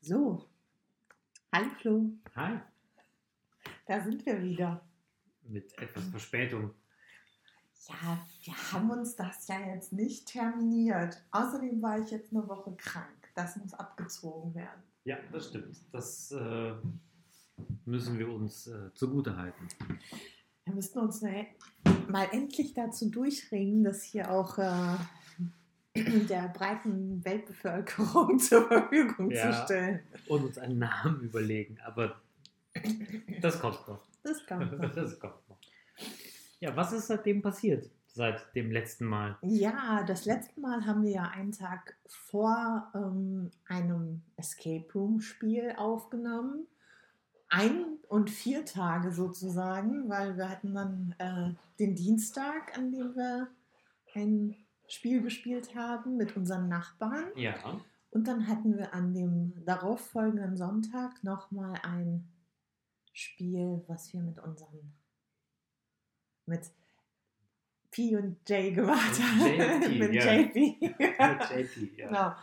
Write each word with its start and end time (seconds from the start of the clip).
So, 0.00 0.48
hallo 1.52 1.68
Flo, 1.80 2.10
Hi, 2.36 2.58
da 3.86 4.00
sind 4.02 4.24
wir 4.24 4.42
wieder. 4.42 4.82
mit 5.42 5.76
etwas 5.78 6.04
Verspätung. 6.08 6.70
Ja, 7.88 8.18
wir 8.44 8.72
haben 8.72 8.90
uns 8.90 9.16
das 9.16 9.48
ja 9.48 9.58
jetzt 9.74 9.92
nicht 9.92 10.28
terminiert. 10.28 11.22
Außerdem 11.32 11.82
war 11.82 11.98
ich 11.98 12.10
jetzt 12.10 12.30
eine 12.32 12.46
Woche 12.46 12.74
krank. 12.76 13.30
Das 13.34 13.56
muss 13.56 13.72
abgezogen 13.74 14.54
werden. 14.54 14.82
Ja, 15.04 15.16
das 15.32 15.48
stimmt. 15.48 15.76
Das 15.92 16.30
äh, 16.30 16.74
müssen 17.86 18.18
wir 18.18 18.28
uns 18.30 18.66
äh, 18.68 18.92
zugute 18.94 19.36
halten. 19.36 19.66
Wir 20.66 20.74
müssten 20.74 20.98
uns 20.98 21.22
ne- 21.22 21.46
mal 22.08 22.28
endlich 22.32 22.74
dazu 22.74 23.10
durchringen, 23.10 23.82
das 23.82 24.02
hier 24.02 24.30
auch 24.30 24.58
äh, 24.58 24.96
der 25.96 26.48
breiten 26.48 27.24
Weltbevölkerung 27.24 28.38
zur 28.38 28.66
Verfügung 28.68 29.30
Ja. 29.30 29.50
zu 29.52 29.64
stellen. 29.64 30.00
Und 30.28 30.44
uns 30.44 30.58
einen 30.58 30.78
Namen 30.78 31.20
überlegen, 31.20 31.78
aber 31.84 32.20
das 33.40 33.60
kommt 33.60 33.86
noch. 33.88 34.00
Das 34.22 34.44
kann 34.46 34.58
man. 34.78 34.92
Das 34.94 35.18
kommt 35.18 35.48
noch. 35.48 35.58
Ja, 36.60 36.74
was 36.76 36.92
ist 36.92 37.08
seitdem 37.08 37.42
passiert? 37.42 37.90
Seit 38.12 38.54
dem 38.56 38.70
letzten 38.72 39.04
Mal? 39.06 39.38
Ja, 39.42 40.02
das 40.02 40.24
letzte 40.24 40.60
Mal 40.60 40.84
haben 40.84 41.04
wir 41.04 41.10
ja 41.12 41.28
einen 41.28 41.52
Tag 41.52 41.96
vor 42.06 42.90
ähm, 42.94 43.50
einem 43.68 44.22
Escape 44.36 44.86
Room 44.94 45.20
Spiel 45.20 45.74
aufgenommen. 45.76 46.66
Ein 47.48 47.84
und 48.08 48.30
vier 48.30 48.64
Tage 48.64 49.12
sozusagen, 49.12 50.08
weil 50.08 50.36
wir 50.36 50.48
hatten 50.48 50.74
dann 50.74 51.14
äh, 51.18 51.54
den 51.78 51.94
Dienstag, 51.94 52.76
an 52.76 52.90
dem 52.92 53.14
wir 53.14 53.48
ein 54.14 54.56
Spiel 54.92 55.22
gespielt 55.22 55.74
haben 55.74 56.16
mit 56.16 56.36
unseren 56.36 56.68
Nachbarn. 56.68 57.26
Ja. 57.36 57.80
Und 58.10 58.26
dann 58.26 58.48
hatten 58.48 58.76
wir 58.76 58.92
an 58.92 59.14
dem 59.14 59.64
darauffolgenden 59.64 60.56
Sonntag 60.56 61.22
nochmal 61.22 61.74
ein 61.82 62.28
Spiel, 63.12 63.84
was 63.86 64.12
wir 64.12 64.20
mit 64.20 64.38
unseren, 64.40 64.92
mit 66.46 66.62
P 67.90 68.16
und 68.16 68.48
J 68.48 68.74
gemacht 68.74 69.20
haben. 69.20 69.40
JP, 69.40 69.98
mit 69.98 70.14
ja. 70.14 70.32
JP. 70.32 70.76
Mit 70.80 71.50
JP, 71.50 71.98
ja. 71.98 72.06
genau. 72.06 72.34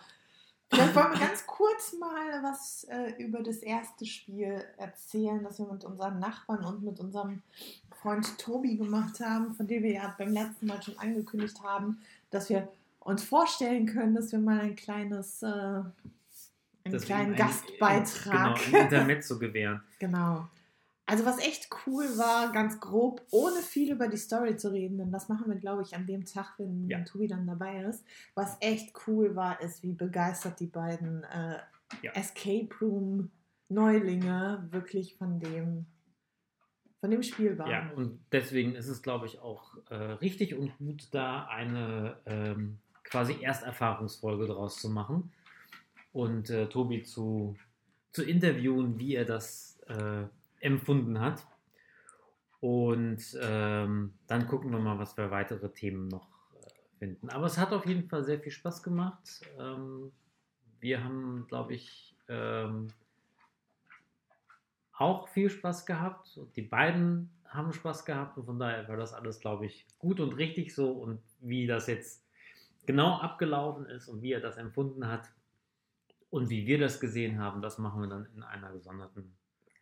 Vielleicht 0.69 0.95
wollen 0.95 1.11
wir 1.13 1.19
ganz 1.19 1.47
kurz 1.47 1.93
mal 1.93 2.43
was 2.43 2.83
äh, 2.89 3.13
über 3.23 3.41
das 3.41 3.57
erste 3.57 4.05
Spiel 4.05 4.61
erzählen, 4.77 5.41
das 5.41 5.59
wir 5.59 5.71
mit 5.71 5.85
unseren 5.85 6.19
Nachbarn 6.19 6.65
und 6.65 6.83
mit 6.83 6.99
unserem 6.99 7.41
Freund 8.01 8.37
Tobi 8.37 8.75
gemacht 8.75 9.21
haben, 9.21 9.55
von 9.55 9.65
dem 9.65 9.83
wir 9.83 9.93
ja 9.93 10.15
beim 10.17 10.33
letzten 10.33 10.67
Mal 10.67 10.81
schon 10.83 10.99
angekündigt 10.99 11.63
haben, 11.63 12.01
dass 12.29 12.49
wir 12.49 12.67
uns 12.99 13.23
vorstellen 13.23 13.85
können, 13.85 14.15
dass 14.15 14.31
wir 14.31 14.39
mal 14.39 14.59
ein 14.59 14.75
kleines, 14.75 15.41
äh, 15.43 15.47
einen 15.47 15.91
wir 16.85 16.99
kleinen 16.99 17.31
ein- 17.33 17.37
Gastbeitrag. 17.37 18.59
Genau, 18.65 18.77
Intermezzo 18.83 19.39
gewähren. 19.39 19.81
Genau. 19.99 20.47
Also 21.09 21.23
was 21.25 21.39
echt 21.39 21.69
cool 21.85 22.03
war, 22.17 22.51
ganz 22.51 22.81
grob, 22.81 23.21
ohne 23.31 23.61
viel 23.61 23.93
über 23.93 24.09
die 24.09 24.17
Story 24.17 24.57
zu 24.57 24.73
reden, 24.73 24.97
denn 24.97 25.09
das 25.09 25.29
machen 25.29 25.49
wir, 25.49 25.55
glaube 25.55 25.81
ich, 25.83 25.95
an 25.95 26.05
dem 26.05 26.25
Tag, 26.25 26.55
wenn 26.57 26.89
Ja. 26.89 26.99
Tobi 27.05 27.27
dann 27.29 27.47
dabei 27.47 27.81
ist. 27.83 28.03
Was 28.35 28.57
echt 28.59 28.93
cool 29.07 29.33
war, 29.33 29.61
ist, 29.61 29.83
wie 29.83 29.93
begeistert 29.93 30.59
die 30.59 30.67
beiden 30.67 31.23
äh, 31.23 31.59
Ja. 32.01 32.11
Escape 32.11 32.67
Room 32.81 33.31
Neulinge 33.69 34.67
wirklich 34.71 35.15
von 35.15 35.39
dem, 35.39 35.85
von 36.99 37.11
dem 37.11 37.23
Spiel 37.23 37.57
waren. 37.57 37.69
Ja, 37.69 37.91
und 37.95 38.19
deswegen 38.31 38.75
ist 38.75 38.87
es, 38.87 39.01
glaube 39.01 39.25
ich, 39.25 39.39
auch 39.39 39.75
äh, 39.89 39.95
richtig 39.95 40.55
und 40.55 40.77
gut, 40.77 41.07
da 41.11 41.45
eine 41.45 42.17
ähm, 42.25 42.79
quasi 43.03 43.41
Ersterfahrungsfolge 43.41 44.47
draus 44.47 44.81
zu 44.81 44.89
machen 44.89 45.31
und 46.11 46.49
äh, 46.49 46.67
Tobi 46.67 47.03
zu, 47.03 47.55
zu 48.11 48.23
interviewen, 48.23 48.99
wie 48.99 49.15
er 49.15 49.25
das 49.25 49.79
äh, 49.87 50.23
empfunden 50.59 51.19
hat. 51.19 51.45
Und 52.59 53.37
ähm, 53.39 54.13
dann 54.25 54.47
gucken 54.47 54.71
wir 54.71 54.79
mal, 54.79 54.97
was 54.97 55.15
wir 55.15 55.29
weitere 55.29 55.69
Themen 55.69 56.07
noch 56.07 56.27
äh, 56.55 56.97
finden. 56.97 57.29
Aber 57.29 57.45
es 57.45 57.57
hat 57.57 57.71
auf 57.71 57.85
jeden 57.85 58.09
Fall 58.09 58.23
sehr 58.23 58.39
viel 58.39 58.51
Spaß 58.51 58.81
gemacht. 58.81 59.41
Ähm, 59.59 60.11
wir 60.79 61.03
haben, 61.03 61.45
glaube 61.47 61.75
ich, 61.75 62.15
ähm, 62.27 62.87
auch 64.97 65.27
viel 65.27 65.49
Spaß 65.49 65.85
gehabt. 65.85 66.37
Und 66.37 66.55
die 66.55 66.61
beiden 66.61 67.29
haben 67.45 67.73
Spaß 67.73 68.05
gehabt. 68.05 68.37
Und 68.37 68.45
von 68.45 68.59
daher 68.59 68.87
war 68.87 68.97
das 68.97 69.13
alles, 69.13 69.39
glaube 69.39 69.65
ich, 69.65 69.85
gut 69.99 70.19
und 70.19 70.33
richtig 70.33 70.73
so. 70.73 70.91
Und 70.91 71.21
wie 71.39 71.67
das 71.67 71.87
jetzt 71.87 72.23
genau 72.85 73.17
abgelaufen 73.17 73.85
ist 73.85 74.07
und 74.07 74.21
wie 74.21 74.33
er 74.33 74.41
das 74.41 74.57
empfunden 74.57 75.07
hat 75.07 75.29
und 76.29 76.49
wie 76.49 76.65
wir 76.65 76.79
das 76.79 76.99
gesehen 76.99 77.39
haben, 77.39 77.61
das 77.61 77.77
machen 77.77 78.01
wir 78.01 78.09
dann 78.09 78.27
in 78.35 78.43
einer 78.43 78.71
gesonderten 78.71 79.37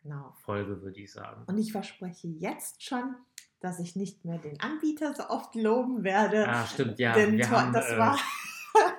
Genau. 0.06 0.32
Folge, 0.44 0.80
würde 0.82 1.00
ich 1.00 1.10
sagen. 1.12 1.42
Und 1.46 1.58
ich 1.58 1.72
verspreche 1.72 2.28
jetzt 2.28 2.84
schon, 2.84 3.16
dass 3.58 3.80
ich 3.80 3.96
nicht 3.96 4.24
mehr 4.24 4.38
den 4.38 4.60
Anbieter 4.60 5.12
so 5.14 5.28
oft 5.28 5.56
loben 5.56 6.04
werde. 6.04 6.46
Ah, 6.48 6.64
stimmt, 6.64 7.00
ja. 7.00 7.12
denn 7.12 7.50
haben, 7.50 7.72
das 7.72 7.90
äh, 7.90 7.98
war 7.98 8.16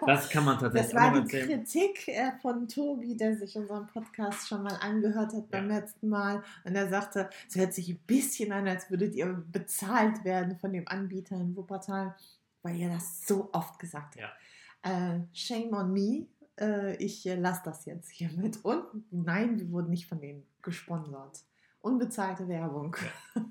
das 0.06 0.30
kann 0.30 0.46
man 0.46 0.60
tatsächlich 0.60 0.92
Das 0.94 1.02
war 1.02 1.12
die 1.14 1.20
erzählen. 1.20 1.64
Kritik 1.64 2.08
äh, 2.08 2.32
von 2.42 2.68
Tobi, 2.68 3.16
der 3.18 3.36
sich 3.36 3.56
unseren 3.58 3.88
Podcast 3.88 4.48
schon 4.48 4.64
mal 4.64 4.76
angehört 4.82 5.34
hat 5.34 5.50
beim 5.50 5.68
letzten 5.68 6.10
Mal. 6.10 6.44
Und 6.64 6.76
er 6.76 6.90
sagte, 6.90 7.30
es 7.48 7.56
hört 7.56 7.74
sich 7.74 7.90
ein 7.90 8.00
bisschen 8.08 8.52
an, 8.52 8.68
als 8.68 8.90
würdet 8.90 9.16
ihr 9.16 9.28
bezahlt 9.52 10.24
werden 10.24 10.58
von 10.58 10.74
dem 10.74 10.88
Anbieter 10.88 11.36
in 11.36 11.56
Wuppertal, 11.56 12.16
weil 12.62 12.76
ihr 12.76 12.90
das 12.90 13.26
so 13.26 13.50
oft 13.54 13.80
gesagt 13.80 14.16
habt. 14.22 14.36
Äh, 14.84 15.22
shame 15.34 15.74
on 15.74 15.92
me. 15.92 16.28
Äh, 16.60 16.96
ich 16.98 17.26
äh, 17.26 17.36
lasse 17.36 17.62
das 17.66 17.86
jetzt 17.86 18.10
hiermit. 18.10 18.64
Und 18.64 18.84
nein, 19.12 19.60
wir 19.60 19.72
wurden 19.72 19.90
nicht 19.90 20.08
von 20.08 20.20
denen 20.20 20.46
gesponsert. 20.62 21.44
Unbezahlte 21.82 22.48
Werbung. 22.48 22.96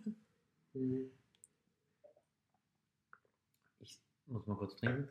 Ich 3.79 4.01
muss 4.27 4.47
mal 4.47 4.57
kurz 4.57 4.75
trinken. 4.77 5.09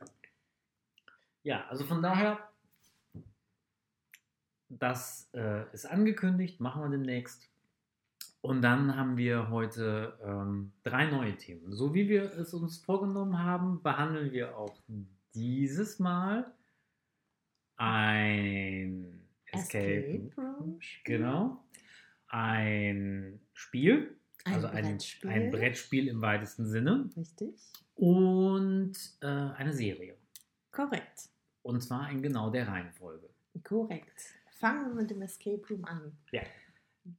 Ja, 1.46 1.64
also 1.68 1.84
von 1.84 2.02
daher, 2.02 2.40
das 4.68 5.30
äh, 5.34 5.72
ist 5.74 5.86
angekündigt, 5.86 6.60
machen 6.60 6.82
wir 6.82 6.90
demnächst. 6.90 7.48
Und 8.42 8.64
dann 8.64 8.96
haben 8.96 9.16
wir 9.16 9.52
heute 9.52 10.18
ähm, 10.24 10.72
drei 10.82 11.06
neue 11.06 11.38
Themen. 11.38 11.72
So 11.72 11.94
wie 11.94 12.10
wir 12.10 12.34
es 12.34 12.52
uns 12.56 12.80
vorgenommen 12.80 13.38
haben, 13.44 13.84
behandeln 13.84 14.32
wir 14.32 14.58
auch 14.58 14.76
dieses 15.36 16.00
Mal 16.00 16.52
ein 17.76 19.22
Escape, 19.46 20.32
Room. 20.38 20.82
Spiel. 20.82 21.18
genau, 21.18 21.64
ein 22.28 23.40
Spiel, 23.54 24.18
Ein 24.46 24.54
also 24.56 24.68
ein 24.68 24.84
Brettspiel. 24.86 25.30
ein 25.30 25.52
Brettspiel 25.52 26.08
im 26.08 26.22
weitesten 26.22 26.66
Sinne 26.66 27.08
Richtig. 27.16 27.54
und 27.94 28.94
äh, 29.22 29.28
eine 29.28 29.74
Serie. 29.74 30.18
Korrekt. 30.72 31.30
Und 31.66 31.82
zwar 31.82 32.12
in 32.12 32.22
genau 32.22 32.52
der 32.52 32.68
Reihenfolge. 32.68 33.28
Korrekt. 33.64 34.22
Fangen 34.52 34.90
wir 34.90 35.02
mit 35.02 35.10
dem 35.10 35.24
Escape 35.24 35.64
Room 35.68 35.84
an. 35.86 36.16
Ja. 36.32 36.44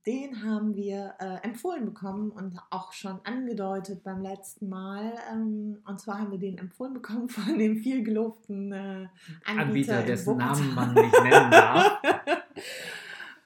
Den 0.06 0.44
haben 0.44 0.76
wir 0.76 1.14
äh, 1.18 1.44
empfohlen 1.44 1.84
bekommen 1.84 2.30
und 2.30 2.56
auch 2.70 2.92
schon 2.92 3.18
angedeutet 3.24 4.04
beim 4.04 4.22
letzten 4.22 4.68
Mal. 4.68 5.14
Ähm, 5.32 5.82
und 5.84 6.00
zwar 6.00 6.20
haben 6.20 6.30
wir 6.30 6.38
den 6.38 6.58
empfohlen 6.58 6.94
bekommen 6.94 7.28
von 7.28 7.58
dem 7.58 7.78
viel 7.78 8.04
gelobten 8.04 8.72
äh, 8.72 9.08
Anbieter, 9.44 9.62
Anbieter, 9.62 10.02
dessen. 10.04 10.36
Namen 10.36 10.74
man 10.74 10.94
nicht 10.94 11.22
nennen 11.22 11.50
darf. 11.50 12.00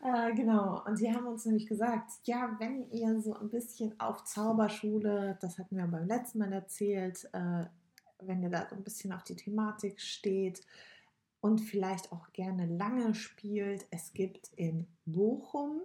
Äh, 0.03 0.33
genau, 0.35 0.83
und 0.87 0.99
die 0.99 1.15
haben 1.15 1.27
uns 1.27 1.45
nämlich 1.45 1.67
gesagt, 1.67 2.11
ja, 2.25 2.57
wenn 2.59 2.91
ihr 2.91 3.21
so 3.21 3.35
ein 3.35 3.51
bisschen 3.51 4.01
auf 4.01 4.25
Zauberschule, 4.25 5.37
das 5.43 5.59
hatten 5.59 5.77
wir 5.77 5.87
beim 5.87 6.09
letzten 6.09 6.39
Mal 6.39 6.55
erzählt, 6.55 7.29
äh, 7.35 7.67
wenn 8.23 8.43
ihr 8.43 8.49
da 8.49 8.67
so 8.67 8.77
ein 8.77 8.83
bisschen 8.83 9.13
auf 9.13 9.25
die 9.25 9.37
Thematik 9.37 10.01
steht 10.01 10.63
und 11.41 11.61
vielleicht 11.61 12.13
auch 12.13 12.33
gerne 12.33 12.67
lange 12.67 13.15
spielt, 13.15 13.87
es 13.91 14.13
gibt 14.13 14.51
in 14.57 14.87
Bochum 15.07 15.81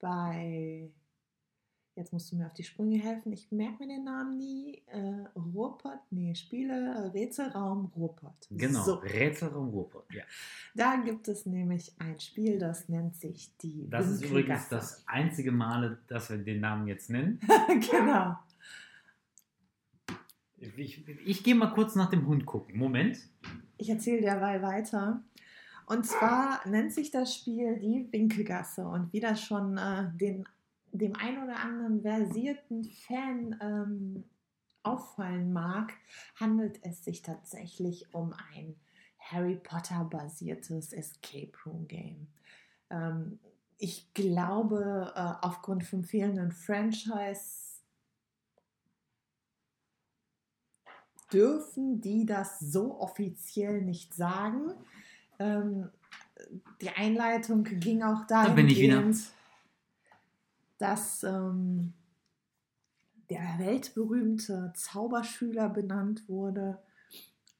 bei, 0.00 0.90
jetzt 1.94 2.12
musst 2.12 2.32
du 2.32 2.36
mir 2.36 2.46
auf 2.46 2.54
die 2.54 2.64
Sprünge 2.64 2.98
helfen, 2.98 3.32
ich 3.32 3.50
merke 3.52 3.84
mir 3.84 3.88
den 3.88 4.04
Namen 4.04 4.38
nie, 4.38 4.82
äh, 4.86 5.26
Ruhrpott, 5.36 6.00
nee, 6.10 6.34
Spiele, 6.34 7.12
Rätselraum 7.12 7.92
Ruhrpott. 7.96 8.46
Genau, 8.50 8.82
So. 8.82 8.94
Rätselraum 8.94 9.68
Ruhrpott. 9.68 10.06
Ja. 10.14 10.22
Da 10.74 10.96
gibt 10.96 11.28
es 11.28 11.44
nämlich 11.44 11.92
ein 11.98 12.18
Spiel, 12.18 12.58
das 12.58 12.88
nennt 12.88 13.16
sich 13.16 13.56
die 13.58 13.88
Das 13.90 14.08
ist 14.08 14.24
übrigens 14.24 14.68
das 14.68 15.02
einzige 15.06 15.52
Male, 15.52 15.98
dass 16.06 16.30
wir 16.30 16.38
den 16.38 16.60
Namen 16.60 16.86
jetzt 16.86 17.10
nennen. 17.10 17.40
genau. 17.90 18.36
Ich, 20.60 21.06
ich 21.24 21.42
gehe 21.44 21.54
mal 21.54 21.72
kurz 21.72 21.94
nach 21.94 22.10
dem 22.10 22.26
Hund 22.26 22.46
gucken. 22.46 22.78
Moment. 22.78 23.18
Ich 23.76 23.88
erzähle 23.88 24.22
derweil 24.22 24.62
weiter. 24.62 25.22
Und 25.86 26.04
zwar 26.04 26.66
nennt 26.68 26.92
sich 26.92 27.10
das 27.10 27.34
Spiel 27.34 27.78
die 27.78 28.08
Winkelgasse. 28.10 28.86
Und 28.86 29.12
wie 29.12 29.20
das 29.20 29.42
schon 29.42 29.78
äh, 29.78 30.10
den, 30.20 30.46
dem 30.92 31.14
ein 31.16 31.42
oder 31.42 31.60
anderen 31.60 32.02
versierten 32.02 32.84
Fan 32.84 33.56
ähm, 33.60 34.24
auffallen 34.82 35.52
mag, 35.52 35.94
handelt 36.36 36.78
es 36.82 37.04
sich 37.04 37.22
tatsächlich 37.22 38.12
um 38.12 38.34
ein 38.52 38.76
Harry 39.18 39.56
Potter 39.56 40.04
basiertes 40.04 40.92
Escape 40.92 41.52
Room 41.64 41.86
Game. 41.88 42.28
Ähm, 42.90 43.38
ich 43.78 44.12
glaube, 44.12 45.12
äh, 45.14 45.46
aufgrund 45.46 45.84
vom 45.84 46.02
fehlenden 46.02 46.50
Franchise 46.52 47.67
dürfen 51.32 52.00
die 52.00 52.26
das 52.26 52.58
so 52.58 52.98
offiziell 53.00 53.82
nicht 53.82 54.14
sagen. 54.14 54.72
Ähm, 55.38 55.90
die 56.80 56.90
Einleitung 56.90 57.64
ging 57.64 58.02
auch 58.02 58.26
dahingehend, 58.26 59.18
dass 60.78 61.24
ähm, 61.24 61.92
der 63.30 63.58
weltberühmte 63.58 64.72
Zauberschüler 64.74 65.68
benannt 65.68 66.28
wurde. 66.28 66.78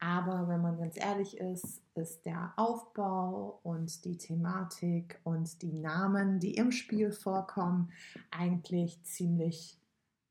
Aber 0.00 0.48
wenn 0.48 0.62
man 0.62 0.78
ganz 0.78 0.96
ehrlich 0.96 1.38
ist, 1.38 1.82
ist 1.94 2.24
der 2.24 2.52
Aufbau 2.56 3.58
und 3.64 4.04
die 4.04 4.16
Thematik 4.16 5.20
und 5.24 5.60
die 5.62 5.72
Namen, 5.72 6.38
die 6.38 6.54
im 6.54 6.70
Spiel 6.70 7.10
vorkommen, 7.10 7.90
eigentlich 8.30 9.02
ziemlich 9.02 9.76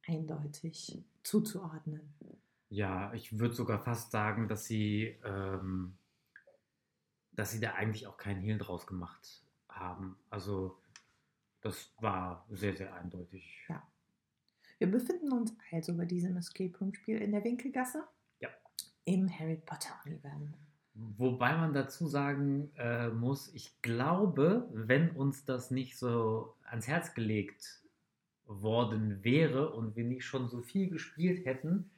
eindeutig 0.07 1.03
zuzuordnen. 1.23 2.01
Ja, 2.69 3.13
ich 3.13 3.39
würde 3.39 3.55
sogar 3.55 3.79
fast 3.79 4.11
sagen, 4.11 4.47
dass 4.47 4.65
sie, 4.65 5.17
ähm, 5.23 5.97
dass 7.31 7.51
sie 7.51 7.59
da 7.59 7.73
eigentlich 7.73 8.07
auch 8.07 8.17
keinen 8.17 8.41
Hehl 8.41 8.57
draus 8.57 8.85
gemacht 8.85 9.43
haben. 9.69 10.17
Also 10.29 10.77
das 11.61 11.93
war 11.99 12.45
sehr, 12.49 12.75
sehr 12.75 12.93
eindeutig. 12.93 13.65
Ja. 13.69 13.85
Wir 14.79 14.91
befinden 14.91 15.31
uns 15.31 15.55
also 15.71 15.95
bei 15.95 16.05
diesem 16.05 16.37
Escape 16.37 16.77
Room 16.79 16.93
Spiel 16.93 17.21
in 17.21 17.31
der 17.31 17.43
Winkelgasse. 17.43 18.03
Ja. 18.39 18.49
Im 19.05 19.29
Harry 19.29 19.61
Potter 19.65 19.99
Universum. 20.05 20.53
Wobei 20.93 21.55
man 21.55 21.73
dazu 21.73 22.07
sagen 22.07 22.71
äh, 22.75 23.09
muss, 23.09 23.53
ich 23.53 23.81
glaube, 23.81 24.67
wenn 24.73 25.11
uns 25.11 25.45
das 25.45 25.69
nicht 25.69 25.97
so 25.97 26.55
ans 26.65 26.87
Herz 26.87 27.13
gelegt 27.13 27.83
worden 28.45 29.23
wäre 29.23 29.73
und 29.73 29.95
wir 29.95 30.05
nicht 30.05 30.25
schon 30.25 30.49
so 30.49 30.61
viel 30.61 30.89
gespielt 30.89 31.45
hätten, 31.45 31.91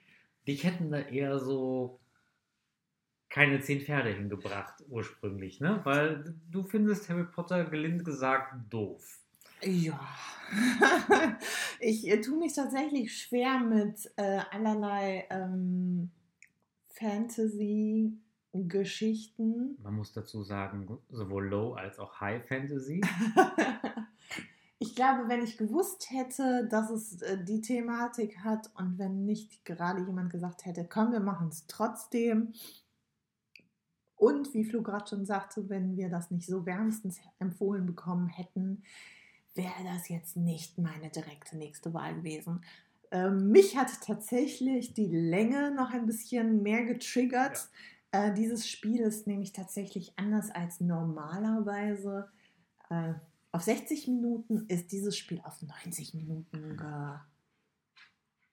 dich 0.50 0.64
hätten 0.64 0.92
da 0.92 1.00
eher 1.00 1.40
so 1.40 2.00
keine 3.30 3.62
zehn 3.62 3.82
Pferde 3.82 4.10
hingebracht 4.10 4.84
ursprünglich, 4.90 5.60
ne? 5.60 5.82
Weil 5.84 6.34
du 6.50 6.64
findest 6.64 7.08
Harry 7.10 7.26
Potter 7.26 7.66
gelind 7.66 8.04
gesagt 8.04 8.56
doof. 8.70 9.20
Ja. 9.62 10.00
ich 11.80 12.08
äh, 12.08 12.22
tue 12.22 12.40
mich 12.40 12.54
tatsächlich 12.54 13.16
schwer 13.16 13.60
mit 13.60 14.12
äh, 14.16 14.40
allerlei 14.52 15.28
ähm, 15.30 16.10
Fantasy-Geschichten. 16.88 19.78
Man 19.84 19.94
muss 19.94 20.12
dazu 20.14 20.42
sagen, 20.42 20.98
sowohl 21.10 21.50
Low 21.50 21.74
als 21.74 22.00
auch 22.00 22.20
High 22.20 22.44
Fantasy. 22.48 23.02
ich 24.82 24.96
glaube, 24.96 25.28
wenn 25.28 25.44
ich 25.44 25.58
gewusst 25.58 26.10
hätte, 26.10 26.66
dass 26.68 26.90
es 26.90 27.22
äh, 27.22 27.44
die 27.44 27.60
Thematik 27.60 28.40
hat 28.40 28.72
und 28.76 28.98
wenn 28.98 29.26
nicht 29.26 29.66
gerade 29.66 30.02
jemand 30.02 30.32
gesagt 30.32 30.66
hätte, 30.66 30.88
komm, 30.90 31.12
wir 31.12 31.20
machen 31.20 31.50
es 31.50 31.68
trotzdem. 31.68 32.54
Und 34.16 34.54
wie 34.54 34.64
Flo 34.64 34.82
gerade 34.82 35.10
schon 35.10 35.26
sagte, 35.26 35.70
wenn 35.70 35.98
wir 35.98 36.10
das 36.10 36.32
nicht 36.32 36.48
so 36.48 36.66
wärmstens 36.66 37.20
empfohlen 37.40 37.86
bekommen 37.86 38.28
hätten, 38.28 38.84
wäre 39.54 39.84
das 39.84 40.08
jetzt 40.08 40.38
nicht 40.38 40.78
meine 40.78 41.10
direkte 41.10 41.58
nächste 41.58 41.94
Wahl 41.94 42.16
gewesen. 42.16 42.62
Ähm, 43.12 43.52
mich 43.52 43.78
hat 43.78 43.90
tatsächlich 44.02 44.94
die 44.94 45.08
Länge 45.08 45.72
noch 45.72 45.92
ein 45.92 46.06
bisschen 46.06 46.64
mehr 46.64 46.86
getriggert. 46.86 47.70
Ja. 48.14 48.28
Äh, 48.28 48.34
dieses 48.34 48.70
Spiel 48.70 49.02
ist 49.02 49.28
nämlich 49.28 49.52
tatsächlich 49.52 50.14
anders 50.16 50.52
als 50.52 50.80
normalerweise. 50.80 52.30
Äh, 52.90 53.14
auf 53.52 53.64
60 53.64 54.08
Minuten 54.08 54.66
ist 54.68 54.92
dieses 54.92 55.18
Spiel 55.18 55.42
auf 55.44 55.62
90 55.62 56.14
Minuten 56.14 56.78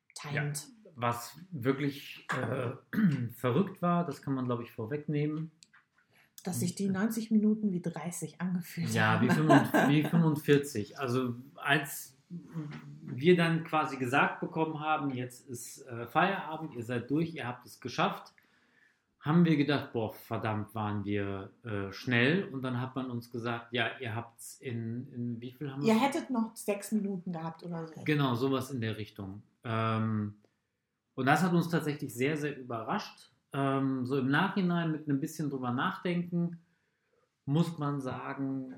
getimed. 0.08 0.34
Ja, 0.34 0.52
was 0.94 1.38
wirklich 1.50 2.26
äh, 2.31 2.70
verrückt 3.34 3.82
war, 3.82 4.06
das 4.06 4.22
kann 4.22 4.34
man 4.34 4.46
glaube 4.46 4.62
ich 4.62 4.72
vorwegnehmen 4.72 5.50
dass 6.46 6.60
sich 6.60 6.75
die 6.75 6.88
90 6.88 7.31
Minuten 7.32 7.72
wie 7.72 7.82
30 7.82 8.40
angefühlt 8.40 8.90
ja, 8.90 9.12
haben. 9.12 9.26
Ja, 9.26 9.88
wie, 9.88 10.04
45. 10.04 10.98
Also 10.98 11.34
als 11.56 12.16
wir 13.02 13.37
dann 13.37 13.64
quasi 13.64 13.96
gesagt 13.96 14.40
bekommen 14.40 14.81
haben, 14.81 15.10
jetzt 15.10 15.48
ist 15.48 15.82
äh, 15.87 16.06
Feierabend, 16.06 16.75
ihr 16.75 16.84
seid 16.84 17.10
durch, 17.10 17.34
ihr 17.34 17.46
habt 17.46 17.66
es 17.66 17.81
geschafft, 17.81 18.32
haben 19.26 19.44
wir 19.44 19.56
gedacht, 19.56 19.93
boah, 19.93 20.12
verdammt, 20.12 20.73
waren 20.75 21.05
wir 21.05 21.50
äh, 21.64 21.93
schnell. 21.93 22.44
Und 22.44 22.62
dann 22.62 22.81
hat 22.81 22.94
man 22.94 23.11
uns 23.11 23.31
gesagt, 23.31 23.73
ja, 23.73 23.90
ihr 24.00 24.14
habt 24.14 24.38
es 24.38 24.61
in, 24.61 25.12
in 25.12 25.40
wie 25.40 25.50
viel 25.50 25.70
haben 25.70 25.82
wir? 25.82 25.93
Ihr 25.93 26.00
hättet 26.00 26.31
noch 26.31 26.55
sechs 26.55 26.93
Minuten 26.93 27.32
gehabt 27.32 27.64
oder 27.64 27.87
so. 27.88 28.02
Genau, 28.05 28.37
sowas 28.37 28.70
in 28.70 28.81
der 28.81 28.96
Richtung. 28.96 29.43
Ähm, 29.64 30.37
und 31.17 31.26
das 31.26 31.43
hat 31.43 31.52
uns 31.52 31.69
tatsächlich 31.69 32.14
sehr, 32.14 32.37
sehr 32.37 32.56
überrascht. 32.56 33.32
Ähm, 33.52 34.06
so 34.06 34.17
im 34.17 34.28
Nachhinein 34.28 34.93
mit 34.93 35.08
einem 35.08 35.19
bisschen 35.19 35.50
drüber 35.50 35.72
nachdenken, 35.72 36.61
muss 37.46 37.79
man 37.79 38.00
sagen, 38.00 38.75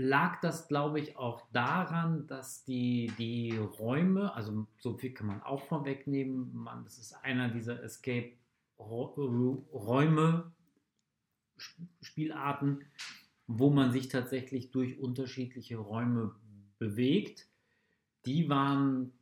lag 0.00 0.40
das, 0.40 0.68
glaube 0.68 1.00
ich, 1.00 1.16
auch 1.16 1.42
daran, 1.52 2.26
dass 2.26 2.64
die, 2.64 3.12
die 3.18 3.56
Räume, 3.56 4.34
also 4.34 4.66
so 4.78 4.94
viel 4.94 5.12
kann 5.12 5.26
man 5.26 5.42
auch 5.42 5.62
vorwegnehmen, 5.62 6.54
man, 6.54 6.84
das 6.84 6.98
ist 6.98 7.12
einer 7.12 7.48
dieser 7.48 7.82
Escape-Räume, 7.82 8.42
Spielarten, 12.00 12.84
wo 13.46 13.70
man 13.70 13.92
sich 13.92 14.08
tatsächlich 14.08 14.70
durch 14.70 14.98
unterschiedliche 14.98 15.76
Räume 15.76 16.34
bewegt. 16.78 17.46
Die 18.24 18.48
waren 18.48 19.12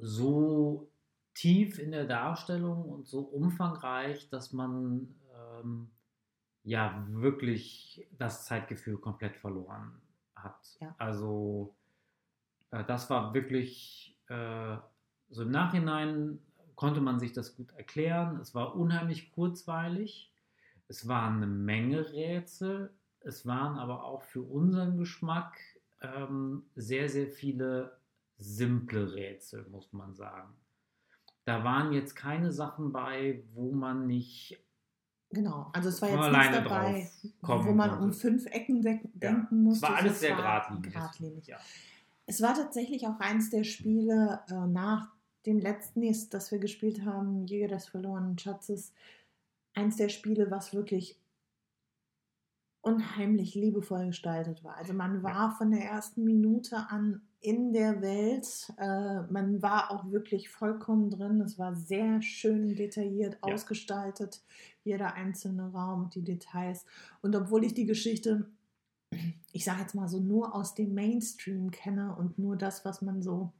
so 0.00 0.90
tief 1.34 1.78
in 1.78 1.92
der 1.92 2.06
Darstellung 2.06 2.84
und 2.84 3.06
so 3.06 3.20
umfangreich, 3.20 4.28
dass 4.28 4.52
man 4.52 5.14
ähm, 5.34 5.90
ja 6.64 7.06
wirklich 7.10 8.06
das 8.18 8.46
Zeitgefühl 8.46 8.98
komplett 8.98 9.36
verloren 9.36 10.00
hat. 10.34 10.58
Ja. 10.80 10.94
Also 10.98 11.74
äh, 12.70 12.84
das 12.84 13.08
war 13.10 13.34
wirklich 13.34 14.18
äh, 14.28 14.76
so 15.30 15.42
im 15.42 15.50
Nachhinein 15.50 16.40
konnte 16.74 17.00
man 17.00 17.20
sich 17.20 17.32
das 17.32 17.56
gut 17.56 17.72
erklären. 17.72 18.40
Es 18.40 18.54
war 18.54 18.74
unheimlich 18.74 19.30
kurzweilig. 19.32 20.32
Es 20.88 21.06
waren 21.08 21.36
eine 21.36 21.46
Menge 21.46 22.12
Rätsel. 22.12 22.92
Es 23.20 23.46
waren 23.46 23.78
aber 23.78 24.04
auch 24.04 24.22
für 24.22 24.42
unseren 24.42 24.98
Geschmack 24.98 25.56
ähm, 26.02 26.64
sehr, 26.74 27.08
sehr 27.08 27.28
viele 27.28 27.96
simple 28.38 29.14
Rätsel, 29.14 29.66
muss 29.70 29.92
man 29.92 30.14
sagen. 30.14 30.54
Da 31.44 31.62
waren 31.62 31.92
jetzt 31.92 32.14
keine 32.14 32.52
Sachen 32.52 32.92
bei, 32.92 33.42
wo 33.54 33.72
man 33.72 34.06
nicht 34.06 34.58
Genau, 35.34 35.70
also 35.72 35.88
es 35.88 36.00
war 36.00 36.08
jetzt 36.08 36.32
nichts 36.32 36.64
dabei, 36.64 37.10
wo 37.42 37.72
man 37.72 37.90
konnte. 37.90 38.04
um 38.04 38.12
fünf 38.12 38.46
Ecken 38.46 38.80
de 38.80 38.94
ja. 38.94 39.00
denken 39.14 39.62
musste. 39.62 39.86
Es 39.86 39.92
war 39.92 39.98
alles 39.98 40.20
sehr 40.20 40.36
geradlinig. 40.36 40.92
geradlinig. 40.92 41.46
Ja. 41.46 41.58
Es 42.26 42.40
war 42.40 42.54
tatsächlich 42.54 43.06
auch 43.06 43.20
eins 43.20 43.50
der 43.50 43.64
Spiele 43.64 44.40
äh, 44.48 44.66
nach 44.66 45.12
dem 45.46 45.58
letzten, 45.58 46.00
das 46.30 46.50
wir 46.50 46.58
gespielt 46.58 47.04
haben, 47.04 47.46
Jäger 47.46 47.68
des 47.68 47.86
verlorenen 47.86 48.38
Schatzes, 48.38 48.92
eins 49.74 49.96
der 49.96 50.08
Spiele, 50.08 50.50
was 50.50 50.72
wirklich 50.72 51.20
unheimlich 52.80 53.54
liebevoll 53.54 54.06
gestaltet 54.06 54.62
war. 54.62 54.76
Also 54.76 54.92
man 54.92 55.22
war 55.22 55.56
von 55.56 55.70
der 55.70 55.84
ersten 55.84 56.24
Minute 56.24 56.76
an 56.88 57.22
in 57.44 57.74
der 57.74 58.00
Welt. 58.00 58.72
Äh, 58.78 59.30
man 59.30 59.60
war 59.60 59.90
auch 59.90 60.10
wirklich 60.10 60.48
vollkommen 60.48 61.10
drin. 61.10 61.42
Es 61.42 61.58
war 61.58 61.74
sehr 61.74 62.22
schön 62.22 62.74
detailliert 62.74 63.34
ja. 63.34 63.52
ausgestaltet, 63.52 64.42
jeder 64.82 65.14
einzelne 65.14 65.70
Raum, 65.70 66.08
die 66.08 66.22
Details. 66.22 66.86
Und 67.20 67.36
obwohl 67.36 67.64
ich 67.64 67.74
die 67.74 67.84
Geschichte, 67.84 68.46
ich 69.52 69.64
sage 69.64 69.82
jetzt 69.82 69.94
mal 69.94 70.08
so, 70.08 70.20
nur 70.20 70.54
aus 70.54 70.74
dem 70.74 70.94
Mainstream 70.94 71.70
kenne 71.70 72.16
und 72.16 72.38
nur 72.38 72.56
das, 72.56 72.84
was 72.84 73.02
man 73.02 73.22
so 73.22 73.52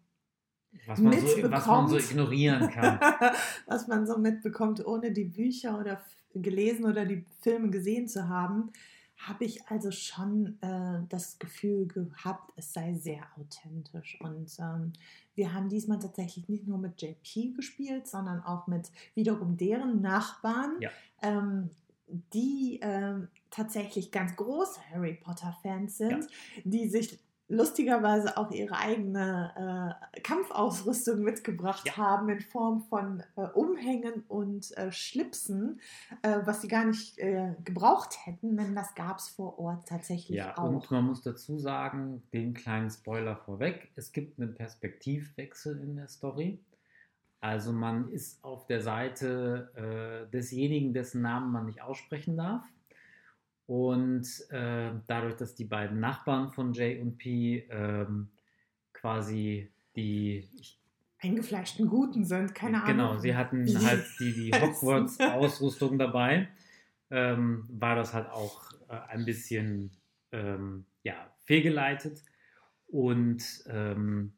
was 0.86 0.98
man, 0.98 1.12
so, 1.20 1.50
was 1.50 1.66
man 1.66 1.88
so 1.88 1.98
ignorieren 1.98 2.68
kann. 2.68 2.98
was 3.66 3.86
man 3.86 4.06
so 4.08 4.18
mitbekommt, 4.18 4.84
ohne 4.84 5.12
die 5.12 5.24
Bücher 5.24 5.78
oder 5.78 6.02
gelesen 6.34 6.86
oder 6.86 7.04
die 7.04 7.24
Filme 7.42 7.70
gesehen 7.70 8.08
zu 8.08 8.28
haben, 8.28 8.72
habe 9.28 9.44
ich 9.44 9.66
also 9.68 9.90
schon 9.90 10.58
äh, 10.60 11.00
das 11.08 11.38
Gefühl 11.38 11.86
gehabt, 11.86 12.52
es 12.56 12.72
sei 12.72 12.94
sehr 12.94 13.22
authentisch. 13.38 14.18
Und 14.20 14.56
ähm, 14.58 14.92
wir 15.34 15.52
haben 15.52 15.68
diesmal 15.68 15.98
tatsächlich 15.98 16.48
nicht 16.48 16.66
nur 16.66 16.78
mit 16.78 17.00
JP 17.00 17.54
gespielt, 17.54 18.06
sondern 18.06 18.42
auch 18.42 18.66
mit 18.66 18.90
wiederum 19.14 19.56
deren 19.56 20.00
Nachbarn, 20.00 20.76
ja. 20.80 20.90
ähm, 21.22 21.70
die 22.32 22.80
ähm, 22.82 23.28
tatsächlich 23.50 24.10
ganz 24.10 24.36
große 24.36 24.80
Harry 24.90 25.14
Potter-Fans 25.14 25.96
sind, 25.96 26.24
ja. 26.24 26.62
die 26.64 26.88
sich 26.88 27.18
lustigerweise 27.54 28.36
auch 28.36 28.50
ihre 28.50 28.76
eigene 28.76 29.98
äh, 30.14 30.20
Kampfausrüstung 30.20 31.20
mitgebracht 31.22 31.86
Ja. 31.86 31.96
haben 31.96 32.28
in 32.28 32.40
Form 32.40 32.82
von 32.88 33.22
äh, 33.36 33.42
Umhängen 33.54 34.24
und 34.28 34.76
äh, 34.76 34.90
Schlipsen, 34.92 35.80
äh, 36.22 36.38
was 36.44 36.62
sie 36.62 36.68
gar 36.68 36.84
nicht 36.84 37.18
äh, 37.18 37.54
gebraucht 37.64 38.16
hätten, 38.26 38.56
denn 38.56 38.74
das 38.74 38.94
gab 38.94 39.18
es 39.18 39.28
vor 39.28 39.58
Ort 39.58 39.88
tatsächlich 39.88 40.36
Ja, 40.38 40.56
auch. 40.58 40.64
und 40.64 40.90
man 40.90 41.04
muss 41.06 41.22
dazu 41.22 41.58
sagen, 41.58 42.22
den 42.32 42.54
kleinen 42.54 42.90
Spoiler 42.90 43.36
vorweg, 43.36 43.90
es 43.96 44.12
gibt 44.12 44.38
einen 44.38 44.54
Perspektivwechsel 44.54 45.80
in 45.80 45.96
der 45.96 46.08
Story. 46.08 46.58
Also 47.40 47.72
man 47.72 48.08
ist 48.10 48.42
auf 48.42 48.66
der 48.66 48.80
Seite 48.80 49.70
äh, 50.26 50.30
desjenigen, 50.30 50.94
dessen 50.94 51.20
Namen 51.20 51.52
man 51.52 51.66
nicht 51.66 51.82
aussprechen 51.82 52.36
darf. 52.38 52.62
Und 53.66 54.26
äh, 54.50 54.90
dadurch, 55.06 55.36
dass 55.36 55.54
die 55.54 55.64
beiden 55.64 55.98
Nachbarn 56.00 56.52
von 56.52 56.72
J 56.72 57.00
und 57.00 57.16
P 57.16 57.66
ähm, 57.70 58.30
quasi 58.92 59.70
die, 59.96 60.48
ich 60.58 60.80
Eingefleischten 61.24 61.88
Guten 61.88 62.24
sind, 62.24 62.54
keine 62.54 62.82
Ahnung. 62.82 62.96
Genau, 62.96 63.18
sie 63.18 63.34
hatten 63.34 63.64
wie 63.64 63.78
halt 63.78 64.04
die, 64.20 64.32
die. 64.32 64.52
Hogwarts-Ausrüstung 64.60 65.98
dabei. 65.98 66.48
Ähm, 67.10 67.64
war 67.70 67.96
das 67.96 68.12
halt 68.12 68.28
auch 68.28 68.72
äh, 68.88 68.98
ein 69.08 69.24
bisschen 69.24 69.90
ähm, 70.32 70.84
ja, 71.02 71.14
fehlgeleitet. 71.44 72.22
Und 72.88 73.42
ähm, 73.68 74.34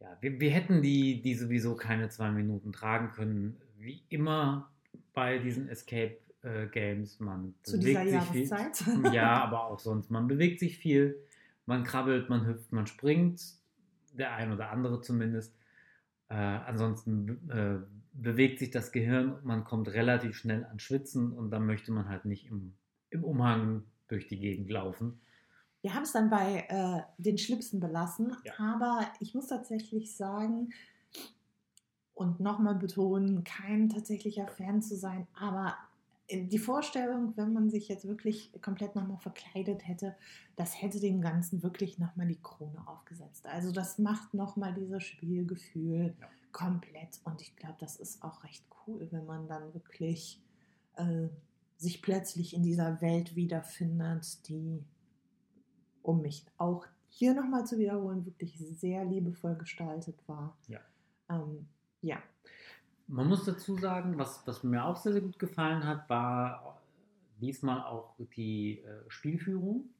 ja, 0.00 0.18
wir, 0.20 0.40
wir 0.40 0.50
hätten 0.50 0.82
die, 0.82 1.22
die 1.22 1.34
sowieso 1.36 1.76
keine 1.76 2.08
zwei 2.08 2.32
Minuten 2.32 2.72
tragen 2.72 3.12
können. 3.12 3.60
Wie 3.78 4.02
immer 4.08 4.72
bei 5.12 5.38
diesen 5.38 5.68
Escape 5.68 6.18
äh, 6.46 6.66
Games, 6.68 7.20
man 7.20 7.54
zu 7.62 7.78
bewegt 7.78 8.02
sich 8.04 8.12
Jahreszeit. 8.12 8.76
viel. 8.76 9.12
Ja, 9.12 9.42
aber 9.44 9.64
auch 9.66 9.78
sonst. 9.78 10.10
Man 10.10 10.26
bewegt 10.28 10.60
sich 10.60 10.78
viel, 10.78 11.18
man 11.66 11.84
krabbelt, 11.84 12.28
man 12.28 12.46
hüpft, 12.46 12.72
man 12.72 12.86
springt. 12.86 13.42
Der 14.12 14.32
ein 14.34 14.52
oder 14.52 14.70
andere 14.70 15.00
zumindest. 15.02 15.54
Äh, 16.28 16.34
ansonsten 16.34 17.50
äh, 17.50 17.78
bewegt 18.14 18.58
sich 18.60 18.70
das 18.70 18.92
Gehirn 18.92 19.32
und 19.34 19.44
man 19.44 19.64
kommt 19.64 19.88
relativ 19.92 20.36
schnell 20.36 20.64
an 20.64 20.78
Schwitzen 20.78 21.32
und 21.32 21.50
dann 21.50 21.66
möchte 21.66 21.92
man 21.92 22.08
halt 22.08 22.24
nicht 22.24 22.46
im, 22.46 22.74
im 23.10 23.22
Umhang 23.24 23.84
durch 24.08 24.26
die 24.26 24.38
Gegend 24.38 24.70
laufen. 24.70 25.20
Wir 25.82 25.94
haben 25.94 26.02
es 26.04 26.12
dann 26.12 26.30
bei 26.30 26.64
äh, 26.68 27.02
den 27.18 27.36
Schlipsen 27.38 27.78
belassen, 27.78 28.34
Ja. 28.44 28.54
aber 28.58 29.06
ich 29.20 29.34
muss 29.34 29.48
tatsächlich 29.48 30.16
sagen 30.16 30.70
und 32.14 32.40
nochmal 32.40 32.74
betonen, 32.76 33.44
kein 33.44 33.88
tatsächlicher 33.90 34.48
Fan 34.48 34.80
zu 34.82 34.96
sein, 34.96 35.26
aber 35.38 35.76
die 36.30 36.58
Vorstellung, 36.58 37.36
wenn 37.36 37.52
man 37.52 37.70
sich 37.70 37.88
jetzt 37.88 38.06
wirklich 38.06 38.50
komplett 38.60 38.96
nochmal 38.96 39.18
verkleidet 39.18 39.86
hätte, 39.86 40.16
das 40.56 40.80
hätte 40.82 40.98
dem 40.98 41.20
Ganzen 41.20 41.62
wirklich 41.62 41.98
nochmal 41.98 42.26
die 42.26 42.40
Krone 42.42 42.86
aufgesetzt. 42.88 43.46
Also 43.46 43.70
das 43.70 43.98
macht 43.98 44.34
nochmal 44.34 44.74
dieses 44.74 45.04
Spielgefühl 45.04 46.16
Ja. 46.20 46.28
komplett 46.52 47.20
und 47.24 47.40
ich 47.42 47.54
glaube, 47.56 47.76
das 47.78 47.96
ist 47.96 48.22
auch 48.22 48.42
recht 48.44 48.64
cool, 48.86 49.06
wenn 49.10 49.26
man 49.26 49.46
dann 49.46 49.72
wirklich 49.74 50.42
äh, 50.96 51.28
sich 51.76 52.02
plötzlich 52.02 52.54
in 52.54 52.62
dieser 52.62 53.00
Welt 53.00 53.36
wiederfindet, 53.36 54.48
die 54.48 54.82
um 56.02 56.22
mich 56.22 56.44
auch 56.56 56.86
hier 57.08 57.34
nochmal 57.34 57.66
zu 57.66 57.78
wiederholen, 57.78 58.24
wirklich 58.26 58.58
sehr 58.58 59.04
liebevoll 59.04 59.56
gestaltet 59.56 60.16
war. 60.26 60.56
Ja. 60.68 60.80
Ähm, 61.28 61.66
ja. 62.00 62.18
Man 63.08 63.28
muss 63.28 63.44
dazu 63.44 63.76
sagen, 63.76 64.18
was, 64.18 64.46
was 64.46 64.64
mir 64.64 64.84
auch 64.84 64.96
sehr, 64.96 65.12
sehr 65.12 65.22
gut 65.22 65.38
gefallen 65.38 65.84
hat, 65.84 66.08
war 66.08 66.80
diesmal 67.40 67.82
auch 67.84 68.16
die 68.36 68.80
äh, 68.80 69.04
Spielführung, 69.08 69.90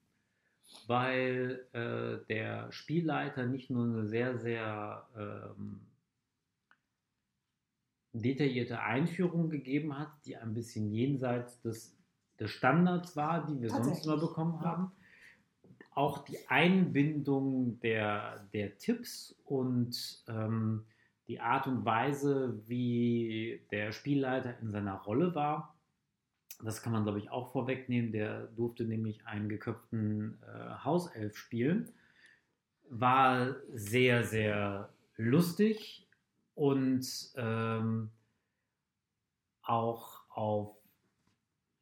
weil 0.86 1.66
äh, 1.72 2.26
der 2.28 2.70
Spielleiter 2.72 3.46
nicht 3.46 3.70
nur 3.70 3.84
eine 3.84 4.06
sehr, 4.06 4.38
sehr 4.38 5.06
ähm, 5.16 5.80
detaillierte 8.12 8.80
Einführung 8.80 9.50
gegeben 9.50 9.98
hat, 9.98 10.10
die 10.25 10.36
ein 10.36 10.54
bisschen 10.54 10.90
jenseits 10.90 11.60
des, 11.60 11.96
des 12.40 12.50
Standards 12.50 13.16
war, 13.16 13.46
die 13.46 13.60
wir 13.60 13.70
sonst 13.70 14.04
immer 14.04 14.18
bekommen 14.18 14.60
haben. 14.60 14.90
Auch 15.94 16.25
die 16.25 16.38
Einbindung 16.48 17.78
der, 17.80 18.46
der 18.52 18.76
Tipps 18.78 19.34
und 19.44 20.25
ähm, 20.28 20.84
die 21.28 21.40
Art 21.40 21.66
und 21.66 21.85
Weise, 21.85 22.61
wie 22.66 23.61
der 23.71 23.92
Spielleiter 23.92 24.59
in 24.61 24.71
seiner 24.71 24.95
Rolle 24.95 25.35
war, 25.35 25.76
das 26.62 26.83
kann 26.83 26.92
man, 26.92 27.02
glaube 27.02 27.18
ich, 27.18 27.30
auch 27.30 27.52
vorwegnehmen. 27.52 28.12
Der 28.12 28.47
durfte 28.47 28.85
nämlich 28.85 29.26
einen 29.26 29.49
geköpften 29.49 30.38
äh, 30.42 30.85
Hauself 30.85 31.37
spielen. 31.37 31.92
War 32.88 33.56
sehr, 33.75 34.25
sehr 34.25 34.88
lustig 35.16 36.06
und 36.54 37.06
ähm, 37.37 38.11
auch 39.62 40.21
auf, 40.30 40.76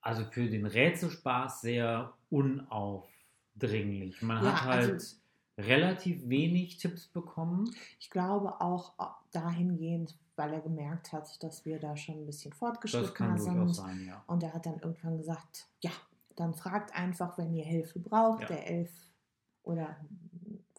also 0.00 0.24
für 0.24 0.48
den 0.48 0.66
Rätselspaß 0.66 1.60
sehr 1.60 2.14
unaufdringlich. 2.30 4.22
Man 4.22 4.42
Ja, 4.44 4.52
hat 4.52 4.62
halt 4.64 4.92
also- 4.94 5.16
relativ 5.58 6.28
wenig 6.28 6.78
Tipps 6.78 7.06
bekommen. 7.06 7.70
Ich 8.00 8.10
glaube 8.10 8.60
auch 8.60 8.92
dahingehend, 9.32 10.16
weil 10.36 10.52
er 10.52 10.60
gemerkt 10.60 11.12
hat, 11.12 11.42
dass 11.42 11.64
wir 11.64 11.78
da 11.78 11.96
schon 11.96 12.16
ein 12.22 12.26
bisschen 12.26 12.50
Das 12.50 12.58
kann 12.58 12.74
fortgeschrittener 12.74 13.36
durchaus 13.36 13.76
sind. 13.76 13.86
sein, 13.86 14.04
ja. 14.06 14.22
Und 14.26 14.42
er 14.42 14.52
hat 14.52 14.66
dann 14.66 14.80
irgendwann 14.80 15.16
gesagt, 15.18 15.68
ja, 15.80 15.92
dann 16.36 16.54
fragt 16.54 16.94
einfach, 16.94 17.38
wenn 17.38 17.54
ihr 17.54 17.64
Hilfe 17.64 18.00
braucht, 18.00 18.40
Ja. 18.42 18.46
der 18.48 18.68
Elf 18.68 18.90
oder 19.62 19.96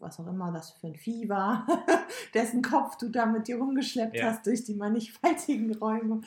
was 0.02 0.20
auch 0.20 0.28
immer 0.28 0.52
das 0.52 0.72
für 0.72 0.88
ein 0.88 0.96
Vieh 0.96 1.30
war, 1.30 1.66
dessen 2.34 2.62
Kopf 2.62 2.98
du 2.98 3.08
da 3.08 3.26
mit 3.26 3.48
dir 3.48 3.58
rumgeschleppt 3.58 4.16
Ja. 4.18 4.26
hast 4.26 4.46
durch 4.46 4.66
die 4.66 4.76
mannigfaltigen 4.76 5.74
Räume, 5.78 6.20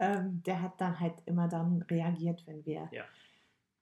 ähm, 0.00 0.42
der 0.44 0.60
hat 0.60 0.80
dann 0.80 0.98
halt 0.98 1.14
immer 1.26 1.46
dann 1.46 1.82
reagiert, 1.82 2.44
wenn 2.48 2.66
wir 2.66 2.88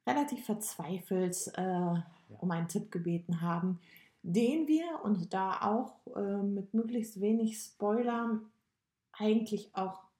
relativ 0.06 0.44
verzweifelt 0.44 1.52
äh, 1.56 1.94
um 2.38 2.50
einen 2.50 2.68
Tipp 2.68 2.90
gebeten 2.90 3.40
haben, 3.40 3.80
den 4.22 4.66
wir 4.68 5.00
und 5.02 5.32
da 5.32 5.60
auch 5.62 6.06
äh, 6.16 6.42
mit 6.42 6.74
möglichst 6.74 7.20
wenig 7.20 7.58
Spoilern 7.58 8.46
eigentlich 9.12 9.74
auch 9.74 10.10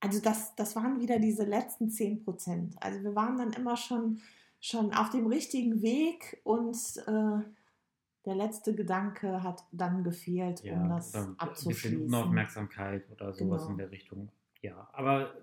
also 0.00 0.20
das, 0.20 0.56
das 0.56 0.74
waren 0.74 0.98
wieder 1.00 1.20
diese 1.20 1.44
letzten 1.44 1.88
10 1.88 2.24
Prozent. 2.24 2.74
Also 2.80 3.00
wir 3.04 3.14
waren 3.14 3.38
dann 3.38 3.52
immer 3.52 3.76
schon, 3.76 4.20
schon 4.58 4.92
auf 4.92 5.10
dem 5.10 5.28
richtigen 5.28 5.80
Weg 5.80 6.40
und 6.42 6.76
äh, 7.06 7.38
der 8.24 8.34
letzte 8.34 8.74
Gedanke 8.74 9.44
hat 9.44 9.62
dann 9.70 10.02
gefehlt, 10.02 10.64
um 10.64 10.88
das 10.88 11.12
dann 11.12 11.22
Ein 11.22 11.28
bisschen 11.28 11.38
abzuschließen. 11.70 12.06
Unaufmerksamkeit 12.06 13.08
oder 13.12 13.32
sowas 13.32 13.62
Genau. 13.62 13.70
in 13.70 13.78
der 13.78 13.90
Richtung. 13.92 14.32
Ja, 14.60 14.88
aber 14.92 15.34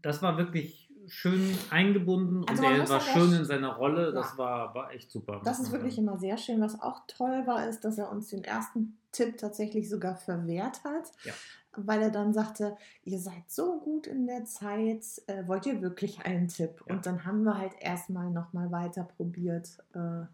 das 0.00 0.22
war 0.22 0.38
wirklich 0.38 0.85
schön 1.08 1.56
eingebunden 1.70 2.44
Also 2.48 2.64
und 2.64 2.72
er 2.72 2.88
war 2.88 3.00
schön 3.00 3.32
in 3.32 3.44
seiner 3.44 3.74
Rolle. 3.76 4.06
Ja. 4.06 4.12
Das 4.12 4.36
war, 4.38 4.74
war 4.74 4.92
echt 4.92 5.10
super. 5.10 5.40
Das 5.44 5.58
ist 5.60 5.72
wirklich 5.72 5.98
immer 5.98 6.18
sehr 6.18 6.36
schön. 6.38 6.60
Was 6.60 6.80
auch 6.80 7.00
toll 7.06 7.46
war, 7.46 7.68
ist, 7.68 7.84
dass 7.84 7.98
er 7.98 8.10
uns 8.10 8.28
den 8.28 8.44
ersten 8.44 8.98
Tipp 9.12 9.38
tatsächlich 9.38 9.88
sogar 9.88 10.16
verwehrt 10.16 10.82
hat, 10.84 11.10
Ja. 11.24 11.32
weil 11.76 12.02
er 12.02 12.10
dann 12.10 12.32
sagte, 12.32 12.76
ihr 13.04 13.18
seid 13.18 13.48
so 13.50 13.80
gut 13.80 14.06
in 14.06 14.26
der 14.26 14.44
Zeit, 14.44 15.04
äh, 15.26 15.46
wollt 15.46 15.66
ihr 15.66 15.80
wirklich 15.82 16.24
einen 16.26 16.48
Tipp? 16.48 16.82
Ja. 16.86 16.94
Und 16.94 17.06
dann 17.06 17.24
haben 17.24 17.42
wir 17.44 17.56
halt 17.58 17.72
erstmal 17.80 18.30
nochmal 18.30 18.70
weiter 18.70 19.04
probiert, 19.04 19.78
äh, 19.94 20.24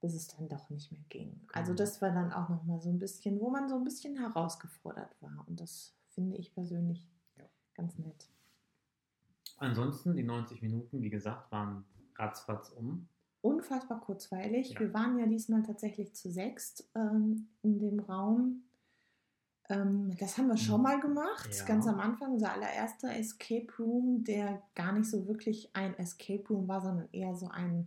bis 0.00 0.14
es 0.14 0.28
dann 0.28 0.48
doch 0.48 0.70
nicht 0.70 0.90
mehr 0.92 1.00
ging. 1.10 1.40
Also 1.52 1.72
Genau. 1.72 1.78
das 1.84 2.00
war 2.00 2.10
dann 2.10 2.32
auch 2.32 2.48
nochmal 2.48 2.80
so 2.80 2.88
ein 2.88 2.98
bisschen, 2.98 3.38
wo 3.40 3.50
man 3.50 3.68
so 3.68 3.76
ein 3.76 3.84
bisschen 3.84 4.16
herausgefordert 4.18 5.14
war. 5.20 5.44
Und 5.46 5.60
das 5.60 5.94
finde 6.14 6.36
ich 6.38 6.52
persönlich 6.54 7.06
ganz 7.74 7.96
nett. 7.98 8.28
Ansonsten, 9.60 10.14
die 10.16 10.22
90 10.24 10.62
Minuten, 10.62 11.00
wie 11.02 11.10
gesagt, 11.10 11.52
waren 11.52 11.84
ratzfatz 12.16 12.70
um. 12.70 13.06
unfassbar 13.42 14.00
kurzweilig. 14.00 14.70
Ja. 14.70 14.80
Wir 14.80 14.92
waren 14.94 15.18
ja 15.18 15.26
diesmal 15.26 15.62
tatsächlich 15.62 16.14
zu 16.14 16.30
sechst 16.30 16.90
ähm, 16.94 17.48
in 17.62 17.78
dem 17.78 18.00
Raum. 18.00 18.64
Ähm, 19.68 20.16
das 20.18 20.36
haben 20.36 20.48
wir 20.48 20.56
schon 20.56 20.82
mal 20.82 20.98
gemacht, 21.00 21.46
Mhm. 21.48 21.54
Ja. 21.58 21.64
ganz 21.64 21.86
am 21.86 22.00
Anfang. 22.00 22.32
Unser 22.32 22.52
allererster 22.52 23.16
Escape 23.16 23.68
Room, 23.78 24.24
der 24.24 24.62
gar 24.74 24.92
nicht 24.92 25.08
so 25.08 25.26
wirklich 25.28 25.70
ein 25.76 25.94
Escape 25.98 26.44
Room 26.48 26.66
war, 26.68 26.80
sondern 26.80 27.08
eher 27.12 27.34
so 27.36 27.48
ein, 27.48 27.86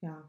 ja, 0.00 0.28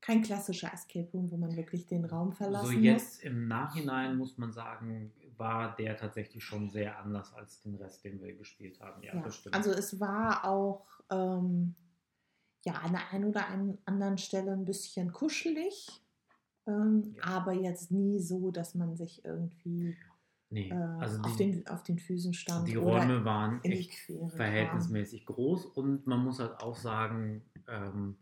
kein 0.00 0.22
klassischer 0.22 0.72
Escape 0.72 1.08
Room, 1.12 1.30
wo 1.30 1.36
man 1.36 1.54
wirklich 1.56 1.86
den 1.86 2.04
Raum 2.04 2.32
verlassen 2.32 2.66
So 2.68 2.72
muss. 2.72 2.82
jetzt 2.84 3.22
im 3.24 3.48
Nachhinein 3.48 4.16
muss 4.16 4.38
man 4.38 4.52
sagen, 4.52 5.12
war 5.38 5.76
der 5.76 5.96
tatsächlich 5.96 6.44
schon 6.44 6.68
sehr 6.70 6.98
anders 6.98 7.32
als 7.34 7.60
den 7.62 7.76
Rest, 7.76 8.04
den 8.04 8.20
wir 8.20 8.34
gespielt 8.36 8.80
haben. 8.80 9.02
Ja, 9.02 9.14
Ja, 9.14 9.22
das 9.22 9.36
stimmt. 9.36 9.54
also 9.54 9.70
es 9.70 10.00
war 10.00 10.44
auch 10.44 10.86
ähm, 11.10 11.74
ja, 12.64 12.74
an 12.74 12.92
der 12.92 13.10
einen 13.12 13.24
oder 13.24 13.46
anderen 13.84 14.18
Stelle 14.18 14.52
ein 14.52 14.64
bisschen 14.64 15.12
kuschelig, 15.12 15.88
ähm, 16.66 17.14
Ja. 17.16 17.24
aber 17.24 17.52
jetzt 17.52 17.90
nie 17.90 18.18
so, 18.18 18.50
dass 18.50 18.74
man 18.74 18.96
sich 18.96 19.24
irgendwie 19.24 19.96
nee, 20.50 20.70
äh, 20.70 20.74
also 20.74 21.22
auf, 21.22 21.36
die, 21.36 21.50
den, 21.52 21.66
auf 21.68 21.82
den 21.82 21.98
Füßen 21.98 22.34
stand. 22.34 22.68
die 22.68 22.76
Räume 22.76 23.24
waren 23.24 23.62
echt 23.62 23.92
verhältnismäßig 24.36 25.24
groß 25.26 25.66
und 25.66 26.06
man 26.06 26.24
muss 26.24 26.40
halt 26.40 26.60
auch 26.60 26.76
sagen, 26.76 27.48
ähm, 27.68 28.18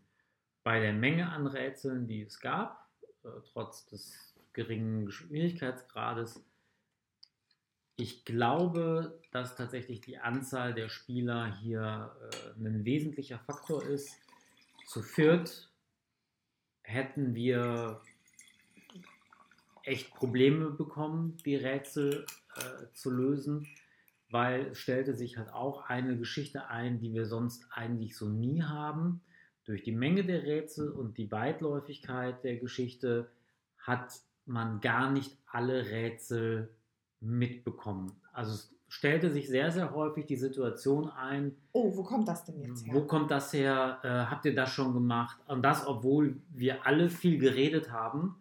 bei 0.63 0.79
der 0.79 0.93
Menge 0.93 1.29
an 1.29 1.47
Rätseln, 1.47 2.07
die 2.07 2.21
es 2.21 2.39
gab, 2.39 2.89
äh, 3.23 3.29
trotz 3.51 3.85
des 3.87 4.35
geringen 4.53 5.09
Schwierigkeitsgrades, 5.11 6.43
ich 7.97 8.25
glaube, 8.25 9.19
dass 9.31 9.55
tatsächlich 9.55 10.01
die 10.01 10.19
Anzahl 10.19 10.73
der 10.75 10.87
Spieler 10.87 11.57
hier 11.61 12.15
äh, 12.31 12.59
ein 12.59 12.85
wesentlicher 12.85 13.39
Faktor 13.39 13.83
ist. 13.83 14.15
Zu 14.85 15.01
viert 15.01 15.69
hätten 16.83 17.33
wir 17.33 18.01
echt 19.83 20.13
Probleme 20.13 20.69
bekommen, 20.69 21.37
die 21.43 21.55
Rätsel 21.55 22.25
äh, 22.55 22.93
zu 22.93 23.09
lösen, 23.09 23.67
weil 24.29 24.67
es 24.67 24.77
stellte 24.77 25.15
sich 25.15 25.37
halt 25.37 25.49
auch 25.51 25.89
eine 25.89 26.17
Geschichte 26.17 26.67
ein, 26.67 26.99
die 26.99 27.13
wir 27.13 27.25
sonst 27.25 27.65
eigentlich 27.71 28.15
so 28.15 28.29
nie 28.29 28.61
haben. 28.61 29.21
Durch 29.65 29.81
die 29.81 29.91
Menge 29.91 30.23
der 30.23 30.43
Rätsel 30.43 30.91
und 30.91 31.17
die 31.17 31.31
Weitläufigkeit 31.31 32.43
der 32.43 32.57
Geschichte 32.57 33.31
hat 33.79 34.21
man 34.45 34.81
gar 34.81 35.11
nicht 35.11 35.35
alle 35.47 35.89
Rätsel 35.89 36.76
mitbekommen. 37.19 38.11
Also 38.33 38.53
es 38.53 38.73
stellte 38.87 39.29
sich 39.31 39.47
sehr, 39.47 39.71
sehr 39.71 39.93
häufig 39.93 40.25
die 40.25 40.35
Situation 40.35 41.09
ein. 41.09 41.55
Oh, 41.73 41.95
wo 41.95 42.03
kommt 42.03 42.27
das 42.27 42.45
denn 42.45 42.61
jetzt 42.61 42.85
her? 42.85 42.93
Wo 42.93 43.01
kommt 43.01 43.31
das 43.31 43.51
her? 43.53 43.99
Äh, 44.03 44.31
habt 44.31 44.45
ihr 44.45 44.55
das 44.55 44.69
schon 44.69 44.93
gemacht? 44.93 45.39
Und 45.47 45.61
das, 45.63 45.85
obwohl 45.85 46.39
wir 46.49 46.85
alle 46.85 47.09
viel 47.09 47.37
geredet 47.37 47.91
haben, 47.91 48.37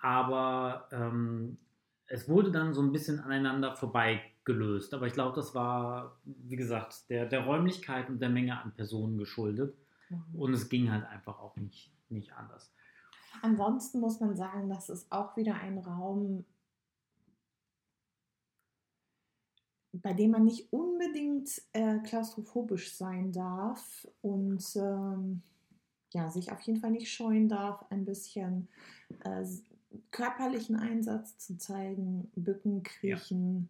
aber 0.00 0.88
ähm, 0.92 1.58
es 2.06 2.28
wurde 2.28 2.50
dann 2.50 2.72
so 2.72 2.82
ein 2.82 2.92
bisschen 2.92 3.20
aneinander 3.20 3.74
vorbei 3.74 4.22
gelöst. 4.44 4.94
Aber 4.94 5.06
ich 5.06 5.12
glaube, 5.12 5.36
das 5.36 5.54
war, 5.54 6.18
wie 6.24 6.56
gesagt, 6.56 7.08
der, 7.10 7.26
der 7.26 7.44
Räumlichkeit 7.44 8.08
und 8.08 8.20
der 8.20 8.30
Menge 8.30 8.60
an 8.60 8.72
Personen 8.72 9.18
geschuldet. 9.18 9.76
Mhm. 10.08 10.24
Und 10.34 10.52
es 10.54 10.68
ging 10.68 10.90
halt 10.90 11.06
einfach 11.06 11.38
auch 11.38 11.56
nicht, 11.56 11.92
nicht 12.08 12.32
anders. 12.32 12.72
Ansonsten 13.42 14.00
muss 14.00 14.20
man 14.20 14.36
sagen, 14.36 14.68
das 14.68 14.88
ist 14.88 15.10
auch 15.10 15.36
wieder 15.36 15.54
ein 15.54 15.78
Raum, 15.78 16.44
bei 20.02 20.12
dem 20.12 20.32
man 20.32 20.44
nicht 20.44 20.72
unbedingt 20.72 21.50
äh, 21.72 21.98
klaustrophobisch 21.98 22.94
sein 22.94 23.32
darf 23.32 24.06
und 24.22 24.64
ähm, 24.76 25.42
ja, 26.12 26.28
sich 26.30 26.50
auf 26.50 26.60
jeden 26.62 26.80
Fall 26.80 26.90
nicht 26.90 27.12
scheuen 27.12 27.48
darf, 27.48 27.84
ein 27.90 28.04
bisschen 28.04 28.68
äh, 29.24 29.44
körperlichen 30.10 30.76
Einsatz 30.76 31.38
zu 31.38 31.56
zeigen, 31.58 32.30
Bücken, 32.34 32.82
Kriechen, 32.82 33.68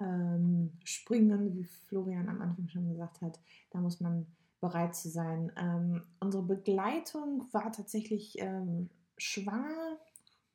ja. 0.00 0.06
ähm, 0.06 0.72
Springen, 0.84 1.54
wie 1.54 1.64
Florian 1.64 2.28
am 2.28 2.40
Anfang 2.40 2.68
schon 2.68 2.88
gesagt 2.88 3.20
hat. 3.22 3.40
Da 3.70 3.80
muss 3.80 4.00
man 4.00 4.26
bereit 4.60 4.94
zu 4.94 5.08
sein. 5.08 5.52
Ähm, 5.56 6.02
unsere 6.20 6.42
Begleitung 6.42 7.46
war 7.52 7.72
tatsächlich 7.72 8.38
ähm, 8.38 8.90
schwanger, 9.18 9.98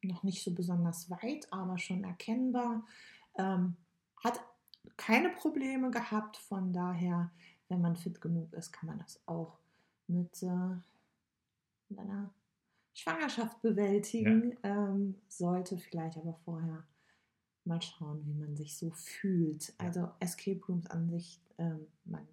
noch 0.04 0.24
nicht 0.24 0.44
so 0.44 0.54
besonders 0.54 1.10
weit, 1.10 1.52
aber 1.52 1.78
schon 1.78 2.04
erkennbar. 2.04 2.86
Ähm, 3.38 3.76
hat 4.24 4.40
keine 4.96 5.30
Probleme 5.30 5.92
gehabt. 5.92 6.38
Von 6.38 6.74
daher, 6.74 7.32
wenn 7.70 7.82
man 7.82 7.96
fit 7.96 8.22
genug 8.22 8.54
ist, 8.54 8.72
kann 8.72 8.88
man 8.88 9.00
das 9.00 9.22
auch 9.26 9.60
mit, 10.08 10.42
äh, 10.44 10.78
einer 11.96 12.34
Schwangerschaft 12.94 13.62
bewältigen. 13.62 14.58
Ja. 14.64 14.90
Ähm, 14.90 15.16
sollte 15.28 15.78
vielleicht 15.78 16.18
aber 16.18 16.34
vorher 16.46 16.84
mal 17.66 17.82
schauen, 17.82 18.26
wie 18.26 18.34
man 18.34 18.56
sich 18.56 18.78
so 18.78 18.92
fühlt. 18.92 19.74
Also 19.78 20.10
Escape 20.20 20.62
Rooms 20.68 20.88
an 20.88 21.10
sich, 21.10 21.42
ähm, 21.58 21.88
man 22.06 22.28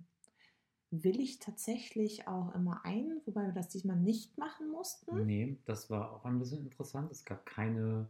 will 0.91 1.21
ich 1.21 1.41
tatsächlich 1.41 2.29
auch 2.29 2.55
immer 2.55 2.85
ein, 2.85 3.21
wobei 3.25 3.47
wir 3.47 3.53
das 3.53 3.69
diesmal 3.69 3.97
nicht 3.97 4.39
machen 4.39 4.71
mussten. 4.71 5.27
Nee, 5.27 5.59
das 5.65 5.91
war 5.91 6.13
auch 6.13 6.25
ein 6.25 6.39
bisschen 6.39 6.63
interessant. 6.63 7.11
Es 7.11 7.25
gab 7.25 7.45
keine 7.47 8.09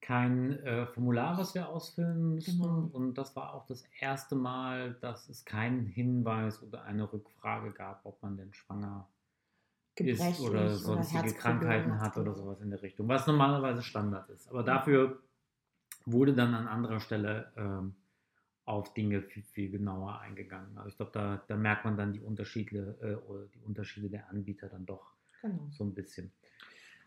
kein 0.00 0.58
äh, 0.60 0.86
Formular, 0.86 1.38
was 1.38 1.54
wir 1.54 1.68
ausfüllen 1.68 2.34
müssen. 2.34 2.62
Genau. 2.62 2.88
Und 2.92 3.14
das 3.14 3.34
war 3.36 3.54
auch 3.54 3.66
das 3.66 3.84
erste 4.00 4.36
Mal, 4.36 4.94
dass 5.00 5.28
es 5.28 5.44
keinen 5.44 5.86
Hinweis 5.86 6.62
oder 6.62 6.84
eine 6.84 7.12
Rückfrage 7.12 7.72
gab, 7.72 8.04
ob 8.04 8.22
man 8.22 8.36
denn 8.36 8.52
schwanger 8.52 9.08
ist 9.96 10.40
oder 10.40 10.76
sonstige 10.76 11.24
oder 11.24 11.32
Krankheiten 11.32 12.00
hat 12.00 12.16
oder 12.16 12.34
sowas 12.34 12.60
in 12.60 12.70
der 12.70 12.82
Richtung, 12.82 13.08
was 13.08 13.26
normalerweise 13.26 13.82
Standard 13.82 14.28
ist. 14.30 14.48
Aber 14.48 14.62
dafür 14.62 15.20
wurde 16.06 16.34
dann 16.34 16.54
an 16.54 16.68
anderer 16.68 17.00
Stelle 17.00 17.52
ähm, 17.56 17.94
auf 18.64 18.94
Dinge 18.94 19.22
viel, 19.22 19.42
viel 19.42 19.70
genauer 19.70 20.20
eingegangen. 20.20 20.76
Also 20.76 20.90
ich 20.90 20.96
glaube, 20.96 21.12
da, 21.12 21.42
da 21.48 21.56
merkt 21.56 21.84
man 21.84 21.96
dann 21.96 22.12
die 22.12 22.20
Unterschiede, 22.20 22.98
äh, 23.00 23.14
oder 23.28 23.46
die 23.46 23.60
Unterschiede 23.60 24.08
der 24.08 24.28
Anbieter 24.28 24.68
dann 24.68 24.86
doch 24.86 25.14
genau. 25.40 25.68
so 25.70 25.84
ein 25.84 25.94
bisschen. 25.94 26.32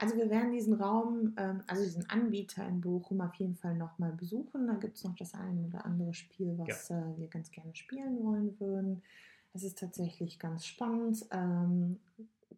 Also 0.01 0.15
wir 0.15 0.31
werden 0.31 0.51
diesen 0.51 0.73
Raum, 0.73 1.35
ähm, 1.37 1.61
also 1.67 1.83
diesen 1.83 2.09
Anbieter 2.09 2.67
in 2.67 2.81
Bochum 2.81 3.21
auf 3.21 3.35
jeden 3.35 3.55
Fall 3.55 3.75
nochmal 3.75 4.11
besuchen. 4.13 4.65
Da 4.65 4.73
gibt 4.73 4.97
es 4.97 5.03
noch 5.03 5.15
das 5.15 5.35
eine 5.35 5.67
oder 5.67 5.85
andere 5.85 6.15
Spiel, 6.15 6.57
was 6.57 6.89
ja. 6.89 6.99
äh, 6.99 7.17
wir 7.19 7.27
ganz 7.27 7.51
gerne 7.51 7.75
spielen 7.75 8.23
wollen 8.23 8.59
würden. 8.59 9.03
Es 9.53 9.63
ist 9.63 9.77
tatsächlich 9.77 10.39
ganz 10.39 10.65
spannend, 10.65 11.23
ähm, 11.29 11.99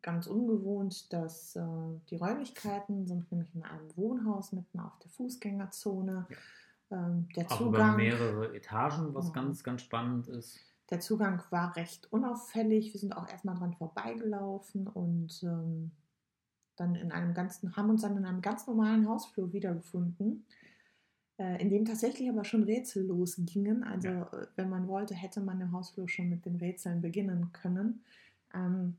ganz 0.02 0.28
ungewohnt, 0.28 1.12
dass 1.12 1.58
äh, 1.58 1.62
die 2.10 2.16
Räumlichkeiten 2.16 3.06
sind 3.08 3.30
nämlich 3.30 3.54
in 3.54 3.64
einem 3.64 3.90
Wohnhaus 3.98 4.54
mitten 4.54 4.80
auf 4.80 4.98
der 5.00 5.10
Fußgängerzone. 5.12 6.26
Ja. 6.30 6.98
Ähm, 6.98 7.28
der 7.36 7.52
Auch 7.52 7.58
Zugang, 7.58 7.90
über 7.90 7.98
mehrere 7.98 8.56
Etagen, 8.56 9.14
was 9.14 9.28
ja. 9.28 9.34
ganz, 9.34 9.66
ganz 9.66 9.82
spannend 9.82 10.30
ist. 10.30 10.60
Der 10.90 11.02
Zugang 11.02 11.44
war 11.50 11.76
recht 11.76 12.08
unauffällig. 12.14 12.94
Wir 12.94 13.00
sind 13.02 13.18
auch 13.18 13.28
erstmal 13.28 13.56
dran 13.56 13.74
vorbeigelaufen 13.74 14.88
und 14.88 15.44
ähm, 15.44 15.92
dann 16.76 16.96
in 16.96 17.12
einem 17.12 17.34
ganzen, 17.34 17.76
haben 17.76 17.90
uns 17.90 18.02
dann 18.02 18.18
in 18.18 18.26
einem 18.26 18.42
ganz 18.42 18.68
normalen 18.68 19.08
Hausflur 19.08 19.54
wiedergefunden, 19.54 20.46
äh, 21.38 21.62
in 21.62 21.70
dem 21.70 21.86
tatsächlich 21.86 22.30
aber 22.30 22.44
schon 22.44 22.64
Rätsel 22.64 23.06
losgingen. 23.06 23.84
Also 23.84 24.08
ja. 24.10 24.24
Äh, 24.34 24.48
wenn 24.56 24.70
man 24.70 24.88
wollte, 24.88 25.14
hätte 25.14 25.42
man 25.42 25.62
im 25.62 25.72
Hausflur 25.72 26.10
schon 26.10 26.30
mit 26.30 26.46
den 26.46 26.56
Rätseln 26.56 27.02
beginnen 27.02 27.52
können. 27.52 28.04
Ähm, 28.54 28.98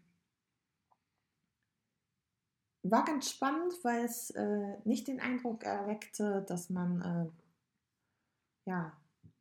war 2.83 3.05
ganz 3.05 3.31
spannend, 3.31 3.73
weil 3.83 4.05
es 4.05 4.31
äh, 4.31 4.77
nicht 4.85 5.09
den 5.09 5.21
Eindruck 5.21 5.65
erweckte, 5.65 6.45
dass 6.47 6.69
man 6.69 7.01
äh, 7.01 8.71
ja, 8.71 8.93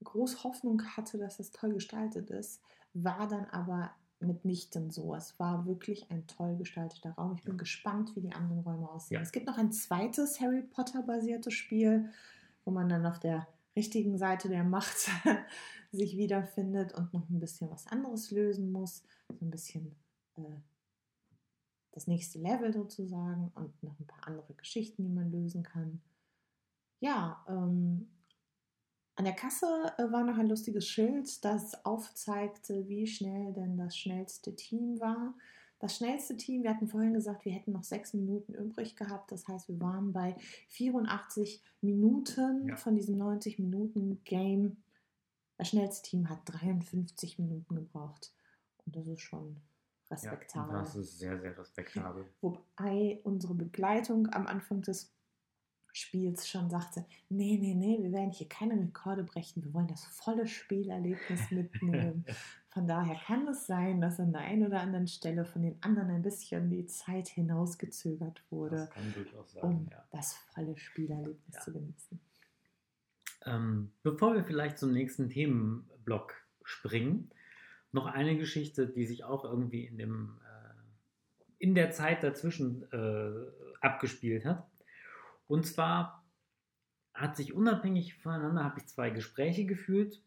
groß 0.03 0.43
Hoffnung 0.43 0.81
hatte, 0.95 1.17
dass 1.17 1.39
es 1.39 1.51
toll 1.51 1.73
gestaltet 1.73 2.29
ist, 2.29 2.61
war 2.93 3.27
dann 3.27 3.45
aber 3.45 3.91
mitnichten 4.23 4.91
so. 4.91 5.15
Es 5.15 5.39
war 5.39 5.65
wirklich 5.65 6.09
ein 6.09 6.25
toll 6.27 6.55
gestalteter 6.57 7.11
Raum. 7.11 7.35
Ich 7.35 7.43
bin 7.43 7.57
gespannt, 7.57 8.15
wie 8.15 8.21
die 8.21 8.33
anderen 8.33 8.61
Räume 8.61 8.89
aussehen. 8.89 9.17
Ja. 9.17 9.21
Es 9.21 9.31
gibt 9.31 9.45
noch 9.45 9.57
ein 9.57 9.71
zweites 9.71 10.39
Harry 10.39 10.61
Potter-basiertes 10.61 11.53
Spiel, 11.53 12.09
wo 12.65 12.71
man 12.71 12.89
dann 12.89 13.05
auf 13.05 13.19
der 13.19 13.47
richtigen 13.75 14.17
Seite 14.17 14.49
der 14.49 14.63
Macht 14.63 15.09
sich 15.91 16.17
wiederfindet 16.17 16.93
und 16.93 17.13
noch 17.13 17.29
ein 17.29 17.39
bisschen 17.39 17.69
was 17.69 17.87
anderes 17.87 18.31
lösen 18.31 18.71
muss. 18.71 19.03
So 19.29 19.45
ein 19.45 19.51
bisschen 19.51 19.95
äh, 20.35 20.41
das 21.91 22.07
nächste 22.07 22.39
Level 22.39 22.73
sozusagen 22.73 23.51
und 23.55 23.83
noch 23.83 23.99
ein 23.99 24.07
paar 24.07 24.27
andere 24.27 24.53
Geschichten, 24.55 25.03
die 25.03 25.11
man 25.11 25.31
lösen 25.31 25.63
kann. 25.63 26.01
Ja, 26.99 27.43
ähm, 27.47 28.07
an 29.15 29.25
der 29.25 29.33
Kasse 29.33 29.93
äh, 29.97 30.11
war 30.11 30.23
noch 30.23 30.37
ein 30.37 30.47
lustiges 30.47 30.87
Schild, 30.87 31.43
das 31.45 31.85
aufzeigte, 31.85 32.87
wie 32.87 33.05
schnell 33.05 33.53
denn 33.53 33.77
das 33.77 33.97
schnellste 33.97 34.55
Team 34.55 34.99
war. 34.99 35.35
Das 35.79 35.97
schnellste 35.97 36.37
Team, 36.37 36.63
wir 36.63 36.69
hatten 36.69 36.87
vorhin 36.87 37.13
gesagt, 37.13 37.45
wir 37.45 37.51
hätten 37.51 37.73
noch 37.73 37.83
sechs 37.83 38.13
Minuten 38.13 38.53
übrig 38.53 38.95
gehabt. 38.95 39.31
Das 39.31 39.47
heißt, 39.47 39.67
wir 39.67 39.79
waren 39.81 40.13
bei 40.13 40.35
84 40.69 41.61
Minuten 41.81 42.69
ja. 42.69 42.75
von 42.77 42.95
diesem 42.95 43.17
90 43.17 43.59
Minuten 43.59 44.23
Game. 44.23 44.77
Das 45.57 45.69
schnellste 45.69 46.09
Team 46.09 46.29
hat 46.29 46.39
53 46.45 47.37
Minuten 47.37 47.75
gebraucht. 47.75 48.33
Und 48.85 48.95
das 48.95 49.07
ist 49.07 49.21
schon 49.21 49.57
respektabel. 50.09 50.75
Ja, 50.75 50.81
das 50.81 50.95
ist 50.95 51.19
sehr, 51.19 51.39
sehr 51.39 51.57
respektabel. 51.57 52.25
Wobei 52.41 53.19
unsere 53.23 53.53
Begleitung 53.53 54.27
am 54.33 54.47
Anfang 54.47 54.81
des 54.81 55.12
Spiels 55.93 56.49
schon 56.49 56.71
sagte, 56.71 57.05
nee, 57.29 57.57
nee, 57.61 57.75
nee, 57.75 57.99
wir 58.01 58.11
werden 58.11 58.31
hier 58.31 58.49
keine 58.49 58.73
Rekorde 58.73 59.23
brechen, 59.23 59.63
wir 59.63 59.73
wollen 59.73 59.87
das 59.87 60.03
volle 60.05 60.47
Spielerlebnis 60.47 61.39
mitnehmen. 61.51 62.25
Von 62.69 62.87
daher 62.87 63.15
kann 63.15 63.47
es 63.47 63.67
sein, 63.67 64.01
dass 64.01 64.19
an 64.19 64.31
der 64.33 64.41
einen 64.41 64.65
oder 64.65 64.81
anderen 64.81 65.07
Stelle 65.07 65.45
von 65.45 65.61
den 65.61 65.77
anderen 65.83 66.09
ein 66.09 66.23
bisschen 66.23 66.71
die 66.71 66.87
Zeit 66.87 67.27
hinausgezögert 67.27 68.43
wurde, 68.49 68.77
das 68.77 68.89
kann 68.89 69.13
durchaus 69.13 69.51
sein, 69.51 69.63
um 69.63 69.87
ja. 69.91 70.03
das 70.11 70.33
volle 70.33 70.75
Spielerlebnis 70.75 71.55
ja. 71.55 71.61
zu 71.61 71.71
genießen. 71.71 72.19
Ähm, 73.45 73.91
bevor 74.01 74.33
wir 74.33 74.43
vielleicht 74.43 74.79
zum 74.79 74.91
nächsten 74.91 75.29
Themenblock 75.29 76.33
springen, 76.63 77.29
noch 77.91 78.07
eine 78.07 78.35
Geschichte, 78.35 78.87
die 78.87 79.05
sich 79.05 79.23
auch 79.23 79.45
irgendwie 79.45 79.85
in, 79.85 79.99
dem, 79.99 80.39
äh, 80.41 80.73
in 81.59 81.75
der 81.75 81.91
Zeit 81.91 82.23
dazwischen 82.23 82.91
äh, 82.91 83.75
abgespielt 83.79 84.45
hat. 84.45 84.67
Und 85.47 85.65
zwar 85.65 86.23
hat 87.13 87.37
sich 87.37 87.53
unabhängig 87.53 88.15
voneinander, 88.15 88.63
habe 88.63 88.79
ich 88.79 88.87
zwei 88.87 89.09
Gespräche 89.09 89.65
geführt 89.65 90.21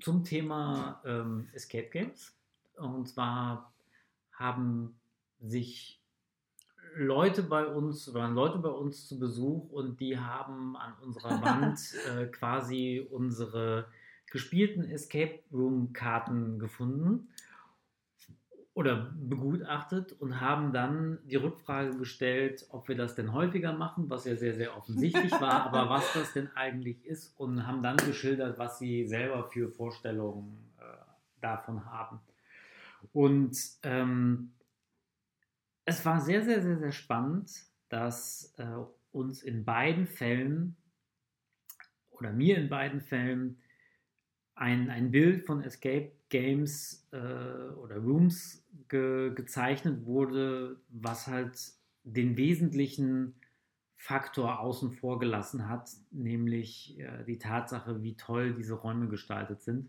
zum 0.00 0.24
Thema 0.24 1.00
ähm, 1.04 1.48
Escape 1.52 1.88
Games. 1.88 2.36
Und 2.76 3.08
zwar 3.08 3.72
haben 4.32 4.98
sich 5.40 6.00
Leute 6.96 7.42
bei 7.42 7.66
uns, 7.66 8.12
waren 8.14 8.34
Leute 8.34 8.58
bei 8.58 8.68
uns 8.68 9.06
zu 9.06 9.18
Besuch 9.18 9.70
und 9.70 10.00
die 10.00 10.18
haben 10.18 10.76
an 10.76 10.94
unserer 11.02 11.30
Wand 11.42 11.78
äh, 12.08 12.26
quasi 12.26 13.06
unsere 13.10 13.86
gespielten 14.26 14.84
Escape 14.84 15.40
Room 15.52 15.92
Karten 15.92 16.58
gefunden 16.58 17.29
oder 18.80 19.12
begutachtet 19.14 20.12
und 20.12 20.40
haben 20.40 20.72
dann 20.72 21.18
die 21.26 21.36
Rückfrage 21.36 21.98
gestellt, 21.98 22.64
ob 22.70 22.88
wir 22.88 22.96
das 22.96 23.14
denn 23.14 23.34
häufiger 23.34 23.74
machen, 23.74 24.08
was 24.08 24.24
ja 24.24 24.36
sehr, 24.36 24.54
sehr 24.54 24.74
offensichtlich 24.74 25.32
war, 25.32 25.66
aber 25.66 25.90
was 25.90 26.10
das 26.14 26.32
denn 26.32 26.48
eigentlich 26.54 27.04
ist 27.04 27.38
und 27.38 27.66
haben 27.66 27.82
dann 27.82 27.98
geschildert, 27.98 28.58
was 28.58 28.78
sie 28.78 29.06
selber 29.06 29.44
für 29.44 29.68
Vorstellungen 29.68 30.72
äh, 30.78 30.82
davon 31.42 31.84
haben. 31.84 32.20
Und 33.12 33.54
ähm, 33.82 34.54
es 35.84 36.02
war 36.06 36.18
sehr, 36.18 36.42
sehr, 36.42 36.62
sehr, 36.62 36.78
sehr 36.78 36.92
spannend, 36.92 37.52
dass 37.90 38.54
äh, 38.56 38.64
uns 39.12 39.42
in 39.42 39.66
beiden 39.66 40.06
Fällen 40.06 40.74
oder 42.08 42.32
mir 42.32 42.56
in 42.56 42.70
beiden 42.70 43.02
Fällen 43.02 43.59
ein, 44.60 44.90
ein 44.90 45.10
Bild 45.10 45.46
von 45.46 45.62
Escape 45.62 46.12
Games 46.28 47.08
äh, 47.12 47.16
oder 47.16 47.96
Rooms 47.96 48.62
ge, 48.88 49.34
gezeichnet 49.34 50.04
wurde, 50.04 50.76
was 50.90 51.26
halt 51.26 51.58
den 52.04 52.36
wesentlichen 52.36 53.34
Faktor 53.96 54.60
außen 54.60 54.92
vor 54.92 55.18
gelassen 55.18 55.68
hat, 55.68 55.90
nämlich 56.10 56.98
äh, 56.98 57.24
die 57.24 57.38
Tatsache, 57.38 58.02
wie 58.02 58.16
toll 58.16 58.54
diese 58.54 58.74
Räume 58.74 59.08
gestaltet 59.08 59.62
sind 59.62 59.88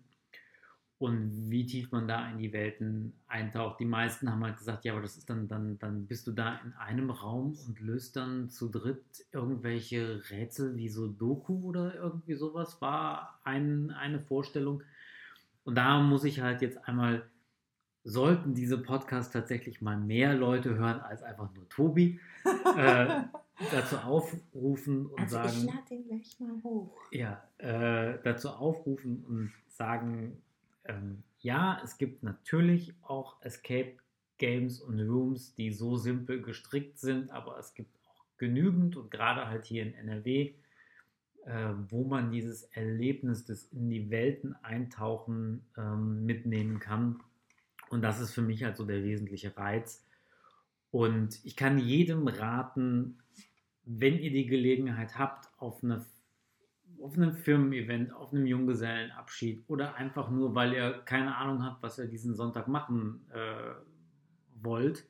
und 1.01 1.49
wie 1.49 1.65
tief 1.65 1.91
man 1.91 2.07
da 2.07 2.29
in 2.29 2.37
die 2.37 2.53
Welten 2.53 3.13
eintaucht. 3.25 3.79
Die 3.79 3.85
meisten 3.85 4.29
haben 4.29 4.43
halt 4.43 4.59
gesagt, 4.59 4.85
ja, 4.85 4.93
aber 4.93 5.01
das 5.01 5.17
ist 5.17 5.27
dann, 5.31 5.47
dann, 5.47 5.79
dann 5.79 6.05
bist 6.05 6.27
du 6.27 6.31
da 6.31 6.59
in 6.63 6.73
einem 6.73 7.09
Raum 7.09 7.57
und 7.65 7.79
löst 7.79 8.15
dann 8.17 8.51
zu 8.51 8.69
dritt 8.69 9.03
irgendwelche 9.31 10.21
Rätsel 10.29 10.77
wie 10.77 10.89
so 10.89 11.07
Doku 11.07 11.59
oder 11.63 11.95
irgendwie 11.95 12.35
sowas, 12.35 12.79
war 12.81 13.39
ein, 13.43 13.89
eine 13.89 14.19
Vorstellung. 14.19 14.83
Und 15.63 15.73
da 15.73 15.99
muss 15.99 16.23
ich 16.23 16.39
halt 16.39 16.61
jetzt 16.61 16.87
einmal, 16.87 17.23
sollten 18.03 18.53
diese 18.53 18.77
Podcasts 18.77 19.33
tatsächlich 19.33 19.81
mal 19.81 19.97
mehr 19.97 20.35
Leute 20.35 20.75
hören 20.75 20.99
als 20.99 21.23
einfach 21.23 21.51
nur 21.55 21.67
Tobi, 21.67 22.19
äh, 22.77 23.23
dazu 23.71 23.95
aufrufen 23.97 25.07
und 25.07 25.19
also 25.19 25.37
sagen. 25.37 25.57
Ich 25.57 25.65
lade 25.65 25.87
den 25.89 26.03
gleich 26.03 26.39
mal 26.39 26.61
hoch. 26.63 26.95
Ja, 27.11 27.43
äh, 27.57 28.19
dazu 28.23 28.49
aufrufen 28.49 29.25
und 29.27 29.51
sagen, 29.67 30.37
ähm, 30.91 31.23
ja, 31.39 31.82
es 31.84 31.97
gibt 31.97 32.23
natürlich 32.23 32.93
auch 33.01 33.41
Escape 33.41 33.97
Games 34.38 34.82
und 34.82 34.99
Rooms, 34.99 35.54
die 35.56 35.71
so 35.71 35.97
simpel 35.97 36.41
gestrickt 36.41 36.99
sind, 36.99 37.32
aber 37.32 37.58
es 37.60 37.73
gibt 37.73 37.95
auch 38.08 38.25
genügend 38.38 38.97
und 38.97 39.12
gerade 39.12 39.47
halt 39.47 39.65
hier 39.65 39.84
in 39.84 39.93
NRW, 39.93 40.54
äh, 41.45 41.73
wo 41.89 42.06
man 42.06 42.32
dieses 42.32 42.63
Erlebnis 42.63 43.45
des 43.45 43.65
in 43.65 43.89
die 43.89 44.10
Welten 44.10 44.56
eintauchen 44.63 45.65
ähm, 45.77 46.25
mitnehmen 46.25 46.80
kann. 46.80 47.21
Und 47.89 48.01
das 48.01 48.19
ist 48.19 48.34
für 48.34 48.41
mich 48.41 48.63
halt 48.63 48.77
so 48.77 48.86
der 48.86 49.04
wesentliche 49.04 49.56
Reiz. 49.58 50.06
Und 50.91 51.39
ich 51.43 51.56
kann 51.56 51.77
jedem 51.77 52.27
raten, 52.27 53.19
wenn 53.84 54.17
ihr 54.17 54.32
die 54.32 54.45
Gelegenheit 54.45 55.17
habt, 55.17 55.49
auf 55.58 55.84
eine 55.84 56.06
auf 57.01 57.15
einem 57.15 57.33
Firmen-Event, 57.33 58.13
auf 58.13 58.33
einem 58.33 58.45
Junggesellenabschied 58.45 59.65
oder 59.67 59.95
einfach 59.95 60.29
nur, 60.29 60.55
weil 60.55 60.73
ihr 60.73 61.01
keine 61.05 61.35
Ahnung 61.35 61.63
habt, 61.63 61.83
was 61.83 61.97
ihr 61.97 62.07
diesen 62.07 62.35
Sonntag 62.35 62.67
machen 62.67 63.25
äh, 63.33 63.73
wollt 64.61 65.05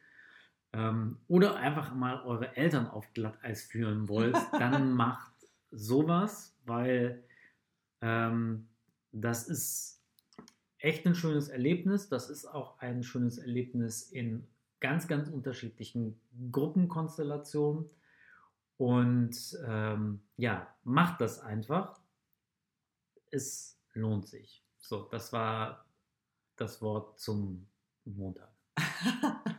ähm, 0.74 1.18
oder 1.28 1.56
einfach 1.56 1.94
mal 1.94 2.22
eure 2.22 2.56
Eltern 2.56 2.88
auf 2.88 3.12
Glatteis 3.14 3.64
führen 3.64 4.08
wollt, 4.08 4.36
dann 4.54 4.94
macht 4.94 5.34
sowas, 5.72 6.58
weil 6.66 7.24
ähm, 8.02 8.68
das 9.12 9.48
ist 9.48 10.02
echt 10.78 11.06
ein 11.06 11.16
schönes 11.16 11.50
Erlebnis. 11.50 12.10
Das 12.10 12.30
ist 12.30 12.46
auch 12.46 12.80
ein 12.80 13.04
schönes 13.04 13.38
Erlebnis 13.38 14.04
in 14.04 14.48
ganz, 14.80 15.08
ganz 15.08 15.30
unterschiedlichen 15.30 16.20
Gruppenkonstellationen. 16.52 17.90
Und 18.82 19.60
ähm, 19.68 20.22
ja, 20.38 20.68
macht 20.84 21.22
das 21.22 21.40
einfach. 21.40 22.02
Es 23.30 23.80
lohnt 23.94 24.28
sich. 24.28 24.66
So, 24.80 25.04
das 25.04 25.32
war 25.32 25.86
das 26.56 26.82
Wort 26.82 27.20
zum 27.20 27.68
Montag. 28.06 28.52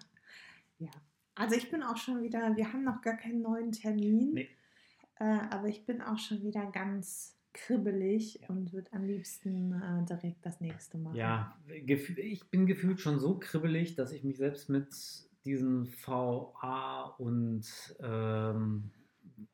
ja, 0.81 0.91
also 1.37 1.55
ich 1.55 1.71
bin 1.71 1.85
auch 1.85 1.97
schon 1.97 2.21
wieder, 2.21 2.57
wir 2.57 2.73
haben 2.73 2.83
noch 2.83 3.01
gar 3.01 3.17
keinen 3.17 3.43
neuen 3.43 3.71
Termin, 3.71 4.33
nee. 4.35 4.49
äh, 5.21 5.39
aber 5.51 5.69
ich 5.69 5.87
bin 5.87 6.03
auch 6.03 6.19
schon 6.19 6.43
wieder 6.43 6.69
ganz 6.73 7.39
kribbelig 7.53 8.41
ja. 8.41 8.49
und 8.49 8.73
würde 8.73 8.93
am 8.93 9.05
liebsten 9.05 9.73
äh, 9.73 10.05
direkt 10.05 10.45
das 10.45 10.61
nächste 10.61 10.99
machen. 10.99 11.15
Ja, 11.15 11.57
ich 11.69 12.51
bin 12.51 12.67
gefühlt 12.67 12.99
schon 12.99 13.21
so 13.21 13.39
kribbelig, 13.39 13.95
dass 13.95 14.11
ich 14.11 14.25
mich 14.25 14.39
selbst 14.39 14.69
mit 14.69 14.93
diesen 15.45 15.87
VA 16.05 17.15
und 17.19 17.65
ähm, 18.01 18.91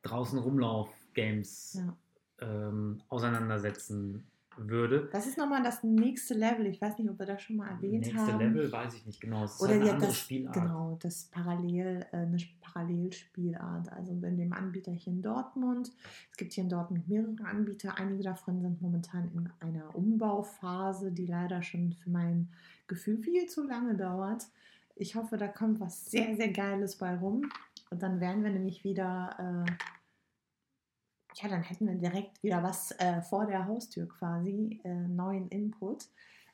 draußen 0.01 0.39
Rumlauf-Games 0.39 1.79
ja. 1.79 1.97
ähm, 2.41 3.01
auseinandersetzen 3.09 4.29
würde. 4.67 5.09
Das 5.11 5.27
ist 5.27 5.37
nochmal 5.37 5.63
das 5.63 5.83
nächste 5.83 6.33
Level. 6.33 6.65
Ich 6.65 6.81
weiß 6.81 6.97
nicht, 6.97 7.09
ob 7.09 7.19
wir 7.19 7.25
das 7.25 7.41
schon 7.41 7.57
mal 7.57 7.69
erwähnt 7.69 8.05
nächste 8.05 8.15
haben. 8.15 8.37
Nächste 8.37 8.45
Level 8.45 8.71
weiß 8.71 8.93
ich 8.95 9.05
nicht 9.05 9.21
genau. 9.21 9.43
Oder 9.43 9.69
halt 9.69 9.81
eine 9.81 9.91
andere 9.91 10.07
das, 10.07 10.17
Spielart. 10.17 10.53
Genau, 10.53 10.97
das 11.01 11.23
Parallel, 11.25 12.05
äh, 12.11 12.17
eine 12.17 12.37
Parallelspielart. 12.61 13.91
Also 13.91 14.11
in 14.11 14.37
dem 14.37 14.53
Anbieter 14.53 14.91
hier 14.91 15.13
in 15.13 15.21
Dortmund. 15.21 15.91
Es 16.31 16.37
gibt 16.37 16.53
hier 16.53 16.63
in 16.63 16.69
Dortmund 16.69 17.07
mehrere 17.07 17.45
Anbieter. 17.45 17.97
Einige 17.97 18.23
davon 18.23 18.61
sind 18.61 18.81
momentan 18.81 19.29
in 19.33 19.49
einer 19.59 19.95
Umbauphase, 19.95 21.11
die 21.11 21.25
leider 21.25 21.61
schon 21.61 21.93
für 21.93 22.09
mein 22.09 22.49
Gefühl 22.87 23.17
viel 23.17 23.47
zu 23.47 23.63
lange 23.63 23.95
dauert. 23.95 24.47
Ich 24.95 25.15
hoffe, 25.15 25.37
da 25.37 25.47
kommt 25.47 25.79
was 25.79 26.11
sehr, 26.11 26.35
sehr 26.35 26.51
Geiles 26.51 26.97
bei 26.97 27.15
rum. 27.15 27.49
Und 27.89 28.03
dann 28.03 28.19
wären 28.19 28.43
wir 28.43 28.51
nämlich 28.51 28.83
wieder, 28.83 29.65
äh, 29.67 29.71
ja, 31.35 31.49
dann 31.49 31.63
hätten 31.63 31.87
wir 31.87 31.95
direkt 31.95 32.43
wieder 32.43 32.61
was 32.61 32.91
äh, 32.99 33.21
vor 33.21 33.45
der 33.45 33.65
Haustür 33.65 34.07
quasi, 34.07 34.79
äh, 34.83 35.07
neuen 35.07 35.47
Input. 35.49 36.07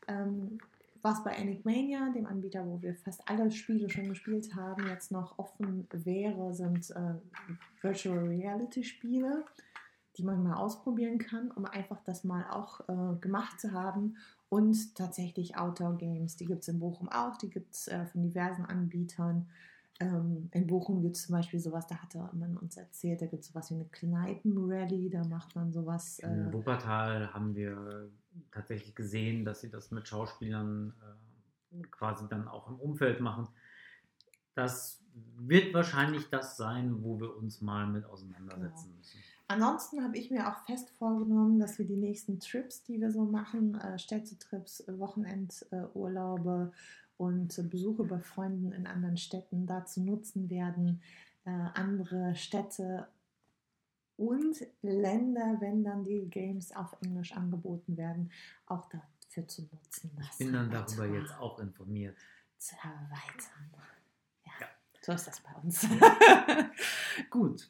Ähm, 0.07 0.59
was 1.05 1.23
bei 1.23 1.33
Enigmania, 1.33 2.09
dem 2.09 2.25
Anbieter, 2.25 2.65
wo 2.65 2.81
wir 2.81 2.95
fast 2.95 3.29
alle 3.29 3.51
Spiele 3.51 3.91
schon 3.91 4.09
gespielt 4.09 4.55
haben, 4.55 4.87
jetzt 4.87 5.11
noch 5.11 5.37
offen 5.37 5.87
wäre, 5.91 6.51
sind 6.55 6.89
äh, 6.89 7.13
Virtual 7.79 8.17
Reality 8.17 8.83
Spiele, 8.83 9.45
die 10.17 10.23
man 10.23 10.41
mal 10.41 10.55
ausprobieren 10.55 11.19
kann, 11.19 11.51
um 11.51 11.65
einfach 11.65 12.01
das 12.05 12.23
mal 12.23 12.49
auch 12.49 12.79
äh, 12.89 13.19
gemacht 13.19 13.59
zu 13.59 13.71
haben. 13.71 14.17
Und 14.49 14.95
tatsächlich 14.95 15.57
Outdoor 15.57 15.95
Games, 15.95 16.37
die 16.37 16.45
gibt 16.45 16.63
es 16.63 16.69
in 16.69 16.79
Bochum 16.79 17.07
auch, 17.09 17.37
die 17.37 17.51
gibt 17.51 17.75
es 17.75 17.87
äh, 17.87 18.07
von 18.07 18.23
diversen 18.23 18.65
Anbietern. 18.65 19.47
Ähm, 20.01 20.49
in 20.51 20.67
Bochum 20.67 21.01
gibt 21.01 21.15
es 21.15 21.23
zum 21.27 21.35
Beispiel 21.35 21.59
sowas, 21.59 21.87
da 21.87 21.95
hatte 21.95 22.17
man 22.33 22.57
uns 22.57 22.75
erzählt, 22.75 23.21
da 23.21 23.27
gibt 23.27 23.43
es 23.43 23.49
sowas 23.49 23.69
wie 23.71 23.75
eine 23.75 23.85
Kneipenrally, 23.85 25.09
da 25.09 25.23
macht 25.23 25.55
man 25.55 25.71
sowas. 25.71 26.19
Äh 26.19 26.27
in 26.27 26.53
Wuppertal 26.53 27.33
haben 27.33 27.55
wir 27.55 28.09
tatsächlich 28.51 28.93
gesehen, 28.93 29.45
dass 29.45 29.61
sie 29.61 29.69
das 29.69 29.91
mit 29.91 30.07
Schauspielern 30.07 30.93
äh, 31.71 31.81
quasi 31.91 32.27
dann 32.27 32.47
auch 32.47 32.67
im 32.69 32.75
Umfeld 32.75 33.21
machen. 33.21 33.47
Das 34.53 35.01
wird 35.37 35.73
wahrscheinlich 35.73 36.29
das 36.29 36.57
sein, 36.57 37.01
wo 37.01 37.19
wir 37.19 37.35
uns 37.35 37.61
mal 37.61 37.87
mit 37.87 38.05
auseinandersetzen 38.05 38.87
genau. 38.87 38.97
müssen. 38.97 39.19
Ansonsten 39.47 40.03
habe 40.03 40.17
ich 40.17 40.31
mir 40.31 40.49
auch 40.49 40.57
fest 40.65 40.89
vorgenommen, 40.89 41.59
dass 41.59 41.77
wir 41.77 41.85
die 41.85 41.97
nächsten 41.97 42.39
Trips, 42.39 42.83
die 42.83 42.99
wir 42.99 43.11
so 43.11 43.25
machen, 43.25 43.75
äh, 43.75 43.99
Städtetrips, 43.99 44.83
Wochenendurlaube, 44.87 46.71
und 47.17 47.69
Besuche 47.69 48.03
bei 48.03 48.19
Freunden 48.19 48.71
in 48.71 48.87
anderen 48.87 49.17
Städten 49.17 49.65
dazu 49.65 50.01
nutzen 50.01 50.49
werden, 50.49 51.01
äh, 51.45 51.49
andere 51.49 52.35
Städte 52.35 53.07
und 54.17 54.65
Länder, 54.81 55.57
wenn 55.59 55.83
dann 55.83 56.03
die 56.03 56.29
Games 56.29 56.75
auf 56.75 56.95
Englisch 57.01 57.33
angeboten 57.33 57.97
werden, 57.97 58.31
auch 58.65 58.87
dafür 58.89 59.47
zu 59.47 59.63
nutzen. 59.63 60.11
Ich 60.31 60.37
bin 60.37 60.53
dann 60.53 60.69
darüber 60.69 61.05
jetzt 61.05 61.37
auch 61.39 61.59
informiert. 61.59 62.17
Zu 62.57 62.75
erweitern. 62.75 63.73
Ja, 64.45 64.51
ja. 64.61 64.67
so 65.01 65.11
ist 65.11 65.27
das 65.27 65.41
bei 65.41 65.51
uns. 65.61 65.85
Gut. 67.29 67.69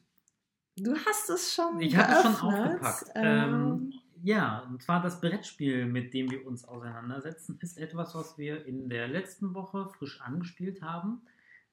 Du 0.77 0.93
hast 0.93 1.29
es 1.29 1.53
schon. 1.53 1.79
Ich 1.79 1.95
habe 1.95 2.13
es 2.13 2.21
schon 2.21 2.53
aufgepackt. 2.53 3.11
Ähm, 3.15 3.23
ähm 3.23 3.94
ja, 4.25 4.61
und 4.67 4.81
zwar 4.81 5.03
das 5.03 5.21
Brettspiel, 5.21 5.85
mit 5.85 6.11
dem 6.15 6.31
wir 6.31 6.47
uns 6.47 6.65
auseinandersetzen, 6.65 7.59
ist 7.61 7.77
etwas, 7.77 8.15
was 8.15 8.39
wir 8.39 8.65
in 8.65 8.89
der 8.89 9.07
letzten 9.07 9.53
Woche 9.53 9.87
frisch 9.87 10.19
angespielt 10.19 10.81
haben. 10.81 11.21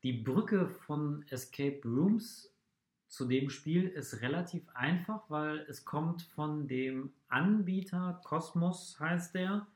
Die 0.02 0.12
Brücke 0.12 0.68
von 0.68 1.24
Escape 1.30 1.80
Rooms 1.82 2.54
zu 3.08 3.24
dem 3.24 3.48
Spiel 3.48 3.88
ist 3.88 4.20
relativ 4.20 4.68
einfach, 4.74 5.30
weil 5.30 5.60
es 5.60 5.86
kommt 5.86 6.20
von 6.34 6.68
dem 6.68 7.14
Anbieter, 7.28 8.20
Cosmos 8.22 9.00
heißt 9.00 9.34
der, 9.34 9.66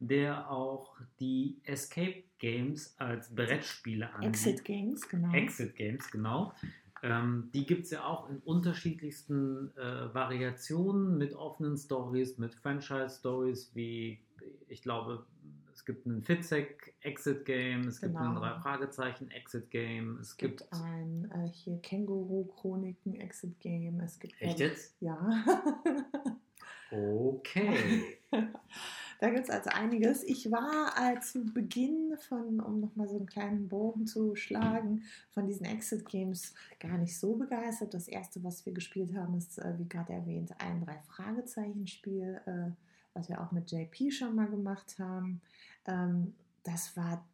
der 0.00 0.50
auch 0.50 0.96
die 1.20 1.60
Escape 1.62 2.24
Games 2.40 2.96
als 2.98 3.32
Brettspiele 3.32 4.12
anbietet. 4.12 4.34
Exit 4.34 4.64
Games, 4.64 5.08
genau. 5.08 5.32
Exit 5.32 5.76
Games, 5.76 6.10
genau. 6.10 6.52
Ähm, 7.04 7.50
die 7.52 7.66
gibt 7.66 7.84
es 7.84 7.90
ja 7.90 8.04
auch 8.04 8.30
in 8.30 8.38
unterschiedlichsten 8.38 9.70
äh, 9.76 10.14
Variationen 10.14 11.18
mit 11.18 11.34
offenen 11.34 11.76
Stories, 11.76 12.38
mit 12.38 12.54
Franchise-Stories, 12.54 13.72
wie 13.74 14.20
ich 14.68 14.80
glaube, 14.82 15.24
es 15.72 15.84
gibt 15.84 16.06
einen 16.06 16.22
Fitzek 16.22 16.94
Exit 17.02 17.44
Game, 17.44 17.88
es 17.88 18.00
gibt 18.00 18.16
Genau. 18.16 18.38
drei 18.38 18.58
Fragezeichen 18.60 19.30
Exit 19.30 19.70
Game, 19.70 20.18
es 20.20 20.28
Es 20.30 20.36
gibt 20.38 20.60
gibt 20.60 20.72
ein 20.72 21.30
äh, 21.34 21.48
hier 21.48 21.76
Känguru-Chroniken 21.82 23.16
Exit 23.16 23.58
Game. 23.60 24.00
Es 24.00 24.18
gibt 24.18 24.34
Echt 24.40 24.56
glaub- 24.56 24.68
jetzt? 24.70 24.94
Ja. 25.00 25.44
Okay. 26.90 28.18
da 29.20 29.30
gibt 29.30 29.44
es 29.44 29.50
also 29.50 29.70
einiges. 29.70 30.22
Ich 30.22 30.50
war 30.50 30.94
äh, 31.00 31.18
zu 31.20 31.44
Beginn 31.44 32.03
von, 32.24 32.60
um 32.60 32.80
nochmal 32.80 33.08
so 33.08 33.16
einen 33.16 33.26
kleinen 33.26 33.68
Bogen 33.68 34.06
zu 34.06 34.34
schlagen, 34.34 35.02
von 35.30 35.46
diesen 35.46 35.66
Exit 35.66 36.08
Games 36.08 36.54
gar 36.80 36.98
nicht 36.98 37.18
so 37.18 37.36
begeistert. 37.36 37.94
Das 37.94 38.08
erste, 38.08 38.42
was 38.42 38.64
wir 38.66 38.72
gespielt 38.72 39.14
haben, 39.16 39.36
ist, 39.36 39.58
äh, 39.58 39.74
wie 39.78 39.88
gerade 39.88 40.12
erwähnt, 40.12 40.52
ein 40.58 40.80
Drei-Fragezeichen-Spiel, 40.84 42.40
äh, 42.46 42.70
was 43.14 43.28
wir 43.28 43.40
auch 43.40 43.52
mit 43.52 43.70
JP 43.70 44.10
schon 44.10 44.34
mal 44.34 44.48
gemacht 44.48 44.98
haben. 44.98 45.40
Ähm, 45.86 46.34
das 46.64 46.96
war, 46.96 47.24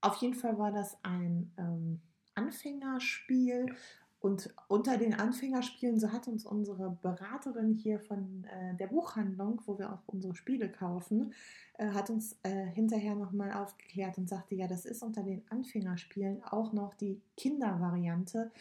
auf 0.00 0.16
jeden 0.16 0.34
Fall 0.34 0.58
war 0.58 0.72
das 0.72 0.96
ein 1.02 1.52
ähm, 1.58 2.00
Anfängerspiel. 2.34 3.74
Und 4.20 4.54
unter 4.68 4.98
den 4.98 5.14
Anfängerspielen, 5.14 5.98
so 5.98 6.12
hat 6.12 6.28
uns 6.28 6.44
unsere 6.44 6.90
Beraterin 7.00 7.72
hier 7.72 7.98
von 8.00 8.44
äh, 8.44 8.76
der 8.76 8.88
Buchhandlung, 8.88 9.62
wo 9.64 9.78
wir 9.78 9.90
auch 9.90 10.02
unsere 10.06 10.34
Spiele 10.34 10.70
kaufen, 10.70 11.32
äh, 11.78 11.88
hat 11.88 12.10
uns 12.10 12.36
äh, 12.42 12.66
hinterher 12.66 13.14
nochmal 13.14 13.50
aufgeklärt 13.50 14.18
und 14.18 14.28
sagte, 14.28 14.54
ja, 14.54 14.66
das 14.66 14.84
ist 14.84 15.02
unter 15.02 15.22
den 15.22 15.42
Anfängerspielen 15.48 16.44
auch 16.44 16.74
noch 16.74 16.92
die 16.94 17.22
Kindervariante. 17.38 18.52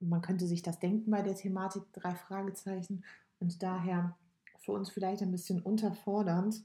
Man 0.00 0.20
könnte 0.20 0.48
sich 0.48 0.62
das 0.62 0.80
denken 0.80 1.12
bei 1.12 1.22
der 1.22 1.36
Thematik 1.36 1.84
drei 1.92 2.16
Fragezeichen 2.16 3.04
und 3.38 3.62
daher 3.62 4.16
für 4.58 4.72
uns 4.72 4.90
vielleicht 4.90 5.22
ein 5.22 5.30
bisschen 5.30 5.62
unterfordernd. 5.62 6.64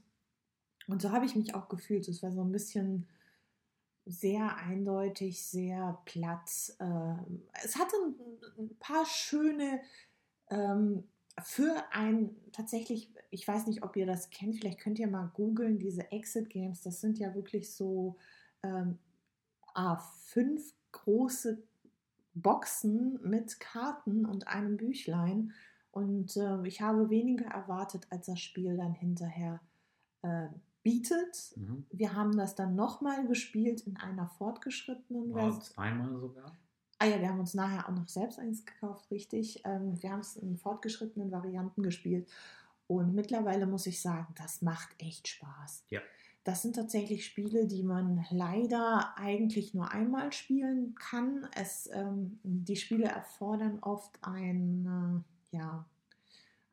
Und 0.88 1.02
so 1.02 1.12
habe 1.12 1.26
ich 1.26 1.36
mich 1.36 1.54
auch 1.54 1.68
gefühlt. 1.68 2.08
Es 2.08 2.20
war 2.24 2.32
so 2.32 2.42
ein 2.42 2.50
bisschen 2.50 3.06
sehr 4.08 4.56
eindeutig, 4.56 5.44
sehr 5.44 6.00
platt. 6.04 6.50
Ähm, 6.80 7.42
es 7.62 7.76
hatte 7.76 7.94
ein, 8.58 8.76
paar 8.78 9.04
schöne 9.04 9.80
ähm, 10.50 11.04
für 11.42 11.84
ein 11.92 12.34
tatsächlich, 12.52 13.12
ich 13.30 13.46
weiß 13.46 13.66
nicht, 13.66 13.82
ob 13.82 13.96
ihr 13.96 14.06
das 14.06 14.30
kennt, 14.30 14.56
vielleicht 14.56 14.80
könnt 14.80 14.98
ihr 14.98 15.08
mal 15.08 15.30
googeln, 15.34 15.78
diese 15.78 16.10
Exit 16.10 16.50
Games, 16.50 16.82
das 16.82 17.00
sind 17.00 17.18
ja 17.18 17.34
wirklich 17.34 17.72
so 17.72 18.16
ähm, 18.62 18.98
A5 19.74 20.60
große 20.90 21.62
Boxen 22.34 23.20
mit 23.22 23.60
Karten 23.60 24.24
und 24.24 24.48
einem 24.48 24.76
Büchlein. 24.76 25.52
Und 25.90 26.36
äh, 26.36 26.66
ich 26.66 26.80
habe 26.80 27.10
weniger 27.10 27.46
erwartet, 27.46 28.06
als 28.10 28.26
das 28.26 28.40
Spiel 28.40 28.76
dann 28.76 28.92
hinterher 28.92 29.60
äh, 30.22 30.48
bietet. 30.82 31.52
Mhm. 31.56 31.86
Wir 31.90 32.14
haben 32.14 32.36
das 32.36 32.54
dann 32.54 32.74
nochmal 32.74 33.26
gespielt 33.26 33.82
in 33.82 33.96
einer 33.96 34.28
fortgeschrittenen 34.28 35.32
Version. 35.32 35.62
zweimal 35.62 36.18
sogar. 36.18 36.52
Ah 36.98 37.06
ja, 37.06 37.20
wir 37.20 37.28
haben 37.28 37.38
uns 37.38 37.54
nachher 37.54 37.88
auch 37.88 37.94
noch 37.94 38.08
selbst 38.08 38.38
eins 38.38 38.64
gekauft, 38.64 39.10
richtig. 39.10 39.62
Ähm, 39.64 40.02
wir 40.02 40.10
haben 40.10 40.20
es 40.20 40.36
in 40.36 40.56
fortgeschrittenen 40.56 41.30
Varianten 41.30 41.82
gespielt. 41.82 42.28
Und 42.88 43.14
mittlerweile 43.14 43.66
muss 43.66 43.86
ich 43.86 44.00
sagen, 44.00 44.34
das 44.36 44.62
macht 44.62 44.88
echt 44.98 45.28
Spaß. 45.28 45.84
Ja. 45.90 46.00
Das 46.42 46.62
sind 46.62 46.76
tatsächlich 46.76 47.26
Spiele, 47.26 47.66
die 47.66 47.82
man 47.82 48.24
leider 48.30 49.12
eigentlich 49.16 49.74
nur 49.74 49.92
einmal 49.92 50.32
spielen 50.32 50.94
kann. 50.94 51.46
Es, 51.54 51.88
ähm, 51.92 52.40
die 52.42 52.76
Spiele 52.76 53.04
erfordern 53.04 53.78
oft 53.80 54.18
ein, 54.22 55.24
äh, 55.52 55.56
ja, 55.56 55.84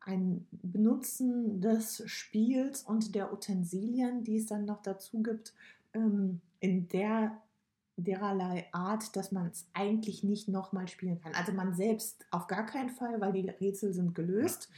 ein 0.06 0.46
Benutzen 0.50 1.60
des 1.60 2.02
Spiels 2.06 2.82
und 2.82 3.14
der 3.14 3.32
Utensilien, 3.32 4.24
die 4.24 4.38
es 4.38 4.46
dann 4.46 4.64
noch 4.64 4.80
dazu 4.80 5.22
gibt, 5.22 5.52
ähm, 5.94 6.40
in 6.60 6.88
der 6.88 7.42
dererlei 7.96 8.66
Art, 8.72 9.16
dass 9.16 9.32
man 9.32 9.46
es 9.46 9.66
eigentlich 9.72 10.22
nicht 10.22 10.48
nochmal 10.48 10.86
spielen 10.86 11.20
kann. 11.20 11.34
Also 11.34 11.52
man 11.52 11.74
selbst 11.74 12.26
auf 12.30 12.46
gar 12.46 12.66
keinen 12.66 12.90
Fall, 12.90 13.20
weil 13.20 13.32
die 13.32 13.48
Rätsel 13.48 13.92
sind 13.92 14.14
gelöst, 14.14 14.70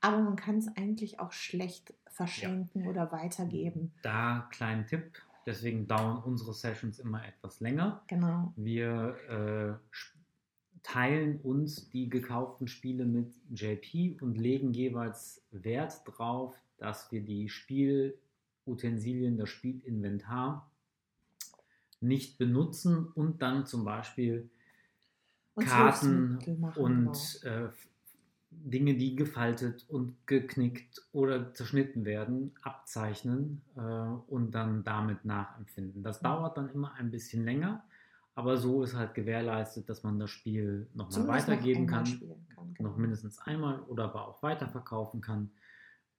aber 0.00 0.18
man 0.18 0.36
kann 0.36 0.58
es 0.58 0.68
eigentlich 0.76 1.18
auch 1.18 1.32
schlecht 1.32 1.94
verschenken 2.06 2.86
oder 2.86 3.10
weitergeben. 3.10 3.92
Da 4.02 4.48
kleinen 4.50 4.86
Tipp. 4.86 5.22
Deswegen 5.46 5.88
dauern 5.88 6.22
unsere 6.24 6.52
Sessions 6.52 6.98
immer 6.98 7.24
etwas 7.26 7.60
länger. 7.60 8.02
Genau. 8.06 8.52
Wir 8.56 9.80
äh, 9.90 9.96
teilen 10.82 11.40
uns 11.40 11.90
die 11.90 12.08
gekauften 12.08 12.68
Spiele 12.68 13.04
mit 13.04 13.34
JP 13.50 14.18
und 14.20 14.36
legen 14.38 14.72
jeweils 14.72 15.42
Wert 15.50 16.02
drauf, 16.06 16.54
dass 16.78 17.10
wir 17.12 17.22
die 17.22 17.48
Spielutensilien, 17.48 19.38
das 19.38 19.48
Spielinventar 19.50 20.70
nicht 22.00 22.38
benutzen 22.38 23.06
und 23.08 23.42
dann 23.42 23.66
zum 23.66 23.84
Beispiel 23.84 24.50
Und 25.54 25.64
Karten 25.64 26.38
machen, 26.60 26.84
und 26.84 27.40
äh, 27.44 27.66
f- 27.66 27.88
Dinge, 28.50 28.96
die 28.96 29.14
gefaltet 29.16 29.84
und 29.88 30.26
geknickt 30.26 31.06
oder 31.12 31.52
zerschnitten 31.52 32.04
werden, 32.04 32.54
abzeichnen 32.62 33.62
äh, 33.76 33.80
und 33.80 34.52
dann 34.52 34.84
damit 34.84 35.24
nachempfinden. 35.24 36.02
Das 36.02 36.22
Mhm. 36.22 36.24
dauert 36.24 36.56
dann 36.56 36.70
immer 36.70 36.94
ein 36.94 37.10
bisschen 37.10 37.44
länger, 37.44 37.84
aber 38.38 38.56
so 38.56 38.84
ist 38.84 38.94
halt 38.94 39.14
gewährleistet, 39.14 39.88
dass 39.88 40.04
man 40.04 40.20
das 40.20 40.30
Spiel 40.30 40.86
nochmal 40.94 41.18
noch 41.18 41.26
weitergeben 41.26 41.88
einmal 41.88 42.04
kann, 42.04 42.20
kann, 42.54 42.74
genau. 42.74 42.90
noch 42.90 42.96
mindestens 42.96 43.40
einmal 43.40 43.80
oder 43.80 44.04
aber 44.04 44.28
auch 44.28 44.40
weiterverkaufen 44.44 45.20
kann. 45.20 45.50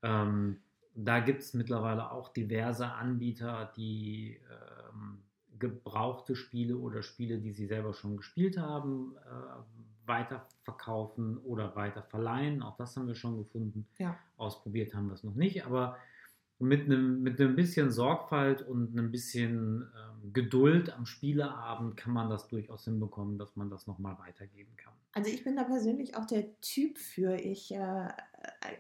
Ähm, 0.02 0.58
da 0.94 1.22
gibt 1.22 1.44
es 1.44 1.54
mittlerweile 1.54 2.12
auch 2.12 2.34
diverse 2.34 2.92
Anbieter, 2.92 3.72
die 3.78 4.38
ähm, 4.52 5.20
gebrauchte 5.60 6.36
Spiele 6.36 6.76
oder 6.76 7.04
Spiele, 7.04 7.38
die 7.38 7.54
sie 7.54 7.68
selber 7.68 7.94
schon 7.94 8.18
gespielt 8.18 8.58
haben, 8.58 9.16
äh, 9.26 10.06
weiterverkaufen 10.06 11.38
oder 11.38 11.74
weiter 11.78 12.04
verleihen. 12.04 12.62
Auch 12.62 12.76
das 12.76 12.98
haben 12.98 13.08
wir 13.08 13.16
schon 13.16 13.38
gefunden. 13.38 13.88
Ja. 13.98 14.18
Ausprobiert 14.36 14.94
haben 14.94 15.08
wir 15.08 15.14
es 15.14 15.24
noch 15.24 15.36
nicht, 15.36 15.66
aber 15.66 15.96
mit 16.60 16.86
einem, 16.86 17.24
mit 17.24 17.40
einem 17.40 17.56
bisschen 17.56 17.90
Sorgfalt 17.90 18.62
und 18.62 18.92
einem 18.92 19.12
bisschen 19.12 19.84
ähm, 19.96 20.34
Geduld 20.34 20.94
am 20.94 21.06
Spieleabend 21.06 21.96
kann 21.96 22.14
man 22.14 22.30
das 22.30 22.48
durchaus 22.48 22.84
hinbekommen, 22.84 23.38
dass 23.38 23.56
man 23.56 23.70
das 23.70 23.88
nochmal 23.88 24.18
weitergeben 24.20 24.76
kann. 24.76 24.94
Also 25.14 25.32
ich 25.32 25.44
bin 25.44 25.56
da 25.56 25.64
persönlich 25.64 26.16
auch 26.16 26.26
der 26.26 26.60
Typ 26.62 27.00
für. 27.00 27.36
Ich, 27.36 27.74
äh, 27.74 28.08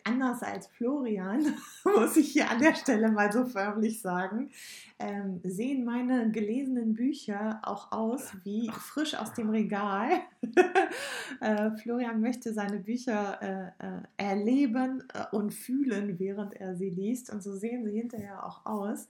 anders 0.04 0.44
als 0.44 0.68
Florian, 0.68 1.56
muss 1.84 2.18
ich 2.18 2.32
hier 2.32 2.50
an 2.50 2.60
der 2.60 2.76
Stelle 2.76 3.12
mal 3.12 3.32
so 3.32 3.46
förmlich 3.46 4.02
sagen, 4.02 4.52
ähm, 5.00 5.42
sehen 5.44 5.86
meine 5.86 6.32
gelesenen 6.32 6.94
Bücher 6.94 7.60
auch 7.63 7.92
aus 7.92 8.32
wie 8.44 8.70
frisch 8.70 9.15
aus 9.15 9.34
dem 9.34 9.50
Regal. 9.50 10.22
äh, 11.42 11.72
Florian 11.78 12.22
möchte 12.22 12.54
seine 12.54 12.78
Bücher 12.78 13.42
äh, 13.42 13.86
äh, 13.86 14.02
erleben 14.18 15.04
äh, 15.13 15.36
und 15.36 15.52
fühlen, 15.52 16.20
während 16.20 16.54
er 16.54 16.76
sie 16.76 16.92
liest. 16.92 17.32
Und 17.32 17.42
so 17.42 17.56
sehen 17.56 17.84
sie 17.86 17.98
hinterher 17.98 18.46
auch 18.46 18.65
aus. 18.68 19.08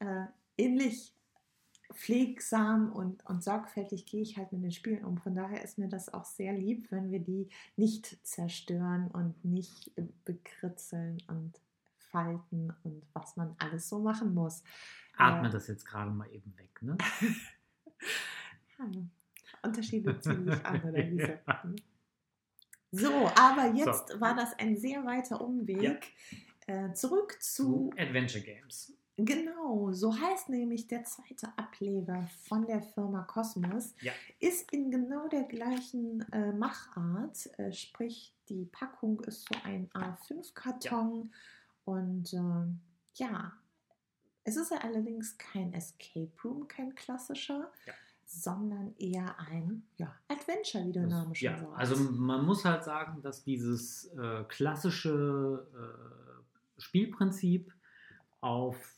Äh, 0.00 0.26
ähnlich 0.58 1.14
pflegsam 1.92 2.92
und, 2.92 3.24
und 3.26 3.42
sorgfältig 3.42 4.06
gehe 4.06 4.22
ich 4.22 4.36
halt 4.36 4.52
mit 4.52 4.62
den 4.62 4.72
Spielen 4.72 5.04
um. 5.04 5.18
Von 5.18 5.34
daher 5.34 5.62
ist 5.62 5.78
mir 5.78 5.88
das 5.88 6.12
auch 6.12 6.24
sehr 6.24 6.52
lieb, 6.52 6.90
wenn 6.90 7.10
wir 7.10 7.20
die 7.20 7.48
nicht 7.76 8.18
zerstören 8.26 9.08
und 9.08 9.44
nicht 9.44 9.92
bekritzeln 10.24 11.18
und 11.28 11.60
falten 11.96 12.72
und 12.84 13.02
was 13.12 13.36
man 13.36 13.54
alles 13.58 13.88
so 13.88 13.98
machen 14.00 14.34
muss. 14.34 14.62
Atme 15.16 15.48
Äh, 15.48 15.50
das 15.50 15.66
jetzt 15.68 15.84
gerade 15.84 16.10
mal 16.10 16.30
eben 16.32 16.56
weg, 16.58 16.82
ne? 16.82 16.96
ja, 18.78 18.90
Unterschiede 19.62 20.18
ziemlich 20.20 20.64
an, 20.64 20.82
oder 20.82 20.92
wie 21.10 21.20
Ja. 21.20 21.62
So, 22.90 23.30
aber 23.36 23.74
jetzt 23.74 24.18
war 24.18 24.34
das 24.34 24.58
ein 24.58 24.76
sehr 24.76 25.04
weiter 25.04 25.40
Umweg. 25.40 26.12
Äh, 26.66 26.92
zurück 26.92 27.36
zu 27.40 27.90
Zu 27.90 27.92
Adventure 27.98 28.42
Games. 28.42 28.97
Genau, 29.20 29.90
so 29.90 30.16
heißt 30.16 30.48
nämlich 30.48 30.86
der 30.86 31.02
zweite 31.02 31.48
Ableger 31.56 32.28
von 32.46 32.66
der 32.66 32.80
Firma 32.82 33.22
Cosmos. 33.24 33.94
Ja. 34.00 34.12
Ist 34.38 34.70
in 34.70 34.92
genau 34.92 35.26
der 35.26 35.42
gleichen 35.42 36.22
äh, 36.32 36.52
Machart, 36.52 37.48
äh, 37.58 37.72
sprich 37.72 38.32
die 38.48 38.64
Packung 38.66 39.20
ist 39.22 39.48
so 39.48 39.58
ein 39.64 39.90
A5-Karton 39.90 41.32
und 41.84 42.32
ähm, 42.32 42.80
ja, 43.14 43.52
es 44.44 44.56
ist 44.56 44.70
ja 44.70 44.78
allerdings 44.78 45.36
kein 45.36 45.72
Escape 45.72 46.30
Room, 46.44 46.68
kein 46.68 46.94
klassischer, 46.94 47.72
Ja. 47.86 47.92
sondern 48.24 48.94
eher 48.98 49.38
ein 49.40 49.82
ja, 49.96 50.14
Adventure, 50.28 50.86
wie 50.86 50.92
der 50.92 51.06
Name 51.08 51.34
schon 51.34 51.50
ja, 51.50 51.58
sagt. 51.58 51.76
also 51.76 51.96
man 52.12 52.46
muss 52.46 52.64
halt 52.64 52.84
sagen, 52.84 53.20
dass 53.20 53.42
dieses 53.42 54.06
äh, 54.16 54.44
klassische 54.44 55.66
äh, 55.74 56.80
Spielprinzip 56.80 57.74
auf 58.40 58.76
äh, 58.76 58.97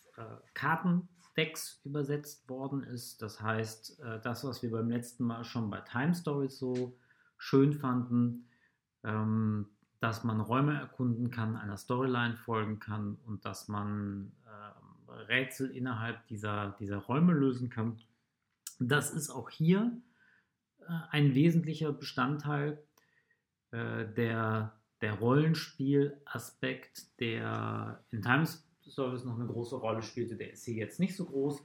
Kartendecks 0.55 1.81
übersetzt 1.85 2.49
worden 2.49 2.83
ist. 2.83 3.23
Das 3.23 3.41
heißt, 3.41 4.01
äh, 4.01 4.21
das, 4.21 4.45
was 4.45 4.63
wir 4.63 4.71
beim 4.71 4.91
letzten 4.91 5.25
Mal 5.25 5.45
schon 5.45 5.71
bei 5.71 5.81
Time 5.81 6.15
Stories 6.15 6.59
so 6.59 6.99
schön 7.39 7.73
fanden, 7.73 8.49
ähm, 9.05 9.67
dass 10.01 10.25
man 10.25 10.41
Räume 10.41 10.79
erkunden 10.79 11.31
kann, 11.31 11.57
einer 11.57 11.77
Storyline 11.77 12.37
folgen 12.37 12.79
kann 12.79 13.17
und 13.27 13.45
dass 13.45 13.69
man 13.69 14.33
äh, 14.47 15.13
Rätsel 15.13 15.71
innerhalb 15.71 16.27
dieser, 16.29 16.77
dieser 16.81 16.99
Räume 16.99 17.33
lösen 17.33 17.69
kann. 17.69 18.01
Das 18.79 19.13
ist 19.13 19.31
auch 19.31 19.51
hier 19.51 20.01
äh, 20.81 20.85
ein 21.11 21.35
wesentlicher 21.35 21.93
Bestandteil 21.93 22.83
äh, 23.73 24.07
der, 24.07 24.81
der 25.03 25.15
Rollenspielaspekt, 25.15 27.21
der 27.21 28.03
in 28.11 28.23
Times 28.23 28.67
Service 28.91 29.25
noch 29.25 29.37
eine 29.37 29.47
große 29.47 29.77
Rolle 29.77 30.03
spielte. 30.03 30.37
Der 30.37 30.53
ist 30.53 30.65
hier 30.65 30.75
jetzt 30.75 31.01
nicht 31.01 31.17
so 31.17 31.25
groß, 31.25 31.63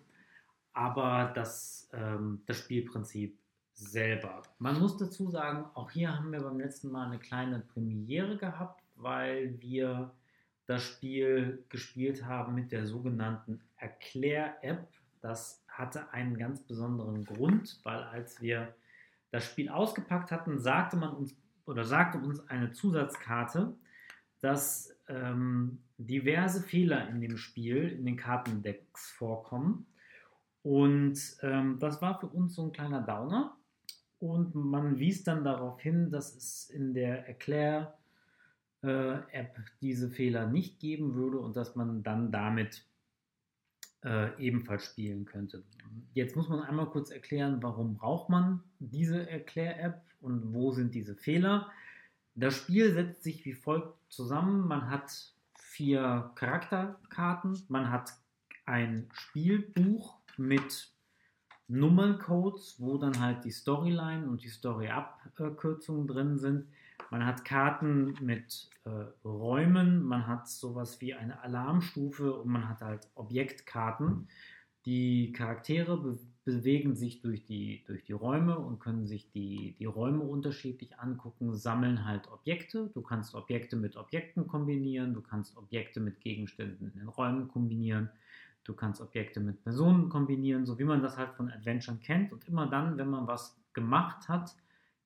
aber 0.74 1.32
das, 1.36 1.90
ähm, 1.94 2.42
das 2.46 2.58
Spielprinzip 2.58 3.38
selber. 3.74 4.42
Man 4.58 4.80
muss 4.80 4.98
dazu 4.98 5.30
sagen, 5.30 5.66
auch 5.74 5.92
hier 5.92 6.18
haben 6.18 6.32
wir 6.32 6.42
beim 6.42 6.60
letzten 6.60 6.92
Mal 6.92 7.08
eine 7.08 7.20
kleine 7.20 7.60
Premiere 7.60 8.38
gehabt, 8.38 8.82
weil 8.96 9.60
wir 9.62 10.14
das 10.66 10.84
Spiel 10.84 11.64
gespielt 11.70 12.26
haben 12.26 12.56
mit 12.56 12.72
der 12.72 12.86
sogenannten 12.86 13.62
Erklär-App. 13.78 14.88
Das 15.22 15.64
hatte 15.68 16.12
einen 16.14 16.38
ganz 16.38 16.62
besonderen 16.62 17.26
Grund, 17.26 17.80
weil 17.84 18.04
als 18.04 18.42
wir 18.42 18.74
das 19.32 19.46
Spiel 19.46 19.70
ausgepackt 19.70 20.32
hatten, 20.32 20.60
sagte 20.60 20.96
man 20.96 21.14
uns 21.14 21.36
oder 21.66 21.84
sagte 21.84 22.20
uns 22.20 22.48
eine 22.48 22.72
Zusatzkarte, 22.72 23.76
dass 24.40 24.96
ähm, 25.08 25.82
diverse 25.98 26.62
Fehler 26.62 27.10
in 27.10 27.22
dem 27.22 27.38
Spiel, 27.38 27.90
in 27.90 28.06
den 28.06 28.18
Kartendecks 28.18 29.12
vorkommen. 29.12 29.86
Und 30.64 31.20
ähm, 31.42 31.78
das 31.80 32.02
war 32.02 32.20
für 32.20 32.28
uns 32.28 32.56
so 32.56 32.64
ein 32.64 32.72
kleiner 32.72 33.02
Downer, 33.02 33.56
und 34.20 34.56
man 34.56 34.98
wies 34.98 35.24
dann 35.24 35.44
darauf 35.44 35.80
hin, 35.80 36.10
dass 36.10 36.36
es 36.36 36.70
in 36.70 36.94
der 36.94 37.28
Erklär-App 37.28 37.98
äh, 38.82 39.62
diese 39.82 40.10
Fehler 40.10 40.48
nicht 40.48 40.80
geben 40.80 41.16
würde 41.16 41.40
und 41.40 41.56
dass 41.56 41.76
man 41.76 42.02
dann 42.02 42.32
damit 42.32 42.86
äh, 44.04 44.36
ebenfalls 44.44 44.86
spielen 44.86 45.26
könnte. 45.26 45.64
Jetzt 46.14 46.36
muss 46.36 46.50
man 46.50 46.62
einmal 46.62 46.90
kurz 46.90 47.12
erklären, 47.12 47.62
warum 47.62 47.96
braucht 47.98 48.30
man 48.30 48.64
diese 48.80 49.30
Erklär-App 49.30 50.02
und 50.22 50.54
wo 50.54 50.72
sind 50.72 50.96
diese 50.96 51.16
Fehler. 51.16 51.70
Das 52.36 52.56
Spiel 52.56 52.94
setzt 52.94 53.24
sich 53.24 53.46
wie 53.46 53.54
folgt 53.54 53.96
zusammen. 54.10 54.68
Man 54.68 54.90
hat 54.90 55.35
vier 55.76 56.32
Charakterkarten, 56.36 57.62
man 57.68 57.92
hat 57.92 58.14
ein 58.66 59.10
Spielbuch 59.12 60.18
mit 60.38 60.90
Nummerncodes, 61.68 62.76
wo 62.80 62.98
dann 62.98 63.20
halt 63.20 63.44
die 63.44 63.52
Storyline 63.52 64.26
und 64.26 64.42
die 64.42 64.50
Story-Abkürzungen 64.50 66.08
drin 66.08 66.38
sind. 66.38 66.68
Man 67.12 67.26
hat 67.26 67.44
Karten 67.44 68.16
mit 68.22 68.70
äh, 68.86 68.90
Räumen, 69.28 70.04
man 70.04 70.28
hat 70.28 70.48
sowas 70.48 71.02
wie 71.02 71.14
eine 71.14 71.42
Alarmstufe 71.42 72.34
und 72.34 72.50
man 72.50 72.70
hat 72.70 72.82
halt 72.82 73.10
Objektkarten. 73.16 74.30
Die 74.86 75.34
Charaktere 75.34 75.98
be 75.98 76.18
bewegen 76.46 76.96
sich 76.96 77.22
durch 77.22 77.44
die, 77.44 77.84
durch 77.88 78.04
die 78.04 78.14
Räume 78.14 78.58
und 78.58 78.80
können 78.80 79.08
sich 79.08 79.32
die, 79.32 79.76
die 79.80 79.86
Räume 79.86 80.24
unterschiedlich 80.24 80.98
angucken, 81.00 81.56
sammeln 81.56 82.06
halt 82.06 82.32
Objekte. 82.32 82.92
Du 82.94 83.02
kannst 83.02 83.34
Objekte 83.34 83.76
mit 83.76 83.98
Objekten 83.98 84.48
kombinieren, 84.48 85.16
du 85.16 85.22
kannst 85.22 85.58
Objekte 85.58 86.00
mit 86.00 86.22
Gegenständen 86.22 86.92
in 86.94 87.00
den 87.00 87.08
Räumen 87.08 87.48
kombinieren. 87.48 88.10
Du 88.64 88.74
kannst 88.74 89.02
Objekte 89.02 89.40
mit 89.40 89.64
Personen 89.64 90.10
kombinieren, 90.10 90.66
so 90.66 90.80
wie 90.80 90.86
man 90.86 91.02
das 91.02 91.18
halt 91.18 91.34
von 91.34 91.52
Adventuren 91.52 92.00
kennt. 92.00 92.32
Und 92.32 92.48
immer 92.48 92.68
dann, 92.68 92.98
wenn 92.98 93.10
man 93.10 93.28
was 93.28 93.60
gemacht 93.74 94.30
hat, 94.30 94.56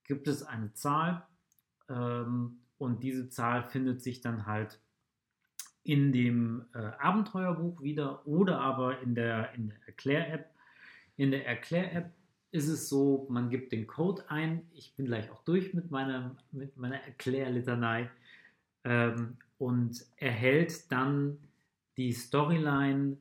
gibt 0.03 0.27
es 0.27 0.43
eine 0.43 0.73
Zahl. 0.73 1.25
Ähm, 1.89 2.59
und 2.77 3.01
diese 3.03 3.29
Zahl 3.29 3.63
findet 3.63 4.01
sich 4.01 4.21
dann 4.21 4.45
halt 4.45 4.79
in 5.83 6.11
dem 6.11 6.65
äh, 6.73 6.79
Abenteuerbuch 6.99 7.81
wieder 7.81 8.25
oder 8.27 8.59
aber 8.59 9.01
in 9.01 9.15
der, 9.15 9.53
in 9.53 9.69
der 9.69 9.77
Erklär-App. 9.87 10.53
In 11.19 11.31
der 11.31 11.45
Erklär-App 11.45 12.11
ist 12.51 12.67
es 12.67 12.89
so, 12.89 13.27
man 13.29 13.49
gibt 13.49 13.71
den 13.71 13.85
Code 13.85 14.23
ein. 14.29 14.67
Ich 14.73 14.95
bin 14.95 15.05
gleich 15.05 15.29
auch 15.31 15.43
durch 15.43 15.73
mit 15.73 15.91
meiner, 15.91 16.35
mit 16.51 16.77
meiner 16.77 17.01
Erklärlitanei 17.03 18.09
ähm, 18.83 19.37
und 19.57 20.05
erhält 20.15 20.91
dann 20.91 21.37
die 21.97 22.13
Storyline 22.13 23.17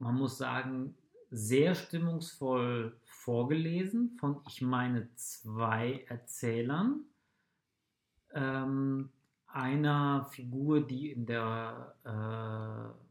man 0.00 0.14
muss 0.16 0.38
sagen, 0.38 0.94
sehr 1.30 1.74
stimmungsvoll 1.74 2.96
vorgelesen 3.04 4.16
von, 4.18 4.40
ich 4.48 4.62
meine, 4.62 5.08
zwei 5.14 6.04
Erzählern. 6.08 7.04
Ähm, 8.32 9.10
einer 9.46 10.24
Figur, 10.30 10.80
die 10.80 11.12
in 11.12 11.26
der, 11.26 11.94
äh, 12.04 13.09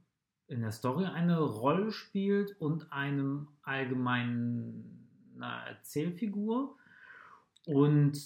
in 0.49 0.61
der 0.61 0.71
Story 0.71 1.05
eine 1.05 1.39
Rolle 1.39 1.91
spielt 1.91 2.59
und 2.59 2.91
einem 2.91 3.47
allgemeinen 3.63 5.07
Erzählfigur. 5.39 6.75
Und 7.65 8.19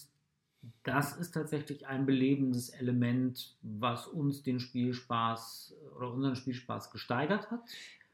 das 0.84 1.18
ist 1.18 1.32
tatsächlich 1.32 1.88
ein 1.88 2.06
belebendes 2.06 2.70
Element, 2.70 3.58
was 3.62 4.08
uns 4.08 4.44
den 4.44 4.60
Spielspaß 4.60 5.76
oder 5.98 6.12
unseren 6.12 6.36
Spielspaß 6.36 6.92
gesteigert 6.92 7.52
hat 7.52 7.62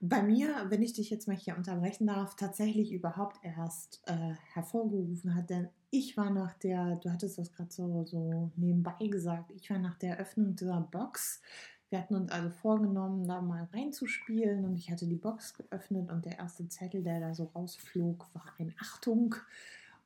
bei 0.01 0.23
mir, 0.23 0.65
wenn 0.69 0.81
ich 0.81 0.93
dich 0.93 1.09
jetzt 1.09 1.27
mal 1.27 1.35
hier 1.35 1.57
unterbrechen 1.57 2.07
darf, 2.07 2.35
tatsächlich 2.35 2.91
überhaupt 2.93 3.37
erst 3.43 4.01
äh, 4.05 4.33
hervorgerufen 4.53 5.35
hat, 5.35 5.49
denn 5.49 5.69
ich 5.91 6.15
war 6.15 6.29
nach 6.29 6.53
der, 6.53 6.95
du 6.97 7.11
hattest 7.11 7.37
das 7.37 7.51
gerade 7.51 7.71
so, 7.71 8.05
so 8.05 8.51
nebenbei 8.55 9.07
gesagt, 9.07 9.51
ich 9.51 9.69
war 9.69 9.79
nach 9.79 9.97
der 9.97 10.17
Öffnung 10.17 10.55
dieser 10.55 10.79
Box. 10.81 11.41
Wir 11.89 11.99
hatten 11.99 12.15
uns 12.15 12.31
also 12.31 12.49
vorgenommen, 12.49 13.27
da 13.27 13.41
mal 13.41 13.67
reinzuspielen 13.73 14.63
und 14.63 14.75
ich 14.75 14.91
hatte 14.91 15.07
die 15.07 15.15
Box 15.15 15.55
geöffnet 15.55 16.11
und 16.11 16.25
der 16.25 16.37
erste 16.37 16.67
Zettel, 16.69 17.03
der 17.03 17.19
da 17.19 17.33
so 17.33 17.45
rausflog, 17.55 18.27
war 18.33 18.53
ein 18.59 18.75
Achtung. 18.79 19.35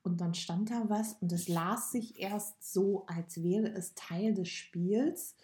Und 0.02 0.20
dann 0.22 0.34
stand 0.34 0.70
da 0.70 0.90
was 0.90 1.14
und 1.22 1.32
es 1.32 1.48
las 1.48 1.92
sich 1.92 2.20
erst 2.20 2.74
so, 2.74 3.06
als 3.08 3.42
wäre 3.42 3.68
es 3.68 3.94
Teil 3.96 4.34
des 4.34 4.50
Spiels. 4.50 5.36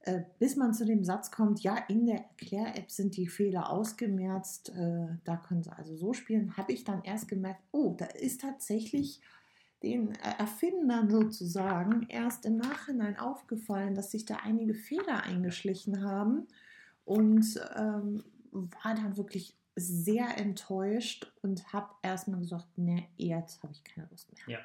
Äh, 0.00 0.22
bis 0.38 0.56
man 0.56 0.74
zu 0.74 0.84
dem 0.84 1.02
Satz 1.04 1.30
kommt, 1.30 1.60
ja, 1.60 1.76
in 1.88 2.04
der 2.04 2.16
Erklär-App 2.16 2.90
sind 2.90 3.16
die 3.16 3.26
Fehler 3.26 3.70
ausgemerzt, 3.70 4.68
äh, 4.70 5.06
da 5.24 5.36
können 5.38 5.62
sie 5.62 5.72
also 5.74 5.96
so 5.96 6.12
spielen, 6.12 6.58
habe 6.58 6.72
ich 6.72 6.84
dann 6.84 7.02
erst 7.02 7.28
gemerkt, 7.28 7.62
oh, 7.72 7.94
da 7.96 8.04
ist 8.04 8.42
tatsächlich 8.42 9.22
den 9.84 10.14
Erfindern 10.14 11.10
sozusagen 11.10 12.06
erst 12.08 12.46
im 12.46 12.56
Nachhinein 12.56 13.18
aufgefallen, 13.18 13.94
dass 13.94 14.10
sich 14.10 14.24
da 14.24 14.36
einige 14.42 14.74
Fehler 14.74 15.22
eingeschlichen 15.22 16.02
haben 16.02 16.48
und 17.04 17.60
ähm, 17.76 18.24
war 18.52 18.94
dann 18.94 19.16
wirklich 19.16 19.56
sehr 19.76 20.38
enttäuscht 20.38 21.30
und 21.42 21.72
habe 21.72 21.90
erstmal 22.02 22.40
gesagt, 22.40 22.78
ne, 22.78 23.08
jetzt 23.16 23.62
habe 23.62 23.72
ich 23.72 23.84
keine 23.84 24.08
Lust 24.10 24.32
mehr. 24.32 24.58
Ja. 24.58 24.64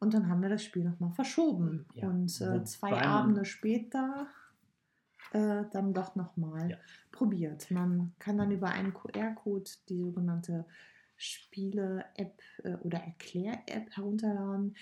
Und 0.00 0.14
dann 0.14 0.28
haben 0.28 0.42
wir 0.42 0.48
das 0.48 0.62
Spiel 0.62 0.84
nochmal 0.84 1.12
verschoben. 1.12 1.86
Ja. 1.94 2.08
Und 2.08 2.40
äh, 2.40 2.62
zwei 2.64 3.00
Abende 3.02 3.44
später 3.44 4.26
äh, 5.32 5.64
dann 5.72 5.94
doch 5.94 6.14
nochmal 6.14 6.70
ja. 6.70 6.76
probiert. 7.10 7.70
Man 7.70 8.12
kann 8.18 8.38
dann 8.38 8.50
über 8.50 8.68
einen 8.68 8.92
QR-Code 8.92 9.70
die 9.88 9.98
sogenannte 9.98 10.66
Spiele-App 11.18 12.40
äh, 12.64 12.74
oder 12.76 12.98
Erklär-App 12.98 13.90
herunterladen. 13.90 14.76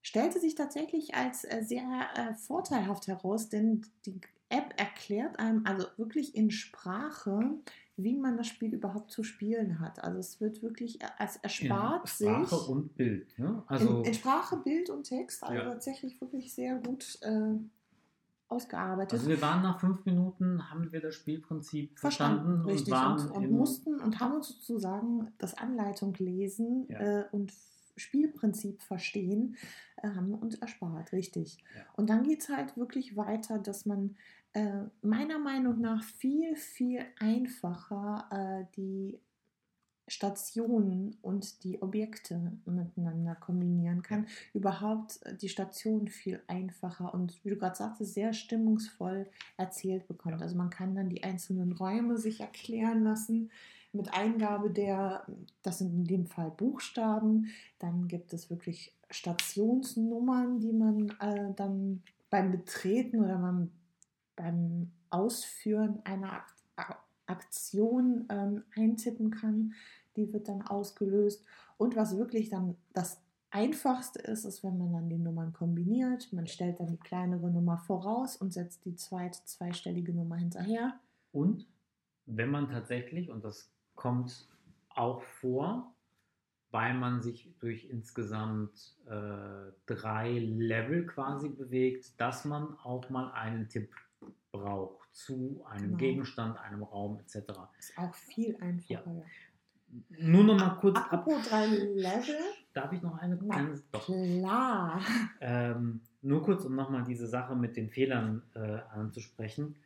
Stellte 0.00 0.40
sich 0.40 0.54
tatsächlich 0.54 1.14
als 1.14 1.44
äh, 1.44 1.62
sehr 1.62 2.08
äh, 2.16 2.34
vorteilhaft 2.34 3.06
heraus, 3.06 3.48
denn 3.48 3.84
die 4.06 4.20
App 4.48 4.74
erklärt 4.76 5.38
einem 5.38 5.64
also 5.66 5.86
wirklich 5.96 6.34
in 6.34 6.50
Sprache, 6.50 7.54
wie 7.96 8.16
man 8.16 8.36
das 8.36 8.46
Spiel 8.46 8.74
überhaupt 8.74 9.10
zu 9.10 9.22
spielen 9.22 9.80
hat. 9.80 10.02
Also 10.02 10.18
es 10.18 10.40
wird 10.40 10.62
wirklich, 10.62 10.98
es 11.18 11.36
erspart 11.36 12.02
in 12.02 12.06
Sprache 12.06 12.06
sich. 12.08 12.48
Sprache 12.48 12.70
und 12.70 12.94
Bild. 12.96 13.38
Ne? 13.38 13.62
Also 13.66 13.98
in, 14.00 14.04
in, 14.04 14.14
Sprache, 14.14 14.56
Bild 14.58 14.90
und 14.90 15.04
Text, 15.04 15.42
also 15.42 15.54
ja. 15.54 15.64
tatsächlich 15.64 16.20
wirklich 16.20 16.54
sehr 16.54 16.76
gut 16.76 17.18
äh, 17.22 17.54
ausgearbeitet. 18.52 19.14
Also 19.14 19.28
wir 19.28 19.40
waren 19.40 19.62
nach 19.62 19.80
fünf 19.80 20.04
Minuten, 20.04 20.70
haben 20.70 20.92
wir 20.92 21.00
das 21.00 21.14
Spielprinzip 21.14 21.98
verstanden, 21.98 22.62
verstanden 22.64 22.80
und 22.80 22.90
waren 22.90 23.30
und, 23.30 23.44
und 23.44 23.50
mussten 23.50 24.00
und 24.00 24.20
haben 24.20 24.34
uns 24.34 24.48
sozusagen 24.48 25.32
das 25.38 25.54
Anleitung 25.54 26.14
lesen 26.18 26.86
ja. 26.88 26.98
äh, 26.98 27.24
und 27.32 27.52
Spielprinzip 27.96 28.82
verstehen, 28.82 29.56
äh, 29.96 30.08
haben 30.08 30.34
uns 30.34 30.56
erspart, 30.56 31.12
richtig. 31.12 31.58
Ja. 31.76 31.82
Und 31.94 32.10
dann 32.10 32.22
geht 32.22 32.42
es 32.42 32.48
halt 32.48 32.76
wirklich 32.76 33.16
weiter, 33.16 33.58
dass 33.58 33.86
man 33.86 34.16
äh, 34.54 34.84
meiner 35.02 35.38
Meinung 35.38 35.80
nach 35.80 36.02
viel, 36.02 36.56
viel 36.56 37.04
einfacher 37.18 38.28
äh, 38.30 38.64
die 38.76 39.18
Stationen 40.08 41.16
und 41.22 41.64
die 41.64 41.80
Objekte 41.80 42.52
miteinander 42.64 43.34
kombinieren 43.34 44.02
kann, 44.02 44.26
überhaupt 44.52 45.20
äh, 45.22 45.36
die 45.36 45.48
Station 45.48 46.08
viel 46.08 46.42
einfacher 46.46 47.14
und 47.14 47.44
wie 47.44 47.50
du 47.50 47.56
gerade 47.56 47.76
sagtest, 47.76 48.14
sehr 48.14 48.32
stimmungsvoll 48.32 49.28
erzählt 49.56 50.08
bekommt. 50.08 50.36
Ja. 50.36 50.42
Also 50.42 50.56
man 50.56 50.70
kann 50.70 50.94
dann 50.94 51.08
die 51.08 51.22
einzelnen 51.22 51.72
Räume 51.72 52.18
sich 52.18 52.40
erklären 52.40 53.04
lassen 53.04 53.50
mit 53.92 54.12
Eingabe 54.14 54.70
der, 54.70 55.26
das 55.62 55.78
sind 55.78 55.92
in 55.92 56.04
dem 56.04 56.26
Fall 56.26 56.50
Buchstaben, 56.50 57.48
dann 57.78 58.08
gibt 58.08 58.32
es 58.32 58.48
wirklich 58.48 58.96
Stationsnummern, 59.10 60.60
die 60.60 60.72
man 60.72 61.10
äh, 61.20 61.52
dann 61.54 62.02
beim 62.30 62.50
Betreten 62.50 63.22
oder 63.22 63.36
beim, 63.36 63.70
beim 64.34 64.90
Ausführen 65.10 66.00
einer 66.04 66.42
Aktion 67.32 68.26
ähm, 68.30 68.62
eintippen 68.76 69.30
kann. 69.30 69.74
Die 70.16 70.32
wird 70.32 70.48
dann 70.48 70.62
ausgelöst. 70.62 71.44
Und 71.76 71.96
was 71.96 72.16
wirklich 72.16 72.48
dann 72.50 72.76
das 72.92 73.20
Einfachste 73.50 74.18
ist, 74.20 74.44
ist, 74.44 74.64
wenn 74.64 74.78
man 74.78 74.92
dann 74.92 75.08
die 75.08 75.18
Nummern 75.18 75.52
kombiniert. 75.52 76.32
Man 76.32 76.46
stellt 76.46 76.80
dann 76.80 76.88
die 76.88 76.98
kleinere 76.98 77.50
Nummer 77.50 77.78
voraus 77.78 78.36
und 78.36 78.52
setzt 78.52 78.84
die 78.84 78.94
zweite 78.94 79.44
zweistellige 79.44 80.14
Nummer 80.14 80.36
hinterher. 80.36 80.98
Und 81.32 81.66
wenn 82.26 82.50
man 82.50 82.68
tatsächlich, 82.70 83.30
und 83.30 83.44
das 83.44 83.70
kommt 83.94 84.48
auch 84.94 85.22
vor, 85.22 85.92
weil 86.70 86.94
man 86.94 87.20
sich 87.20 87.54
durch 87.60 87.84
insgesamt 87.90 88.96
äh, 89.06 89.72
drei 89.84 90.38
Level 90.38 91.06
quasi 91.06 91.50
bewegt, 91.50 92.18
dass 92.18 92.46
man 92.46 92.78
auch 92.78 93.10
mal 93.10 93.30
einen 93.32 93.68
Tipp 93.68 93.94
braucht 94.52 95.12
zu 95.14 95.64
einem 95.68 95.84
Genau. 95.84 95.96
Gegenstand, 95.96 96.58
einem 96.58 96.82
Raum 96.82 97.18
etc. 97.18 97.52
Ist 97.78 97.96
auch 97.98 98.14
viel 98.14 98.56
einfacher. 98.56 98.86
Ja. 98.88 99.24
Nur 100.20 100.44
noch 100.44 100.58
mal 100.58 100.76
kurz 100.80 100.96
ab. 100.96 101.12
Apropos 101.12 101.48
drei 101.48 101.66
Level. 101.66 102.36
Darf 102.72 102.92
ich 102.92 103.02
noch 103.02 103.18
eine 103.18 103.36
kleine? 103.36 103.82
Doch. 103.90 104.06
klar. 104.06 105.00
Ähm, 105.40 106.00
nur 106.22 106.42
kurz, 106.42 106.64
um 106.64 106.74
nochmal 106.74 107.04
diese 107.04 107.26
Sache 107.26 107.54
mit 107.54 107.76
den 107.76 107.90
Fehlern 107.90 108.42
äh, 108.54 108.78
anzusprechen. 108.94 109.76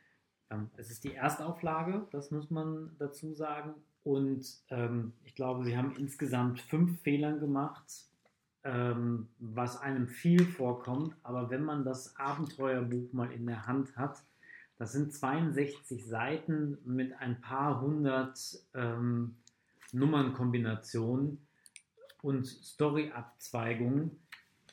Ähm, 0.50 0.70
es 0.76 0.90
ist 0.90 1.02
die 1.02 1.14
Erstauflage, 1.14 2.06
das 2.12 2.30
muss 2.30 2.50
man 2.50 2.94
dazu 2.98 3.32
sagen. 3.32 3.74
Und 4.04 4.46
ähm, 4.70 5.12
ich 5.24 5.34
glaube, 5.34 5.64
wir 5.66 5.76
haben 5.76 5.96
insgesamt 5.96 6.60
fünf 6.60 7.00
Fehlern 7.02 7.40
gemacht, 7.40 7.84
ähm, 8.62 9.28
was 9.40 9.80
einem 9.80 10.06
viel 10.06 10.44
vorkommt. 10.44 11.16
Aber 11.24 11.50
wenn 11.50 11.64
man 11.64 11.84
das 11.84 12.14
Abenteuerbuch 12.16 13.12
mal 13.12 13.32
in 13.32 13.46
der 13.46 13.66
Hand 13.66 13.96
hat, 13.96 14.22
das 14.78 14.92
sind 14.92 15.12
62 15.12 16.06
Seiten 16.06 16.78
mit 16.84 17.14
ein 17.18 17.40
paar 17.40 17.80
hundert 17.80 18.38
ähm, 18.74 19.36
Nummernkombinationen 19.92 21.46
und 22.22 22.46
Story-Abzweigungen. 22.46 24.10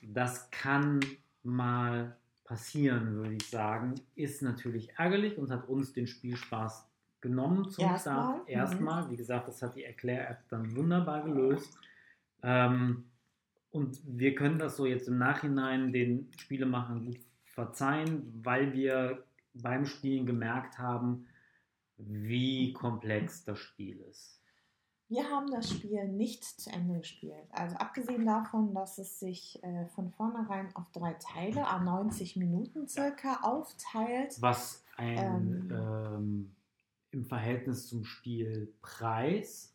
Das 0.02 0.50
kann 0.52 1.00
mal 1.44 2.18
passieren, 2.44 3.16
würde 3.16 3.36
ich 3.36 3.50
sagen. 3.50 3.96
Ist 4.16 4.42
natürlich 4.42 4.94
ärgerlich 4.98 5.38
und 5.38 5.50
hat 5.50 5.70
uns 5.70 5.94
den 5.94 6.08
Spielspaß 6.08 6.86
genommen 7.22 7.70
zum 7.70 7.86
Erstmal, 7.86 8.16
Start. 8.16 8.44
mhm. 8.44 8.54
Erstmal, 8.54 9.10
wie 9.10 9.16
gesagt, 9.16 9.48
das 9.48 9.62
hat 9.62 9.76
die 9.76 9.86
Erklär-App 9.86 10.40
dann 10.50 10.76
wunderbar 10.76 11.24
gelöst. 11.24 11.78
Ähm, 12.42 13.06
und 13.72 14.00
wir 14.06 14.36
können 14.36 14.60
das 14.60 14.76
so 14.76 14.86
jetzt 14.86 15.08
im 15.08 15.18
Nachhinein 15.18 15.94
den 15.94 16.30
Spielemachern 16.38 17.06
gut 17.06 17.20
verzeihen, 17.46 18.42
weil 18.44 18.74
wir 18.74 19.24
beim 19.54 19.86
Spielen 19.86 20.26
gemerkt 20.26 20.78
haben, 20.78 21.28
wie 21.98 22.74
komplex 22.74 23.44
das 23.44 23.60
Spiel 23.60 24.00
ist. 24.02 24.42
Wir 25.10 25.30
haben 25.30 25.52
das 25.52 25.70
Spiel 25.70 26.08
nicht 26.08 26.44
zu 26.44 26.72
Ende 26.72 26.98
gespielt. 26.98 27.48
Also 27.52 27.76
abgesehen 27.76 28.26
davon, 28.26 28.74
dass 28.74 28.98
es 28.98 29.20
sich 29.20 29.62
äh, 29.64 29.86
von 29.90 30.10
vornherein 30.10 30.76
auf 30.76 30.90
drei 30.92 31.14
Teile, 31.14 31.68
a 31.68 31.80
90 31.80 32.36
Minuten 32.38 32.88
circa, 32.88 33.42
aufteilt. 33.44 34.42
Was 34.42 34.84
ein 34.98 35.18
Ähm. 35.18 35.72
ähm, 35.72 36.56
im 37.12 37.26
Verhältnis 37.26 37.88
zum 37.88 38.06
Spielpreis 38.06 39.73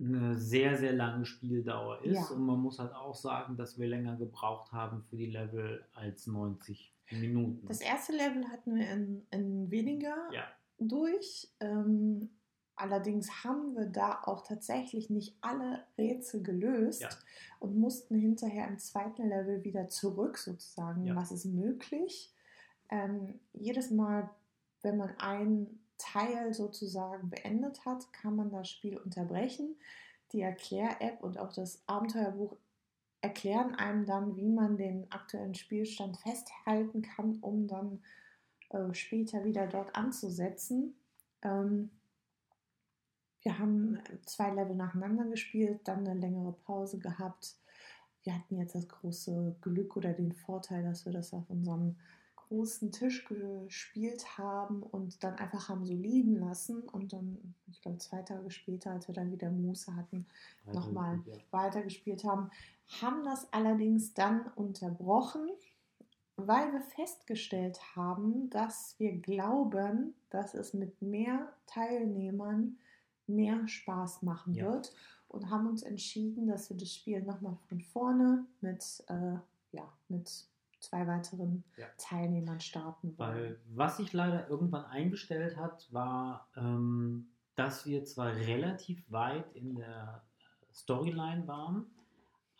eine 0.00 0.36
sehr, 0.36 0.76
sehr 0.76 0.92
lange 0.92 1.24
Spieldauer 1.24 2.02
ist. 2.04 2.30
Ja. 2.30 2.36
Und 2.36 2.44
man 2.44 2.58
muss 2.58 2.78
halt 2.78 2.92
auch 2.94 3.14
sagen, 3.14 3.56
dass 3.56 3.78
wir 3.78 3.86
länger 3.86 4.16
gebraucht 4.16 4.72
haben 4.72 5.02
für 5.02 5.16
die 5.16 5.30
Level 5.30 5.84
als 5.94 6.26
90 6.26 6.92
Minuten. 7.12 7.66
Das 7.68 7.80
erste 7.80 8.12
Level 8.12 8.48
hatten 8.48 8.74
wir 8.74 8.90
in, 8.90 9.26
in 9.30 9.70
weniger 9.70 10.16
ja, 10.32 10.44
durch. 10.78 11.48
Ähm, 11.60 12.30
allerdings 12.76 13.44
haben 13.44 13.76
wir 13.76 13.86
da 13.86 14.20
auch 14.24 14.44
tatsächlich 14.46 15.10
nicht 15.10 15.36
alle 15.40 15.84
Rätsel 15.96 16.42
gelöst 16.42 17.02
Ja. 17.02 17.08
und 17.60 17.76
mussten 17.76 18.16
hinterher 18.16 18.66
im 18.66 18.78
zweiten 18.78 19.28
Level 19.28 19.62
wieder 19.64 19.88
zurück 19.88 20.38
sozusagen. 20.38 21.14
Was 21.14 21.30
ist 21.30 21.44
möglich? 21.44 22.34
Ähm, 22.90 23.40
jedes 23.52 23.90
Mal, 23.90 24.28
wenn 24.82 24.96
man 24.96 25.10
ein 25.18 25.78
Teil 26.04 26.52
sozusagen 26.52 27.30
beendet 27.30 27.84
hat, 27.84 28.12
kann 28.12 28.36
man 28.36 28.50
das 28.50 28.68
Spiel 28.68 28.98
unterbrechen. 28.98 29.76
Die 30.32 30.40
Erklär-App 30.40 31.22
und 31.22 31.38
auch 31.38 31.52
das 31.52 31.82
Abenteuerbuch 31.86 32.56
erklären 33.20 33.74
einem 33.74 34.04
dann, 34.04 34.36
wie 34.36 34.50
man 34.50 34.76
den 34.76 35.10
aktuellen 35.10 35.54
Spielstand 35.54 36.18
festhalten 36.18 37.02
kann, 37.02 37.38
um 37.40 37.66
dann 37.66 38.02
äh, 38.68 38.92
später 38.92 39.44
wieder 39.44 39.66
dort 39.66 39.96
anzusetzen. 39.96 40.94
Ähm, 41.42 41.90
wir 43.42 43.58
haben 43.58 43.98
zwei 44.26 44.50
Level 44.50 44.74
nacheinander 44.74 45.24
gespielt, 45.24 45.80
dann 45.84 46.06
eine 46.06 46.18
längere 46.18 46.52
Pause 46.52 46.98
gehabt. 46.98 47.56
Wir 48.22 48.34
hatten 48.34 48.56
jetzt 48.56 48.74
das 48.74 48.88
große 48.88 49.56
Glück 49.60 49.96
oder 49.96 50.12
den 50.12 50.32
Vorteil, 50.32 50.82
dass 50.82 51.04
wir 51.04 51.12
das 51.12 51.32
auf 51.32 51.48
unserem 51.48 51.96
großen 52.54 52.92
Tisch 52.92 53.26
gespielt 53.26 54.38
haben 54.38 54.82
und 54.82 55.22
dann 55.24 55.34
einfach 55.34 55.68
haben 55.68 55.84
so 55.84 55.92
liegen 55.92 56.36
lassen 56.36 56.82
und 56.82 57.12
dann, 57.12 57.54
ich 57.70 57.80
glaube, 57.82 57.98
zwei 57.98 58.22
Tage 58.22 58.50
später, 58.50 58.92
als 58.92 59.08
wir 59.08 59.14
dann 59.14 59.32
wieder 59.32 59.50
Muße 59.50 59.94
hatten, 59.96 60.26
nochmal 60.72 61.20
ja. 61.26 61.34
weitergespielt 61.50 62.24
haben, 62.24 62.50
haben 63.00 63.24
das 63.24 63.52
allerdings 63.52 64.14
dann 64.14 64.46
unterbrochen, 64.54 65.48
weil 66.36 66.72
wir 66.72 66.80
festgestellt 66.80 67.80
haben, 67.96 68.50
dass 68.50 68.94
wir 68.98 69.16
glauben, 69.18 70.14
dass 70.30 70.54
es 70.54 70.74
mit 70.74 71.00
mehr 71.02 71.52
Teilnehmern 71.66 72.76
mehr 73.26 73.66
Spaß 73.66 74.22
machen 74.22 74.54
Ja. 74.54 74.72
wird 74.72 74.92
und 75.28 75.50
haben 75.50 75.66
uns 75.66 75.82
entschieden, 75.82 76.46
dass 76.46 76.70
wir 76.70 76.76
das 76.76 76.92
Spiel 76.92 77.22
nochmal 77.22 77.56
von 77.68 77.80
vorne 77.80 78.46
mit, 78.60 79.02
äh, 79.08 79.38
ja, 79.72 79.92
mit 80.08 80.46
zwei 80.84 81.06
weiteren 81.06 81.64
Ja. 81.76 81.86
Teilnehmern 81.98 82.60
starten 82.60 83.16
wollen. 83.18 83.34
Weil 83.34 83.60
was 83.74 83.96
sich 83.96 84.12
leider 84.12 84.48
irgendwann 84.48 84.84
eingestellt 84.84 85.56
hat, 85.56 85.92
war, 85.92 86.48
ähm, 86.56 87.28
dass 87.54 87.86
wir 87.86 88.04
zwar 88.04 88.34
relativ 88.34 89.02
weit 89.10 89.52
in 89.54 89.76
der 89.76 90.22
Storyline 90.72 91.46
waren, 91.46 91.86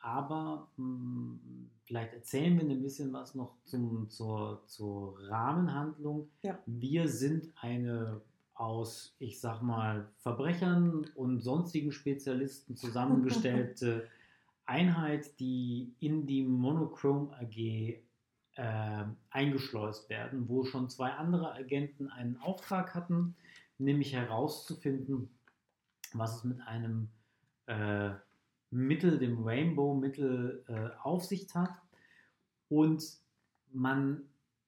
aber 0.01 0.68
mh, 0.77 1.39
vielleicht 1.85 2.12
erzählen 2.12 2.59
wir 2.59 2.68
ein 2.68 2.83
bisschen 2.83 3.12
was 3.12 3.35
noch 3.35 3.57
zum, 3.64 4.09
zur, 4.11 4.62
zur 4.66 5.18
Rahmenhandlung. 5.29 6.29
Ja. 6.43 6.59
Wir 6.66 7.09
sind 7.09 7.53
eine 7.61 8.20
aus, 8.55 9.16
ich 9.18 9.41
sag 9.41 9.62
mal, 9.62 10.09
Verbrechern 10.18 11.07
und 11.16 11.41
sonstigen 11.41 11.91
Spezialisten 11.91 12.77
zusammengestellte 12.77 14.07
Einheit, 14.66 15.39
die 15.41 15.95
in 16.01 16.27
die 16.27 16.45
Monochrome 16.45 17.35
AG 17.39 17.99
äh, 18.57 19.05
eingeschleust 19.30 20.09
werden, 20.09 20.48
wo 20.48 20.64
schon 20.64 20.88
zwei 20.88 21.11
andere 21.11 21.52
Agenten 21.52 22.09
einen 22.09 22.36
Auftrag 22.38 22.94
hatten, 22.94 23.34
nämlich 23.78 24.12
herauszufinden, 24.12 25.28
was 26.12 26.36
es 26.36 26.44
mit 26.44 26.61
einem 26.61 27.09
äh, 27.66 28.11
Mittel, 28.70 29.18
dem 29.18 29.42
Rainbow-Mittel, 29.42 30.64
äh, 30.68 30.96
auf 31.02 31.24
sich 31.24 31.52
hat. 31.55 31.70
Und 32.68 33.05
man, 33.72 34.22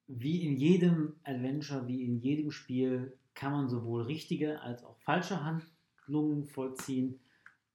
wie 0.06 0.44
in 0.44 0.56
jedem 0.56 1.14
Adventure, 1.24 1.86
wie 1.86 2.04
in 2.04 2.18
jedem 2.18 2.50
Spiel, 2.50 3.16
kann 3.34 3.52
man 3.52 3.68
sowohl 3.68 4.02
richtige 4.02 4.60
als 4.62 4.84
auch 4.84 4.96
falsche 4.98 5.44
Handlungen 5.44 6.44
vollziehen. 6.44 7.20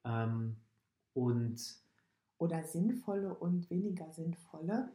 Ähm, 0.04 0.56
und 1.14 1.62
Oder 2.38 2.64
sinnvolle 2.64 3.36
und 3.36 3.70
weniger 3.70 4.10
sinnvolle. 4.12 4.92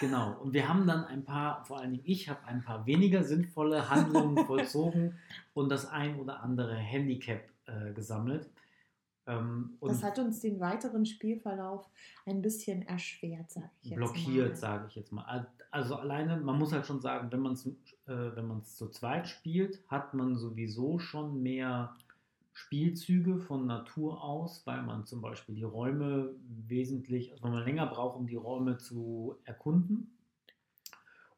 Genau, 0.00 0.36
und 0.40 0.52
wir 0.52 0.68
haben 0.68 0.86
dann 0.86 1.04
ein 1.04 1.24
paar, 1.24 1.64
vor 1.64 1.78
allen 1.80 1.92
Dingen 1.92 2.04
ich 2.06 2.28
habe 2.28 2.44
ein 2.46 2.62
paar 2.62 2.86
weniger 2.86 3.22
sinnvolle 3.22 3.88
Handlungen 3.88 4.36
vollzogen 4.46 5.18
und 5.54 5.70
das 5.70 5.88
ein 5.88 6.18
oder 6.18 6.42
andere 6.42 6.74
Handicap 6.74 7.42
äh, 7.66 7.92
gesammelt. 7.92 8.50
Ähm, 9.26 9.76
Das 9.80 10.02
hat 10.02 10.18
uns 10.18 10.40
den 10.40 10.60
weiteren 10.60 11.04
Spielverlauf 11.04 11.88
ein 12.26 12.42
bisschen 12.42 12.82
erschwert, 12.82 13.50
sage 13.50 13.70
ich 13.82 13.90
jetzt 13.90 13.96
blockiert, 13.96 14.56
sage 14.56 14.86
ich 14.88 14.94
jetzt 14.94 15.12
mal. 15.12 15.46
Also 15.70 15.96
alleine, 15.96 16.36
man 16.36 16.58
muss 16.58 16.72
halt 16.72 16.86
schon 16.86 17.00
sagen, 17.00 17.32
wenn 17.32 17.40
man 17.40 17.52
es 17.54 17.66
äh, 17.66 17.72
wenn 18.06 18.46
man 18.46 18.58
es 18.60 18.76
zu 18.76 18.88
zweit 18.88 19.28
spielt, 19.28 19.82
hat 19.88 20.14
man 20.14 20.36
sowieso 20.36 20.98
schon 20.98 21.42
mehr 21.42 21.96
Spielzüge 22.56 23.38
von 23.38 23.66
Natur 23.66 24.24
aus, 24.24 24.66
weil 24.66 24.82
man 24.82 25.04
zum 25.04 25.20
Beispiel 25.20 25.54
die 25.54 25.62
Räume 25.62 26.34
wesentlich, 26.48 27.30
also 27.32 27.44
wenn 27.44 27.52
man 27.52 27.64
länger 27.64 27.84
braucht, 27.84 28.16
um 28.16 28.26
die 28.26 28.34
Räume 28.34 28.78
zu 28.78 29.36
erkunden. 29.44 30.16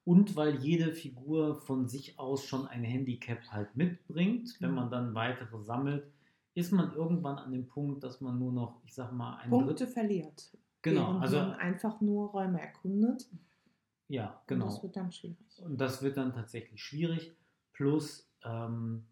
Und 0.05 0.37
weil 0.37 0.55
jede 0.61 0.93
Figur 0.93 1.57
von 1.57 1.89
sich 1.89 2.21
aus 2.21 2.45
schon 2.45 2.69
ein 2.69 2.85
Handicap 2.85 3.41
halt 3.51 3.75
mitbringt. 3.77 4.57
Wenn 4.61 4.71
man 4.71 4.93
dann 4.93 5.13
weitere 5.17 5.61
sammelt, 5.61 6.07
ist 6.55 6.71
man 6.71 6.95
irgendwann 6.95 7.39
an 7.39 7.51
dem 7.51 7.67
Punkt, 7.67 8.05
dass 8.05 8.21
man 8.21 8.39
nur 8.39 8.53
noch, 8.53 8.81
ich 8.85 8.95
sag 8.95 9.11
mal, 9.11 9.39
ein 9.39 9.51
Punkte 9.51 9.75
Drittel. 9.75 9.87
verliert. 9.89 10.57
Genau, 10.83 11.19
also 11.19 11.39
man 11.39 11.55
einfach 11.55 12.01
nur 12.01 12.31
Räume 12.31 12.61
erkundet. 12.61 13.29
ja, 14.07 14.29
Und 14.29 14.47
genau. 14.47 14.67
das 14.67 14.85
wird 14.85 14.95
dann 14.95 15.11
schwierig. 15.11 15.63
Und 15.65 15.81
das 15.81 16.01
wird 16.01 16.17
dann 16.17 16.33
tatsächlich 16.33 16.81
schwierig. 16.81 17.35
Plus, 17.73 18.31
ähm, 18.45 19.05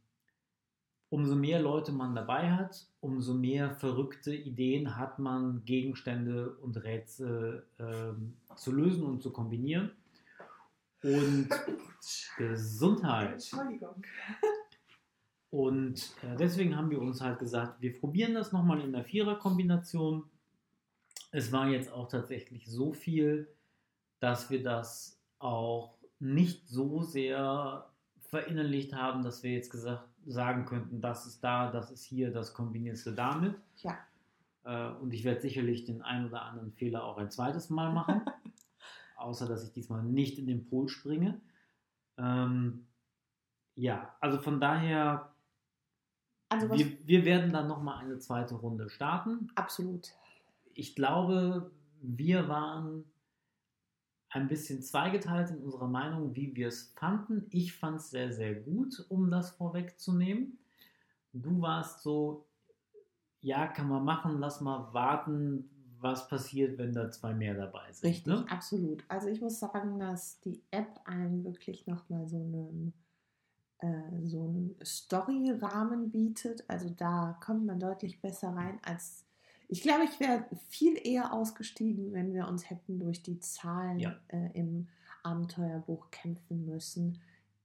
umso 1.09 1.37
mehr 1.37 1.61
Leute 1.61 1.93
man 1.93 2.15
dabei 2.15 2.51
hat, 2.51 2.87
umso 3.01 3.35
mehr 3.35 3.71
verrückte 3.71 4.35
Ideen 4.35 4.97
hat 4.97 5.19
man, 5.19 5.65
Gegenstände 5.65 6.57
und 6.57 6.83
Rätsel 6.83 7.67
ähm, 7.79 8.37
zu 8.57 8.73
lösen 8.73 9.05
und 9.05 9.23
zu 9.23 9.33
kombinieren. 9.33 9.93
Und 11.03 11.49
Gesundheit. 12.37 13.35
Entschuldigung. 13.35 14.03
Und 15.51 16.13
äh, 16.23 16.37
deswegen 16.37 16.77
haben 16.77 16.91
wir 16.91 17.01
uns 17.01 17.21
halt 17.21 17.39
gesagt, 17.39 17.81
wir 17.81 17.99
probieren 17.99 18.35
das 18.35 18.53
nochmal 18.53 18.81
in 18.81 18.93
der 18.93 19.05
Vierer-Kombination. 19.05 20.25
Es 21.31 21.53
war 21.53 21.69
jetzt 21.69 21.93
auch 21.93 22.09
tatsächlich 22.09 22.67
so 22.67 22.93
viel, 22.93 23.49
dass 24.19 24.51
wir 24.51 24.63
das 24.63 25.21
auch 25.39 25.95
nicht 26.19 26.67
so 26.69 27.03
sehr 27.03 27.89
verinnerlicht 28.29 28.95
haben, 28.95 29.23
dass 29.23 29.43
wir 29.43 29.53
jetzt 29.53 29.71
gesagt 29.71 30.09
sagen 30.27 30.65
könnten, 30.65 31.01
das 31.01 31.27
ist 31.27 31.43
da, 31.43 31.71
das 31.71 31.91
ist 31.91 32.05
hier, 32.05 32.33
das 32.33 32.53
kombinierst 32.53 33.07
du 33.07 33.13
damit. 33.13 33.55
Ja. 33.79 33.97
Äh, 34.65 34.93
und 34.99 35.13
ich 35.15 35.25
werde 35.25 35.41
sicherlich 35.41 35.85
den 35.85 36.03
einen 36.03 36.27
oder 36.27 36.43
anderen 36.43 36.73
Fehler 36.73 37.05
auch 37.05 37.19
ein 37.19 37.31
zweites 37.31 37.71
Mal 37.71 37.93
machen, 37.93 38.23
außer 39.17 39.47
dass 39.47 39.65
ich 39.65 39.73
diesmal 39.73 40.03
nicht 40.03 40.39
in 40.39 40.47
den 40.47 40.67
Pol 40.69 40.89
springe. 40.89 41.41
Ähm, 42.19 42.87
ja, 43.77 44.15
also 44.21 44.39
von 44.39 44.61
daher, 44.61 45.33
Also 46.49 46.71
wir, 46.71 47.07
wir 47.07 47.25
werden 47.25 47.53
dann 47.53 47.69
nochmal 47.69 48.05
eine 48.05 48.19
zweite 48.19 48.55
Runde 48.55 48.89
starten. 48.89 49.51
absolut. 49.55 50.13
Ich 50.75 50.95
glaube, 50.95 51.71
wir 52.03 52.49
waren 52.49 53.05
ein 54.31 54.49
bisschen 54.49 54.83
zweigeteilt 54.83 55.51
in 55.51 55.59
unserer 55.59 55.89
Meinung, 55.89 56.35
wie 56.35 56.55
wir 56.55 56.69
es 56.69 56.93
fanden. 56.97 57.47
Ich 57.51 57.75
fand 57.75 57.97
es 58.01 58.11
sehr, 58.11 58.33
sehr 58.33 58.55
gut, 58.55 59.05
um 59.09 59.31
das 59.31 59.51
vorwegzunehmen. 59.53 60.59
Du 61.33 61.61
warst 61.61 62.03
so, 62.03 62.47
ja, 63.41 63.67
kann 63.67 63.89
man 63.89 64.05
machen, 64.05 64.39
lass 64.41 64.61
mal 64.61 64.93
warten, 64.93 65.71
was 66.01 66.29
passiert, 66.29 66.79
wenn 66.79 66.93
da 66.93 67.11
zwei 67.11 67.35
mehr 67.35 67.55
dabei 67.55 67.93
sind. 67.93 68.09
Richtig, 68.11 68.27
Ne? 68.27 68.45
absolut. 68.51 69.05
Also 69.09 69.29
ich 69.29 69.41
muss 69.41 69.59
sagen, 69.59 69.99
dass 69.99 70.41
die 70.41 70.63
App 70.71 71.01
einem 71.05 71.45
wirklich 71.45 71.87
nochmal 71.87 72.27
so 72.27 72.37
einen, 72.37 72.93
äh, 73.79 74.25
so 74.27 74.45
einen 74.45 74.77
Story-Rahmen 74.85 76.11
bietet. 76.11 76.65
Also 76.69 76.91
da 76.91 77.39
kommt 77.43 77.67
man 77.67 77.79
deutlich 77.81 78.21
besser 78.21 78.51
rein 78.55 78.79
als. 78.85 79.26
Ich 79.69 79.83
glaube, 79.83 80.05
ich 80.05 80.21
wäre 80.21 80.45
viel 80.69 80.97
eher 81.03 81.33
ausgestiegen, 81.33 82.13
wenn 82.13 82.33
wir 82.33 82.47
uns 82.47 82.71
hätten 82.71 82.99
durch 83.01 83.23
die 83.23 83.41
Zahlen 83.41 83.99
Ja. 83.99 84.17
äh, 84.29 84.51
im 84.55 84.89
Abenteuerbuch 85.23 86.11
kämpfen 86.11 86.67
müssen. 86.67 87.21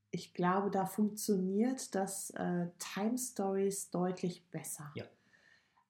Ich 0.09 0.33
glaube, 0.33 0.71
da 0.71 0.85
funktioniert 0.85 1.93
das 1.95 2.31
äh, 2.31 2.67
Time 2.79 3.17
Stories 3.17 3.91
deutlich 3.91 4.43
besser. 4.49 4.91
Ja. 4.95 5.05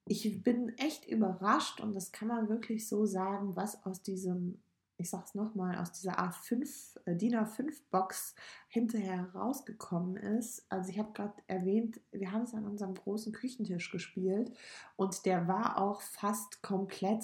Ich 0.06 0.44
bin 0.44 0.78
echt 0.78 1.08
überrascht 1.08 1.80
und 1.80 1.96
das 1.96 2.12
kann 2.12 2.28
man 2.28 2.50
wirklich 2.50 2.88
so 2.88 3.06
sagen, 3.06 3.56
was 3.56 3.84
aus 3.86 4.02
diesem, 4.02 4.62
ich 5.02 5.10
sag's 5.10 5.36
nochmal, 5.36 5.78
aus 5.78 5.92
dieser 5.92 6.20
A5, 6.20 6.98
äh, 7.06 7.16
DIN 7.16 7.36
A5-Box 7.36 8.36
hinterher 8.68 9.30
rausgekommen 9.36 10.16
ist. 10.18 10.66
Also 10.70 10.90
ich 10.90 11.00
habe 11.00 11.12
gerade 11.14 11.34
erwähnt, 11.48 12.00
wir 12.12 12.32
haben 12.32 12.44
es 12.44 12.54
an 12.54 12.66
unserem 12.66 12.96
großen 12.96 13.34
Küchentisch 13.34 13.92
gespielt 13.92 14.52
und 14.96 15.26
der 15.26 15.48
war 15.48 15.78
auch 15.78 16.02
fast 16.02 16.62
komplett 16.64 17.24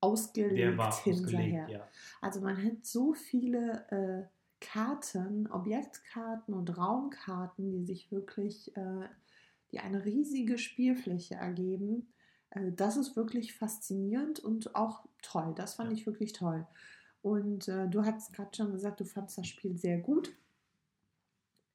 ausgelegt 0.00 0.94
hinterher. 0.94 1.64
ausgelegt, 1.64 1.68
ja. 1.68 1.88
Also 2.20 2.40
man 2.40 2.62
hat 2.62 2.84
so 2.86 3.14
viele 3.14 3.86
äh, 3.90 4.28
Karten, 4.60 5.50
Objektkarten 5.50 6.54
und 6.54 6.76
Raumkarten, 6.78 7.70
die 7.70 7.84
sich 7.84 8.10
wirklich, 8.12 8.76
äh, 8.76 9.08
die 9.72 9.80
eine 9.80 10.04
riesige 10.04 10.58
Spielfläche 10.58 11.34
ergeben. 11.34 12.12
Äh, 12.50 12.72
das 12.72 12.96
ist 12.96 13.16
wirklich 13.16 13.54
faszinierend 13.54 14.40
und 14.40 14.74
auch 14.74 15.06
toll. 15.22 15.52
Das 15.56 15.74
fand 15.74 15.90
Ja. 15.90 15.92
ich 15.92 16.06
wirklich 16.06 16.32
toll. 16.32 16.66
Und 17.22 17.68
äh, 17.68 17.88
du 17.88 18.04
hast 18.04 18.32
gerade 18.32 18.54
schon 18.56 18.72
gesagt, 18.72 19.00
du 19.00 19.04
fandst 19.04 19.38
das 19.38 19.46
Spiel 19.46 19.76
sehr 19.76 19.98
gut. 19.98 20.32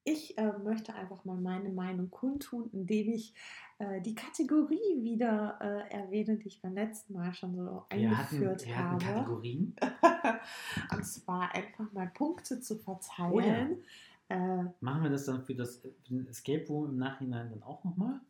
Ich 0.06 0.36
äh, 0.36 0.52
möchte 0.58 0.94
einfach 0.94 1.24
mal 1.24 1.36
meine 1.36 1.70
Meinung 1.70 2.10
kundtun, 2.10 2.68
indem 2.72 3.08
ich 3.08 3.32
äh, 3.78 4.02
die 4.02 4.14
Kategorie 4.14 5.02
wieder 5.02 5.58
äh, 5.62 5.90
erwähne, 5.94 6.36
die 6.36 6.48
ich 6.48 6.60
beim 6.60 6.74
letzten 6.74 7.14
Mal 7.14 7.32
schon 7.32 7.54
so 7.56 7.86
Wir 7.90 8.16
hatten, 8.16 8.36
eingeführt 8.36 8.66
wir 8.66 8.76
hatten 8.76 9.04
habe. 9.06 9.14
Kategorien. 9.18 9.76
Und 10.92 11.04
zwar 11.06 11.54
einfach 11.54 11.90
mal 11.92 12.08
Punkte 12.08 12.60
zu 12.60 12.74
Oh 12.74 12.78
verteilen. 12.78 13.82
äh, 14.28 14.64
Machen 14.80 15.02
wir 15.04 15.10
das 15.10 15.24
dann 15.24 15.42
für, 15.42 15.54
das, 15.54 15.78
für 15.78 15.88
den 16.10 16.26
Escape 16.28 16.66
Room 16.68 16.90
im 16.90 16.96
Nachhinein 16.98 17.48
dann 17.50 17.62
auch 17.62 17.82
nochmal? 17.84 18.20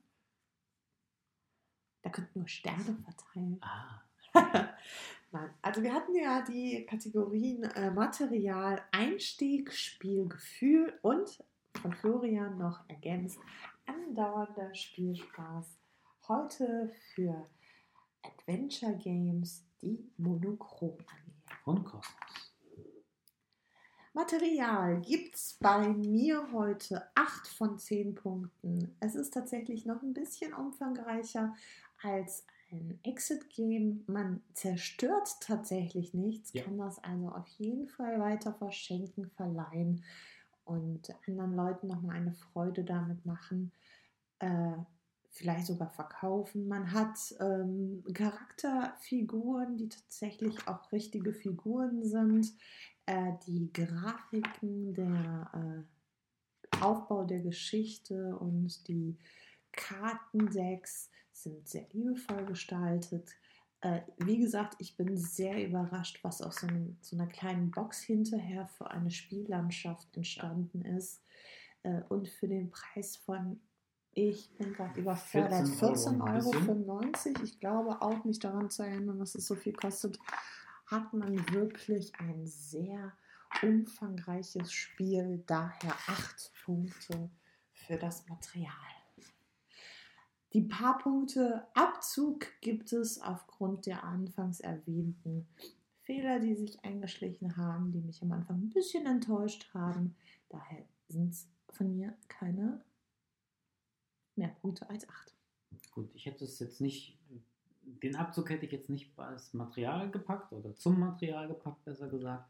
da 2.02 2.10
könnten 2.10 2.40
wir 2.42 2.48
Sterne 2.48 2.96
verteilen. 3.02 3.58
Ah, 3.62 4.02
Nein, 5.34 5.50
also 5.62 5.82
wir 5.82 5.92
hatten 5.92 6.14
ja 6.14 6.42
die 6.42 6.86
Kategorien 6.86 7.64
äh, 7.64 7.90
Material, 7.90 8.80
Einstieg, 8.92 9.72
Spiel, 9.72 10.28
Gefühl 10.28 10.96
und 11.02 11.42
von 11.82 11.92
Florian 11.92 12.56
noch 12.56 12.88
ergänzt 12.88 13.40
andauernder 13.84 14.72
Spielspaß. 14.72 15.66
Heute 16.28 16.92
für 17.12 17.48
Adventure 18.22 18.96
Games 18.96 19.64
die 19.82 20.08
Monochrom-Armee. 20.18 21.42
von 21.64 21.82
Kosmos. 21.82 22.54
Material 24.12 25.00
gibt 25.00 25.34
es 25.34 25.58
bei 25.60 25.88
mir 25.88 26.52
heute 26.52 27.08
8 27.16 27.48
von 27.48 27.76
10 27.76 28.14
Punkten. 28.14 28.96
Es 29.00 29.16
ist 29.16 29.34
tatsächlich 29.34 29.84
noch 29.84 30.00
ein 30.00 30.14
bisschen 30.14 30.54
umfangreicher 30.54 31.56
als 32.00 32.46
ein 32.76 32.98
Exit-Game. 33.02 34.04
Man 34.06 34.42
zerstört 34.52 35.40
tatsächlich 35.40 36.14
nichts, 36.14 36.52
Ja. 36.52 36.62
kann 36.64 36.78
das 36.78 37.02
also 37.02 37.28
auf 37.28 37.46
jeden 37.58 37.88
Fall 37.88 38.18
weiter 38.20 38.52
verschenken, 38.54 39.30
verleihen 39.30 40.04
und 40.64 41.14
anderen 41.26 41.54
Leuten 41.54 41.86
nochmal 41.88 42.16
eine 42.16 42.32
Freude 42.34 42.84
damit 42.84 43.24
machen. 43.26 43.72
Äh, 44.38 44.76
vielleicht 45.30 45.66
sogar 45.66 45.90
verkaufen. 45.90 46.68
Man 46.68 46.92
hat 46.92 47.18
ähm, 47.40 48.04
Charakterfiguren, 48.14 49.76
die 49.76 49.88
tatsächlich 49.88 50.68
auch 50.68 50.92
richtige 50.92 51.32
Figuren 51.32 52.04
sind. 52.04 52.52
Äh, 53.06 53.32
die 53.46 53.70
Grafiken, 53.72 54.94
der 54.94 55.84
äh, 56.72 56.80
Aufbau 56.82 57.24
der 57.24 57.40
Geschichte 57.40 58.36
und 58.36 58.86
die 58.88 59.18
Kartendecks 59.72 61.10
sind 61.34 61.68
sehr 61.68 61.86
liebevoll 61.92 62.46
gestaltet. 62.46 63.30
Äh, 63.80 64.00
wie 64.18 64.38
gesagt, 64.38 64.76
ich 64.78 64.96
bin 64.96 65.16
sehr 65.18 65.66
überrascht, 65.66 66.20
was 66.22 66.40
aus 66.40 66.60
so, 66.60 66.66
einem, 66.66 66.96
so 67.02 67.16
einer 67.16 67.26
kleinen 67.26 67.70
Box 67.70 68.00
hinterher 68.00 68.66
für 68.66 68.90
eine 68.90 69.10
Spiellandschaft 69.10 70.16
entstanden 70.16 70.82
ist. 70.82 71.22
Äh, 71.82 72.02
und 72.08 72.28
für 72.28 72.48
den 72.48 72.70
Preis 72.70 73.16
von, 73.16 73.60
ich 74.12 74.54
bin 74.56 74.72
gerade 74.72 74.98
überfordert, 74.98 75.68
14 75.68 76.22
Euro 76.22 76.50
14,95 76.50 76.88
Euro. 76.88 77.44
Ich 77.44 77.60
glaube 77.60 78.00
auch 78.00 78.24
nicht 78.24 78.42
daran 78.42 78.70
zu 78.70 78.84
erinnern, 78.84 79.18
dass 79.18 79.34
es 79.34 79.46
so 79.46 79.54
viel 79.54 79.74
kostet. 79.74 80.18
Hat 80.86 81.12
man 81.12 81.36
wirklich 81.52 82.12
ein 82.18 82.46
sehr 82.46 83.12
umfangreiches 83.62 84.72
Spiel, 84.72 85.42
daher 85.46 85.92
acht 86.06 86.52
Punkte 86.64 87.30
für 87.72 87.96
das 87.96 88.26
Material. 88.28 88.93
Die 90.54 90.62
paar 90.62 90.98
Punkte 90.98 91.66
Abzug 91.74 92.46
gibt 92.60 92.92
es 92.92 93.20
aufgrund 93.20 93.86
der 93.86 94.04
anfangs 94.04 94.60
erwähnten 94.60 95.48
Fehler, 96.04 96.38
die 96.38 96.54
sich 96.54 96.84
eingeschlichen 96.84 97.56
haben, 97.56 97.90
die 97.90 98.00
mich 98.00 98.22
am 98.22 98.30
Anfang 98.30 98.62
ein 98.62 98.70
bisschen 98.70 99.04
enttäuscht 99.06 99.68
haben. 99.74 100.14
Daher 100.48 100.84
sind 101.08 101.32
es 101.32 101.48
von 101.70 101.92
mir 101.96 102.14
keine 102.28 102.84
mehr 104.36 104.48
Punkte 104.48 104.88
als 104.88 105.08
acht. 105.08 105.34
Gut, 105.92 106.14
ich 106.14 106.26
hätte 106.26 106.44
es 106.44 106.60
jetzt 106.60 106.80
nicht, 106.80 107.18
den 107.82 108.14
Abzug 108.14 108.48
hätte 108.50 108.64
ich 108.64 108.72
jetzt 108.72 108.90
nicht 108.90 109.18
als 109.18 109.54
Material 109.54 110.08
gepackt 110.08 110.52
oder 110.52 110.76
zum 110.76 111.00
Material 111.00 111.48
gepackt, 111.48 111.84
besser 111.84 112.08
gesagt. 112.08 112.48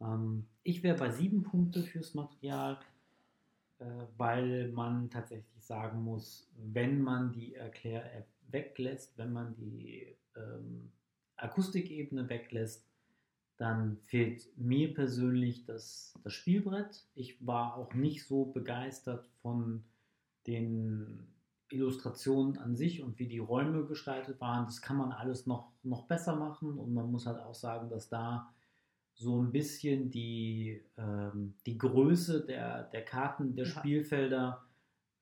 Ähm, 0.00 0.46
ich 0.64 0.82
wäre 0.82 0.98
bei 0.98 1.10
sieben 1.10 1.42
Punkte 1.44 1.82
fürs 1.82 2.12
Material. 2.12 2.78
Äh, 3.82 4.06
weil 4.16 4.70
man 4.72 5.10
tatsächlich 5.10 5.64
sagen 5.64 6.02
muss, 6.02 6.48
wenn 6.56 7.02
man 7.02 7.32
die 7.32 7.54
Erklär-App 7.54 8.28
weglässt, 8.48 9.18
wenn 9.18 9.32
man 9.32 9.56
die 9.56 10.16
ähm, 10.36 10.92
Akustikebene 11.36 12.28
weglässt, 12.28 12.86
dann 13.56 13.98
fehlt 14.06 14.56
mir 14.56 14.94
persönlich 14.94 15.64
das, 15.64 16.14
das 16.22 16.32
Spielbrett. 16.32 17.06
Ich 17.14 17.44
war 17.44 17.76
auch 17.76 17.92
nicht 17.94 18.24
so 18.26 18.44
begeistert 18.44 19.26
von 19.40 19.84
den 20.46 21.26
Illustrationen 21.70 22.58
an 22.58 22.76
sich 22.76 23.02
und 23.02 23.18
wie 23.18 23.26
die 23.26 23.38
Räume 23.38 23.84
gestaltet 23.86 24.40
waren. 24.40 24.66
Das 24.66 24.80
kann 24.80 24.96
man 24.96 25.10
alles 25.10 25.46
noch, 25.46 25.72
noch 25.82 26.06
besser 26.06 26.36
machen 26.36 26.78
und 26.78 26.94
man 26.94 27.10
muss 27.10 27.26
halt 27.26 27.40
auch 27.40 27.54
sagen, 27.54 27.88
dass 27.88 28.08
da 28.08 28.52
so 29.14 29.40
ein 29.40 29.52
bisschen 29.52 30.10
die, 30.10 30.82
ähm, 30.96 31.54
die 31.66 31.78
Größe 31.78 32.44
der, 32.44 32.84
der 32.84 33.04
Karten, 33.04 33.54
der 33.54 33.66
ja. 33.66 33.70
Spielfelder 33.70 34.64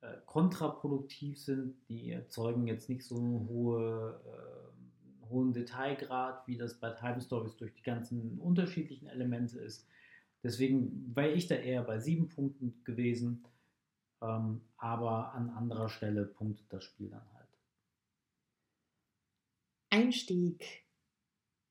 äh, 0.00 0.16
kontraproduktiv 0.26 1.38
sind. 1.38 1.76
Die 1.88 2.10
erzeugen 2.10 2.66
jetzt 2.66 2.88
nicht 2.88 3.04
so 3.04 3.16
einen 3.16 3.48
hohe, 3.48 4.20
äh, 4.24 5.26
hohen 5.28 5.52
Detailgrad, 5.52 6.46
wie 6.46 6.56
das 6.56 6.78
bei 6.78 6.90
Time 6.90 7.20
Stories 7.20 7.56
durch 7.56 7.74
die 7.74 7.82
ganzen 7.82 8.38
unterschiedlichen 8.38 9.08
Elemente 9.08 9.58
ist. 9.58 9.86
Deswegen 10.42 11.14
wäre 11.14 11.32
ich 11.32 11.48
da 11.48 11.56
eher 11.56 11.82
bei 11.82 11.98
sieben 11.98 12.28
Punkten 12.28 12.82
gewesen, 12.84 13.44
ähm, 14.22 14.62
aber 14.78 15.34
an 15.34 15.50
anderer 15.50 15.88
Stelle 15.88 16.24
punktet 16.24 16.72
das 16.72 16.84
Spiel 16.84 17.10
dann 17.10 17.30
halt. 17.34 17.40
Einstieg 19.90 20.84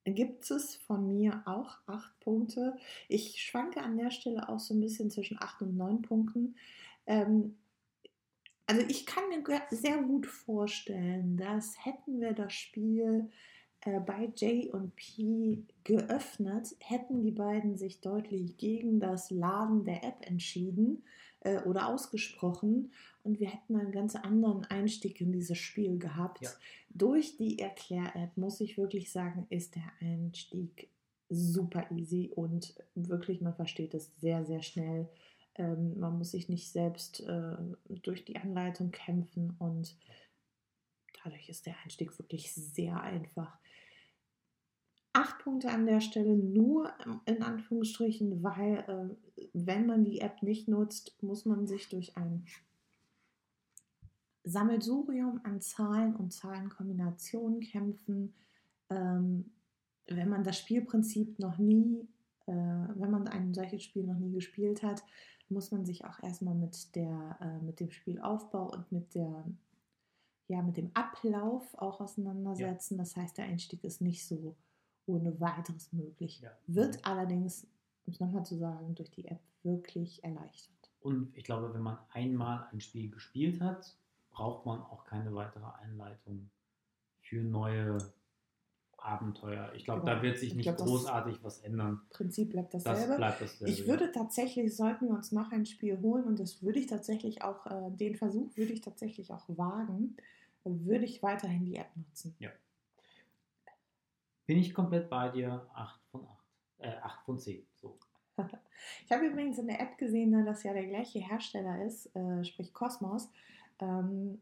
gibt 0.05 0.49
es 0.49 0.75
von 0.75 1.07
mir 1.07 1.43
auch 1.45 1.77
acht 1.87 2.19
Punkte. 2.19 2.75
Ich 3.07 3.41
schwanke 3.41 3.81
an 3.81 3.97
der 3.97 4.11
Stelle 4.11 4.49
auch 4.49 4.59
so 4.59 4.73
ein 4.73 4.81
bisschen 4.81 5.11
zwischen 5.11 5.41
acht 5.41 5.61
und 5.61 5.77
neun 5.77 6.01
Punkten. 6.01 6.55
Ähm, 7.05 7.57
also 8.65 8.85
ich 8.87 9.05
kann 9.05 9.23
mir 9.29 9.43
sehr 9.71 9.97
gut 9.97 10.27
vorstellen, 10.27 11.37
dass 11.37 11.83
hätten 11.83 12.21
wir 12.21 12.33
das 12.33 12.53
Spiel 12.53 13.29
äh, 13.81 13.99
bei 13.99 14.25
J 14.35 14.71
und 14.73 14.95
P 14.95 15.63
geöffnet, 15.83 16.75
hätten 16.79 17.21
die 17.21 17.31
beiden 17.31 17.77
sich 17.77 18.01
deutlich 18.01 18.57
gegen 18.57 18.99
das 18.99 19.31
Laden 19.31 19.85
der 19.85 20.03
App 20.03 20.17
entschieden 20.21 21.03
äh, 21.41 21.59
oder 21.63 21.87
ausgesprochen 21.87 22.91
und 23.23 23.39
wir 23.39 23.49
hätten 23.49 23.75
einen 23.75 23.91
ganz 23.91 24.15
anderen 24.15 24.65
Einstieg 24.65 25.21
in 25.21 25.31
dieses 25.31 25.57
Spiel 25.57 25.97
gehabt. 25.99 26.41
Ja. 26.43 26.49
Durch 26.89 27.37
die 27.37 27.59
Erklär-App 27.59 28.35
muss 28.37 28.61
ich 28.61 28.77
wirklich 28.77 29.11
sagen, 29.11 29.45
ist 29.49 29.75
der 29.75 29.91
Einstieg 30.01 30.89
super 31.29 31.85
easy 31.91 32.31
und 32.35 32.75
wirklich, 32.95 33.41
man 33.41 33.53
versteht 33.53 33.93
es 33.93 34.11
sehr, 34.19 34.45
sehr 34.45 34.61
schnell. 34.61 35.07
Ähm, 35.55 35.99
man 35.99 36.17
muss 36.17 36.31
sich 36.31 36.49
nicht 36.49 36.71
selbst 36.71 37.21
äh, 37.21 37.57
durch 38.01 38.25
die 38.25 38.37
Anleitung 38.37 38.91
kämpfen 38.91 39.55
und 39.59 39.95
dadurch 41.23 41.49
ist 41.49 41.65
der 41.65 41.75
Einstieg 41.83 42.17
wirklich 42.17 42.53
sehr 42.53 43.01
einfach. 43.01 43.59
Acht 45.19 45.39
Punkte 45.39 45.69
an 45.69 45.85
der 45.85 45.99
Stelle 45.99 46.37
nur 46.37 46.93
in 47.25 47.43
Anführungsstrichen, 47.43 48.41
weil 48.41 48.77
äh, 48.87 49.49
wenn 49.51 49.85
man 49.85 50.05
die 50.05 50.21
App 50.21 50.41
nicht 50.41 50.69
nutzt, 50.69 51.21
muss 51.21 51.43
man 51.43 51.67
sich 51.67 51.89
durch 51.89 52.15
ein 52.15 52.45
Sammelsurium 54.45 55.41
an 55.43 55.59
Zahlen 55.59 56.15
und 56.15 56.31
Zahlenkombinationen 56.31 57.59
kämpfen. 57.59 58.33
Ähm, 58.89 59.51
wenn 60.07 60.29
man 60.29 60.45
das 60.45 60.57
Spielprinzip 60.57 61.37
noch 61.37 61.57
nie, 61.57 62.07
äh, 62.45 62.53
wenn 62.53 63.11
man 63.11 63.27
ein 63.27 63.53
solches 63.53 63.83
Spiel 63.83 64.05
noch 64.05 64.17
nie 64.17 64.31
gespielt 64.31 64.83
hat, 64.83 65.03
muss 65.49 65.69
man 65.69 65.85
sich 65.85 66.05
auch 66.05 66.23
erstmal 66.23 66.55
mit, 66.55 66.95
der, 66.95 67.37
äh, 67.41 67.65
mit 67.65 67.81
dem 67.81 67.91
Spielaufbau 67.91 68.71
und 68.71 68.89
mit, 68.93 69.15
der, 69.15 69.43
ja, 70.47 70.61
mit 70.61 70.77
dem 70.77 70.91
Ablauf 70.93 71.77
auch 71.77 71.99
auseinandersetzen. 71.99 72.95
Ja. 72.95 72.99
Das 72.99 73.17
heißt, 73.17 73.37
der 73.37 73.47
Einstieg 73.47 73.83
ist 73.83 73.99
nicht 73.99 74.25
so 74.25 74.55
ohne 75.09 75.39
weiteres 75.39 75.91
möglich. 75.91 76.39
Ja. 76.41 76.51
Wird 76.67 77.05
allerdings, 77.05 77.63
um 78.05 78.13
es 78.13 78.19
nochmal 78.19 78.45
zu 78.45 78.55
sagen, 78.57 78.95
durch 78.95 79.11
die 79.11 79.27
App 79.27 79.41
wirklich 79.63 80.23
erleichtert. 80.23 80.91
Und 81.01 81.35
ich 81.35 81.43
glaube, 81.43 81.73
wenn 81.73 81.81
man 81.81 81.97
einmal 82.11 82.67
ein 82.71 82.81
Spiel 82.81 83.09
gespielt 83.09 83.61
hat, 83.61 83.97
braucht 84.31 84.65
man 84.65 84.81
auch 84.81 85.05
keine 85.05 85.33
weitere 85.33 85.65
Einleitung 85.81 86.49
für 87.21 87.43
neue 87.43 87.97
Abenteuer. 88.97 89.71
Ich 89.75 89.85
glaube, 89.85 90.01
genau. 90.01 90.15
da 90.15 90.21
wird 90.21 90.37
sich 90.37 90.55
nicht 90.55 90.65
glaub, 90.65 90.77
großartig 90.77 91.41
was 91.41 91.59
ändern. 91.59 92.01
Prinzip 92.09 92.51
bleibt 92.51 92.73
dasselbe. 92.73 93.07
Das 93.07 93.17
bleibt 93.17 93.41
dasselbe. 93.41 93.71
Ich 93.71 93.87
würde 93.87 94.11
tatsächlich, 94.11 94.75
sollten 94.75 95.07
wir 95.07 95.15
uns 95.15 95.31
noch 95.31 95.51
ein 95.51 95.65
Spiel 95.65 95.99
holen, 96.01 96.25
und 96.25 96.39
das 96.39 96.61
würde 96.61 96.79
ich 96.79 96.87
tatsächlich 96.87 97.41
auch, 97.41 97.65
äh, 97.65 97.91
den 97.91 98.15
Versuch 98.15 98.55
würde 98.57 98.73
ich 98.73 98.81
tatsächlich 98.81 99.31
auch 99.31 99.45
wagen, 99.47 100.17
würde 100.63 101.05
ich 101.05 101.23
weiterhin 101.23 101.65
die 101.65 101.75
App 101.75 101.95
nutzen. 101.95 102.35
Ja. 102.39 102.49
Bin 104.49 104.57
ich 104.57 104.73
komplett 104.73 105.11
bei 105.11 105.29
dir. 105.29 105.69
8 105.75 106.01
von 106.09 106.25
8. 106.25 106.45
Äh, 106.79 106.95
8 107.03 107.23
von 107.23 107.37
10. 107.37 107.67
So. 107.75 107.99
ich 109.05 109.11
habe 109.11 109.27
übrigens 109.27 109.59
in 109.59 109.67
der 109.67 109.79
App 109.79 109.95
gesehen, 109.95 110.31
ne, 110.31 110.43
dass 110.43 110.63
ja 110.63 110.73
der 110.73 110.87
gleiche 110.87 111.19
Hersteller 111.19 111.85
ist, 111.85 112.07
äh, 112.15 112.43
sprich 112.43 112.73
Cosmos. 112.73 113.29
Ähm, 113.77 114.41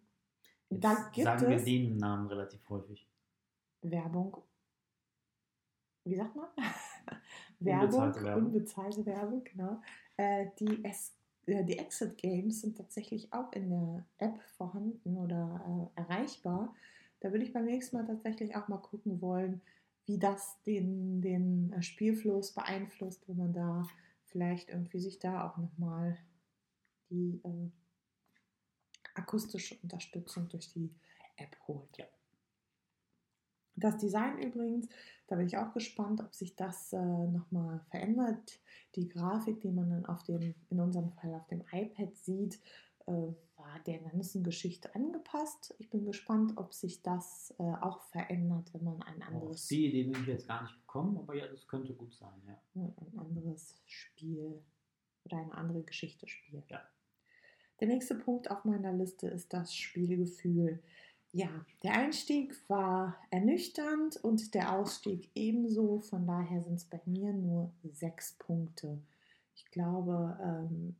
da 0.70 1.10
gibt 1.12 1.26
sagen 1.26 1.50
wir 1.50 1.62
den 1.62 1.98
Namen 1.98 2.28
relativ 2.28 2.70
häufig. 2.70 3.06
Werbung. 3.82 4.38
Wie 6.06 6.16
sagt 6.16 6.38
man? 6.38 6.48
Werbung, 7.60 7.84
unbezahlte 7.84 8.24
Werbung, 8.24 8.46
unbezahlte 8.46 9.06
Werbung 9.06 9.44
genau. 9.44 9.82
Äh, 10.16 10.46
die, 10.58 10.86
es, 10.86 11.18
äh, 11.48 11.66
die 11.66 11.80
Exit 11.80 12.18
Games 12.18 12.62
sind 12.62 12.78
tatsächlich 12.78 13.34
auch 13.34 13.52
in 13.52 13.70
der 13.70 14.06
App 14.20 14.42
vorhanden 14.56 15.18
oder 15.18 15.92
äh, 15.98 16.00
erreichbar. 16.00 16.74
Da 17.20 17.34
würde 17.34 17.44
ich 17.44 17.52
beim 17.52 17.66
nächsten 17.66 17.98
Mal 17.98 18.06
tatsächlich 18.06 18.56
auch 18.56 18.70
mal 18.70 18.78
gucken 18.78 19.22
wollen, 19.22 19.62
wie 20.08 20.18
das 20.18 20.62
den, 20.64 21.22
den 21.22 21.74
äh, 21.74 21.84
Spielfluss 21.84 22.54
beeinflusst, 22.54 23.28
wenn 23.28 23.38
man 23.38 23.54
da 23.54 23.88
vielleicht 24.26 24.70
irgendwie 24.70 25.00
sich 25.00 25.20
da 25.20 25.48
auch 25.48 25.58
nochmal 25.58 26.18
die 27.10 27.42
äh, 27.44 27.70
akustische 29.14 29.78
Unterstützung 29.84 30.48
durch 30.50 30.72
die 30.74 30.94
App 31.36 31.56
holt. 31.68 31.98
Ja. 31.98 32.06
Das 33.76 33.98
Design 33.98 34.40
übrigens, 34.40 34.88
da 35.28 35.36
bin 35.36 35.46
ich 35.46 35.58
auch 35.58 35.74
gespannt, 35.74 36.22
ob 36.22 36.34
sich 36.34 36.56
das 36.56 36.94
äh, 36.94 36.98
nochmal 36.98 37.82
verändert. 37.92 38.60
Die 38.96 39.08
Grafik, 39.08 39.62
die 39.62 39.72
man 39.72 39.90
dann 39.90 40.06
auf 40.08 40.24
dem, 40.24 40.56
in 40.70 40.80
unserem 40.80 41.12
Fall 41.12 41.36
auf 41.36 41.46
dem 41.48 41.64
iPad 41.72 42.16
sieht, 42.16 42.60
war 43.08 43.80
der 43.86 44.00
ganzen 44.00 44.44
Geschichte 44.44 44.94
angepasst. 44.96 45.76
Ich 45.80 45.90
bin 45.90 46.06
gespannt, 46.06 46.54
ob 46.58 46.74
sich 46.74 47.02
das 47.02 47.54
äh, 47.60 47.64
auch 47.64 48.02
verändert, 48.02 48.74
wenn 48.74 48.84
man 48.84 49.02
ein 49.02 49.22
anderes. 49.22 49.66
Oh, 49.66 49.68
die 49.70 49.88
Idee 49.88 50.08
will 50.08 50.22
ich 50.22 50.28
jetzt 50.28 50.48
gar 50.48 50.64
nicht 50.64 50.78
bekommen, 50.80 51.18
aber 51.18 51.36
ja, 51.36 51.48
das 51.48 51.68
könnte 51.68 51.94
gut 51.94 52.14
sein, 52.14 52.42
ja. 52.46 52.62
Ein 52.76 53.20
anderes 53.20 53.82
Spiel 53.86 54.62
oder 55.26 55.38
eine 55.38 55.54
andere 55.54 55.84
Geschichte 55.84 56.28
spielt. 56.28 56.70
Ja. 56.70 56.82
Der 57.80 57.88
nächste 57.88 58.16
Punkt 58.16 58.50
auf 58.50 58.66
meiner 58.66 58.94
Liste 58.94 59.28
ist 59.28 59.54
das 59.54 59.76
Spielgefühl. 59.76 60.82
Ja, 61.32 61.66
der 61.84 61.94
Einstieg 61.94 62.58
war 62.70 63.18
ernüchternd 63.30 64.18
und 64.18 64.54
der 64.54 64.74
Ausstieg 64.74 65.30
ebenso. 65.36 66.00
Von 66.00 66.26
daher 66.26 66.64
sind 66.64 66.76
es 66.76 66.86
bei 66.86 67.02
mir 67.06 67.34
nur 67.34 67.72
sechs 67.84 68.34
Punkte. 68.40 69.02
Ich 69.54 69.66
glaube, 69.66 70.38
ähm, 70.42 70.96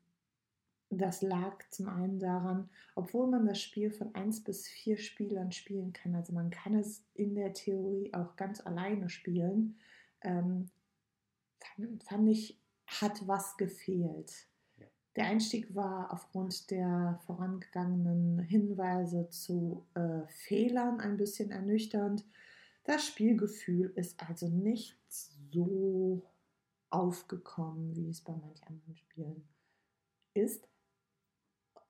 das 0.90 1.22
lag 1.22 1.64
zum 1.70 1.90
einen 1.90 2.20
daran, 2.20 2.70
obwohl 2.96 3.28
man 3.28 3.46
das 3.46 3.62
Spiel 3.62 3.92
von 3.92 4.16
1 4.16 4.44
bis 4.44 4.68
4 4.68 4.98
Spielern 4.98 5.52
spielen 5.52 5.92
kann, 5.94 6.16
also 6.16 6.34
man 6.34 6.50
kann 6.50 6.74
es 6.76 7.04
in 7.14 7.36
der 7.36 7.54
Theorie 7.54 8.14
auch 8.14 8.36
ganz 8.36 8.66
alleine 8.66 9.10
spielen, 9.10 9.78
ähm, 10.22 10.70
fand, 11.60 12.04
fand 12.04 12.30
ich, 12.30 12.60
hat 12.86 13.28
was 13.28 13.58
gefehlt. 13.58 14.48
Der 15.18 15.26
Einstieg 15.26 15.76
war 15.76 16.14
aufgrund 16.14 16.70
der 16.70 17.20
vorangegangenen 17.26 18.40
Hinweise 18.40 19.28
zu 19.30 19.86
äh, 19.96 20.28
Fehlern 20.28 21.00
ein 21.00 21.18
bisschen 21.18 21.52
ernüchternd. 21.52 22.24
Das 22.84 23.06
Spielgefühl 23.06 23.92
ist 23.96 24.22
also 24.22 24.48
nicht 24.48 24.96
so 25.10 26.24
aufgekommen, 26.92 27.96
wie 27.96 28.10
es 28.10 28.22
bei 28.22 28.34
manchen 28.34 28.68
anderen 28.68 28.96
Spielen 28.96 29.48
ist. 30.34 30.68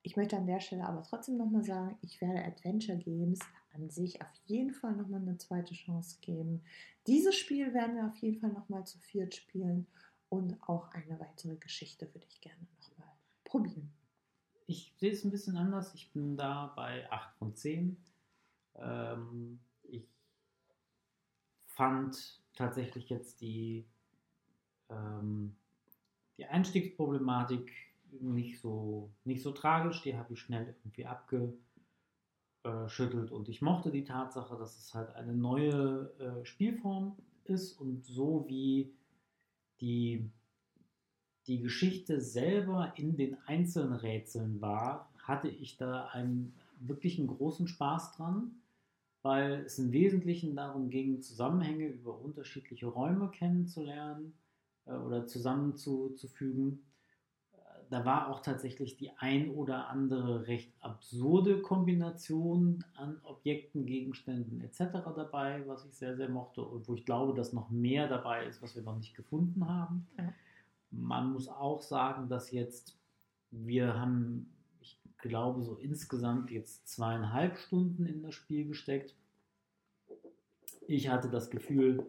Ich 0.08 0.16
möchte 0.16 0.38
an 0.38 0.46
der 0.46 0.60
Stelle 0.60 0.86
aber 0.86 1.02
trotzdem 1.02 1.36
nochmal 1.36 1.62
sagen, 1.62 1.98
ich 2.00 2.18
werde 2.22 2.42
Adventure 2.42 2.96
Games 2.96 3.40
an 3.74 3.90
sich 3.90 4.22
auf 4.22 4.32
jeden 4.46 4.72
Fall 4.72 4.96
nochmal 4.96 5.20
eine 5.20 5.36
zweite 5.36 5.74
Chance 5.74 6.16
geben. 6.22 6.62
Dieses 7.06 7.36
Spiel 7.36 7.74
werden 7.74 7.96
wir 7.96 8.06
auf 8.06 8.16
jeden 8.16 8.40
Fall 8.40 8.50
nochmal 8.50 8.86
zu 8.86 8.98
viert 9.00 9.34
spielen 9.34 9.86
und 10.30 10.56
auch 10.62 10.90
eine 10.92 11.20
weitere 11.20 11.56
Geschichte 11.56 12.08
würde 12.14 12.26
ich 12.26 12.40
gerne 12.40 12.66
nochmal 12.80 13.12
probieren. 13.44 13.92
Ich 14.66 14.94
sehe 14.96 15.12
es 15.12 15.24
ein 15.24 15.30
bisschen 15.30 15.58
anders. 15.58 15.92
Ich 15.92 16.10
bin 16.10 16.38
da 16.38 16.72
bei 16.74 17.06
8 17.12 17.36
von 17.36 17.54
10. 17.54 17.98
Ähm, 18.76 19.60
ich 19.82 20.08
fand 21.66 22.40
tatsächlich 22.54 23.10
jetzt 23.10 23.42
die, 23.42 23.84
ähm, 24.88 25.54
die 26.38 26.46
Einstiegsproblematik 26.46 27.87
nicht 28.20 28.60
so, 28.60 29.10
nicht 29.24 29.42
so 29.42 29.52
tragisch, 29.52 30.02
die 30.02 30.16
habe 30.16 30.32
ich 30.32 30.40
schnell 30.40 30.74
irgendwie 30.82 31.06
abgeschüttelt 32.64 33.30
und 33.30 33.48
ich 33.48 33.62
mochte 33.62 33.90
die 33.90 34.04
Tatsache, 34.04 34.56
dass 34.56 34.78
es 34.78 34.94
halt 34.94 35.14
eine 35.14 35.34
neue 35.34 36.12
äh, 36.18 36.44
Spielform 36.44 37.16
ist 37.44 37.80
und 37.80 38.04
so 38.04 38.44
wie 38.48 38.92
die, 39.80 40.30
die 41.46 41.60
Geschichte 41.60 42.20
selber 42.20 42.92
in 42.96 43.16
den 43.16 43.36
einzelnen 43.46 43.92
Rätseln 43.92 44.60
war, 44.60 45.10
hatte 45.18 45.48
ich 45.48 45.76
da 45.76 46.06
einen 46.06 46.54
wirklich 46.80 47.18
einen 47.18 47.28
großen 47.28 47.68
Spaß 47.68 48.16
dran, 48.16 48.52
weil 49.22 49.64
es 49.64 49.78
im 49.78 49.92
Wesentlichen 49.92 50.56
darum 50.56 50.90
ging, 50.90 51.20
Zusammenhänge 51.20 51.86
über 51.88 52.18
unterschiedliche 52.18 52.86
Räume 52.86 53.30
kennenzulernen 53.30 54.34
äh, 54.86 54.92
oder 54.92 55.26
zusammenzufügen. 55.26 56.80
Da 57.90 58.04
war 58.04 58.28
auch 58.28 58.40
tatsächlich 58.40 58.96
die 58.96 59.10
ein 59.16 59.50
oder 59.50 59.88
andere 59.88 60.46
recht 60.46 60.72
absurde 60.80 61.62
Kombination 61.62 62.84
an 62.94 63.18
Objekten, 63.22 63.86
Gegenständen 63.86 64.60
etc. 64.60 65.04
dabei, 65.16 65.66
was 65.66 65.86
ich 65.86 65.94
sehr, 65.94 66.16
sehr 66.16 66.28
mochte 66.28 66.62
und 66.62 66.86
wo 66.86 66.94
ich 66.94 67.06
glaube, 67.06 67.34
dass 67.34 67.52
noch 67.52 67.70
mehr 67.70 68.08
dabei 68.08 68.46
ist, 68.46 68.60
was 68.62 68.76
wir 68.76 68.82
noch 68.82 68.96
nicht 68.96 69.14
gefunden 69.14 69.66
haben. 69.66 70.06
Ja. 70.18 70.32
Man 70.90 71.32
muss 71.32 71.48
auch 71.48 71.80
sagen, 71.82 72.28
dass 72.28 72.50
jetzt 72.50 72.98
wir 73.50 73.98
haben 73.98 74.50
glaube, 75.18 75.62
so 75.62 75.74
insgesamt 75.74 76.50
jetzt 76.50 76.88
zweieinhalb 76.88 77.58
Stunden 77.58 78.06
in 78.06 78.22
das 78.22 78.34
Spiel 78.34 78.66
gesteckt. 78.66 79.14
Ich 80.86 81.08
hatte 81.08 81.28
das 81.28 81.50
Gefühl, 81.50 82.06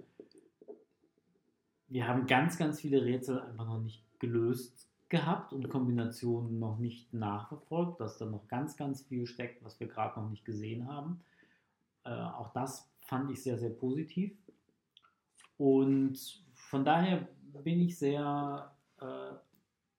wir 1.87 2.07
haben 2.07 2.27
ganz, 2.27 2.57
ganz 2.57 2.79
viele 2.79 3.03
Rätsel 3.03 3.39
einfach 3.39 3.65
noch 3.65 3.81
nicht 3.81 4.03
gelöst 4.19 4.88
gehabt 5.09 5.53
und 5.53 5.69
Kombinationen 5.69 6.59
noch 6.59 6.77
nicht 6.77 7.13
nachverfolgt, 7.13 7.99
dass 7.99 8.17
da 8.19 8.25
noch 8.25 8.47
ganz, 8.47 8.77
ganz 8.77 9.01
viel 9.01 9.25
steckt, 9.25 9.63
was 9.63 9.79
wir 9.79 9.87
gerade 9.87 10.19
noch 10.19 10.29
nicht 10.29 10.45
gesehen 10.45 10.87
haben. 10.87 11.21
Äh, 12.03 12.11
auch 12.11 12.53
das 12.53 12.89
fand 13.01 13.31
ich 13.31 13.41
sehr, 13.41 13.57
sehr 13.57 13.71
positiv. 13.71 14.37
Und 15.57 16.43
von 16.53 16.85
daher 16.85 17.27
bin 17.63 17.81
ich 17.81 17.97
sehr 17.97 18.71
äh, 19.01 19.33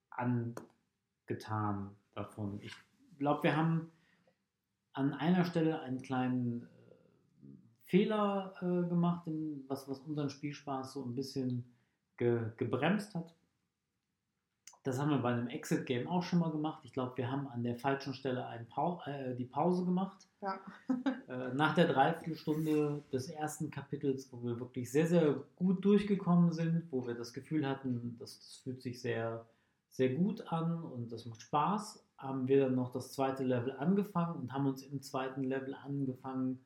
angetan 0.09 1.95
davon. 2.13 2.59
Ich 2.61 2.73
glaube, 3.19 3.43
wir 3.43 3.57
haben 3.57 3.91
an 4.93 5.13
einer 5.13 5.43
Stelle 5.43 5.81
einen 5.81 6.01
kleinen 6.01 6.63
äh, 6.63 6.67
Fehler 7.83 8.53
äh, 8.61 8.87
gemacht, 8.87 9.27
in, 9.27 9.65
was, 9.67 9.89
was 9.89 9.99
unseren 9.99 10.29
Spielspaß 10.29 10.93
so 10.93 11.03
ein 11.03 11.15
bisschen 11.15 11.65
ge, 12.17 12.51
gebremst 12.57 13.13
hat. 13.13 13.35
Das 14.83 14.99
haben 14.99 15.11
wir 15.11 15.19
bei 15.19 15.31
einem 15.31 15.47
Exit-Game 15.47 16.07
auch 16.07 16.23
schon 16.23 16.39
mal 16.39 16.51
gemacht. 16.51 16.81
Ich 16.83 16.93
glaube, 16.93 17.15
wir 17.17 17.31
haben 17.31 17.47
an 17.47 17.63
der 17.63 17.75
falschen 17.75 18.13
Stelle 18.13 18.47
Pau 18.69 19.01
äh, 19.05 19.35
die 19.35 19.45
Pause 19.45 19.85
gemacht. 19.85 20.27
Ja. 20.41 20.59
äh, 21.27 21.53
nach 21.53 21.75
der 21.75 21.87
Dreiviertelstunde 21.87 23.03
des 23.13 23.29
ersten 23.29 23.69
Kapitels, 23.69 24.31
wo 24.31 24.43
wir 24.43 24.59
wirklich 24.59 24.91
sehr, 24.91 25.05
sehr 25.05 25.35
gut 25.55 25.85
durchgekommen 25.85 26.51
sind, 26.51 26.91
wo 26.91 27.05
wir 27.05 27.13
das 27.13 27.33
Gefühl 27.33 27.67
hatten, 27.67 28.15
das, 28.19 28.39
das 28.39 28.55
fühlt 28.63 28.81
sich 28.81 28.99
sehr, 29.01 29.45
sehr 29.89 30.15
gut 30.15 30.51
an 30.51 30.83
und 30.83 31.11
das 31.11 31.25
macht 31.25 31.41
Spaß 31.41 32.03
haben 32.21 32.47
wir 32.47 32.65
dann 32.65 32.75
noch 32.75 32.91
das 32.91 33.11
zweite 33.11 33.43
Level 33.43 33.75
angefangen 33.77 34.39
und 34.39 34.53
haben 34.53 34.67
uns 34.67 34.83
im 34.83 35.01
zweiten 35.01 35.43
Level 35.43 35.73
angefangen 35.73 36.63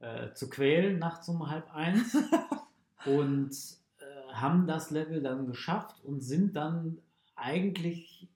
äh, 0.00 0.32
zu 0.34 0.50
quälen, 0.50 0.98
nachts 0.98 1.28
um 1.28 1.48
halb 1.48 1.74
eins. 1.74 2.16
und 3.06 3.50
äh, 3.98 4.32
haben 4.34 4.66
das 4.66 4.90
Level 4.90 5.22
dann 5.22 5.46
geschafft 5.46 6.04
und 6.04 6.20
sind 6.20 6.56
dann 6.56 6.98
eigentlich 7.46 8.28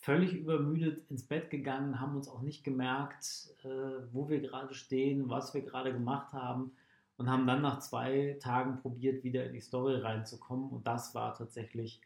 völlig 0.00 0.32
übermüdet 0.32 1.10
ins 1.10 1.26
Bett 1.26 1.50
gegangen, 1.50 2.00
haben 2.00 2.16
uns 2.16 2.28
auch 2.28 2.40
nicht 2.40 2.64
gemerkt, 2.64 3.54
äh, 3.64 3.68
wo 4.12 4.28
wir 4.30 4.40
gerade 4.40 4.72
stehen, 4.72 5.28
was 5.28 5.52
wir 5.52 5.60
gerade 5.60 5.92
gemacht 5.92 6.32
haben 6.32 6.72
und 7.18 7.28
haben 7.28 7.46
dann 7.46 7.60
nach 7.60 7.80
zwei 7.80 8.38
Tagen 8.40 8.80
probiert, 8.80 9.24
wieder 9.24 9.44
in 9.44 9.52
die 9.52 9.60
Story 9.60 9.96
reinzukommen. 9.96 10.70
Und 10.70 10.86
das 10.86 11.14
war 11.14 11.34
tatsächlich 11.34 12.00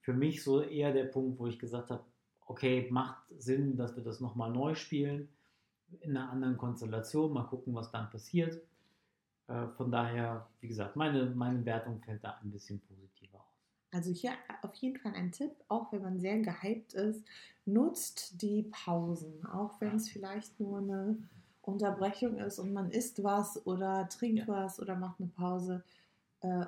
für 0.00 0.12
mich 0.12 0.42
so 0.44 0.60
eher 0.60 0.92
der 0.92 1.04
Punkt, 1.04 1.38
wo 1.38 1.46
ich 1.46 1.58
gesagt 1.58 1.90
habe, 1.90 2.04
okay, 2.46 2.86
macht 2.90 3.22
Sinn, 3.38 3.76
dass 3.76 3.96
wir 3.96 4.04
das 4.04 4.20
nochmal 4.20 4.50
neu 4.50 4.74
spielen, 4.74 5.28
in 6.00 6.16
einer 6.16 6.30
anderen 6.30 6.58
Konstellation, 6.58 7.32
mal 7.32 7.44
gucken, 7.44 7.74
was 7.74 7.90
dann 7.90 8.10
passiert. 8.10 8.60
Äh, 9.46 9.68
von 9.68 9.90
daher, 9.90 10.46
wie 10.60 10.68
gesagt, 10.68 10.96
meine, 10.96 11.30
meine 11.30 11.64
Wertung 11.64 12.02
fällt 12.02 12.24
da 12.24 12.38
ein 12.42 12.50
bisschen 12.50 12.78
positiver 12.80 13.38
aus. 13.38 13.57
Also 13.90 14.10
hier 14.10 14.32
auf 14.62 14.74
jeden 14.74 14.98
Fall 14.98 15.14
ein 15.14 15.32
Tipp, 15.32 15.52
auch 15.68 15.92
wenn 15.92 16.02
man 16.02 16.20
sehr 16.20 16.38
gehypt 16.40 16.94
ist, 16.94 17.24
nutzt 17.64 18.40
die 18.42 18.64
Pausen, 18.64 19.46
auch 19.46 19.80
wenn 19.80 19.96
es 19.96 20.08
vielleicht 20.08 20.58
nur 20.60 20.78
eine 20.78 21.18
Unterbrechung 21.62 22.38
ist 22.38 22.58
und 22.58 22.72
man 22.72 22.90
isst 22.90 23.22
was 23.22 23.64
oder 23.66 24.08
trinkt 24.08 24.40
ja. 24.40 24.48
was 24.48 24.80
oder 24.80 24.96
macht 24.96 25.20
eine 25.20 25.28
Pause. 25.28 25.84
Äh, 26.40 26.66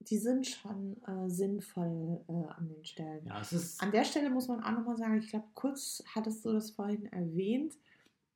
die 0.00 0.18
sind 0.18 0.46
schon 0.46 0.96
äh, 1.04 1.28
sinnvoll 1.28 2.24
äh, 2.28 2.32
an 2.32 2.68
den 2.68 2.84
Stellen. 2.84 3.26
Ja, 3.26 3.42
an 3.78 3.92
der 3.92 4.04
Stelle 4.04 4.30
muss 4.30 4.48
man 4.48 4.62
auch 4.62 4.72
nochmal 4.72 4.96
sagen, 4.96 5.18
ich 5.18 5.28
glaube, 5.28 5.46
kurz 5.54 6.02
hattest 6.14 6.44
du 6.44 6.52
das 6.52 6.70
vorhin 6.70 7.06
erwähnt, 7.12 7.74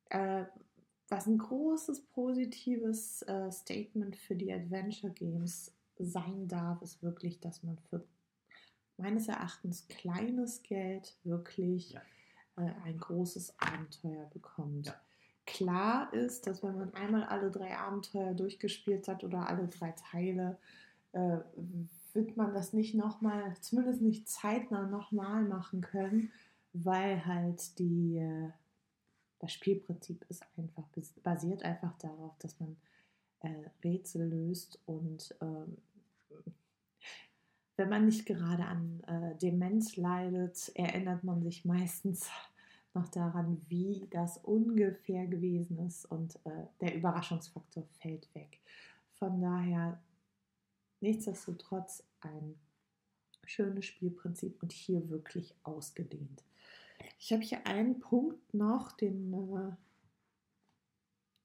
äh, 0.09 0.45
was 1.09 1.27
ein 1.27 1.37
großes 1.37 2.01
positives 2.07 3.23
äh, 3.23 3.51
Statement 3.51 4.15
für 4.15 4.35
die 4.35 4.51
Adventure 4.53 5.13
Games 5.13 5.74
sein 5.99 6.47
darf, 6.47 6.81
ist 6.81 7.01
wirklich, 7.01 7.39
dass 7.39 7.63
man 7.63 7.77
für 7.89 8.03
meines 8.97 9.27
Erachtens 9.27 9.87
kleines 9.87 10.63
Geld 10.63 11.17
wirklich 11.23 11.91
ja. 11.91 12.01
Äh, 12.57 12.71
ein 12.85 12.97
großes 12.97 13.59
Abenteuer 13.59 14.25
bekommt. 14.33 14.87
Ja. 14.87 14.95
Klar 15.45 16.13
ist, 16.13 16.47
dass 16.47 16.63
wenn 16.63 16.77
man 16.77 16.93
einmal 16.93 17.23
alle 17.23 17.51
drei 17.51 17.77
Abenteuer 17.77 18.33
durchgespielt 18.33 19.07
hat 19.07 19.23
oder 19.23 19.47
alle 19.47 19.67
drei 19.67 19.91
Teile, 19.91 20.57
äh, 21.11 21.37
wird 22.13 22.37
man 22.37 22.53
das 22.53 22.73
nicht 22.73 22.95
nochmal, 22.95 23.55
zumindest 23.59 24.01
nicht 24.01 24.29
zeitnah 24.29 24.87
nochmal 24.87 25.43
machen 25.43 25.81
können, 25.81 26.31
weil 26.73 27.25
halt 27.25 27.77
die, 27.77 28.17
äh, 28.17 28.51
das 29.39 29.51
Spielprinzip 29.51 30.25
ist 30.29 30.43
einfach, 30.57 30.85
basiert 31.23 31.63
einfach 31.63 31.95
darauf, 31.97 32.37
dass 32.39 32.59
man 32.59 32.77
äh, 33.45 33.69
Rätsel 33.87 34.27
löst 34.27 34.79
und 34.85 35.35
ähm, 35.41 35.77
wenn 37.77 37.89
man 37.89 38.05
nicht 38.05 38.25
gerade 38.25 38.65
an 38.65 39.03
äh, 39.07 39.37
Demenz 39.37 39.97
leidet, 39.97 40.71
erinnert 40.75 41.23
man 41.23 41.43
sich 41.43 41.65
meistens 41.65 42.29
noch 42.93 43.09
daran, 43.09 43.61
wie 43.67 44.07
das 44.11 44.37
ungefähr 44.37 45.27
gewesen 45.27 45.79
ist 45.79 46.05
und 46.05 46.35
äh, 46.45 46.67
der 46.79 46.95
Überraschungsfaktor 46.95 47.83
fällt 47.99 48.33
weg. 48.33 48.59
Von 49.13 49.41
daher 49.41 49.99
Nichtsdestotrotz 51.05 52.03
ein 52.21 52.55
schönes 53.43 53.85
Spielprinzip 53.85 54.63
und 54.63 54.71
hier 54.71 55.07
wirklich 55.09 55.53
ausgedehnt. 55.61 56.43
Ich 57.19 57.31
habe 57.31 57.43
hier 57.43 57.67
einen 57.67 57.99
Punkt 57.99 58.53
noch, 58.55 58.91
den 58.93 59.31
äh, 59.33 59.71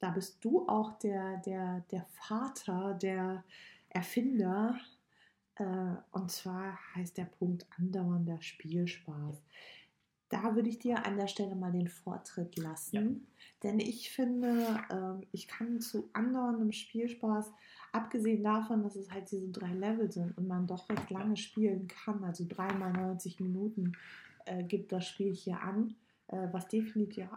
da 0.00 0.10
bist 0.10 0.44
du 0.44 0.66
auch 0.68 0.98
der, 0.98 1.38
der, 1.38 1.84
der 1.90 2.04
Vater, 2.06 2.94
der 2.94 3.44
Erfinder. 3.88 4.78
Äh, 5.56 5.64
und 6.12 6.30
zwar 6.30 6.78
heißt 6.94 7.18
der 7.18 7.26
Punkt 7.26 7.66
andauernder 7.78 8.40
Spielspaß. 8.40 9.42
Da 10.28 10.54
würde 10.54 10.68
ich 10.68 10.78
dir 10.78 11.04
an 11.04 11.16
der 11.16 11.26
Stelle 11.26 11.56
mal 11.56 11.72
den 11.72 11.88
Vortritt 11.88 12.56
lassen, 12.56 12.94
ja. 12.94 13.46
denn 13.64 13.80
ich 13.80 14.10
finde, 14.10 14.80
äh, 14.88 15.26
ich 15.32 15.48
kann 15.48 15.80
zu 15.80 16.08
andauerndem 16.12 16.70
Spielspaß 16.70 17.52
Abgesehen 17.92 18.44
davon, 18.44 18.82
dass 18.82 18.94
es 18.94 19.10
halt 19.10 19.30
diese 19.30 19.48
drei 19.48 19.72
Level 19.72 20.10
sind 20.10 20.36
und 20.38 20.46
man 20.46 20.66
doch 20.66 20.88
recht 20.88 21.10
lange 21.10 21.36
spielen 21.36 21.88
kann, 21.88 22.22
also 22.22 22.44
dreimal 22.48 22.92
90 22.92 23.40
Minuten 23.40 23.92
äh, 24.46 24.62
gibt 24.62 24.92
das 24.92 25.08
Spiel 25.08 25.34
hier 25.34 25.60
an, 25.60 25.96
äh, 26.28 26.46
was 26.52 26.68
definitiv 26.68 27.28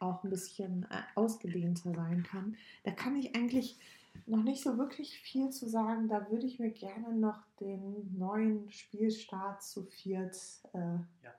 auch 0.00 0.24
ein 0.24 0.30
bisschen 0.30 0.84
äh, 0.84 1.02
ausgedehnter 1.14 1.92
sein 1.94 2.22
kann. 2.22 2.56
Da 2.84 2.90
kann 2.90 3.16
ich 3.16 3.34
eigentlich 3.34 3.78
noch 4.26 4.42
nicht 4.42 4.62
so 4.62 4.78
wirklich 4.78 5.18
viel 5.18 5.50
zu 5.50 5.68
sagen. 5.68 6.08
Da 6.08 6.30
würde 6.30 6.46
ich 6.46 6.58
mir 6.58 6.70
gerne 6.70 7.14
noch 7.14 7.42
den 7.60 8.16
neuen 8.16 8.70
Spielstart 8.70 9.62
zu 9.62 9.84
viert 9.84 10.36
äh, 10.72 10.78
ja. 11.22 11.34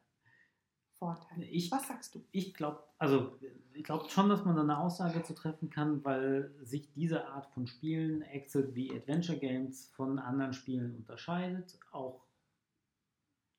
Vorteile. 0.99 1.45
Ich, 1.45 1.71
Was 1.71 1.87
sagst 1.87 2.15
du? 2.15 2.23
Ich 2.31 2.53
glaube, 2.53 2.83
also 2.97 3.37
ich 3.73 3.83
glaube 3.83 4.09
schon, 4.09 4.29
dass 4.29 4.43
man 4.45 4.55
da 4.55 4.63
eine 4.63 4.79
Aussage 4.79 5.21
zu 5.21 5.33
treffen 5.33 5.69
kann, 5.69 6.03
weil 6.03 6.51
sich 6.63 6.91
diese 6.93 7.27
Art 7.27 7.47
von 7.53 7.67
Spielen, 7.67 8.23
Exit 8.23 8.73
wie 8.73 8.91
Adventure 8.91 9.37
Games, 9.37 9.89
von 9.95 10.17
anderen 10.17 10.53
Spielen 10.53 10.95
unterscheidet. 10.95 11.79
Auch 11.91 12.25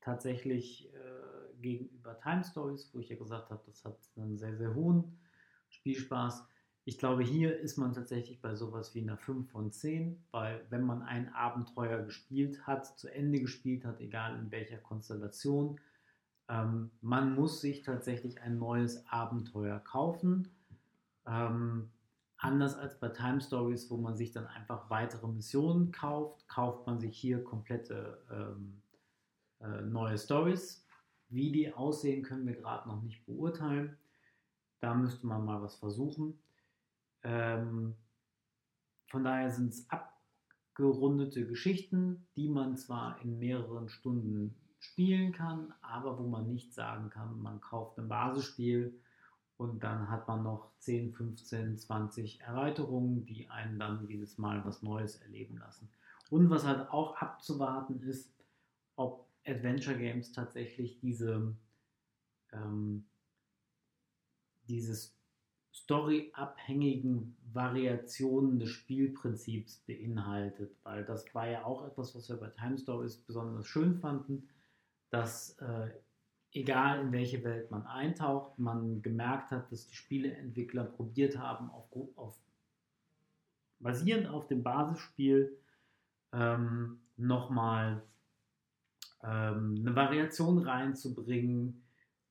tatsächlich 0.01 0.93
äh, 0.93 1.28
gegenüber 1.61 2.19
Time 2.21 2.45
Stories, 2.45 2.91
wo 2.93 2.99
ich 2.99 3.09
ja 3.09 3.17
gesagt 3.17 3.51
habe, 3.51 3.63
das 3.67 3.85
hat 3.85 3.99
einen 4.17 4.39
sehr, 4.39 4.57
sehr 4.57 4.75
hohen 4.75 5.19
Spielspaß. 5.71 6.47
ich 6.85 6.99
glaube, 6.99 7.23
hier 7.23 7.59
ist 7.59 7.77
man 7.77 7.93
tatsächlich 7.93 8.41
bei 8.41 8.55
sowas 8.55 8.95
wie 8.95 9.03
einer 9.03 9.19
5 9.19 9.51
von 9.51 9.71
10, 9.71 10.25
weil 10.31 10.65
wenn 10.71 10.83
man 10.83 11.03
ein 11.03 11.33
Abenteuer 11.35 12.03
gespielt 12.03 12.67
hat, 12.67 12.99
zu 12.99 13.13
Ende 13.13 13.41
gespielt 13.41 13.85
hat, 13.85 14.01
egal 14.01 14.39
in 14.39 14.51
welcher 14.51 14.79
Konstellation, 14.79 15.79
ähm, 16.49 16.91
man 17.03 17.35
muss 17.35 17.61
sich 17.61 17.83
tatsächlich 17.83 18.41
ein 18.41 18.59
neues 18.59 19.07
Abenteuer 19.09 19.81
kaufen. 19.81 20.49
Ähm, 21.27 21.91
anders 22.39 22.75
als 22.77 22.99
bei 22.99 23.09
Time 23.09 23.41
Stories, 23.41 23.91
wo 23.91 23.97
man 23.99 24.17
sich 24.17 24.33
dann 24.33 24.47
einfach 24.47 24.89
weitere 24.89 25.27
Missionen 25.29 25.93
kauft, 25.93 26.49
kauft 26.49 26.87
man 26.87 27.01
sich 27.01 27.17
hier 27.17 27.45
komplette 27.45 28.23
ähm, 28.31 28.81
äh, 29.61 29.83
neue 29.83 30.17
Stories. 30.17 30.87
Wie 31.29 31.53
die 31.53 31.73
aussehen, 31.73 32.23
können 32.23 32.47
wir 32.47 32.55
gerade 32.55 32.89
noch 32.89 33.03
nicht 33.03 33.25
beurteilen. 33.27 33.97
Da 34.81 34.95
müsste 34.95 35.27
man 35.27 35.45
mal 35.45 35.61
was 35.63 35.77
versuchen. 35.77 36.39
Ähm, 37.23 37.95
von 39.09 39.25
daher 39.25 39.51
sind 39.51 39.73
es 39.73 39.87
abgerundete 39.91 41.47
Geschichten, 41.47 42.27
die 42.37 42.49
man 42.49 42.77
zwar 42.77 43.21
in 43.23 43.39
mehreren 43.39 43.89
Stunden 43.89 44.55
spielen 44.79 45.33
kann, 45.33 45.75
aber 45.83 46.19
wo 46.19 46.29
man 46.29 46.49
nicht 46.49 46.73
sagen 46.73 47.11
kann, 47.11 47.41
man 47.41 47.61
kauft 47.61 47.99
ein 47.99 48.09
Basisspiel 48.09 49.01
und 49.57 49.83
dann 49.83 50.09
hat 50.09 50.29
man 50.29 50.45
noch 50.45 50.71
10, 50.79 51.13
15, 51.13 51.77
20 51.77 52.41
Erweiterungen, 52.43 53.27
die 53.27 53.51
einen 53.51 53.79
dann 53.79 54.07
jedes 54.07 54.39
Mal 54.39 54.65
was 54.65 54.83
Neues 54.83 55.17
erleben 55.17 55.59
lassen. 55.59 55.91
Und 56.31 56.49
was 56.49 56.65
halt 56.65 56.89
auch 56.91 57.17
abzuwarten 57.17 58.01
ist, 58.03 58.33
ob 58.95 59.28
Adventure 59.49 59.97
Games 59.97 60.33
tatsächlich 60.33 60.99
diese, 61.01 61.55
ähm, 62.53 63.07
dieses 64.69 65.17
storyabhängigen 65.73 67.37
Variationen 67.53 68.59
des 68.59 68.71
Spielprinzips 68.71 69.79
beinhaltet, 69.87 70.77
weil 70.83 71.05
das 71.05 71.35
war 71.35 71.49
ja 71.49 71.65
auch 71.65 71.87
etwas, 71.87 72.15
was 72.15 72.29
wir 72.29 72.37
bei 72.37 72.49
Time 72.49 72.79
Stories 72.79 73.17
besonders 73.17 73.67
schön 73.67 73.95
fanden, 73.95 74.49
dass 75.11 75.57
äh, 75.59 75.91
egal 76.53 77.01
in 77.01 77.13
welche 77.13 77.43
Welt 77.45 77.71
man 77.71 77.87
eintaucht, 77.87 78.59
man 78.59 79.03
gemerkt 79.03 79.51
hat, 79.51 79.71
dass 79.73 79.87
die 79.87 79.95
Spieleentwickler 79.95 80.85
probiert 80.85 81.39
haben, 81.39 81.71
auf, 81.71 81.87
auf 82.17 82.39
basierend 83.81 84.29
auf 84.29 84.47
dem 84.49 84.63
Basisspiel 84.63 85.57
ähm, 86.33 87.01
nochmal 87.17 88.03
ähm, 89.23 89.77
eine 89.81 89.95
Variation 89.95 90.59
reinzubringen, 90.59 91.83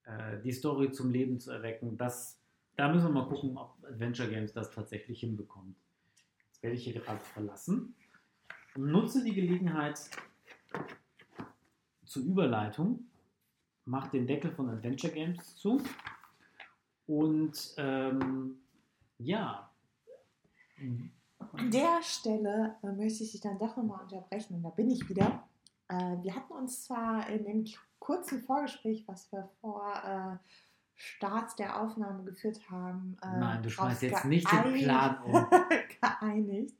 äh, 0.03 0.41
die 0.41 0.51
Story 0.51 0.91
zum 0.91 1.11
Leben 1.11 1.39
zu 1.39 1.51
erwecken. 1.51 1.97
Das 1.97 2.37
da 2.77 2.87
müssen 2.89 3.07
wir 3.07 3.23
mal 3.23 3.27
gucken, 3.27 3.57
ob 3.57 3.83
Adventure 3.83 4.29
Games 4.29 4.53
das 4.53 4.69
tatsächlich 4.69 5.19
hinbekommt. 5.19 5.75
Jetzt 6.47 6.61
werde 6.61 6.75
ich 6.75 6.83
hier 6.83 6.93
gerade 6.93 7.19
verlassen 7.19 7.95
und 8.75 8.91
nutze 8.91 9.23
die 9.23 9.33
Gelegenheit 9.33 9.99
zur 12.05 12.23
Überleitung, 12.23 13.07
mache 13.85 14.11
den 14.11 14.27
Deckel 14.27 14.51
von 14.51 14.69
Adventure 14.69 15.11
Games 15.11 15.55
zu 15.55 15.81
und 17.07 17.73
ähm, 17.77 18.59
ja. 19.17 19.71
An 20.77 21.71
der 21.71 22.03
Stelle 22.03 22.75
äh, 22.83 22.91
möchte 22.91 23.23
ich 23.23 23.31
dich 23.31 23.41
dann 23.41 23.57
doch 23.57 23.75
nochmal 23.75 24.03
unterbrechen 24.03 24.53
und 24.55 24.63
da 24.63 24.69
bin 24.69 24.91
ich 24.91 25.09
wieder. 25.09 25.46
Äh, 25.89 26.23
wir 26.23 26.35
hatten 26.35 26.53
uns 26.53 26.83
zwar 26.83 27.29
in 27.29 27.43
dem 27.45 27.65
kurzen 27.99 28.41
Vorgespräch, 28.41 29.07
was 29.07 29.31
wir 29.31 29.49
vor 29.61 29.93
äh, 30.03 30.37
Start 30.95 31.57
der 31.59 31.81
Aufnahme 31.81 32.23
geführt 32.23 32.59
haben. 32.69 33.17
Äh, 33.21 33.37
Nein, 33.37 33.63
du 33.63 33.69
schmeißt 33.69 34.01
jetzt 34.01 34.25
nicht 34.25 34.51
den 34.51 34.73
Plan 34.73 35.21
um. 35.23 35.47
geeinigt, 36.01 36.75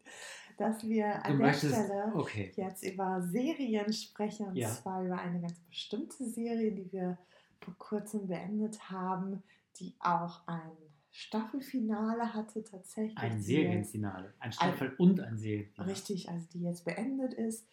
dass 0.57 0.87
wir 0.87 1.23
an 1.23 1.33
du 1.33 1.37
der 1.37 1.47
möchtest, 1.47 1.75
Stelle 1.75 2.11
okay. 2.15 2.51
jetzt 2.55 2.83
über 2.83 3.21
Serien 3.21 3.93
sprechen 3.93 4.47
und 4.47 4.55
ja. 4.55 4.69
zwar 4.69 5.03
über 5.03 5.19
eine 5.19 5.39
ganz 5.39 5.59
bestimmte 5.59 6.25
Serie, 6.25 6.71
die 6.71 6.91
wir 6.91 7.17
vor 7.61 7.75
kurzem 7.77 8.27
beendet 8.27 8.89
haben, 8.89 9.43
die 9.79 9.95
auch 9.99 10.47
ein 10.47 10.71
Staffelfinale 11.11 12.33
hatte 12.33 12.63
tatsächlich. 12.63 13.17
Ein 13.17 13.41
Serienfinale, 13.41 14.33
ein 14.39 14.51
Staffel- 14.51 14.89
ein, 14.89 14.97
und 14.97 15.19
ein 15.19 15.37
Serienfinale. 15.37 15.91
Richtig, 15.91 16.29
also 16.29 16.45
die 16.53 16.63
jetzt 16.63 16.85
beendet 16.85 17.33
ist 17.33 17.67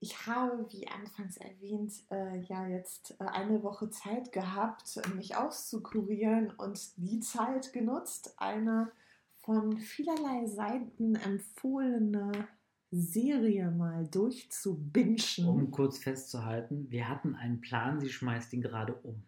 ich 0.00 0.26
habe, 0.26 0.66
wie 0.70 0.88
anfangs 0.88 1.36
erwähnt, 1.36 1.92
äh, 2.10 2.40
ja 2.40 2.66
jetzt 2.66 3.14
äh, 3.20 3.24
eine 3.24 3.62
Woche 3.62 3.90
Zeit 3.90 4.32
gehabt, 4.32 5.00
mich 5.14 5.36
auszukurieren 5.36 6.50
und 6.50 6.80
die 6.96 7.20
Zeit 7.20 7.72
genutzt, 7.72 8.34
eine 8.38 8.90
von 9.36 9.78
vielerlei 9.78 10.46
Seiten 10.46 11.16
empfohlene 11.16 12.48
Serie 12.90 13.70
mal 13.70 14.06
durchzubinschen. 14.06 15.46
Um 15.46 15.70
kurz 15.70 15.98
festzuhalten, 15.98 16.90
wir 16.90 17.08
hatten 17.08 17.34
einen 17.34 17.60
Plan, 17.60 18.00
sie 18.00 18.10
schmeißt 18.10 18.52
ihn 18.54 18.62
gerade 18.62 18.94
um. 18.94 19.22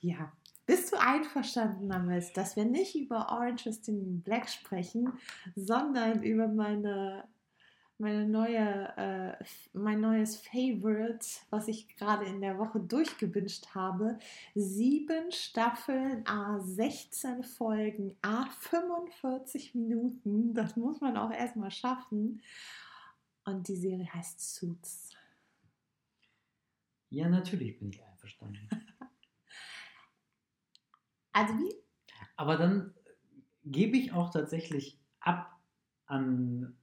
Ja. 0.00 0.32
Bist 0.64 0.92
du 0.92 0.96
einverstanden 1.00 1.88
damit, 1.88 2.36
dass 2.36 2.54
wir 2.54 2.64
nicht 2.64 2.94
über 2.94 3.32
Orange 3.32 3.66
is 3.68 3.84
the 3.84 3.92
New 3.92 4.20
Black 4.20 4.48
sprechen, 4.48 5.12
sondern 5.56 6.22
über 6.22 6.46
meine 6.46 7.24
meine 8.02 8.26
neue, 8.26 8.96
äh, 8.96 9.44
mein 9.74 10.00
neues 10.00 10.36
Favorite, 10.36 11.24
was 11.50 11.68
ich 11.68 11.96
gerade 11.96 12.24
in 12.24 12.40
der 12.40 12.58
Woche 12.58 12.80
durchgewünscht 12.80 13.76
habe. 13.76 14.18
Sieben 14.56 15.30
Staffeln, 15.30 16.26
a 16.26 16.58
16 16.58 17.44
Folgen, 17.44 18.16
a 18.20 18.46
45 18.46 19.76
Minuten. 19.76 20.52
Das 20.52 20.76
muss 20.76 21.00
man 21.00 21.16
auch 21.16 21.30
erstmal 21.30 21.70
schaffen. 21.70 22.42
Und 23.44 23.68
die 23.68 23.76
Serie 23.76 24.12
heißt 24.12 24.56
Suits. 24.56 25.10
Ja, 27.08 27.28
natürlich 27.28 27.78
bin 27.78 27.90
ich 27.90 28.02
einverstanden. 28.02 28.68
also 31.32 31.54
wie? 31.54 31.72
Aber 32.34 32.56
dann 32.56 32.94
gebe 33.64 33.96
ich 33.96 34.12
auch 34.12 34.30
tatsächlich 34.30 34.98
ab 35.20 35.56
an 36.06 36.76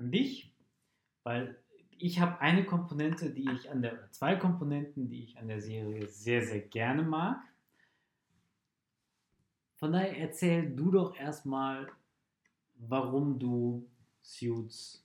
an 0.00 0.10
dich, 0.10 0.52
weil 1.22 1.56
ich 1.98 2.18
habe 2.18 2.40
eine 2.40 2.64
Komponente, 2.64 3.30
die 3.30 3.50
ich 3.50 3.70
an 3.70 3.82
der, 3.82 4.10
zwei 4.10 4.36
Komponenten, 4.36 5.08
die 5.08 5.24
ich 5.24 5.38
an 5.38 5.48
der 5.48 5.60
Serie 5.60 6.08
sehr, 6.08 6.44
sehr 6.44 6.60
gerne 6.60 7.02
mag. 7.02 7.42
Von 9.76 9.92
daher 9.92 10.16
erzähl 10.18 10.74
du 10.74 10.90
doch 10.90 11.14
erstmal, 11.16 11.90
warum 12.76 13.38
du 13.38 13.86
Suits 14.22 15.04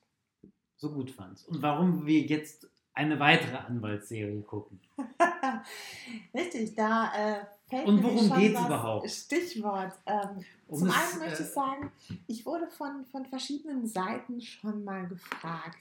so 0.77 0.91
gut 0.91 1.11
fandst 1.11 1.47
und 1.47 1.61
warum 1.61 2.05
wir 2.05 2.21
jetzt 2.21 2.69
eine 2.93 3.19
weitere 3.19 3.57
Anwaltsserie 3.57 4.41
gucken. 4.41 4.79
Richtig, 6.33 6.75
da 6.75 7.11
äh, 7.13 7.45
fällt 7.67 7.87
Und 7.87 8.03
worum 8.03 8.29
geht 8.39 8.55
es 8.55 8.65
überhaupt? 8.65 9.09
Stichwort. 9.09 9.93
Ähm, 10.05 10.45
um 10.67 10.79
zum 10.79 10.91
einen 10.91 11.19
möchte 11.19 11.43
ich 11.43 11.49
äh, 11.49 11.53
sagen, 11.53 11.91
ich 12.27 12.45
wurde 12.45 12.67
von, 12.67 13.05
von 13.11 13.25
verschiedenen 13.25 13.87
Seiten 13.87 14.41
schon 14.41 14.83
mal 14.83 15.07
gefragt. 15.07 15.77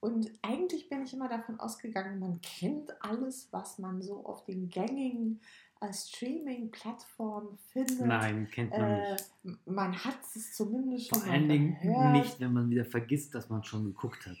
Und 0.00 0.30
eigentlich 0.42 0.88
bin 0.88 1.02
ich 1.02 1.12
immer 1.12 1.28
davon 1.28 1.60
ausgegangen, 1.60 2.18
man 2.18 2.40
kennt 2.40 2.90
alles, 3.02 3.48
was 3.50 3.78
man 3.78 4.00
so 4.00 4.24
auf 4.24 4.44
den 4.44 4.68
gängigen 4.68 5.40
äh, 5.80 5.92
Streaming-Plattformen 5.92 7.58
findet. 7.72 8.06
Nein, 8.06 8.48
kennt 8.50 8.70
man 8.70 8.80
äh, 8.80 9.12
nicht. 9.12 9.66
Man 9.66 10.04
hat 10.04 10.18
es 10.34 10.54
zumindest 10.54 11.08
schon 11.08 11.20
Vor 11.20 11.30
allen 11.30 11.48
Dingen 11.48 11.76
gehört. 11.82 12.12
nicht, 12.12 12.40
wenn 12.40 12.52
man 12.52 12.70
wieder 12.70 12.86
vergisst, 12.86 13.34
dass 13.34 13.50
man 13.50 13.62
schon 13.62 13.84
geguckt 13.84 14.26
hat. 14.26 14.36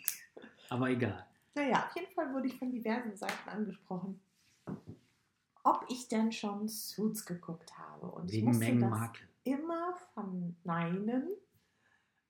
Aber 0.70 0.88
egal. 0.88 1.26
Naja, 1.54 1.86
auf 1.88 1.96
jeden 1.96 2.12
Fall 2.14 2.32
wurde 2.32 2.46
ich 2.46 2.58
von 2.58 2.70
diversen 2.70 3.14
Seiten 3.16 3.48
angesprochen 3.48 4.18
ob 5.64 5.84
ich 5.88 6.08
denn 6.08 6.32
schon 6.32 6.68
Suits 6.68 7.24
geguckt 7.26 7.76
habe. 7.78 8.10
Und 8.10 8.30
Wegen 8.30 8.50
ich 8.50 8.58
musste 8.58 8.78
das 8.78 9.10
immer 9.44 9.94
verneinen. 10.14 11.28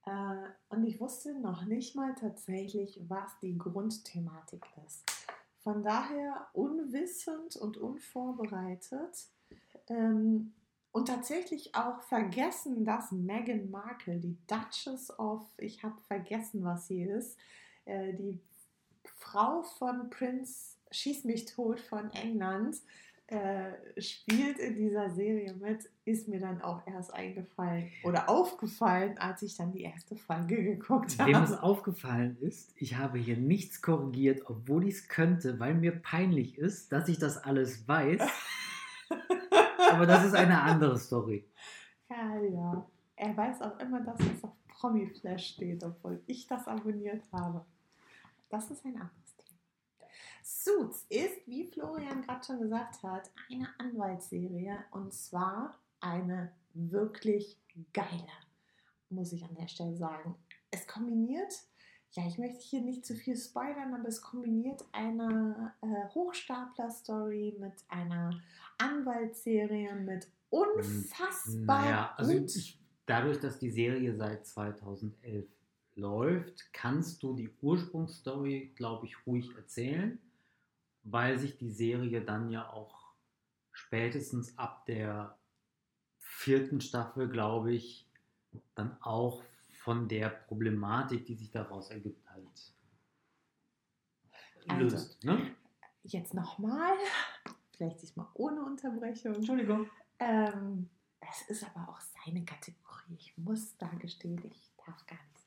Äh, 0.06 0.48
und 0.68 0.84
ich 0.84 1.00
wusste 1.00 1.34
noch 1.38 1.64
nicht 1.64 1.94
mal 1.94 2.14
tatsächlich, 2.14 3.00
was 3.08 3.38
die 3.40 3.56
Grundthematik 3.56 4.64
ist. 4.86 5.04
Von 5.62 5.82
daher 5.82 6.48
unwissend 6.54 7.56
und 7.56 7.76
unvorbereitet 7.76 9.28
ähm, 9.88 10.54
und 10.92 11.08
tatsächlich 11.08 11.74
auch 11.74 12.00
vergessen, 12.02 12.84
dass 12.84 13.12
Meghan 13.12 13.70
Markle, 13.70 14.18
die 14.18 14.38
Duchess 14.46 15.16
of, 15.18 15.46
ich 15.58 15.82
habe 15.82 16.00
vergessen, 16.00 16.64
was 16.64 16.86
sie 16.86 17.02
ist, 17.02 17.38
äh, 17.84 18.14
die 18.14 18.40
Frau 19.18 19.62
von 19.62 20.08
Prinz 20.08 20.80
Schieß 20.92 21.24
mich 21.24 21.46
tot 21.46 21.80
von 21.80 22.10
England, 22.10 22.76
äh, 23.30 24.00
spielt 24.00 24.58
in 24.58 24.74
dieser 24.76 25.08
Serie 25.10 25.54
mit, 25.54 25.88
ist 26.04 26.26
mir 26.26 26.40
dann 26.40 26.60
auch 26.62 26.84
erst 26.86 27.14
eingefallen 27.14 27.88
oder 28.02 28.28
aufgefallen, 28.28 29.18
als 29.18 29.42
ich 29.42 29.56
dann 29.56 29.70
die 29.70 29.82
erste 29.82 30.16
Folge 30.16 30.62
geguckt 30.62 31.16
habe. 31.18 31.30
Wem 31.30 31.42
es 31.42 31.52
aufgefallen 31.52 32.36
ist, 32.40 32.72
ich 32.76 32.96
habe 32.96 33.18
hier 33.18 33.36
nichts 33.36 33.82
korrigiert, 33.82 34.42
obwohl 34.50 34.88
ich 34.88 34.94
es 34.94 35.08
könnte, 35.08 35.60
weil 35.60 35.74
mir 35.74 35.92
peinlich 35.92 36.58
ist, 36.58 36.90
dass 36.90 37.08
ich 37.08 37.18
das 37.18 37.38
alles 37.38 37.86
weiß. 37.86 38.20
Aber 39.92 40.06
das 40.06 40.24
ist 40.24 40.34
eine 40.34 40.60
andere 40.62 40.98
Story. 40.98 41.44
Ja, 42.08 42.40
ja. 42.40 42.86
Er 43.14 43.36
weiß 43.36 43.62
auch 43.62 43.78
immer, 43.78 44.00
dass 44.00 44.18
es 44.18 44.42
auf 44.42 44.50
Promi-Flash 44.68 45.54
steht, 45.54 45.84
obwohl 45.84 46.20
ich 46.26 46.48
das 46.48 46.66
abonniert 46.66 47.22
habe. 47.32 47.64
Das 48.48 48.70
ist 48.70 48.84
ein 48.84 48.94
Thema. 48.94 49.10
Suits 50.42 51.06
ist, 51.08 51.46
wie 51.46 51.66
Florian 51.66 52.22
gerade 52.22 52.44
schon 52.44 52.60
gesagt 52.60 53.02
hat, 53.02 53.30
eine 53.50 53.68
Anwaltsserie 53.78 54.84
und 54.90 55.12
zwar 55.12 55.78
eine 56.00 56.52
wirklich 56.74 57.58
geile, 57.92 58.28
muss 59.08 59.32
ich 59.32 59.44
an 59.44 59.54
der 59.54 59.68
Stelle 59.68 59.96
sagen. 59.96 60.36
Es 60.70 60.86
kombiniert, 60.86 61.52
ja, 62.12 62.26
ich 62.26 62.38
möchte 62.38 62.60
hier 62.60 62.80
nicht 62.80 63.04
zu 63.04 63.14
viel 63.14 63.36
spoilern, 63.36 63.94
aber 63.94 64.08
es 64.08 64.22
kombiniert 64.22 64.84
eine 64.92 65.74
äh, 65.82 66.14
Hochstapler-Story 66.14 67.56
mit 67.58 67.74
einer 67.88 68.30
Anwaltsserie 68.78 69.94
mit 69.94 70.28
unfassbar 70.48 71.84
Naja, 71.84 72.14
also 72.16 72.32
ich, 72.32 72.78
dadurch, 73.06 73.38
dass 73.38 73.58
die 73.58 73.70
Serie 73.70 74.14
seit 74.16 74.46
2011 74.46 75.46
läuft, 75.94 76.72
kannst 76.72 77.22
du 77.22 77.34
die 77.34 77.50
Ursprungsstory, 77.60 78.72
glaube 78.74 79.06
ich, 79.06 79.26
ruhig 79.26 79.54
erzählen, 79.56 80.18
weil 81.02 81.38
sich 81.38 81.56
die 81.56 81.70
Serie 81.70 82.22
dann 82.22 82.50
ja 82.50 82.70
auch 82.70 83.14
spätestens 83.72 84.56
ab 84.58 84.86
der 84.86 85.38
vierten 86.18 86.80
Staffel, 86.80 87.28
glaube 87.28 87.72
ich, 87.72 88.06
dann 88.74 89.00
auch 89.02 89.42
von 89.82 90.08
der 90.08 90.28
Problematik, 90.28 91.26
die 91.26 91.34
sich 91.34 91.50
daraus 91.50 91.90
ergibt, 91.90 92.28
halt 92.30 92.74
Also, 94.68 94.96
löst. 94.96 95.24
Ne? 95.24 95.54
Jetzt 96.02 96.34
nochmal, 96.34 96.92
vielleicht 97.72 98.02
diesmal 98.02 98.26
ohne 98.34 98.62
Unterbrechung. 98.62 99.34
Entschuldigung. 99.34 99.88
Ähm, 100.18 100.88
es 101.20 101.42
ist 101.48 101.64
aber 101.64 101.88
auch 101.88 102.00
seine 102.00 102.44
Kategorie. 102.44 103.14
Ich 103.16 103.36
muss 103.38 103.76
da 103.78 103.88
gestehen, 103.98 104.42
ich 104.44 104.70
darf 104.86 105.06
gar 105.06 105.18
nicht. 105.32 105.39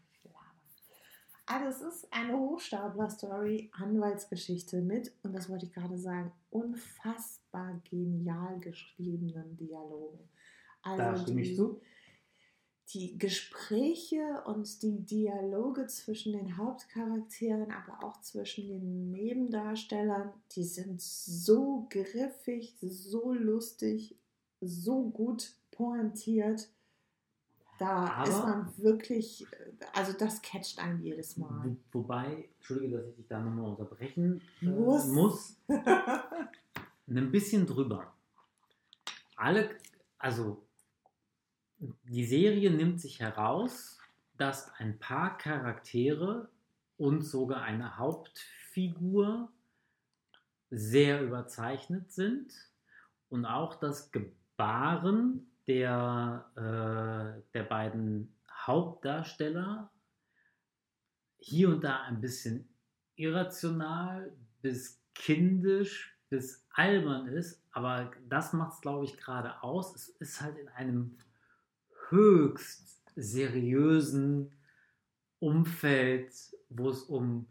Also 1.45 1.85
es 1.87 1.95
ist 1.95 2.13
eine 2.13 2.37
Hochstapler-Story, 2.37 3.69
Anwaltsgeschichte 3.73 4.81
mit, 4.81 5.11
und 5.23 5.33
das 5.33 5.49
wollte 5.49 5.65
ich 5.65 5.73
gerade 5.73 5.97
sagen, 5.97 6.31
unfassbar 6.49 7.81
genial 7.89 8.59
geschriebenen 8.59 9.57
Dialogen. 9.57 10.19
Also 10.81 10.97
Da 11.03 11.17
stimme 11.17 11.41
ich 11.41 11.49
die- 11.49 11.55
zu. 11.55 11.81
die 12.93 13.17
Gespräche 13.17 14.43
und 14.45 14.81
die 14.83 14.99
Dialoge 15.05 15.87
zwischen 15.87 16.33
den 16.33 16.55
Hauptcharakteren, 16.57 17.71
aber 17.71 18.03
auch 18.05 18.21
zwischen 18.21 18.67
den 18.67 19.11
Nebendarstellern, 19.11 20.31
die 20.55 20.63
sind 20.63 21.01
so 21.01 21.87
griffig, 21.89 22.77
so 22.81 23.33
lustig, 23.33 24.15
so 24.61 25.09
gut 25.09 25.55
pointiert. 25.71 26.69
Da 27.79 28.05
Aber- 28.07 28.29
ist 28.29 28.39
man 28.39 28.77
wirklich, 28.77 29.47
also 29.93 30.13
das 30.13 30.41
catcht 30.41 30.79
einen 30.79 31.01
jedes 31.01 31.37
Mal. 31.37 31.63
Wo, 31.91 31.99
wobei, 31.99 32.49
entschuldige, 32.55 32.97
dass 32.97 33.07
ich 33.07 33.15
dich 33.15 33.27
da 33.27 33.39
nochmal 33.39 33.71
unterbrechen 33.71 34.41
äh, 34.61 34.65
Muss. 34.65 35.07
muss. 35.07 35.57
ein 37.07 37.31
bisschen 37.31 37.65
drüber. 37.65 38.13
Alle, 39.35 39.69
also 40.17 40.65
die 42.03 42.25
Serie 42.25 42.71
nimmt 42.71 43.01
sich 43.01 43.19
heraus, 43.19 43.99
dass 44.37 44.71
ein 44.75 44.99
paar 44.99 45.37
Charaktere 45.37 46.49
und 46.97 47.21
sogar 47.21 47.61
eine 47.61 47.97
Hauptfigur 47.97 49.51
sehr 50.69 51.21
überzeichnet 51.21 52.11
sind 52.11 52.53
und 53.29 53.45
auch 53.45 53.75
das 53.75 54.11
Gebaren 54.11 55.47
der, 55.67 56.45
äh, 56.55 57.41
der 57.53 57.63
beiden 57.63 58.32
Hauptdarsteller 58.67 59.91
hier 61.37 61.69
und 61.69 61.83
da 61.83 62.03
ein 62.03 62.21
bisschen 62.21 62.69
irrational 63.15 64.35
bis 64.61 65.01
kindisch 65.13 66.17
bis 66.29 66.65
albern 66.71 67.27
ist, 67.27 67.61
aber 67.71 68.11
das 68.27 68.53
macht 68.53 68.73
es, 68.73 68.81
glaube 68.81 69.05
ich, 69.05 69.17
gerade 69.17 69.61
aus. 69.61 69.93
Es 69.95 70.09
ist 70.19 70.41
halt 70.41 70.57
in 70.57 70.67
einem 70.69 71.17
höchst 72.09 73.03
seriösen 73.15 74.51
Umfeld, 75.39 76.33
wo 76.69 76.89
es 76.89 77.03
um 77.03 77.47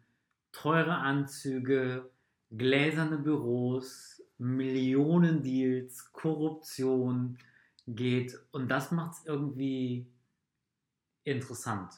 teure 0.51 0.97
Anzüge, 0.97 2.11
gläserne 2.51 3.19
Büros, 3.19 4.23
Millionendeals, 4.39 6.13
Korruption 6.13 7.39
geht. 7.87 8.37
Und 8.51 8.69
das 8.69 8.91
macht 8.91 9.13
es 9.13 9.27
irgendwie 9.27 10.07
interessant. 11.25 11.95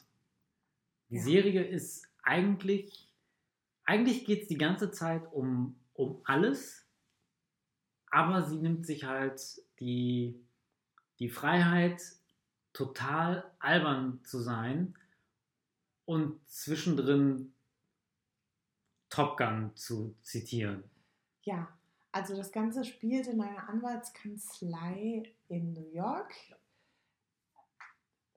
Die 1.10 1.16
Ja. 1.16 1.22
Serie 1.22 1.64
ist 1.64 2.08
eigentlich, 2.22 3.12
eigentlich 3.84 4.24
geht 4.24 4.42
es 4.42 4.48
die 4.48 4.58
ganze 4.58 4.90
Zeit 4.90 5.30
um, 5.32 5.78
um 5.94 6.20
alles, 6.24 6.86
aber 8.10 8.42
sie 8.44 8.56
nimmt 8.58 8.86
sich 8.86 9.04
halt 9.04 9.60
die, 9.80 10.40
die 11.18 11.28
Freiheit, 11.28 12.02
total 12.72 13.50
albern 13.60 14.24
zu 14.24 14.40
sein 14.40 14.94
und 16.04 16.40
zwischendrin 16.48 17.54
Top 19.08 19.36
Gun 19.38 19.70
zu 19.76 20.16
zitieren. 20.22 20.82
Ja, 21.42 21.68
also 22.10 22.36
das 22.36 22.50
Ganze 22.52 22.84
spielt 22.84 23.26
in 23.28 23.40
einer 23.40 23.68
Anwaltskanzlei 23.68 25.34
in 25.48 25.72
New 25.72 25.88
York. 25.92 26.34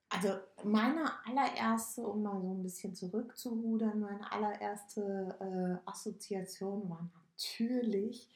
Also 0.09 0.29
meine 0.63 1.25
allererste, 1.25 2.07
um 2.07 2.23
mal 2.23 2.41
so 2.41 2.53
ein 2.53 2.63
bisschen 2.63 2.95
zurückzurudern, 2.95 3.99
meine 3.99 4.31
allererste 4.31 5.81
äh, 5.85 5.89
Assoziation 5.89 6.89
war 6.89 7.09
natürlich 7.13 8.29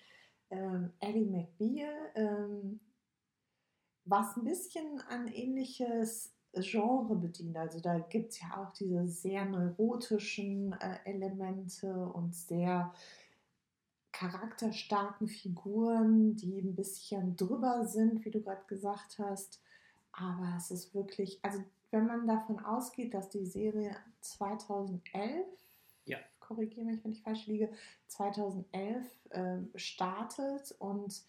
ähm, 0.49 0.91
Ellie 0.99 1.25
McBeal, 1.25 1.93
ähm, 2.15 2.81
was 4.03 4.35
ein 4.35 4.43
bisschen 4.43 5.01
ein 5.09 5.27
ähnliches 5.29 6.33
Genre 6.53 7.15
bedient. 7.15 7.55
Also 7.55 7.79
da 7.79 7.99
gibt 7.99 8.33
es 8.33 8.41
ja 8.41 8.57
auch 8.57 8.73
diese 8.73 9.07
sehr 9.07 9.45
neurotischen 9.45 10.73
äh, 10.73 10.97
Elemente 11.05 11.93
und 12.07 12.35
sehr 12.35 12.93
charakterstarken 14.11 15.27
Figuren, 15.27 16.35
die 16.35 16.59
ein 16.59 16.75
bisschen 16.75 17.37
drüber 17.37 17.85
sind, 17.85 18.25
wie 18.25 18.31
du 18.31 18.41
gerade 18.41 18.65
gesagt 18.67 19.17
hast. 19.19 19.61
Aber 20.13 20.53
es 20.57 20.71
ist 20.71 20.93
wirklich, 20.93 21.39
also 21.43 21.63
wenn 21.91 22.05
man 22.05 22.27
davon 22.27 22.59
ausgeht, 22.63 23.13
dass 23.13 23.29
die 23.29 23.45
Serie 23.45 23.95
2011, 24.21 25.45
Ja. 26.05 26.17
korrigiere 26.39 26.85
mich, 26.85 27.03
wenn 27.03 27.11
ich 27.11 27.21
falsch 27.21 27.47
liege, 27.47 27.71
2011 28.07 29.05
ähm, 29.31 29.71
startet 29.75 30.73
und 30.79 31.23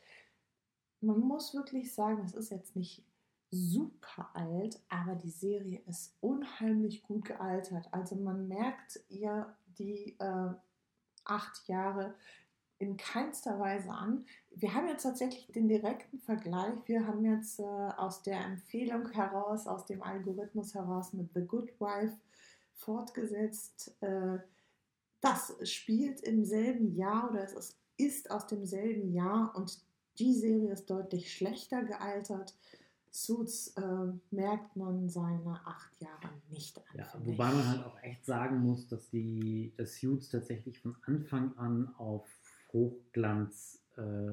man 1.01 1.19
muss 1.21 1.55
wirklich 1.55 1.93
sagen, 1.95 2.23
es 2.25 2.35
ist 2.35 2.51
jetzt 2.51 2.77
nicht 2.77 3.05
super 3.51 4.31
alt, 4.35 4.81
aber 4.89 5.15
die 5.15 5.31
Serie 5.31 5.81
ist 5.87 6.17
unheimlich 6.21 7.03
gut 7.03 7.25
gealtert. 7.27 7.89
Also 7.93 8.17
man 8.17 8.49
merkt 8.49 9.01
ihr 9.09 9.55
die 9.79 10.17
äh, 10.19 10.51
acht 11.25 11.69
Jahre 11.69 12.15
in 12.83 12.97
keinster 12.97 13.61
Weise 13.61 13.91
an. 13.91 14.27
Wir 14.51 14.75
haben 14.75 14.89
jetzt 14.89 15.05
tatsächlich 15.05 15.47
den 15.53 15.69
direkten 15.69 16.19
Vergleich. 16.19 16.75
Wir 16.87 17.07
haben 17.07 17.25
jetzt 17.25 17.61
äh, 17.61 17.63
aus 17.63 18.23
der 18.23 18.45
Empfehlung 18.45 19.09
heraus, 19.11 19.69
aus 19.69 19.87
dem 19.87 20.03
Algorithmus 20.03 20.75
heraus 20.75 21.13
mit 21.13 21.33
The 21.33 21.43
Good 21.43 21.81
Wife 21.81 22.17
fortgesetzt. 22.75 23.95
Äh, 24.01 24.39
das 25.21 25.55
spielt 25.63 26.23
im 26.23 26.45
selben 26.45 26.97
Jahr 26.97 27.31
oder 27.31 27.45
es 27.45 27.53
ist, 27.53 27.79
ist 27.97 28.31
aus 28.33 28.49
demselben 28.49 29.13
Jahr 29.13 29.55
und 29.55 29.81
die 30.19 30.35
Serie 30.35 30.73
ist 30.73 30.91
deutlich 30.91 31.33
schlechter 31.33 31.85
gealtert. 31.85 32.57
Suits 33.13 33.69
äh, 33.77 33.83
merkt 34.31 34.75
man 34.75 35.09
seine 35.09 35.61
acht 35.67 36.01
Jahre 36.01 36.31
nicht 36.51 36.79
an. 36.79 36.85
Ja, 36.95 37.07
wobei 37.23 37.53
man 37.53 37.69
halt 37.69 37.85
auch 37.85 38.03
echt 38.03 38.25
sagen 38.25 38.61
muss, 38.61 38.89
dass 38.89 39.09
die 39.11 39.73
das 39.77 39.97
Suits 39.97 40.31
tatsächlich 40.31 40.81
von 40.81 40.97
Anfang 41.07 41.57
an 41.59 41.95
auf 41.99 42.27
Hochglanz 42.73 43.83
äh, 43.97 44.33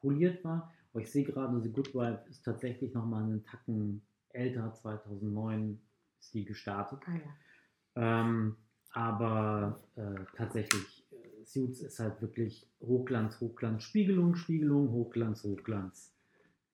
poliert 0.00 0.44
war. 0.44 0.72
Aber 0.92 1.02
ich 1.02 1.10
sehe 1.10 1.24
gerade, 1.24 1.60
The 1.60 1.70
Good 1.70 1.94
Wife 1.94 2.24
ist 2.28 2.44
tatsächlich 2.44 2.92
nochmal 2.94 3.22
einen 3.22 3.44
Tacken 3.44 4.02
älter, 4.30 4.72
2009 4.74 5.80
ist 6.18 6.34
die 6.34 6.44
gestartet. 6.44 7.00
Ah, 7.06 7.12
ja. 7.14 8.20
Ähm, 8.22 8.56
aber 8.92 9.80
äh, 9.96 10.24
tatsächlich, 10.36 11.06
äh, 11.12 11.44
Suits 11.44 11.80
ist 11.80 12.00
halt 12.00 12.20
wirklich 12.20 12.68
Hochglanz, 12.80 13.40
Hochglanz, 13.40 13.84
Spiegelung, 13.84 14.34
Spiegelung, 14.34 14.90
Hochglanz, 14.90 15.44
Hochglanz. 15.44 16.12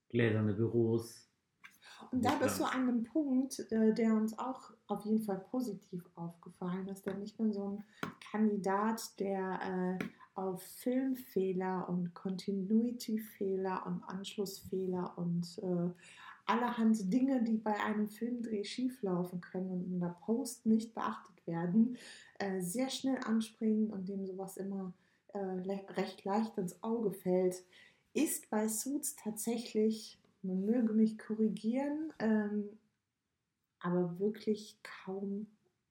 Gläserne 0.08 0.54
Büros. 0.54 1.28
Und 2.10 2.24
da 2.24 2.36
bist 2.36 2.58
du 2.60 2.64
an 2.64 2.88
einem 2.88 3.04
Punkt, 3.04 3.58
äh, 3.70 3.92
der 3.92 4.14
uns 4.14 4.38
auch 4.38 4.72
auf 4.86 5.04
jeden 5.04 5.22
Fall 5.22 5.44
positiv 5.50 6.04
aufgefallen 6.14 6.86
ist, 6.88 7.06
denn 7.06 7.22
ich 7.22 7.36
bin 7.36 7.52
so 7.52 7.68
ein 7.68 7.84
Kandidat, 8.30 9.18
der 9.18 9.98
äh, 10.00 10.04
auf 10.36 10.62
Filmfehler 10.62 11.88
und 11.88 12.14
Continuity-Fehler 12.14 13.86
und 13.86 14.02
Anschlussfehler 14.04 15.16
und 15.16 15.58
äh, 15.62 15.90
allerhand 16.44 17.12
Dinge, 17.12 17.42
die 17.42 17.56
bei 17.56 17.74
einem 17.82 18.06
Filmdreh 18.06 18.62
schieflaufen 18.62 19.40
können 19.40 19.70
und 19.70 19.84
in 19.86 20.00
der 20.00 20.16
Post 20.20 20.66
nicht 20.66 20.94
beachtet 20.94 21.46
werden, 21.46 21.96
äh, 22.38 22.60
sehr 22.60 22.90
schnell 22.90 23.18
anspringen 23.24 23.90
und 23.90 24.08
dem 24.08 24.26
sowas 24.26 24.56
immer 24.56 24.92
äh, 25.28 25.38
recht 25.38 26.24
leicht 26.24 26.56
ins 26.58 26.82
Auge 26.82 27.12
fällt, 27.12 27.64
ist 28.12 28.48
bei 28.50 28.68
Suits 28.68 29.16
tatsächlich, 29.16 30.18
man 30.42 30.64
möge 30.64 30.92
mich 30.92 31.18
korrigieren, 31.18 32.12
ähm, 32.18 32.78
aber 33.80 34.18
wirklich 34.18 34.78
kaum 34.82 35.46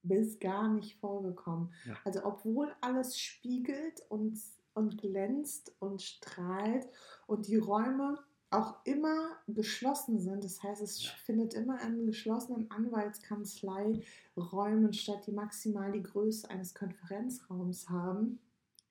bis 0.08 0.38
gar 0.38 0.68
nicht 0.68 0.98
vorgekommen. 0.98 1.72
Ja. 1.86 1.96
Also 2.04 2.24
obwohl 2.24 2.72
alles 2.80 3.18
spiegelt 3.18 4.04
und, 4.08 4.38
und 4.74 4.98
glänzt 4.98 5.74
und 5.78 6.02
strahlt 6.02 6.86
und 7.26 7.48
die 7.48 7.56
Räume 7.56 8.18
auch 8.50 8.76
immer 8.84 9.30
geschlossen 9.48 10.20
sind. 10.20 10.44
Das 10.44 10.62
heißt, 10.62 10.82
es 10.82 11.04
ja. 11.04 11.10
findet 11.24 11.54
immer 11.54 11.80
in 11.82 12.06
geschlossenen 12.06 12.70
Anwaltskanzlei-Räumen 12.70 14.92
statt, 14.92 15.26
die 15.26 15.32
maximal 15.32 15.90
die 15.92 16.02
Größe 16.02 16.48
eines 16.48 16.74
Konferenzraums 16.74 17.88
haben. 17.88 18.38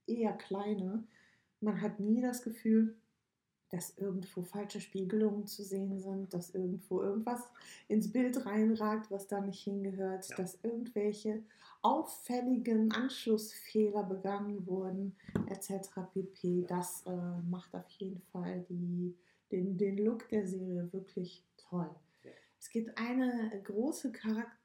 Eher 0.07 0.33
kleine. 0.33 1.03
Man 1.61 1.81
hat 1.81 1.99
nie 1.99 2.21
das 2.21 2.43
Gefühl, 2.43 2.95
dass 3.69 3.97
irgendwo 3.97 4.41
falsche 4.41 4.79
Spiegelungen 4.79 5.47
zu 5.47 5.63
sehen 5.63 5.99
sind, 5.99 6.33
dass 6.33 6.53
irgendwo 6.53 7.01
irgendwas 7.01 7.41
ins 7.87 8.11
Bild 8.11 8.45
reinragt, 8.45 9.11
was 9.11 9.27
da 9.27 9.41
nicht 9.41 9.63
hingehört, 9.63 10.29
ja. 10.29 10.35
dass 10.37 10.59
irgendwelche 10.63 11.43
auffälligen 11.81 12.91
Anschlussfehler 12.91 14.03
begangen 14.03 14.65
wurden, 14.67 15.15
etc. 15.47 15.89
pp. 16.13 16.65
Das 16.67 17.03
äh, 17.05 17.11
macht 17.49 17.75
auf 17.75 17.89
jeden 17.89 18.21
Fall 18.31 18.65
die 18.69 19.15
den, 19.51 19.77
den 19.77 19.97
Look 19.97 20.27
der 20.29 20.47
Serie 20.47 20.91
wirklich 20.91 21.43
toll. 21.57 21.89
Ja. 22.23 22.31
Es 22.59 22.69
gibt 22.69 22.97
eine 22.97 23.61
große 23.63 24.11
Charakter, 24.11 24.57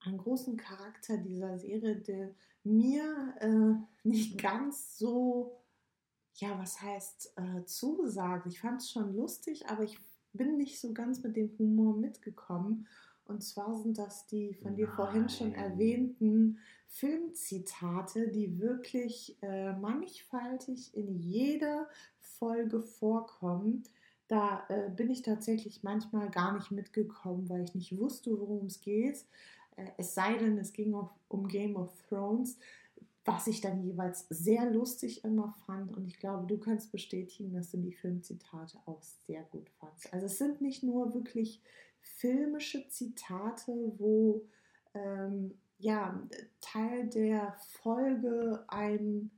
einen 0.00 0.18
großen 0.18 0.56
Charakter 0.56 1.18
dieser 1.18 1.58
Serie, 1.58 1.96
der 1.96 2.30
mir 2.64 3.34
äh, 3.40 4.08
nicht 4.08 4.40
ganz 4.40 4.98
so, 4.98 5.59
ja, 6.34 6.58
was 6.58 6.80
heißt, 6.80 7.34
äh, 7.36 7.64
zusagt. 7.64 8.46
Ich 8.46 8.60
fand 8.60 8.80
es 8.80 8.90
schon 8.90 9.14
lustig, 9.14 9.68
aber 9.68 9.82
ich 9.82 9.98
bin 10.32 10.56
nicht 10.56 10.80
so 10.80 10.92
ganz 10.92 11.22
mit 11.22 11.36
dem 11.36 11.50
Humor 11.58 11.96
mitgekommen. 11.96 12.86
Und 13.24 13.42
zwar 13.42 13.74
sind 13.74 13.98
das 13.98 14.26
die 14.26 14.54
von 14.54 14.74
dir 14.74 14.88
Nein. 14.88 14.96
vorhin 14.96 15.28
schon 15.28 15.54
erwähnten 15.54 16.58
Filmzitate, 16.88 18.28
die 18.28 18.58
wirklich 18.58 19.36
äh, 19.42 19.72
mannigfaltig 19.74 20.94
in 20.96 21.14
jeder 21.14 21.88
Folge 22.18 22.82
vorkommen. 22.82 23.84
Da 24.26 24.64
äh, 24.68 24.90
bin 24.90 25.10
ich 25.10 25.22
tatsächlich 25.22 25.84
manchmal 25.84 26.30
gar 26.30 26.54
nicht 26.54 26.72
mitgekommen, 26.72 27.48
weil 27.48 27.62
ich 27.62 27.74
nicht 27.74 27.96
wusste, 27.96 28.30
worum 28.38 28.66
es 28.66 28.80
geht. 28.80 29.24
Äh, 29.76 29.86
es 29.96 30.14
sei 30.14 30.36
denn, 30.36 30.58
es 30.58 30.72
ging 30.72 30.94
um 31.28 31.46
Game 31.46 31.76
of 31.76 31.90
Thrones, 32.08 32.58
was 33.24 33.46
ich 33.46 33.60
dann 33.60 33.82
jeweils 33.82 34.26
sehr 34.30 34.70
lustig 34.70 35.24
immer 35.24 35.54
fand. 35.66 35.96
Und 35.96 36.06
ich 36.06 36.18
glaube, 36.18 36.46
du 36.46 36.58
kannst 36.58 36.90
bestätigen, 36.90 37.52
dass 37.52 37.70
du 37.70 37.78
die 37.78 37.92
Filmzitate 37.92 38.78
auch 38.86 39.02
sehr 39.02 39.42
gut 39.44 39.68
fandst. 39.78 40.12
Also 40.12 40.26
es 40.26 40.38
sind 40.38 40.60
nicht 40.60 40.82
nur 40.82 41.14
wirklich 41.14 41.62
filmische 42.00 42.88
Zitate, 42.88 43.92
wo 43.98 44.42
ähm, 44.94 45.54
ja, 45.78 46.22
Teil 46.60 47.08
der 47.08 47.56
Folge 47.82 48.64
ein 48.68 49.30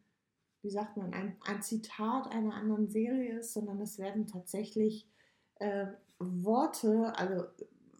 wie 0.63 0.71
sagt 0.71 0.97
man, 0.97 1.13
ein, 1.13 1.37
ein 1.45 1.61
Zitat 1.61 2.31
einer 2.31 2.55
anderen 2.55 2.89
Serie 2.89 3.41
ist, 3.41 3.53
sondern 3.53 3.81
es 3.81 3.99
werden 3.99 4.27
tatsächlich 4.27 5.09
äh, 5.57 5.87
Worte, 6.19 7.13
also 7.17 7.47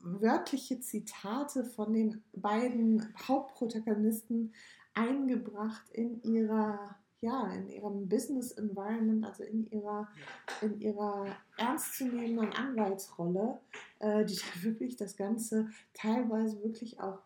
wörtliche 0.01 0.81
Zitate 0.81 1.65
von 1.65 1.93
den 1.93 2.23
beiden 2.33 3.13
Hauptprotagonisten 3.27 4.55
eingebracht 4.95 5.89
in 5.91 6.23
ihrer 6.23 6.97
ja, 7.23 7.53
in 7.53 7.69
ihrem 7.69 8.09
Business 8.09 8.51
Environment, 8.51 9.25
also 9.25 9.45
in 9.45 9.71
ihrer, 9.71 10.09
in 10.61 10.81
ihrer 10.81 11.27
ernstzunehmenden 11.57 12.53
Anwaltsrolle, 12.53 13.61
äh, 14.01 14.25
die 14.25 14.35
da 14.35 14.43
wirklich 14.63 14.97
das 14.97 15.17
Ganze 15.17 15.69
teilweise 15.95 16.61
wirklich 16.65 16.99
auch 17.01 17.21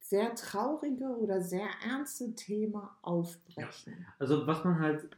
sehr 0.00 0.34
traurige 0.34 1.16
oder 1.16 1.40
sehr 1.40 1.68
ernste 1.84 2.34
Thema 2.34 2.96
aufbrechen. 3.02 3.94
Ja. 4.00 4.06
Also 4.18 4.46
was 4.46 4.64
man 4.64 4.80
halt, 4.80 5.16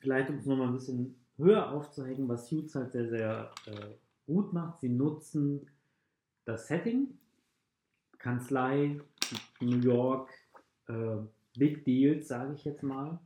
vielleicht 0.00 0.30
um 0.30 0.38
es 0.38 0.46
nochmal 0.46 0.68
ein 0.68 0.74
bisschen 0.74 1.14
höher 1.36 1.70
aufzuhängen, 1.70 2.28
was 2.28 2.48
Suits 2.48 2.74
halt 2.74 2.90
sehr, 2.92 3.08
sehr 3.08 3.50
äh, 3.66 3.94
gut 4.26 4.52
macht, 4.52 4.80
sie 4.80 4.88
nutzen 4.88 5.68
das 6.44 6.66
Setting, 6.66 7.16
Kanzlei, 8.18 9.00
New 9.60 9.78
York, 9.78 10.30
äh, 10.88 11.16
Big 11.58 11.84
Deals, 11.84 12.28
sage 12.28 12.54
ich 12.54 12.64
jetzt 12.64 12.82
mal, 12.82 13.18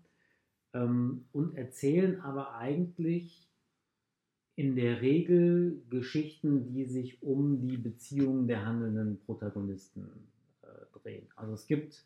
ähm, 0.74 1.26
und 1.32 1.56
erzählen 1.56 2.20
aber 2.20 2.54
eigentlich 2.54 3.48
in 4.56 4.76
der 4.76 5.00
Regel 5.00 5.82
Geschichten, 5.88 6.66
die 6.66 6.84
sich 6.84 7.22
um 7.22 7.60
die 7.60 7.76
Beziehungen 7.76 8.46
der 8.46 8.66
handelnden 8.66 9.18
Protagonisten 9.24 10.30
drehen. 11.02 11.26
Also 11.36 11.54
es 11.54 11.66
gibt 11.66 12.04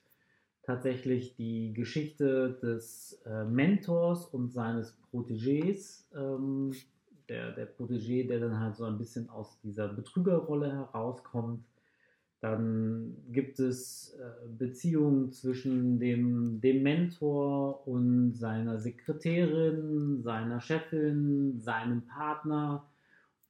tatsächlich 0.62 1.36
die 1.36 1.72
Geschichte 1.74 2.58
des 2.62 3.20
äh, 3.26 3.44
Mentors 3.44 4.26
und 4.26 4.52
seines 4.52 4.96
Protégés. 5.12 6.04
Ähm, 6.14 6.72
der, 7.28 7.52
der 7.52 7.74
Protégé, 7.76 8.26
der 8.26 8.40
dann 8.40 8.58
halt 8.58 8.76
so 8.76 8.84
ein 8.84 8.98
bisschen 8.98 9.30
aus 9.30 9.58
dieser 9.60 9.88
Betrügerrolle 9.88 10.72
herauskommt. 10.72 11.64
Dann 12.44 13.16
gibt 13.32 13.58
es 13.58 14.18
äh, 14.20 14.46
Beziehungen 14.58 15.32
zwischen 15.32 15.98
dem, 15.98 16.60
dem 16.60 16.82
Mentor 16.82 17.88
und 17.88 18.34
seiner 18.34 18.78
Sekretärin, 18.78 20.20
seiner 20.22 20.60
Chefin, 20.60 21.58
seinem 21.62 22.02
Partner. 22.02 22.86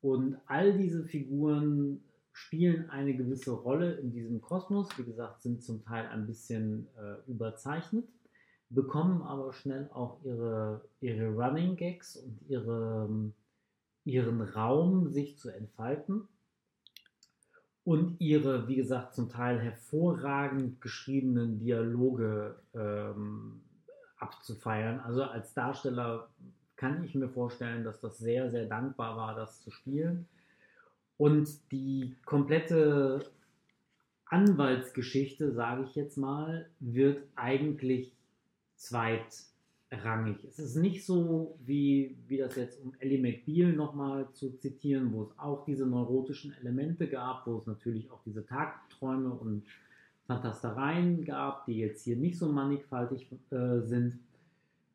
Und 0.01 0.37
all 0.47 0.79
diese 0.79 1.03
Figuren 1.03 2.05
spielen 2.31 2.89
eine 2.89 3.17
gewisse 3.17 3.51
Rolle 3.51 3.95
in 3.95 4.13
diesem 4.13 4.41
Kosmos, 4.41 4.89
wie 4.97 5.03
gesagt, 5.03 5.43
sind 5.43 5.65
zum 5.65 5.83
Teil 5.83 6.07
ein 6.07 6.25
bisschen 6.29 6.87
äh, 6.97 7.29
überzeichnet, 7.29 8.07
bekommen 8.71 9.23
aber 9.23 9.53
schnell 9.55 9.91
auch 9.93 10.23
ihre, 10.23 10.85
ihre 11.01 11.35
Running 11.35 11.75
Gags 11.75 12.15
und 12.15 12.49
ihre, 12.49 13.33
ihren 14.05 14.41
Raum, 14.41 15.09
sich 15.09 15.37
zu 15.37 15.49
entfalten 15.49 16.29
und 17.85 18.21
ihre, 18.21 18.67
wie 18.67 18.77
gesagt, 18.77 19.15
zum 19.15 19.29
Teil 19.29 19.61
hervorragend 19.61 20.81
geschriebenen 20.81 21.59
Dialoge 21.59 22.57
ähm, 22.75 23.61
abzufeiern. 24.19 25.01
Also 25.01 25.23
als 25.25 25.53
Darsteller 25.53 26.29
kann 26.77 27.05
ich 27.05 27.15
mir 27.15 27.29
vorstellen, 27.29 27.85
dass 27.85 28.01
das 28.01 28.19
sehr, 28.19 28.51
sehr 28.51 28.67
dankbar 28.67 29.17
war, 29.17 29.35
das 29.35 29.61
zu 29.61 29.71
spielen. 29.71 30.27
Und 31.19 31.49
die 31.71 32.17
komplette 32.25 33.31
Anwaltsgeschichte, 34.27 35.53
sage 35.53 35.85
ich 35.85 35.95
jetzt 35.95 36.17
mal, 36.17 36.69
wird 36.81 37.23
eigentlich 37.37 38.13
zweitrangig. 39.95 40.45
Es 40.45 40.59
ist 40.59 40.77
nicht 40.77 41.05
so, 41.05 41.59
wie, 41.65 42.17
wie 42.27 42.39
das 42.39 42.57
jetzt 42.57 42.83
um 42.83 42.93
Ellie 42.99 43.21
McBeal 43.21 43.73
nochmal 43.73 44.29
zu 44.33 44.57
zitieren, 44.59 45.13
wo 45.13 45.23
es 45.23 45.39
auch 45.39 45.65
diese 45.65 45.87
neurotischen 45.87 46.55
Elemente 46.61 47.09
gab, 47.09 47.47
wo 47.47 47.59
es 47.59 47.67
natürlich 47.67 48.11
auch 48.11 48.23
diese 48.25 48.47
Tagträume 48.47 49.31
und 49.31 49.65
Fantastereien 50.27 51.25
gab, 51.25 51.67
die 51.67 51.79
jetzt 51.79 52.05
hier 52.05 52.17
nicht 52.17 52.39
so 52.39 52.51
mannigfaltig 52.51 53.29
äh, 53.51 53.81
sind. 53.81 54.19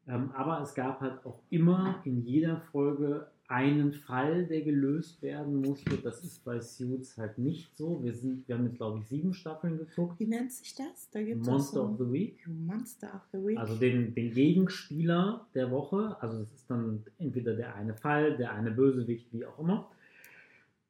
Ähm, 0.08 0.32
aber 0.34 0.62
es 0.62 0.74
gab 0.74 1.02
halt 1.02 1.26
auch 1.26 1.40
immer 1.50 2.02
in 2.04 2.26
jeder 2.26 2.62
Folge 2.72 3.28
einen 3.50 3.94
Fall, 3.94 4.46
der 4.46 4.62
gelöst 4.62 5.24
werden 5.24 5.62
musste. 5.62 5.98
Das 5.98 6.24
ist 6.24 6.46
bei 6.46 6.60
Suits 6.60 7.18
halt 7.18 7.40
nicht 7.40 7.76
so. 7.76 8.04
Wir, 8.04 8.14
sind, 8.14 8.48
wir 8.48 8.56
haben 8.56 8.66
jetzt, 8.68 8.78
glaube 8.78 9.00
ich, 9.00 9.08
sieben 9.08 9.34
Staffeln 9.34 9.80
geguckt. 9.80 10.20
Wie 10.20 10.28
nennt 10.28 10.52
sich 10.52 10.76
das? 10.76 11.10
Da 11.10 11.24
gibt's 11.24 11.48
Monster 11.48 11.82
so 11.82 11.86
of 11.86 11.98
the 11.98 12.12
Week. 12.12 12.48
Monster 12.48 13.08
of 13.16 13.22
the 13.32 13.40
Week. 13.40 13.58
Also 13.58 13.76
den, 13.76 14.14
den 14.14 14.32
Gegenspieler 14.32 15.48
der 15.56 15.72
Woche. 15.72 16.16
Also 16.22 16.44
es 16.44 16.54
ist 16.54 16.70
dann 16.70 17.04
entweder 17.18 17.56
der 17.56 17.74
eine 17.74 17.96
Fall, 17.96 18.38
der 18.38 18.52
eine 18.52 18.70
Bösewicht, 18.70 19.34
wie 19.34 19.44
auch 19.48 19.58
immer. 19.58 19.90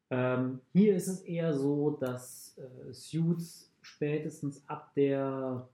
Ähm, 0.09 0.59
hier 0.73 0.97
ist 0.97 1.07
es 1.07 1.21
eher 1.21 1.53
so, 1.53 1.91
dass 1.91 2.57
äh, 2.57 2.91
Suits 2.91 3.71
spätestens 3.81 4.67
ab 4.67 4.91
der 4.95 5.69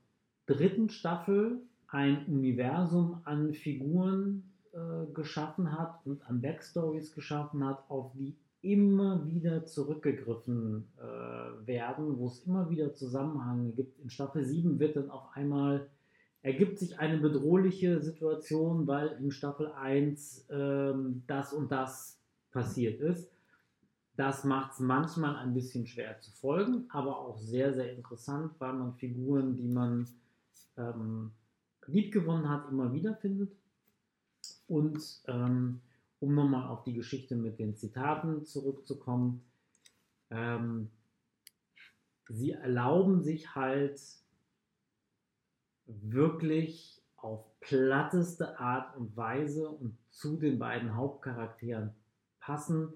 dritten 0.45 0.89
Staffel 0.89 1.61
ein 1.87 2.27
Universum 2.27 3.21
an 3.23 3.55
Figuren 3.55 4.43
äh, 4.75 5.13
geschaffen 5.13 5.71
hat 5.71 6.05
und 6.05 6.21
an 6.29 6.41
Backstories 6.41 7.13
geschaffen 7.13 7.65
hat, 7.65 7.89
auf 7.89 8.11
die 8.13 8.35
immer 8.61 9.25
wieder 9.25 9.65
zurückgegriffen 9.65 10.87
äh, 10.97 11.67
werden, 11.67 12.17
wo 12.17 12.27
es 12.27 12.39
immer 12.45 12.69
wieder 12.69 12.93
Zusammenhänge 12.93 13.71
gibt. 13.71 13.99
In 13.99 14.09
Staffel 14.09 14.43
7 14.43 14.79
wird 14.79 14.97
dann 14.97 15.09
auf 15.11 15.29
einmal 15.33 15.87
ergibt 16.41 16.77
sich 16.77 16.99
eine 16.99 17.17
bedrohliche 17.17 18.01
Situation, 18.01 18.85
weil 18.85 19.17
in 19.19 19.31
Staffel 19.31 19.71
1 19.71 20.47
ähm, 20.49 21.23
das 21.25 21.53
und 21.53 21.71
das 21.71 22.19
passiert 22.51 22.99
ist. 23.01 23.31
das 24.15 24.43
macht 24.43 24.73
es 24.73 24.79
manchmal 24.79 25.35
ein 25.37 25.53
bisschen 25.53 25.87
schwer 25.87 26.19
zu 26.19 26.31
folgen, 26.31 26.85
aber 26.89 27.19
auch 27.19 27.37
sehr, 27.37 27.73
sehr 27.73 27.91
interessant, 27.93 28.53
weil 28.59 28.73
man 28.73 28.93
Figuren, 28.93 29.55
die 29.55 29.67
man 29.67 30.07
ähm, 30.77 31.31
liebgewonnen 31.87 32.49
hat, 32.49 32.69
immer 32.69 32.93
wieder 32.93 33.15
findet. 33.15 33.51
Und 34.67 35.21
ähm, 35.27 35.81
um 36.19 36.33
nochmal 36.33 36.67
auf 36.69 36.83
die 36.83 36.93
Geschichte 36.93 37.35
mit 37.35 37.59
den 37.59 37.75
Zitaten 37.75 38.45
zurückzukommen, 38.45 39.43
ähm, 40.31 40.89
sie 42.27 42.51
erlauben 42.51 43.21
sich 43.21 43.55
halt 43.55 44.01
wirklich 45.85 47.01
auf 47.17 47.43
platteste 47.59 48.59
Art 48.59 48.95
und 48.97 49.15
Weise 49.15 49.69
und 49.69 49.97
zu 50.09 50.37
den 50.37 50.59
beiden 50.59 50.95
Hauptcharakteren 50.95 51.91
passen, 52.39 52.93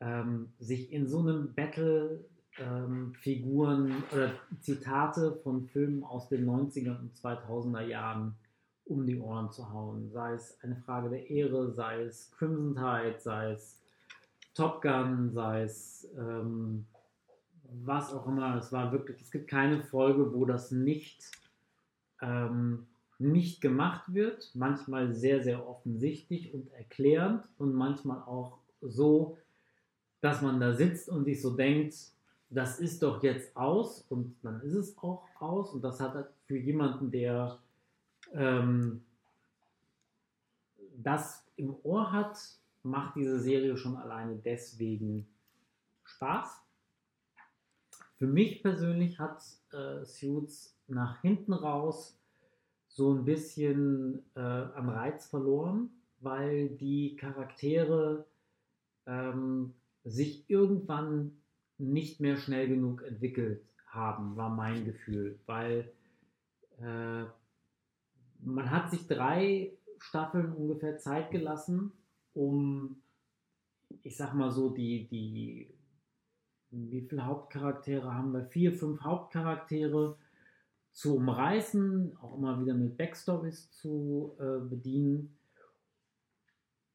ähm, 0.00 0.52
sich 0.58 0.92
in 0.92 1.08
so 1.08 1.20
einem 1.20 1.54
Battle 1.54 2.24
ähm, 2.58 3.14
Figuren 3.14 4.02
oder 4.12 4.32
Zitate 4.60 5.40
von 5.42 5.66
Filmen 5.68 6.04
aus 6.04 6.28
den 6.28 6.46
90er 6.46 6.98
und 6.98 7.14
2000er 7.16 7.82
Jahren 7.82 8.36
um 8.84 9.06
die 9.06 9.18
Ohren 9.18 9.50
zu 9.50 9.70
hauen. 9.72 10.10
Sei 10.10 10.34
es 10.34 10.58
eine 10.62 10.76
Frage 10.76 11.10
der 11.10 11.30
Ehre, 11.30 11.72
sei 11.72 12.02
es 12.02 12.30
Crimson 12.32 12.74
Tide, 12.74 13.16
sei 13.18 13.52
es 13.52 13.80
Top 14.54 14.82
Gun, 14.82 15.30
sei 15.30 15.62
es 15.62 16.08
ähm, 16.18 16.86
was 17.64 18.12
auch 18.12 18.26
immer. 18.26 18.56
Es 18.56 18.72
war 18.72 18.92
wirklich, 18.92 19.20
es 19.20 19.30
gibt 19.30 19.48
keine 19.48 19.82
Folge, 19.82 20.34
wo 20.34 20.44
das 20.44 20.70
nicht, 20.70 21.30
ähm, 22.20 22.86
nicht 23.18 23.60
gemacht 23.60 24.12
wird. 24.12 24.50
Manchmal 24.54 25.14
sehr, 25.14 25.42
sehr 25.42 25.66
offensichtlich 25.66 26.52
und 26.52 26.70
erklärend 26.72 27.48
und 27.58 27.74
manchmal 27.74 28.22
auch 28.22 28.58
so, 28.80 29.38
dass 30.20 30.42
man 30.42 30.60
da 30.60 30.74
sitzt 30.74 31.08
und 31.08 31.24
sich 31.24 31.40
so 31.40 31.56
denkt, 31.56 31.94
das 32.50 32.78
ist 32.78 33.02
doch 33.02 33.22
jetzt 33.22 33.56
aus 33.56 34.04
und 34.10 34.36
dann 34.42 34.60
ist 34.60 34.74
es 34.74 34.98
auch 34.98 35.24
aus 35.40 35.72
und 35.72 35.82
das 35.82 36.00
hat 36.00 36.30
für 36.46 36.58
jemanden, 36.58 37.10
der 37.10 37.58
ähm, 38.32 39.04
das 40.96 41.46
im 41.56 41.74
Ohr 41.82 42.12
hat, 42.12 42.38
macht 42.82 43.16
diese 43.16 43.40
Serie 43.40 43.76
schon 43.76 43.96
alleine 43.96 44.36
deswegen 44.36 45.26
Spaß. 46.04 46.60
Für 48.18 48.26
mich 48.26 48.62
persönlich 48.62 49.18
hat 49.18 49.42
äh, 49.72 50.04
Suits 50.04 50.76
nach 50.86 51.20
hinten 51.22 51.52
raus 51.52 52.18
so 52.88 53.14
ein 53.14 53.24
bisschen 53.24 54.22
äh, 54.34 54.40
an 54.40 54.88
Reiz 54.88 55.26
verloren, 55.26 55.90
weil 56.20 56.68
die 56.68 57.16
Charaktere 57.16 58.26
ähm, 59.06 59.74
sich 60.04 60.48
irgendwann 60.48 61.32
nicht 61.78 62.20
mehr 62.20 62.36
schnell 62.36 62.68
genug 62.68 63.02
entwickelt 63.02 63.64
haben, 63.86 64.36
war 64.36 64.50
mein 64.50 64.84
Gefühl, 64.84 65.38
weil 65.46 65.92
äh, 66.80 67.24
man 68.44 68.70
hat 68.70 68.90
sich 68.90 69.06
drei 69.06 69.72
Staffeln 69.98 70.52
ungefähr 70.52 70.98
Zeit 70.98 71.30
gelassen, 71.30 71.92
um, 72.34 72.96
ich 74.02 74.16
sag 74.16 74.34
mal 74.34 74.50
so, 74.50 74.70
die, 74.70 75.06
die, 75.08 75.68
wie 76.70 77.02
viele 77.02 77.26
Hauptcharaktere 77.26 78.12
haben 78.12 78.32
wir? 78.32 78.44
Vier, 78.46 78.72
fünf 78.72 79.02
Hauptcharaktere 79.02 80.16
zu 80.92 81.16
umreißen, 81.16 82.16
auch 82.20 82.36
immer 82.36 82.60
wieder 82.60 82.74
mit 82.74 82.96
Backstories 82.96 83.70
zu 83.70 84.34
äh, 84.38 84.58
bedienen. 84.60 85.36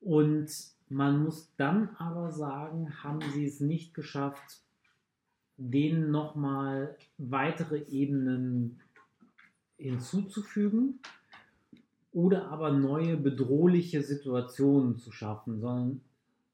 Und 0.01 0.51
man 0.89 1.23
muss 1.23 1.53
dann 1.57 1.89
aber 1.97 2.31
sagen, 2.31 3.03
haben 3.03 3.21
sie 3.33 3.45
es 3.45 3.59
nicht 3.59 3.93
geschafft, 3.93 4.61
denen 5.57 6.11
nochmal 6.11 6.95
weitere 7.17 7.79
Ebenen 7.83 8.79
hinzuzufügen 9.77 10.99
oder 12.11 12.49
aber 12.49 12.71
neue 12.71 13.17
bedrohliche 13.17 14.01
Situationen 14.01 14.97
zu 14.97 15.11
schaffen, 15.11 15.59
sondern 15.59 16.01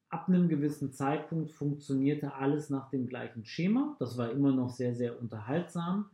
ab 0.10 0.28
einem 0.28 0.48
gewissen 0.48 0.92
Zeitpunkt 0.92 1.52
funktionierte 1.52 2.36
alles 2.36 2.70
nach 2.70 2.90
dem 2.90 3.08
gleichen 3.08 3.46
Schema. 3.46 3.96
Das 4.00 4.18
war 4.18 4.32
immer 4.32 4.52
noch 4.52 4.70
sehr, 4.70 4.94
sehr 4.94 5.20
unterhaltsam, 5.20 6.06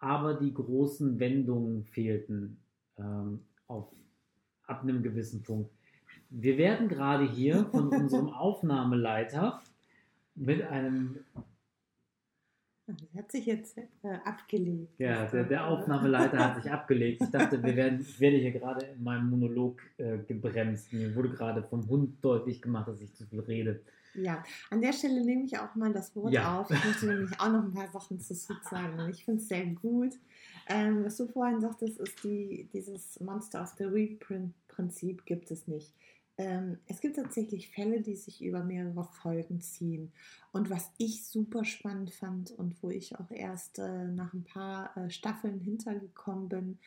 aber 0.00 0.34
die 0.34 0.54
großen 0.54 1.18
Wendungen 1.18 1.84
fehlten 1.84 2.58
ähm, 2.98 3.40
auf, 3.66 3.88
ab 4.66 4.82
einem 4.82 5.02
gewissen 5.02 5.42
Punkt. 5.42 5.70
Wir 6.30 6.56
werden 6.56 6.88
gerade 6.88 7.28
hier 7.30 7.66
von 7.66 7.88
unserem 7.94 8.30
Aufnahmeleiter 8.30 9.60
mit 10.34 10.62
einem 10.62 11.18
das 12.86 12.96
hat 13.16 13.32
sich 13.32 13.46
jetzt 13.46 13.78
äh, 13.78 13.84
abgelegt. 14.24 14.92
Ja, 14.98 15.24
der, 15.26 15.44
der, 15.44 15.66
Aufnahmeleiter 15.66 16.38
hat 16.38 16.62
sich 16.62 16.70
abgelegt. 16.72 17.22
Ich 17.22 17.30
dachte, 17.30 17.62
wir 17.62 17.76
werden, 17.76 18.00
ich 18.00 18.20
werde 18.20 18.36
hier 18.36 18.52
gerade 18.52 18.86
in 18.86 19.02
meinem 19.02 19.30
Monolog 19.30 19.80
äh, 19.96 20.18
gebremst. 20.18 20.92
Mir 20.92 21.14
wurde 21.14 21.30
gerade 21.30 21.62
vom 21.62 21.88
Hund 21.88 22.22
deutlich 22.22 22.60
gemacht, 22.60 22.88
dass 22.88 23.00
ich 23.00 23.14
zu 23.14 23.24
viel 23.26 23.40
rede. 23.40 23.80
Ja, 24.14 24.44
an 24.70 24.80
der 24.80 24.92
Stelle 24.92 25.24
nehme 25.24 25.44
ich 25.44 25.58
auch 25.58 25.74
mal 25.74 25.92
das 25.92 26.14
Wort 26.14 26.32
ja. 26.32 26.60
auf. 26.60 26.70
Ich 26.70 26.84
möchte 26.84 27.06
nämlich 27.06 27.40
auch 27.40 27.50
noch 27.50 27.64
ein 27.64 27.72
paar 27.72 27.90
Sachen 27.90 28.20
zu 28.20 28.34
Sud 28.34 28.62
sagen. 28.64 29.00
Und 29.00 29.10
ich 29.10 29.24
finde 29.24 29.40
es 29.40 29.48
sehr 29.48 29.66
gut. 29.66 30.14
Ähm, 30.68 31.04
was 31.04 31.16
du 31.16 31.26
vorhin 31.26 31.60
sagtest, 31.60 31.98
ist 31.98 32.22
die, 32.22 32.68
dieses 32.72 33.18
Monster 33.20 33.62
of 33.62 33.74
the 33.78 33.92
Week 33.92 34.24
Prinzip 34.68 35.24
gibt 35.24 35.50
es 35.50 35.66
nicht. 35.68 35.94
Ähm, 36.36 36.78
es 36.86 37.00
gibt 37.00 37.16
tatsächlich 37.16 37.70
Fälle, 37.70 38.00
die 38.00 38.16
sich 38.16 38.42
über 38.42 38.64
mehrere 38.64 39.04
Folgen 39.04 39.60
ziehen. 39.60 40.12
Und 40.52 40.68
was 40.68 40.90
ich 40.98 41.24
super 41.24 41.64
spannend 41.64 42.10
fand 42.12 42.50
und 42.50 42.82
wo 42.82 42.90
ich 42.90 43.18
auch 43.18 43.30
erst 43.30 43.78
äh, 43.78 44.08
nach 44.08 44.32
ein 44.34 44.44
paar 44.44 44.96
äh, 44.96 45.10
Staffeln 45.10 45.60
hintergekommen 45.60 46.48
bin, 46.48 46.78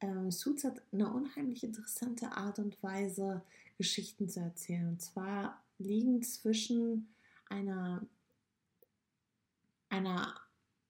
äh, 0.00 0.30
Suits 0.30 0.64
hat 0.64 0.82
eine 0.92 1.10
unheimlich 1.12 1.64
interessante 1.64 2.32
Art 2.32 2.58
und 2.58 2.82
Weise, 2.82 3.42
Geschichten 3.78 4.28
zu 4.28 4.40
erzählen. 4.40 4.88
Und 4.88 5.00
zwar 5.00 5.62
liegen 5.78 6.22
zwischen 6.22 7.08
einer, 7.48 8.06
einer 9.88 10.38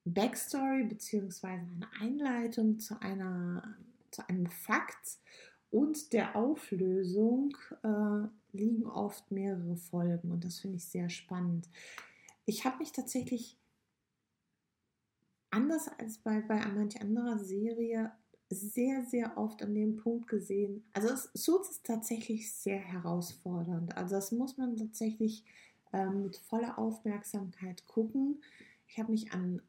Backstory 0.05 0.85
bzw. 0.85 1.47
einer 1.47 1.91
Einleitung 2.01 2.81
zu, 2.81 3.01
einer, 3.01 3.77
zu 4.11 4.29
einem 4.29 4.47
Fakt 4.47 5.19
und 5.71 6.13
der 6.13 6.37
Auflösung 6.37 7.57
äh, 7.83 8.27
liegen 8.53 8.87
oft 8.87 9.31
mehrere 9.31 9.77
Folgen 9.77 10.31
und 10.31 10.45
das 10.45 10.59
finde 10.59 10.77
ich 10.77 10.85
sehr 10.85 11.09
spannend. 11.09 11.69
Ich 12.47 12.65
habe 12.65 12.79
mich 12.79 12.93
tatsächlich 12.93 13.57
anders 15.51 15.89
als 15.99 16.19
bei, 16.19 16.41
bei 16.41 16.65
manch 16.67 17.01
anderer 17.01 17.39
Serie 17.39 18.13
sehr, 18.49 19.05
sehr 19.05 19.39
oft 19.39 19.63
an 19.63 19.75
dem 19.75 19.97
Punkt 19.97 20.29
gesehen. 20.29 20.85
Also 20.93 21.09
Suits 21.35 21.71
ist 21.71 21.87
tatsächlich 21.87 22.53
sehr 22.53 22.79
herausfordernd. 22.79 23.97
Also 23.97 24.17
das 24.17 24.33
muss 24.33 24.57
man 24.57 24.77
tatsächlich 24.77 25.45
ähm, 25.93 26.23
mit 26.23 26.37
voller 26.37 26.77
Aufmerksamkeit 26.79 27.87
gucken. 27.87 28.43
Ich 28.89 28.99
habe 28.99 29.13
mich 29.13 29.33
an 29.33 29.63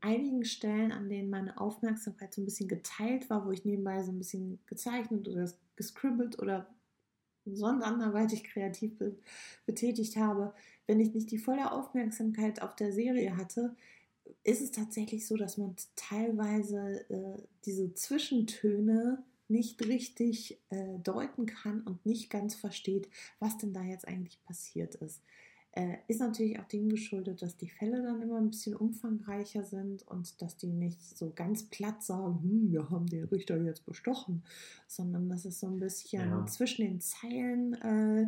einigen 0.00 0.44
Stellen, 0.44 0.92
an 0.92 1.08
denen 1.08 1.30
meine 1.30 1.60
Aufmerksamkeit 1.60 2.32
so 2.34 2.42
ein 2.42 2.44
bisschen 2.44 2.68
geteilt 2.68 3.30
war, 3.30 3.46
wo 3.46 3.50
ich 3.50 3.64
nebenbei 3.64 4.02
so 4.02 4.12
ein 4.12 4.18
bisschen 4.18 4.58
gezeichnet 4.66 5.28
oder 5.28 5.50
gescribbelt 5.76 6.38
oder 6.38 6.66
sonst 7.46 7.82
anderweitig 7.82 8.44
kreativ 8.44 8.92
betätigt 9.66 10.16
habe, 10.16 10.54
wenn 10.86 11.00
ich 11.00 11.14
nicht 11.14 11.30
die 11.30 11.38
volle 11.38 11.72
Aufmerksamkeit 11.72 12.62
auf 12.62 12.74
der 12.74 12.92
Serie 12.92 13.36
hatte, 13.36 13.74
ist 14.42 14.62
es 14.62 14.70
tatsächlich 14.70 15.26
so, 15.26 15.36
dass 15.36 15.58
man 15.58 15.76
teilweise 15.96 17.08
äh, 17.10 17.42
diese 17.64 17.94
Zwischentöne 17.94 19.22
nicht 19.48 19.86
richtig 19.86 20.58
äh, 20.70 20.98
deuten 21.02 21.46
kann 21.46 21.82
und 21.82 22.04
nicht 22.06 22.30
ganz 22.30 22.54
versteht, 22.54 23.08
was 23.40 23.58
denn 23.58 23.74
da 23.74 23.82
jetzt 23.82 24.08
eigentlich 24.08 24.42
passiert 24.44 24.94
ist. 24.96 25.20
Äh, 25.76 25.96
ist 26.06 26.20
natürlich 26.20 26.60
auch 26.60 26.68
dem 26.68 26.88
geschuldet, 26.88 27.42
dass 27.42 27.56
die 27.56 27.68
Fälle 27.68 28.00
dann 28.00 28.22
immer 28.22 28.36
ein 28.36 28.50
bisschen 28.50 28.76
umfangreicher 28.76 29.64
sind 29.64 30.06
und 30.06 30.40
dass 30.40 30.56
die 30.56 30.72
nicht 30.72 31.02
so 31.02 31.32
ganz 31.34 31.64
platt 31.64 32.00
sagen, 32.00 32.40
hm, 32.42 32.70
wir 32.70 32.90
haben 32.90 33.08
den 33.08 33.24
Richter 33.24 33.60
jetzt 33.60 33.84
bestochen, 33.84 34.44
sondern 34.86 35.28
dass 35.28 35.44
es 35.44 35.58
so 35.58 35.66
ein 35.66 35.80
bisschen 35.80 36.30
ja. 36.30 36.46
zwischen 36.46 36.86
den 36.86 37.00
Zeilen 37.00 37.74
äh, 37.82 38.26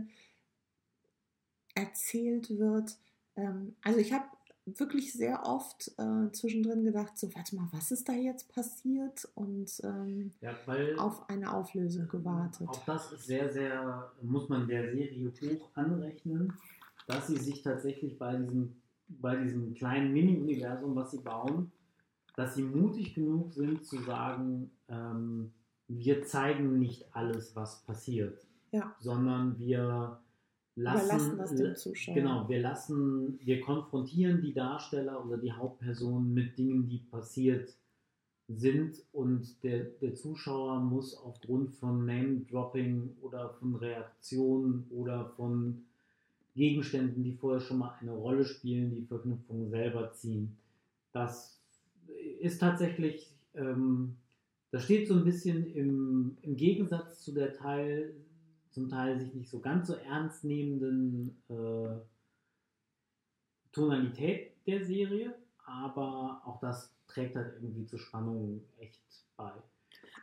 erzählt 1.81 2.51
wird. 2.59 2.98
Ähm, 3.36 3.77
also 3.85 4.01
ich 4.01 4.12
habe 4.12 4.27
wirklich 4.64 5.12
sehr 5.12 5.47
oft 5.47 5.93
äh, 5.98 6.32
zwischendrin 6.32 6.82
gedacht, 6.82 7.16
so 7.16 7.32
warte 7.36 7.55
mal, 7.55 7.68
was 7.70 7.93
ist 7.93 8.09
da 8.09 8.12
jetzt 8.12 8.52
passiert 8.52 9.28
und 9.36 9.70
ähm, 9.85 10.32
ja, 10.40 10.52
auf 10.98 11.31
eine 11.31 11.55
Auflösung 11.55 12.09
gewartet. 12.09 12.68
Auch 12.68 12.85
das 12.85 13.12
ist 13.12 13.27
sehr, 13.27 13.52
sehr, 13.52 14.10
muss 14.20 14.48
man 14.48 14.66
der 14.66 14.90
Serie 14.90 15.32
hoch 15.43 15.70
anrechnen 15.74 16.52
dass 17.06 17.28
sie 17.28 17.36
sich 17.36 17.62
tatsächlich 17.62 18.18
bei 18.18 18.36
diesem, 18.36 18.76
bei 19.08 19.36
diesem 19.36 19.74
kleinen 19.74 20.12
Mini-Universum, 20.12 20.94
was 20.94 21.12
sie 21.12 21.22
bauen, 21.22 21.72
dass 22.36 22.54
sie 22.54 22.62
mutig 22.62 23.14
genug 23.14 23.52
sind 23.52 23.84
zu 23.84 23.98
sagen, 24.02 24.70
ähm, 24.88 25.52
wir 25.88 26.24
zeigen 26.24 26.78
nicht 26.78 27.14
alles, 27.14 27.54
was 27.54 27.84
passiert, 27.84 28.46
ja. 28.72 28.94
sondern 28.98 29.58
wir 29.58 30.20
lassen 30.74 31.38
das 31.38 31.54
dem 31.54 31.76
Zuschauer. 31.76 32.14
Genau, 32.14 32.48
wir 32.48 32.60
lassen, 32.60 33.38
wir 33.42 33.60
konfrontieren 33.60 34.42
die 34.42 34.52
Darsteller 34.52 35.24
oder 35.24 35.38
die 35.38 35.52
Hauptpersonen 35.52 36.34
mit 36.34 36.58
Dingen, 36.58 36.88
die 36.88 36.98
passiert 36.98 37.76
sind 38.48 39.02
und 39.12 39.62
der, 39.64 39.84
der 39.84 40.14
Zuschauer 40.14 40.80
muss 40.80 41.16
aufgrund 41.16 41.72
von 41.72 42.04
Name-Dropping 42.04 43.16
oder 43.20 43.50
von 43.50 43.74
Reaktionen 43.74 44.86
oder 44.90 45.30
von 45.30 45.84
Gegenständen, 46.56 47.22
die 47.22 47.34
vorher 47.34 47.60
schon 47.60 47.78
mal 47.78 47.94
eine 48.00 48.12
Rolle 48.12 48.44
spielen, 48.44 48.94
die 48.96 49.06
Verknüpfung 49.06 49.68
selber 49.68 50.12
ziehen. 50.12 50.56
Das 51.12 51.60
ist 52.40 52.58
tatsächlich, 52.58 53.30
ähm, 53.54 54.16
das 54.70 54.84
steht 54.84 55.06
so 55.06 55.14
ein 55.14 55.24
bisschen 55.24 55.72
im, 55.74 56.38
im 56.42 56.56
Gegensatz 56.56 57.22
zu 57.22 57.32
der 57.32 57.52
Teil, 57.52 58.14
zum 58.70 58.88
Teil 58.88 59.20
sich 59.20 59.34
nicht 59.34 59.50
so 59.50 59.60
ganz 59.60 59.88
so 59.88 59.94
ernst 59.94 60.44
nehmenden 60.44 61.36
äh, 61.48 62.00
Tonalität 63.72 64.52
der 64.66 64.84
Serie, 64.84 65.34
aber 65.66 66.42
auch 66.44 66.58
das 66.60 66.94
trägt 67.06 67.36
halt 67.36 67.54
irgendwie 67.60 67.84
zur 67.84 67.98
Spannung 67.98 68.62
echt 68.78 69.02
bei. 69.36 69.52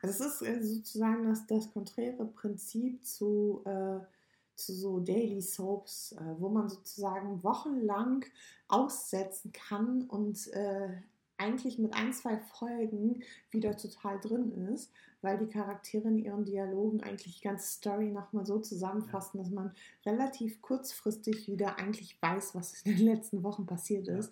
Also 0.01 0.26
es 0.26 0.34
ist 0.34 0.41
äh, 0.41 0.64
sozusagen 0.64 1.26
das, 1.26 1.45
das 1.45 1.72
konträre 1.72 2.26
Prinzip 2.26 3.05
zu, 3.05 3.61
äh, 3.65 3.99
zu 4.56 4.74
so 4.74 5.00
Daily 5.00 5.42
Soaps, 5.42 6.14
äh, 6.14 6.36
wo 6.40 6.50
man 6.50 6.70
sozusagen 6.70 7.44
wochenlang 7.44 8.26
aussetzen 8.68 9.52
kann 9.52 10.04
und 10.04 10.48
äh, 10.54 10.90
eigentlich 11.38 11.80
mit 11.80 11.94
ein, 11.96 12.14
zwei 12.14 12.38
Folgen 12.38 13.24
wieder 13.52 13.76
total 13.76 14.20
drin 14.20 14.52
ist 14.74 14.92
weil 15.24 15.38
die 15.38 15.48
Charaktere 15.48 16.08
in 16.08 16.20
ihren 16.20 16.45
Dialogen 16.45 17.02
eigentlich 17.02 17.38
die 17.38 17.44
ganze 17.44 17.72
Story 17.72 18.10
nochmal 18.10 18.45
so 18.45 18.60
zusammenfassen, 18.60 19.38
dass 19.38 19.50
man 19.50 19.72
relativ 20.06 20.62
kurzfristig 20.62 21.48
wieder 21.48 21.78
eigentlich 21.80 22.18
weiß, 22.22 22.56
was 22.56 22.82
in 22.84 22.98
den 22.98 23.06
letzten 23.06 23.44
Wochen 23.44 23.66
passiert 23.66 24.08
ist. 24.08 24.32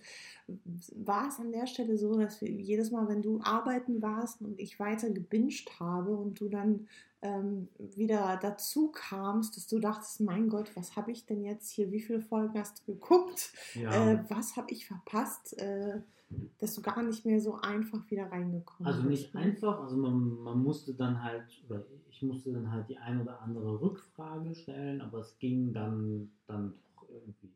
War 0.96 1.30
es 1.30 1.40
an 1.40 1.52
der 1.52 1.68
Stelle 1.68 1.98
so, 1.98 2.18
dass 2.18 2.42
wir 2.42 2.50
jedes 2.50 2.92
Mal, 2.92 3.08
wenn 3.08 3.22
du 3.22 3.40
arbeiten 3.42 4.02
warst 4.02 4.42
und 4.42 4.60
ich 4.60 4.80
weiter 4.80 5.10
gebinged 5.10 5.80
habe 5.80 6.16
und 6.16 6.40
du 6.40 6.50
dann 6.50 6.88
ähm, 7.22 7.68
wieder 7.78 8.40
dazu 8.42 8.92
kamst, 8.92 9.56
dass 9.56 9.68
du 9.68 9.80
dachtest, 9.80 10.22
mein 10.22 10.50
Gott, 10.50 10.76
was 10.76 10.96
habe 10.96 11.12
ich 11.12 11.26
denn 11.26 11.44
jetzt 11.44 11.70
hier, 11.70 11.92
wie 11.92 12.02
viele 12.02 12.22
Folgen 12.22 12.60
hast 12.60 12.80
du 12.80 12.94
geguckt, 12.94 13.54
ja. 13.76 14.12
äh, 14.12 14.24
was 14.30 14.58
habe 14.58 14.72
ich 14.72 14.88
verpasst? 14.88 15.58
Äh, 15.60 16.02
dass 16.60 16.76
du 16.76 16.82
gar 16.82 17.04
nicht 17.04 17.26
mehr 17.26 17.42
so 17.42 17.56
einfach 17.56 18.10
wieder 18.10 18.32
reingekommen 18.32 18.86
Also 18.86 19.04
nicht 19.04 19.34
bist, 19.34 19.36
ne? 19.36 19.42
einfach, 19.42 19.82
also 19.82 19.98
man, 19.98 20.42
man 20.42 20.64
musste 20.82 20.96
dann 20.96 21.22
halt, 21.24 21.64
oder 21.70 21.86
ich 22.10 22.24
musste 22.24 22.54
dann 22.54 22.72
halt 22.72 22.90
die 22.90 22.98
ein 22.98 23.22
oder 23.22 23.40
andere 23.42 23.80
Rückfrage 23.82 24.56
stellen, 24.56 25.00
aber 25.00 25.20
es 25.20 25.38
ging 25.38 25.74
dann, 25.74 26.32
dann 26.48 26.74
doch 26.96 27.08
irgendwie. 27.08 27.54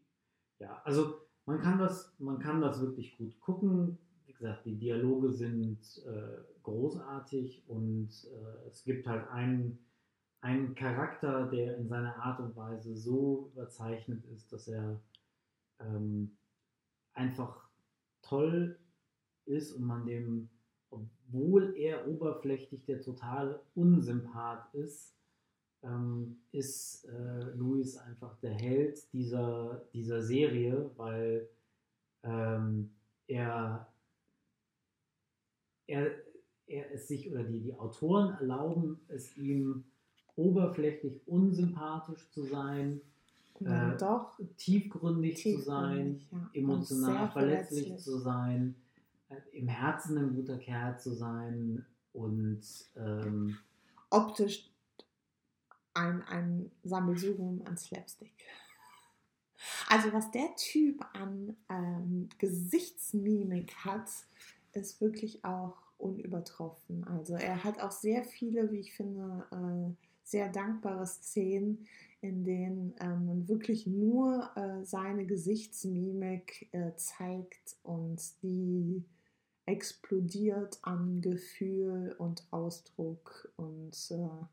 Ja, 0.60 0.80
also 0.84 1.22
man 1.48 1.60
kann 1.60 1.80
das, 1.80 2.16
man 2.20 2.38
kann 2.38 2.62
das 2.62 2.80
wirklich 2.82 3.18
gut 3.18 3.40
gucken. 3.40 3.98
Wie 4.28 4.34
gesagt, 4.34 4.66
die 4.66 4.78
Dialoge 4.78 5.32
sind 5.32 5.80
äh, 6.06 6.38
großartig 6.62 7.64
und 7.68 8.10
äh, 8.26 8.68
es 8.68 8.84
gibt 8.84 9.08
halt 9.08 9.28
einen, 9.30 9.80
einen 10.42 10.76
Charakter, 10.76 11.48
der 11.48 11.78
in 11.78 11.88
seiner 11.88 12.16
Art 12.18 12.40
und 12.40 12.56
Weise 12.56 12.96
so 12.96 13.50
überzeichnet 13.54 14.24
ist, 14.26 14.54
dass 14.54 14.68
er 14.68 15.02
ähm, 15.80 16.38
einfach 17.14 17.70
toll 18.22 18.78
ist 19.46 19.72
und 19.72 19.84
man 19.84 20.06
dem, 20.06 20.50
obwohl 20.96 21.76
er 21.78 22.08
oberflächlich 22.08 22.86
der 22.86 23.02
totale 23.02 23.60
Unsympath 23.76 24.74
ist, 24.74 25.14
ähm, 25.84 26.38
ist 26.52 27.06
äh, 27.06 27.52
Louis 27.56 27.98
einfach 27.98 28.36
der 28.40 28.54
Held 28.54 29.12
dieser, 29.14 29.84
dieser 29.94 30.22
Serie, 30.22 30.90
weil 30.98 31.48
ähm, 32.24 32.92
er, 33.28 33.88
er, 35.88 36.12
er 36.68 36.92
es 36.94 37.08
sich 37.08 37.32
oder 37.32 37.44
die, 37.44 37.60
die 37.60 37.74
Autoren 37.76 38.34
erlauben 38.36 39.00
es 39.08 39.38
ihm 39.38 39.84
oberflächlich 40.36 41.22
unsympathisch 41.28 42.30
zu 42.32 42.44
sein 42.44 43.02
äh, 43.62 43.98
doch. 43.98 44.38
tiefgründig, 44.58 45.36
tiefgründig, 45.36 45.38
zu 45.38 45.62
sein, 45.62 46.22
ja. 46.32 46.50
emotional 46.54 47.30
verletzlich, 47.32 47.84
verletzlich, 47.84 48.04
zu 48.04 48.18
sein, 48.18 48.76
im 49.52 49.68
Herzen 49.68 50.18
ein 50.18 50.36
guter 50.36 50.58
Kerl 50.58 51.00
zu 51.00 51.14
sein 51.14 51.86
und 52.14 52.62
ähm, 52.96 53.58
optisch 54.10 54.70
ein, 55.94 56.22
ein 56.24 56.72
Sammelsurium 56.84 57.62
an 57.66 57.78
Slapstick. 57.78 58.34
Also 59.90 60.12
was 60.14 60.32
der 60.32 60.56
Typ 60.56 61.04
an 61.14 61.56
ähm, 61.70 62.30
Gesichtsmimik 62.38 63.74
hat, 63.78 64.10
ist 64.74 65.02
wirklich 65.02 65.44
auch 65.46 65.78
unübertroffen. 65.98 67.06
Also 67.06 67.36
er 67.36 67.64
hat 67.64 67.80
auch 67.80 67.92
sehr 67.92 68.24
viele, 68.24 68.72
wie 68.72 68.80
ich 68.80 68.94
finde, 68.94 69.46
äh, 69.52 69.94
sehr 70.24 70.50
dankbare 70.50 71.06
Szenen, 71.08 71.88
in 72.22 72.44
denen 72.44 72.94
ähm, 73.00 73.26
man 73.26 73.48
wirklich 73.48 73.88
nur 73.88 74.50
äh, 74.56 74.84
seine 74.84 75.26
Gesichtsmimik 75.26 76.68
äh, 76.72 76.96
zeigt 76.96 77.78
und 77.84 78.20
die 78.42 79.06
explodiert 79.66 80.80
an 80.84 81.22
Gefühl 81.22 82.16
und 82.18 82.46
Ausdruck 82.52 83.52
und 83.56 83.96
äh, 84.12 84.46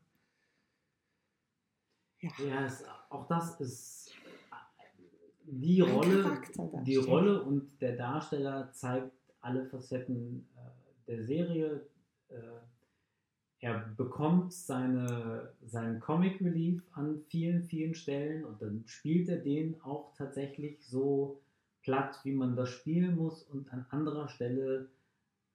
ja. 2.19 2.31
ja 2.47 2.65
es, 2.65 2.83
auch 3.09 3.27
das 3.27 3.59
ist 3.61 4.11
die 5.45 5.81
Rolle, 5.81 6.41
die 6.85 6.95
Rolle 6.95 7.43
und 7.43 7.81
der 7.81 7.95
Darsteller 7.95 8.71
zeigt 8.71 9.11
alle 9.41 9.65
Facetten 9.65 10.47
äh, 10.55 11.11
der 11.11 11.23
Serie. 11.23 11.85
Äh, 12.29 12.35
er 13.59 13.79
bekommt 13.95 14.51
seine, 14.51 15.53
seinen 15.61 15.99
Comic 16.01 16.41
Relief 16.41 16.83
an 16.93 17.21
vielen, 17.27 17.63
vielen 17.63 17.95
Stellen 17.95 18.43
und 18.43 18.61
dann 18.61 18.83
spielt 18.87 19.29
er 19.29 19.37
den 19.37 19.79
auch 19.81 20.13
tatsächlich 20.17 20.83
so 20.85 21.41
platt, 21.81 22.19
wie 22.23 22.33
man 22.33 22.55
das 22.55 22.69
spielen 22.69 23.15
muss 23.15 23.43
und 23.43 23.71
an 23.71 23.85
anderer 23.89 24.27
Stelle 24.27 24.89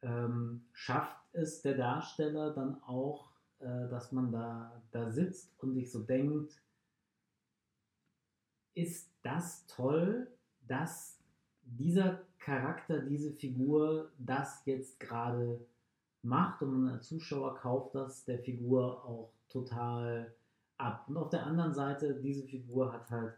ähm, 0.03 0.65
schafft 0.73 1.17
es 1.33 1.63
der 1.63 1.77
Darsteller 1.77 2.53
dann 2.53 2.83
auch, 2.83 3.31
äh, 3.61 3.89
dass 3.89 4.13
man 4.13 4.33
da, 4.33 4.83
da 4.91 5.11
sitzt 5.11 5.53
und 5.59 5.75
sich 5.75 5.91
so 5.91 6.03
denkt, 6.03 6.61
ist 8.75 9.11
das 9.23 9.67
toll, 9.67 10.29
dass 10.67 11.19
dieser 11.63 12.21
Charakter, 12.39 13.01
diese 13.01 13.33
Figur 13.33 14.11
das 14.19 14.63
jetzt 14.65 15.01
gerade 15.01 15.61
macht 16.23 16.63
und 16.63 16.89
als 16.89 17.09
Zuschauer 17.09 17.57
kauft 17.57 17.95
das 17.95 18.25
der 18.25 18.39
Figur 18.39 19.05
auch 19.05 19.33
total 19.49 20.33
ab. 20.77 21.05
Und 21.09 21.17
auf 21.17 21.31
der 21.31 21.47
anderen 21.47 21.75
Seite, 21.75 22.15
diese 22.15 22.45
Figur 22.45 22.93
hat 22.93 23.11
halt 23.11 23.35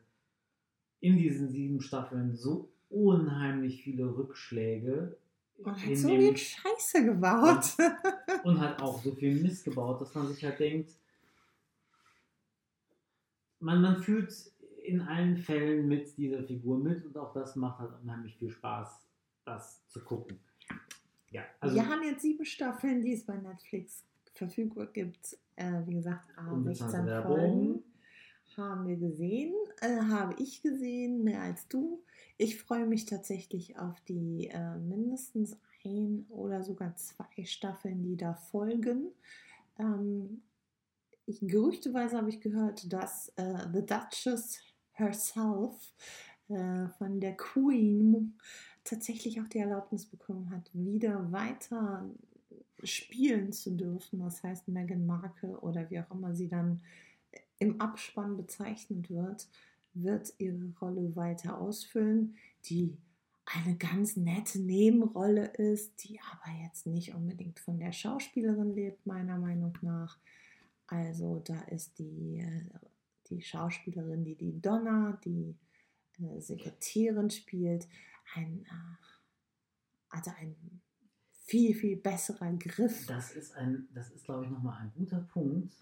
in 1.01 1.17
diesen 1.17 1.49
sieben 1.49 1.81
Staffeln 1.81 2.37
so 2.37 2.69
unheimlich 2.91 3.83
viele 3.83 4.17
Rückschläge. 4.17 5.17
Und 5.65 5.87
hat 5.87 5.97
so 5.97 6.09
viel 6.09 6.37
Scheiße 6.37 7.05
gebaut. 7.05 7.65
Und, 7.79 8.45
und 8.45 8.61
hat 8.61 8.81
auch 8.81 9.03
so 9.03 9.15
viel 9.15 9.41
Mist 9.41 9.65
gebaut, 9.65 10.01
dass 10.01 10.15
man 10.15 10.29
sich 10.29 10.45
halt 10.45 10.59
denkt, 10.59 10.93
man, 13.61 13.83
man 13.83 14.03
fühlt 14.03 14.33
in 14.83 15.03
allen 15.03 15.37
Fällen 15.37 15.87
mit 15.87 16.17
dieser 16.17 16.43
Figur 16.43 16.79
mit 16.79 17.05
und 17.05 17.17
auch 17.17 17.33
das 17.33 17.57
macht 17.57 17.79
halt 17.79 17.93
unheimlich 18.03 18.37
viel 18.37 18.51
Spaß, 18.51 19.01
das 19.45 19.87
zu 19.89 20.01
gucken. 20.01 20.39
Ja, 21.31 21.45
also 21.61 21.77
wir 21.77 21.89
haben 21.89 22.03
jetzt 22.03 22.23
sieben 22.23 22.45
Staffeln, 22.45 23.03
die 23.03 23.13
es 23.13 23.25
bei 23.25 23.37
Netflix 23.37 24.05
verfügbar 24.33 24.87
gibt. 24.87 25.37
Äh, 25.57 25.87
wie 25.87 25.95
gesagt, 25.95 26.29
16 26.65 27.07
Folgen 27.23 27.83
haben 28.61 28.87
wir 28.87 28.97
gesehen, 28.97 29.55
äh, 29.81 30.01
habe 30.03 30.35
ich 30.39 30.63
gesehen, 30.63 31.25
mehr 31.25 31.43
als 31.43 31.67
du. 31.69 32.03
Ich 32.37 32.61
freue 32.61 32.87
mich 32.87 33.07
tatsächlich 33.07 33.79
auf 33.79 34.01
die 34.03 34.49
äh, 34.49 34.77
mindestens 34.77 35.57
ein 35.85 36.27
oder 36.29 36.63
sogar 36.63 36.95
zwei 36.97 37.45
Staffeln, 37.45 38.03
die 38.03 38.17
da 38.17 38.35
folgen. 38.35 39.11
Ähm, 39.79 40.43
ich, 41.27 41.41
gerüchteweise 41.41 42.17
habe 42.17 42.29
ich 42.29 42.41
gehört, 42.41 42.93
dass 42.93 43.33
äh, 43.37 43.67
The 43.73 43.85
Duchess 43.85 44.59
herself 44.93 45.95
äh, 46.49 46.89
von 46.99 47.21
der 47.21 47.37
Queen 47.37 48.39
tatsächlich 48.85 49.41
auch 49.41 49.49
die 49.49 49.59
Erlaubnis 49.59 50.07
bekommen 50.07 50.51
hat, 50.51 50.71
wieder 50.73 51.31
weiter 51.33 52.09
spielen 52.83 53.53
zu 53.53 53.73
dürfen. 53.73 54.21
Das 54.21 54.43
heißt, 54.43 54.69
Meghan 54.69 55.07
Markle 55.07 55.59
oder 55.61 55.91
wie 55.91 56.01
auch 56.01 56.11
immer 56.11 56.35
sie 56.35 56.49
dann 56.49 56.81
im 57.61 57.81
Abspann 57.81 58.37
bezeichnet 58.37 59.09
wird, 59.11 59.49
wird 59.95 60.33
ihre 60.39 60.73
Rolle 60.81 61.15
weiter 61.15 61.59
ausfüllen, 61.59 62.35
die 62.65 62.97
eine 63.45 63.77
ganz 63.77 64.17
nette 64.17 64.61
Nebenrolle 64.61 65.47
ist, 65.47 66.05
die 66.05 66.21
aber 66.21 66.57
jetzt 66.63 66.87
nicht 66.87 67.15
unbedingt 67.15 67.59
von 67.59 67.79
der 67.79 67.93
Schauspielerin 67.93 68.75
lebt, 68.75 69.07
meiner 69.07 69.39
Meinung 69.39 69.77
nach. 69.83 70.19
Also 70.87 71.41
da 71.41 71.61
ist 71.63 71.99
die, 71.99 72.45
die 73.29 73.43
Schauspielerin, 73.43 74.25
die 74.25 74.37
die 74.37 74.61
Donna, 74.61 75.21
die 75.25 75.57
äh, 76.19 76.41
Sekretärin 76.41 77.31
spielt, 77.31 77.89
ein, 78.35 78.65
äh, 78.65 79.05
also 80.11 80.33
ein 80.39 80.81
viel, 81.45 81.75
viel 81.75 81.97
besserer 81.97 82.53
Griff. 82.53 83.07
Das 83.07 83.33
ist, 83.33 83.55
ein, 83.57 83.89
das 83.93 84.11
ist 84.11 84.25
glaube 84.25 84.45
ich, 84.45 84.51
nochmal 84.51 84.81
ein 84.83 84.93
guter 84.97 85.21
Punkt. 85.21 85.75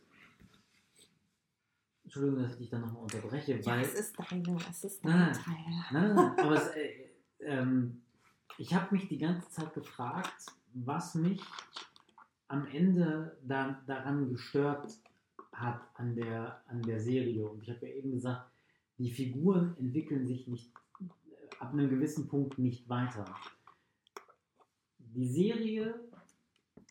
Entschuldigung, 2.09 2.43
dass 2.43 2.53
ich 2.53 2.59
dich 2.61 2.71
da 2.71 2.79
nochmal 2.79 3.03
unterbreche. 3.03 3.59
Ja, 3.59 3.67
weil, 3.67 3.83
es 3.83 3.93
ist 3.93 4.17
deine, 4.19 4.57
es 4.71 4.83
ist 4.83 5.05
dein 5.05 5.13
Nein, 5.13 5.33
Teil. 5.35 5.55
Nein, 5.93 6.15
nein, 6.15 6.15
nein, 6.15 6.39
aber 6.39 6.55
es, 6.55 6.69
äh, 6.75 7.11
ähm, 7.41 8.01
ich 8.57 8.73
habe 8.73 8.95
mich 8.95 9.09
die 9.09 9.19
ganze 9.19 9.47
Zeit 9.51 9.75
gefragt, 9.75 10.47
was 10.73 11.15
mich 11.17 11.43
am 12.47 12.67
Ende 12.69 13.37
da, 13.43 13.83
daran 13.87 14.31
gestört 14.31 14.91
hat 15.53 15.83
an 15.97 16.15
der, 16.15 16.63
an 16.69 16.81
der 16.81 16.99
Serie. 16.99 17.47
Und 17.47 17.63
ich 17.63 17.69
habe 17.69 17.87
ja 17.87 17.95
eben 17.97 18.13
gesagt, 18.13 18.51
die 18.97 19.11
Figuren 19.11 19.77
entwickeln 19.79 20.27
sich 20.27 20.49
nicht 20.49 20.73
äh, 21.01 21.05
ab 21.59 21.75
einem 21.75 21.91
gewissen 21.91 22.27
Punkt 22.27 22.59
nicht 22.59 22.89
weiter. 22.89 23.27
Die 24.99 25.29
Serie 25.29 25.95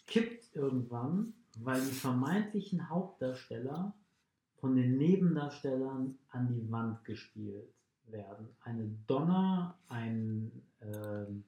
kippt 0.06 0.56
irgendwann, 0.56 1.34
weil 1.58 1.82
die 1.82 1.92
vermeintlichen 1.92 2.88
Hauptdarsteller 2.88 3.96
von 4.68 4.76
den 4.76 4.98
Nebendarstellern 4.98 6.18
an 6.28 6.48
die 6.50 6.70
Wand 6.70 7.06
gespielt 7.06 7.74
werden. 8.08 8.50
Eine 8.60 8.90
Donna, 9.08 9.80
ein, 9.88 10.52
ähm, 10.82 11.46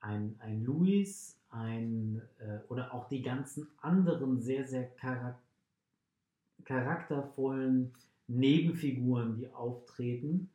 ein, 0.00 0.34
ein 0.40 0.64
Luis, 0.64 1.38
ein, 1.50 2.20
äh, 2.40 2.58
oder 2.68 2.92
auch 2.92 3.06
die 3.06 3.22
ganzen 3.22 3.68
anderen 3.80 4.40
sehr, 4.40 4.66
sehr 4.66 4.90
charak 4.96 5.38
charaktervollen 6.64 7.92
Nebenfiguren, 8.26 9.36
die 9.36 9.48
auftreten, 9.52 10.50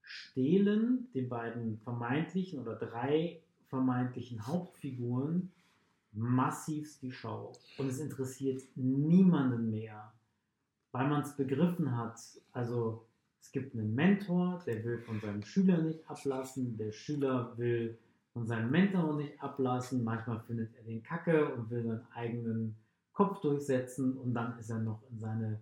stehlen 0.00 1.08
den 1.14 1.28
beiden 1.28 1.78
vermeintlichen 1.78 2.60
oder 2.60 2.76
drei 2.76 3.42
vermeintlichen 3.66 4.46
Hauptfiguren 4.46 5.50
massivst 6.12 7.02
die 7.02 7.10
Schau. 7.10 7.54
Und 7.76 7.88
es 7.88 7.98
interessiert 7.98 8.62
niemanden 8.76 9.68
mehr, 9.68 10.12
weil 10.92 11.08
man 11.08 11.22
es 11.22 11.36
begriffen 11.36 11.96
hat. 11.96 12.18
Also 12.52 13.06
es 13.40 13.52
gibt 13.52 13.74
einen 13.74 13.94
Mentor, 13.94 14.62
der 14.66 14.84
will 14.84 14.98
von 14.98 15.20
seinem 15.20 15.42
Schüler 15.42 15.78
nicht 15.78 16.08
ablassen, 16.08 16.76
der 16.76 16.92
Schüler 16.92 17.56
will 17.56 17.98
von 18.32 18.46
seinem 18.46 18.70
Mentor 18.70 19.16
nicht 19.16 19.40
ablassen, 19.42 20.04
manchmal 20.04 20.40
findet 20.40 20.74
er 20.76 20.84
den 20.84 21.02
Kacke 21.02 21.54
und 21.54 21.70
will 21.70 21.82
seinen 21.82 22.06
eigenen 22.12 22.76
Kopf 23.12 23.40
durchsetzen 23.40 24.16
und 24.16 24.34
dann 24.34 24.58
ist 24.58 24.70
er 24.70 24.78
noch 24.78 25.02
in 25.10 25.18
seine 25.18 25.60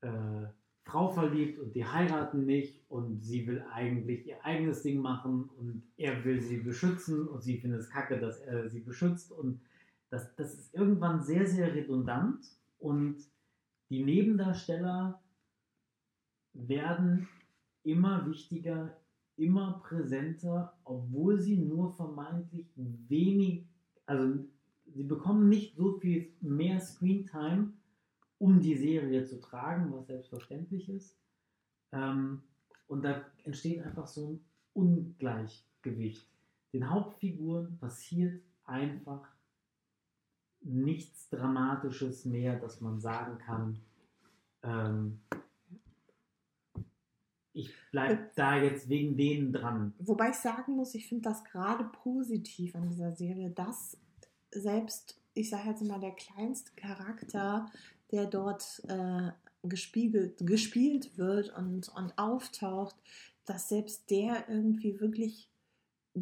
äh, 0.00 0.46
Frau 0.84 1.10
verliebt 1.10 1.58
und 1.58 1.74
die 1.74 1.84
heiraten 1.84 2.46
nicht 2.46 2.80
und 2.88 3.22
sie 3.22 3.46
will 3.46 3.62
eigentlich 3.72 4.26
ihr 4.26 4.42
eigenes 4.42 4.82
Ding 4.82 5.02
machen 5.02 5.50
und 5.58 5.82
er 5.98 6.24
will 6.24 6.40
sie 6.40 6.58
beschützen 6.58 7.28
und 7.28 7.42
sie 7.42 7.58
findet 7.58 7.80
es 7.80 7.90
kacke, 7.90 8.18
dass 8.18 8.40
er 8.40 8.70
sie 8.70 8.80
beschützt 8.80 9.30
und 9.30 9.60
das, 10.08 10.34
das 10.36 10.54
ist 10.54 10.74
irgendwann 10.74 11.22
sehr, 11.22 11.46
sehr 11.46 11.74
redundant 11.74 12.46
und 12.78 13.16
die 13.90 14.04
Nebendarsteller 14.04 15.20
werden 16.52 17.28
immer 17.82 18.26
wichtiger, 18.26 18.96
immer 19.36 19.80
präsenter, 19.84 20.74
obwohl 20.84 21.40
sie 21.40 21.56
nur 21.56 21.92
vermeintlich 21.94 22.66
wenig, 22.76 23.66
also 24.06 24.44
sie 24.86 25.04
bekommen 25.04 25.48
nicht 25.48 25.76
so 25.76 25.98
viel 25.98 26.32
mehr 26.40 26.80
Screentime, 26.80 27.72
um 28.38 28.60
die 28.60 28.76
Serie 28.76 29.24
zu 29.24 29.40
tragen, 29.40 29.92
was 29.92 30.06
selbstverständlich 30.06 30.88
ist. 30.88 31.18
Ähm, 31.92 32.42
und 32.86 33.04
da 33.04 33.24
entsteht 33.44 33.82
einfach 33.82 34.06
so 34.06 34.32
ein 34.32 34.40
Ungleichgewicht. 34.74 36.26
Den 36.72 36.90
Hauptfiguren 36.90 37.78
passiert 37.78 38.42
einfach 38.64 39.28
nichts 40.60 41.28
Dramatisches 41.30 42.24
mehr, 42.24 42.58
dass 42.58 42.80
man 42.80 43.00
sagen 43.00 43.38
kann, 43.38 43.78
ähm, 44.62 45.20
ich 47.52 47.74
bleibe 47.90 48.30
da 48.36 48.56
jetzt 48.56 48.88
wegen 48.88 49.16
denen 49.16 49.52
dran. 49.52 49.92
Wobei 49.98 50.30
ich 50.30 50.36
sagen 50.36 50.76
muss, 50.76 50.94
ich 50.94 51.08
finde 51.08 51.28
das 51.28 51.44
gerade 51.44 51.84
positiv 51.84 52.74
an 52.76 52.88
dieser 52.88 53.12
Serie, 53.12 53.50
dass 53.50 53.96
selbst, 54.52 55.20
ich 55.34 55.50
sage 55.50 55.70
jetzt 55.70 55.82
mal, 55.82 56.00
der 56.00 56.12
kleinste 56.12 56.72
Charakter, 56.76 57.66
der 58.12 58.26
dort 58.26 58.82
äh, 58.88 59.32
gespiegelt, 59.64 60.46
gespielt 60.46 61.18
wird 61.18 61.56
und, 61.56 61.88
und 61.88 62.16
auftaucht, 62.16 62.96
dass 63.44 63.68
selbst 63.68 64.10
der 64.10 64.48
irgendwie 64.48 65.00
wirklich 65.00 65.50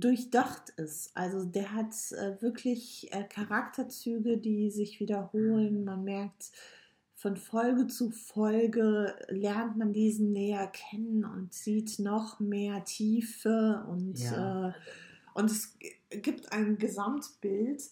durchdacht 0.01 0.71
ist. 0.77 1.17
Also 1.17 1.45
der 1.45 1.73
hat 1.73 1.95
äh, 2.13 2.41
wirklich 2.41 3.13
äh, 3.13 3.25
Charakterzüge, 3.25 4.39
die 4.39 4.71
sich 4.71 5.01
wiederholen. 5.01 5.85
Man 5.85 6.05
merkt, 6.05 6.51
von 7.15 7.37
Folge 7.37 7.87
zu 7.87 8.11
Folge 8.11 9.15
lernt 9.29 9.77
man 9.77 9.93
diesen 9.93 10.33
näher 10.33 10.67
kennen 10.69 11.25
und 11.25 11.55
sieht 11.55 11.99
noch 11.99 12.41
mehr 12.41 12.85
Tiefe 12.85 13.85
und, 13.89 14.19
Ja. 14.19 14.69
äh, 14.69 14.73
und 15.35 15.51
es 15.51 15.77
gibt 16.11 16.53
ein 16.53 16.79
Gesamtbild. 16.79 17.83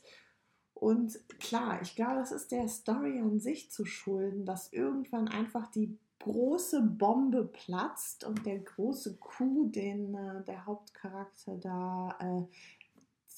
Und 0.74 1.18
klar, 1.40 1.80
ich 1.82 1.94
glaube, 1.94 2.20
es 2.20 2.32
ist 2.32 2.52
der 2.52 2.68
Story 2.68 3.18
an 3.20 3.40
sich 3.40 3.70
zu 3.70 3.86
schulden, 3.86 4.44
dass 4.44 4.72
irgendwann 4.72 5.28
einfach 5.28 5.70
die 5.70 5.96
große 6.20 6.80
Bombe 6.82 7.44
platzt 7.44 8.24
und 8.24 8.44
der 8.46 8.58
große 8.60 9.16
Coup, 9.16 9.70
den 9.72 10.14
äh, 10.14 10.42
der 10.44 10.64
Hauptcharakter 10.66 11.56
da, 11.56 12.16
äh, 12.20 12.42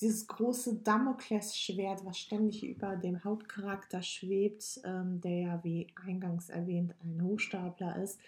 dieses 0.01 0.27
große 0.27 0.77
Damoklesschwert, 0.83 2.05
was 2.05 2.19
ständig 2.19 2.63
über 2.63 2.97
dem 2.97 3.25
Hauptcharakter 3.25 4.03
schwebt, 4.03 4.81
ähm, 4.85 5.21
der 5.23 5.39
ja, 5.41 5.65
wie 5.65 5.87
eingangs 6.07 6.51
erwähnt, 6.51 6.95
ein 7.03 7.23
Hochstapler 7.23 7.97
ist, 8.03 8.21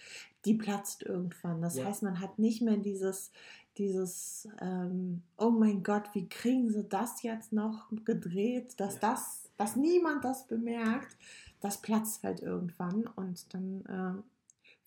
die 0.44 0.54
platzt 0.54 1.02
irgendwann. 1.02 1.60
Das 1.60 1.76
Ja. 1.76 1.84
heißt, 1.84 2.02
man 2.02 2.20
hat 2.20 2.38
nicht 2.38 2.62
mehr 2.62 2.78
dieses, 2.78 3.32
dieses, 3.76 4.48
ähm, 4.60 5.22
oh 5.36 5.50
mein 5.50 5.82
Gott, 5.82 6.08
wie 6.14 6.28
kriegen 6.28 6.70
sie 6.70 6.84
das 6.84 7.22
jetzt 7.22 7.52
noch 7.52 7.90
gedreht, 8.04 8.80
dass 8.80 8.94
Ja. 8.94 9.00
das, 9.00 9.50
dass 9.58 9.76
niemand 9.76 10.24
das 10.24 10.46
bemerkt, 10.46 11.16
das 11.60 11.82
platzt 11.82 12.22
halt 12.22 12.40
irgendwann 12.40 13.06
und 13.16 13.52
dann 13.52 13.84
ähm, 13.88 14.22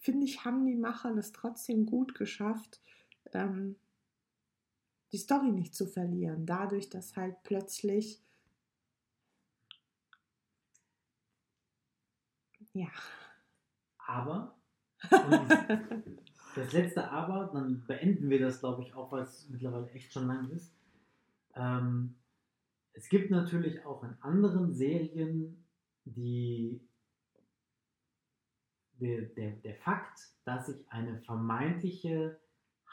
finde 0.01 0.25
ich, 0.25 0.43
haben 0.43 0.65
die 0.65 0.75
Macher 0.75 1.15
es 1.15 1.31
trotzdem 1.31 1.85
gut 1.85 2.15
geschafft, 2.15 2.81
ähm, 3.33 3.75
die 5.11 5.17
Story 5.17 5.51
nicht 5.51 5.75
zu 5.75 5.85
verlieren, 5.85 6.45
dadurch, 6.45 6.89
dass 6.89 7.15
halt 7.15 7.43
plötzlich 7.43 8.21
ja, 12.73 12.89
Aber, 13.97 14.55
das 16.55 16.73
letzte 16.73 17.09
Aber, 17.11 17.49
dann 17.53 17.83
beenden 17.85 18.29
wir 18.29 18.39
das, 18.39 18.59
glaube 18.59 18.81
ich, 18.81 18.93
auch, 18.93 19.11
weil 19.11 19.23
es 19.23 19.47
mittlerweile 19.49 19.89
echt 19.91 20.11
schon 20.11 20.27
lang 20.27 20.49
ist. 20.49 20.73
Ähm, 21.55 22.15
es 22.93 23.07
gibt 23.09 23.29
natürlich 23.31 23.85
auch 23.85 24.03
in 24.03 24.15
anderen 24.21 24.73
Serien 24.73 25.65
die, 26.05 26.81
der, 29.01 29.21
der, 29.23 29.51
der 29.51 29.75
Fakt, 29.75 30.19
dass 30.45 30.67
sich 30.67 30.89
eine 30.89 31.17
vermeintliche 31.17 32.39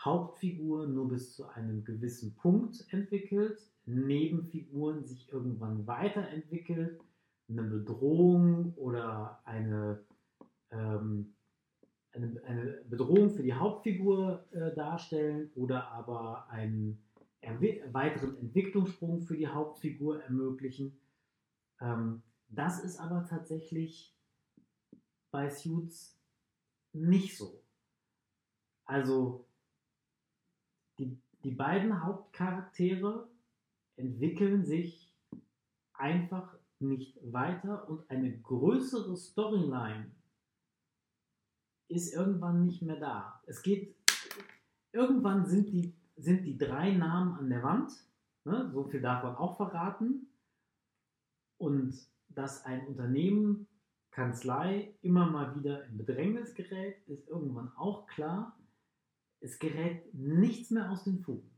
Hauptfigur 0.05 0.87
nur 0.87 1.09
bis 1.09 1.35
zu 1.35 1.49
einem 1.49 1.85
gewissen 1.85 2.35
Punkt 2.37 2.87
entwickelt, 2.91 3.61
Nebenfiguren 3.85 5.05
sich 5.05 5.33
irgendwann 5.33 5.87
weiterentwickelt, 5.87 7.01
eine 7.49 7.63
Bedrohung 7.63 8.75
oder 8.77 9.41
eine, 9.45 10.05
ähm, 10.71 11.35
eine, 12.13 12.43
eine 12.45 12.83
Bedrohung 12.89 13.31
für 13.31 13.43
die 13.43 13.55
Hauptfigur 13.55 14.45
äh, 14.53 14.75
darstellen 14.75 15.51
oder 15.55 15.89
aber 15.91 16.51
einen 16.51 17.03
weiteren 17.93 18.37
Entwicklungssprung 18.39 19.23
für 19.23 19.37
die 19.37 19.49
Hauptfigur 19.49 20.23
ermöglichen. 20.23 21.01
Ähm, 21.81 22.23
das 22.51 22.83
ist 22.85 22.99
aber 22.99 23.25
tatsächlich 23.25 24.18
bei 25.39 25.51
Suits 25.51 26.19
nicht 26.93 27.37
so. 27.39 27.63
Also 28.85 29.47
die, 30.99 31.17
die 31.45 31.53
beiden 31.53 32.03
Hauptcharaktere 32.03 33.29
entwickeln 33.95 34.65
sich 34.65 35.15
einfach 35.93 36.57
nicht 36.81 37.17
weiter 37.23 37.89
und 37.89 38.11
eine 38.11 38.37
größere 38.37 39.17
Storyline 39.17 40.11
ist 41.87 42.13
irgendwann 42.13 42.67
nicht 42.67 42.83
mehr 42.83 42.99
da. 42.99 43.41
Es 43.47 43.63
geht, 43.63 43.95
irgendwann 44.91 45.47
sind 45.47 45.69
die, 45.69 45.95
sind 46.17 46.45
die 46.47 46.59
drei 46.59 46.91
Namen 46.91 47.39
an 47.39 47.49
der 47.49 47.63
Wand, 47.63 47.93
ne? 48.45 48.69
so 48.73 48.83
viel 48.83 49.01
darf 49.01 49.23
man 49.23 49.37
auch 49.37 49.57
verraten, 49.57 50.27
und 51.59 51.97
dass 52.29 52.65
ein 52.65 52.89
Unternehmen 52.89 53.68
Kanzlei 54.11 54.95
immer 55.03 55.31
mal 55.31 55.55
wieder 55.57 55.85
in 55.87 55.99
Bedrängnis 55.99 56.55
gerät, 56.55 56.97
ist 57.07 57.29
irgendwann 57.29 57.73
auch 57.77 58.07
klar. 58.07 58.59
Es 59.41 59.59
gerät 59.59 60.13
nichts 60.13 60.71
mehr 60.71 60.91
aus 60.91 61.05
den 61.05 61.21
Fugen. 61.21 61.51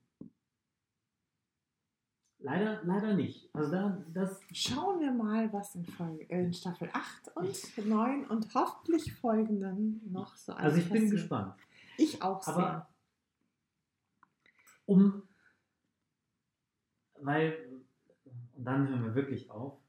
Leider, 2.42 2.82
leider 2.84 3.14
nicht. 3.14 3.54
Also 3.54 3.70
da, 3.70 4.04
das 4.14 4.40
Schauen 4.52 5.00
wir 5.00 5.12
mal, 5.12 5.52
was 5.52 5.74
in, 5.74 5.84
Folge, 5.84 6.28
äh, 6.30 6.44
in 6.44 6.54
Staffel 6.54 6.88
8 6.92 7.36
und 7.36 7.86
9 7.86 8.26
und 8.26 8.54
hoffentlich 8.54 9.12
folgenden 9.14 10.00
noch 10.10 10.34
so 10.36 10.54
also 10.54 10.78
ich 10.78 10.84
bin 10.84 11.02
passiert. 11.02 11.10
gespannt. 11.12 11.54
Ich 11.98 12.22
auch 12.22 12.42
sehr. 12.42 12.54
Aber 12.54 12.88
um, 14.86 15.22
weil, 17.20 17.84
und 18.54 18.64
dann 18.64 18.88
hören 18.88 19.04
wir 19.04 19.14
wirklich 19.14 19.50
auf. 19.50 19.79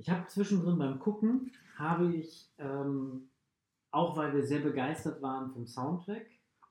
Ich 0.00 0.08
habe 0.08 0.26
zwischendrin 0.28 0.78
beim 0.78 0.98
Gucken, 0.98 1.52
habe 1.76 2.10
ich, 2.14 2.50
ähm, 2.58 3.28
auch 3.90 4.16
weil 4.16 4.32
wir 4.32 4.42
sehr 4.46 4.60
begeistert 4.60 5.20
waren 5.20 5.52
vom 5.52 5.66
Soundtrack, 5.66 6.24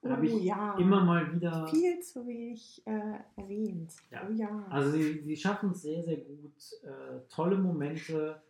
habe 0.04 0.26
ich 0.26 0.34
oh, 0.34 0.40
ja. 0.40 0.76
immer 0.80 1.04
mal 1.04 1.32
wieder. 1.36 1.68
viel 1.68 2.00
zu 2.00 2.26
wenig 2.26 2.82
äh, 2.88 3.20
erwähnt. 3.36 3.94
Ja. 4.10 4.26
Oh 4.28 4.32
ja. 4.32 4.66
Also 4.72 4.92
sie, 4.92 5.22
sie 5.22 5.38
schaffen 5.38 5.72
es 5.72 5.84
sehr, 5.84 6.04
sehr 6.04 6.18
gut. 6.18 6.56
Äh, 6.82 7.20
tolle 7.30 7.60
Momente, 7.60 8.42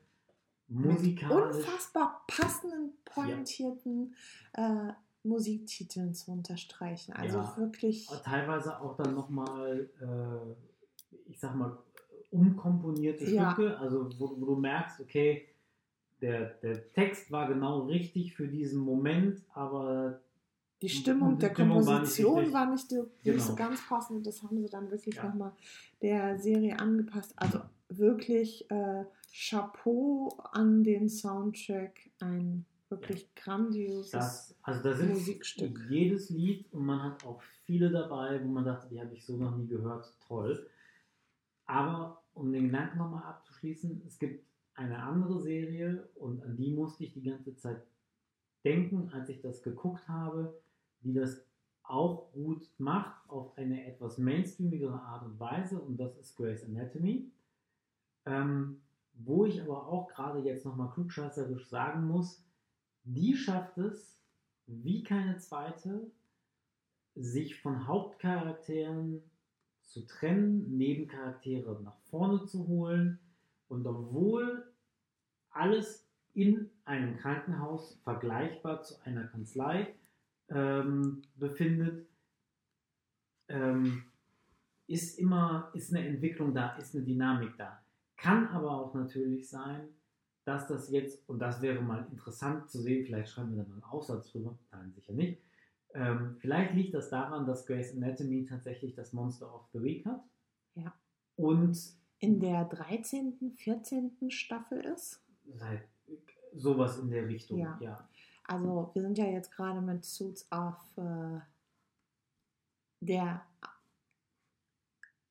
Mit 0.70 0.92
musikalisch. 0.94 1.58
unfassbar 1.58 2.24
passenden, 2.28 2.94
pointierten 3.04 4.16
äh, 4.54 4.94
Musiktiteln 5.24 6.14
zu 6.14 6.32
unterstreichen. 6.32 7.12
Also 7.14 7.40
Ja. 7.40 7.58
wirklich. 7.58 8.08
teilweise 8.24 8.80
auch 8.80 8.96
dann 8.96 9.14
nochmal, 9.14 9.90
äh, 10.00 11.20
ich 11.26 11.38
sag 11.38 11.54
mal, 11.56 11.78
umkomponierte 12.32 13.26
Ja. 13.30 13.52
Stücke, 13.52 13.78
also 13.78 14.10
wo, 14.20 14.36
wo 14.40 14.46
du 14.46 14.56
merkst, 14.56 15.00
okay, 15.02 15.48
der, 16.22 16.46
der 16.62 16.92
Text 16.94 17.32
war 17.32 17.48
genau 17.48 17.84
richtig 17.86 18.36
für 18.36 18.48
diesen 18.48 18.80
Moment, 18.82 19.42
aber 19.54 20.20
Die 20.82 20.90
Stimmung 20.90 21.36
die 21.36 21.40
der 21.46 21.54
Stimmung 21.54 21.86
war 21.86 22.02
nicht 22.02 22.18
Komposition 22.18 22.54
war 22.54 22.72
nicht, 22.72 22.90
so- 22.90 23.04
nicht 23.04 23.24
Genau. 23.24 23.44
so 23.44 23.56
ganz 23.56 23.88
passend. 23.88 24.26
Das 24.28 24.44
haben 24.44 24.62
sie 24.62 24.70
dann 24.70 24.90
wirklich 24.92 25.16
Ja. 25.16 25.24
nochmal 25.26 25.52
der 26.02 26.38
Serie 26.40 26.78
angepasst. 26.80 27.34
Also 27.36 27.60
wirklich 27.90 28.70
äh, 28.70 29.04
Chapeau 29.34 30.30
an 30.52 30.84
den 30.84 31.10
Soundtrack. 31.10 32.00
Ein 32.20 32.66
wirklich 32.90 33.34
grandioses. 33.36 34.12
das, 34.12 34.56
also 34.64 34.82
da 34.84 34.94
sind 34.96 35.10
Musikstück. 35.10 35.80
jedes 35.90 36.30
Lied 36.32 36.66
und 36.74 36.86
man 36.86 37.02
hat 37.04 37.26
auch 37.26 37.42
viele 37.66 37.90
dabei, 37.92 38.42
wo 38.44 38.48
man 38.48 38.66
dachte, 38.66 38.88
die 38.90 39.00
habe 39.00 39.14
ich 39.14 39.24
so 39.26 39.38
noch 39.38 39.56
nie 39.56 39.68
gehört, 39.68 40.12
toll. 40.28 40.68
Aber 41.70 42.24
um 42.34 42.52
den 42.52 42.66
Gedanken 42.66 42.98
nochmal 42.98 43.22
abzuschließen, 43.26 44.02
es 44.08 44.18
gibt 44.18 44.44
eine 44.74 44.98
andere 44.98 45.40
Serie 45.40 46.10
und 46.16 46.42
an 46.42 46.58
die 46.58 46.72
musste 46.72 47.04
ich 47.04 47.14
die 47.14 47.22
ganze 47.22 47.56
Zeit 47.56 47.86
denken, 48.66 49.12
als 49.14 49.30
ich 49.30 49.40
das 49.42 49.62
geguckt 49.62 50.08
habe, 50.08 50.60
die 51.02 51.14
das 51.14 51.46
auch 51.84 52.32
gut 52.32 52.68
macht 52.80 53.30
auf 53.30 53.56
eine 53.56 53.86
etwas 53.86 54.18
mainstreamigere 54.18 55.00
Art 55.00 55.24
und 55.24 55.40
Weise 55.40 55.80
und 55.80 55.98
das 55.98 56.18
ist 56.18 56.36
Grey's 56.36 56.66
Anatomy. 56.66 57.32
Ähm, 58.26 58.82
wo 59.14 59.46
ich 59.46 59.62
aber 59.62 59.86
auch 59.86 60.08
gerade 60.08 60.40
jetzt 60.40 60.66
nochmal 60.66 60.90
klugscheißerisch 60.90 61.68
sagen 61.68 62.08
muss, 62.08 62.44
die 63.04 63.36
schafft 63.36 63.78
es, 63.78 64.20
wie 64.66 65.04
keine 65.04 65.38
zweite, 65.38 66.10
sich 67.14 67.62
von 67.62 67.86
Hauptcharakteren 67.86 69.22
zu 69.90 70.06
trennen, 70.06 70.78
Nebencharaktere 70.78 71.82
nach 71.84 71.98
vorne 72.10 72.46
zu 72.46 72.68
holen 72.68 73.20
und 73.68 73.86
obwohl 73.86 74.72
alles 75.50 76.08
in 76.34 76.70
einem 76.86 77.18
Krankenhaus 77.18 78.00
vergleichbar 78.04 78.84
zu 78.84 78.96
einer 79.04 79.26
Kanzlei 79.26 79.96
ähm, 80.50 81.24
befindet, 81.36 82.08
ähm, 83.48 84.04
ist 84.88 85.20
immer 85.20 85.70
ist 85.74 85.94
eine 85.94 86.08
Entwicklung 86.08 86.54
da, 86.54 86.76
ist 86.78 86.96
eine 86.96 87.04
Dynamik 87.04 87.58
da. 87.58 87.82
Kann 88.16 88.48
aber 88.48 88.72
auch 88.72 88.94
natürlich 88.94 89.50
sein, 89.50 89.90
dass 90.46 90.68
das 90.68 90.90
jetzt, 90.90 91.28
und 91.30 91.40
das 91.40 91.62
wäre 91.62 91.82
mal 91.82 92.08
interessant 92.12 92.70
zu 92.70 92.80
sehen, 92.82 93.06
vielleicht 93.06 93.32
schreiben 93.32 93.52
wir 93.52 93.64
da 93.64 93.70
mal 93.70 93.76
einen 93.76 93.84
Aufsatz 93.84 94.32
drüber, 94.32 94.58
nein, 94.72 94.92
sicher 94.94 95.14
nicht. 95.14 95.42
Ähm, 95.94 96.36
vielleicht 96.40 96.74
liegt 96.76 96.94
das 96.94 97.10
daran, 97.10 97.46
dass 97.46 97.66
Grey's 97.66 97.94
Anatomy 97.96 98.46
tatsächlich 98.46 98.94
das 98.96 99.12
Monster 99.14 99.54
of 99.54 99.68
the 99.74 99.82
Week 99.82 100.06
hat. 100.06 100.24
Ja. 100.76 100.94
Und 101.36 101.78
in 102.20 102.40
der 102.40 102.66
13., 102.66 103.54
14. 103.56 104.30
Staffel 104.30 104.82
ist. 104.82 105.24
seit 105.56 105.88
sowas 106.54 106.98
in 107.00 107.10
der 107.10 107.28
Richtung, 107.28 107.60
Ja. 107.60 107.78
ja. 107.82 108.08
Also 108.46 108.90
wir 108.94 109.02
sind 109.04 109.18
ja 109.18 109.26
jetzt 109.26 109.52
gerade 109.52 109.80
mit 109.82 110.04
Suits 110.04 110.52
auf 110.52 110.98
äh, 110.98 111.40
der 113.02 113.46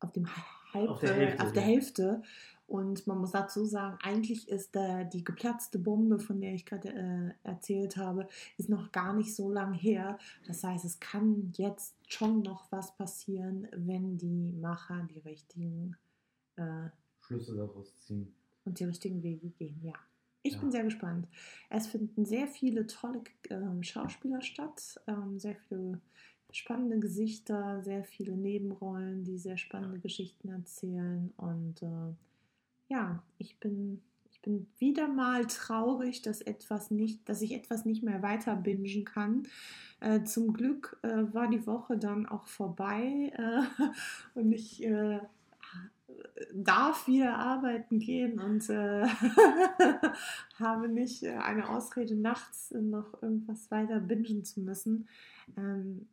auf 0.01 0.13
dem 0.13 0.27
Halb, 0.73 0.89
Auf 0.89 1.01
der 1.01 1.15
Hälfte, 1.15 1.43
auf 1.45 1.53
der 1.53 1.63
ja. 1.63 1.69
Hälfte. 1.69 2.23
Und 2.69 3.07
man 3.07 3.19
muss 3.19 3.33
dazu 3.33 3.65
sagen, 3.65 3.99
eigentlich 4.03 4.47
ist 4.49 4.77
äh, 4.77 5.09
die 5.09 5.25
geplatzte 5.25 5.79
Bombe, 5.79 6.19
von 6.21 6.41
der 6.41 6.53
ich 6.55 6.67
gerade 6.67 6.89
äh, 6.91 7.49
erzählt 7.49 7.97
habe, 7.97 8.29
ist 8.59 8.69
noch 8.69 8.93
gar 8.93 9.15
nicht 9.15 9.35
so 9.35 9.51
lang 9.51 9.73
her. 9.73 10.19
Das 10.47 10.63
heißt, 10.63 10.85
es 10.85 11.01
kann 11.01 11.53
jetzt 11.57 11.97
schon 12.07 12.43
noch 12.43 12.71
was 12.71 12.95
passieren, 12.97 13.67
wenn 13.73 14.19
die 14.19 14.53
Macher 14.61 15.09
die 15.11 15.21
richtigen 15.21 15.97
äh, 16.57 16.91
Schlüsse 17.21 17.57
daraus 17.57 17.97
ziehen. 18.01 18.35
und 18.65 18.79
die 18.79 18.85
richtigen 18.85 19.23
Wege 19.23 19.49
gehen, 19.49 19.81
ja. 19.83 19.95
Ich 20.43 20.55
Ja. 20.55 20.61
bin 20.61 20.71
sehr 20.71 20.85
gespannt. 20.85 21.27
Es 21.71 21.87
finden 21.87 22.25
sehr 22.27 22.47
viele 22.49 22.87
tolle 22.87 23.23
ähm, 23.51 23.83
Schauspieler 23.83 24.41
statt, 24.43 25.01
ähm, 25.07 25.39
sehr 25.39 25.57
viele 25.69 26.01
spannende 26.51 26.99
Gesichter, 26.99 27.83
sehr 27.83 28.05
viele 28.05 28.37
Nebenrollen, 28.37 29.25
die 29.25 29.39
sehr 29.39 29.57
spannende 29.59 29.99
Geschichten 30.01 30.49
erzählen. 30.51 31.33
Und 31.39 31.83
äh, 31.83 32.15
ja, 32.89 33.23
ich 33.39 33.59
bin, 33.61 34.03
ich 34.31 34.41
bin 34.43 34.67
wieder 34.79 35.09
mal 35.09 35.47
traurig, 35.47 36.23
dass 36.23 36.41
etwas 36.41 36.91
nicht, 36.91 37.29
dass 37.29 37.43
ich 37.43 37.53
etwas 37.55 37.85
nicht 37.85 38.03
mehr 38.03 38.23
weiter 38.23 38.57
bingen 38.57 39.05
kann. 39.05 39.47
Äh, 40.01 40.25
zum 40.25 40.53
Glück 40.53 40.99
äh, 41.03 41.33
war 41.33 41.49
die 41.49 41.67
Woche 41.67 41.99
dann 41.99 42.27
auch 42.27 42.47
vorbei 42.47 43.33
äh, 43.37 43.85
und 44.39 44.53
ich 44.53 44.85
äh, 44.85 45.21
darf 46.55 47.07
wieder 47.07 47.37
arbeiten 47.37 47.99
gehen 47.99 48.41
und 48.41 48.69
äh, 48.71 49.07
habe 50.59 50.89
nicht 50.89 51.23
äh, 51.23 51.37
eine 51.37 51.69
Ausrede, 51.69 52.15
nachts 52.15 52.71
noch 52.71 53.23
irgendwas 53.23 53.71
weiter 53.71 54.01
bingen 54.01 54.45
zu 54.45 54.61
müssen. 54.61 55.09
Ähm, 55.57 56.09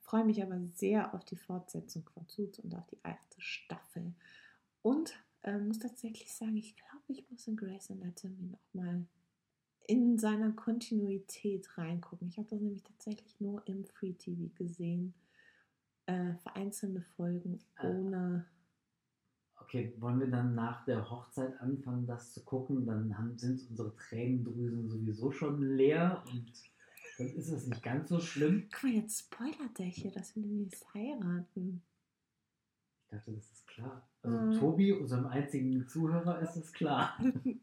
freue 0.00 0.24
mich 0.24 0.42
aber 0.42 0.58
sehr 0.74 1.14
auf 1.14 1.24
die 1.24 1.36
Fortsetzung 1.36 2.08
von 2.14 2.24
Suits 2.28 2.58
und 2.60 2.74
auf 2.74 2.86
die 2.86 2.98
erste 3.02 3.40
Staffel. 3.40 4.14
Und 4.82 5.14
äh, 5.46 5.58
muss 5.58 5.78
tatsächlich 5.78 6.34
sagen, 6.34 6.56
ich 6.56 6.76
glaube, 6.76 7.04
ich 7.08 7.30
muss 7.30 7.46
in 7.46 7.56
Grey's 7.56 7.90
Anatomy 7.90 8.48
nochmal 8.48 9.06
in 9.86 10.18
seiner 10.18 10.52
Kontinuität 10.52 11.78
reingucken. 11.78 12.28
Ich 12.28 12.38
habe 12.38 12.48
das 12.48 12.60
nämlich 12.60 12.82
tatsächlich 12.82 13.40
nur 13.40 13.66
im 13.68 13.84
Free 13.84 14.12
TV 14.12 14.52
gesehen. 14.56 15.14
Äh, 16.06 16.34
vereinzelte 16.34 17.02
Folgen 17.16 17.60
Äh, 17.78 17.86
ohne. 17.86 18.46
Okay, 19.60 19.94
wollen 19.98 20.20
wir 20.20 20.30
dann 20.30 20.54
nach 20.54 20.84
der 20.84 21.08
Hochzeit 21.08 21.60
anfangen, 21.60 22.06
das 22.06 22.32
zu 22.32 22.44
gucken? 22.44 22.84
Dann 22.86 23.16
haben, 23.16 23.38
sind 23.38 23.68
unsere 23.70 23.94
Tränendrüsen 23.96 24.88
sowieso 24.88 25.30
schon 25.30 25.62
leer 25.76 26.24
und 26.30 26.52
dann 27.18 27.28
ist 27.28 27.48
es 27.48 27.66
nicht 27.66 27.82
ganz 27.82 28.08
so 28.08 28.20
schlimm. 28.20 28.68
Guck 28.72 28.82
mal, 28.84 28.92
jetzt 28.92 29.20
spoilert 29.20 29.78
der 29.78 29.86
hier, 29.86 30.10
dass 30.10 30.36
wir 30.36 30.42
demnächst 30.42 30.92
heiraten. 30.94 31.82
Ich 33.02 33.08
dachte, 33.08 33.32
das 33.32 33.50
ist 33.50 33.66
klar. 33.66 34.08
Also 34.26 34.38
Mhm. 34.38 34.52
Tobi, 34.58 34.92
unserem 34.92 35.26
einzigen 35.26 35.86
Zuhörer, 35.86 36.40
ist 36.40 36.56
es 36.56 36.72
klar. 36.72 37.16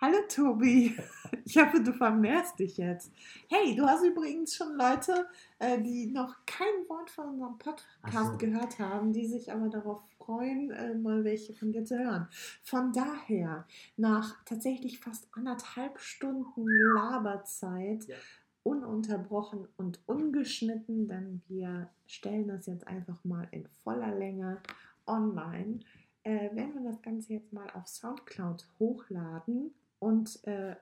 Hallo 0.00 0.18
Tobi, 0.28 0.94
ich 1.44 1.56
hoffe, 1.56 1.80
du 1.80 1.92
vermehrst 1.92 2.58
dich 2.58 2.76
jetzt. 2.78 3.12
Hey, 3.48 3.76
du 3.76 3.86
hast 3.86 4.04
übrigens 4.04 4.54
schon 4.56 4.76
Leute, 4.76 5.28
äh, 5.60 5.80
die 5.80 6.06
noch 6.10 6.34
kein 6.46 6.88
Wort 6.88 7.10
von 7.10 7.28
unserem 7.28 7.56
Podcast 7.58 8.32
so. 8.32 8.36
gehört 8.38 8.78
haben, 8.80 9.12
die 9.12 9.24
sich 9.26 9.52
aber 9.52 9.68
darauf 9.68 10.02
freuen, 10.18 10.72
äh, 10.72 10.94
mal 10.94 11.22
welche 11.22 11.54
von 11.54 11.70
dir 11.70 11.84
zu 11.84 11.96
hören. 11.96 12.26
Von 12.64 12.92
daher, 12.92 13.66
nach 13.96 14.44
tatsächlich 14.44 14.98
fast 14.98 15.28
anderthalb 15.30 16.00
Stunden 16.00 16.92
Laberzeit, 16.92 18.04
Ja. 18.08 18.16
ununterbrochen 18.64 19.68
und 19.76 20.00
ungeschnitten, 20.06 21.06
denn 21.06 21.42
wir 21.48 21.88
stellen 22.06 22.48
das 22.48 22.66
jetzt 22.66 22.86
einfach 22.88 23.24
mal 23.24 23.46
in 23.52 23.66
voller 23.84 24.12
Länge 24.14 24.60
online 25.06 25.80
äh, 26.22 26.54
werden 26.54 26.74
wir 26.74 26.90
das 26.90 27.02
Ganze 27.02 27.34
jetzt 27.34 27.52
mal 27.52 27.68
auf 27.70 27.86
Soundcloud 27.86 28.66
hochladen 28.78 29.74
und 29.98 30.44
äh, 30.46 30.76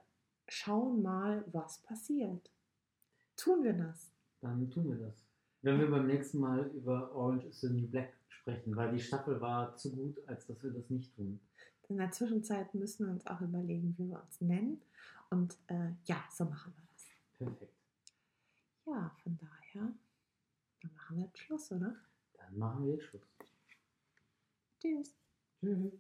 schauen 0.49 1.03
mal, 1.03 1.44
was 1.53 1.82
passiert. 1.82 2.51
Tun 3.36 3.65
wir 3.65 3.73
das? 3.73 4.12
Dann 4.40 4.70
tun 4.70 4.89
wir 4.89 5.07
das. 5.07 5.24
Wenn 5.62 5.78
wir 5.78 5.90
beim 5.90 6.07
nächsten 6.07 6.39
Mal 6.39 6.66
über 6.74 7.15
Orange 7.15 7.47
is 7.47 7.61
the 7.61 7.69
New 7.69 7.86
Black 7.86 8.12
sprechen, 8.28 8.74
weil 8.77 8.93
die 8.93 9.01
Staffel 9.01 9.40
war 9.40 9.77
zu 9.77 9.94
gut, 9.94 10.20
als 10.27 10.47
dass 10.47 10.62
wir 10.62 10.73
das 10.73 10.90
nicht 10.90 11.15
tun. 11.15 11.40
In 11.89 11.97
der 11.99 12.11
Zwischenzeit 12.11 12.74
müssen 12.74 13.07
wir 13.07 13.12
uns 13.12 13.27
auch 13.27 13.40
überlegen, 13.40 13.94
wie 13.99 14.09
wir 14.09 14.20
uns 14.20 14.40
nennen. 14.40 14.81
Und 15.31 15.57
äh, 15.69 15.93
ja, 16.05 16.24
so 16.31 16.44
machen 16.44 16.73
wir 16.77 16.82
das. 16.93 17.07
Perfekt. 17.39 17.74
Ja, 18.86 19.15
von 19.23 19.39
daher, 19.39 19.93
dann 20.81 20.94
machen 20.94 21.16
wir 21.16 21.24
jetzt 21.24 21.39
Schluss, 21.39 21.70
oder? 21.70 21.94
Dann 22.35 22.59
machen 22.59 22.85
wir 22.85 22.94
jetzt 22.94 23.05
Schluss. 23.05 23.23
Tschüss. 24.82 25.14
Tschüss. 25.60 25.92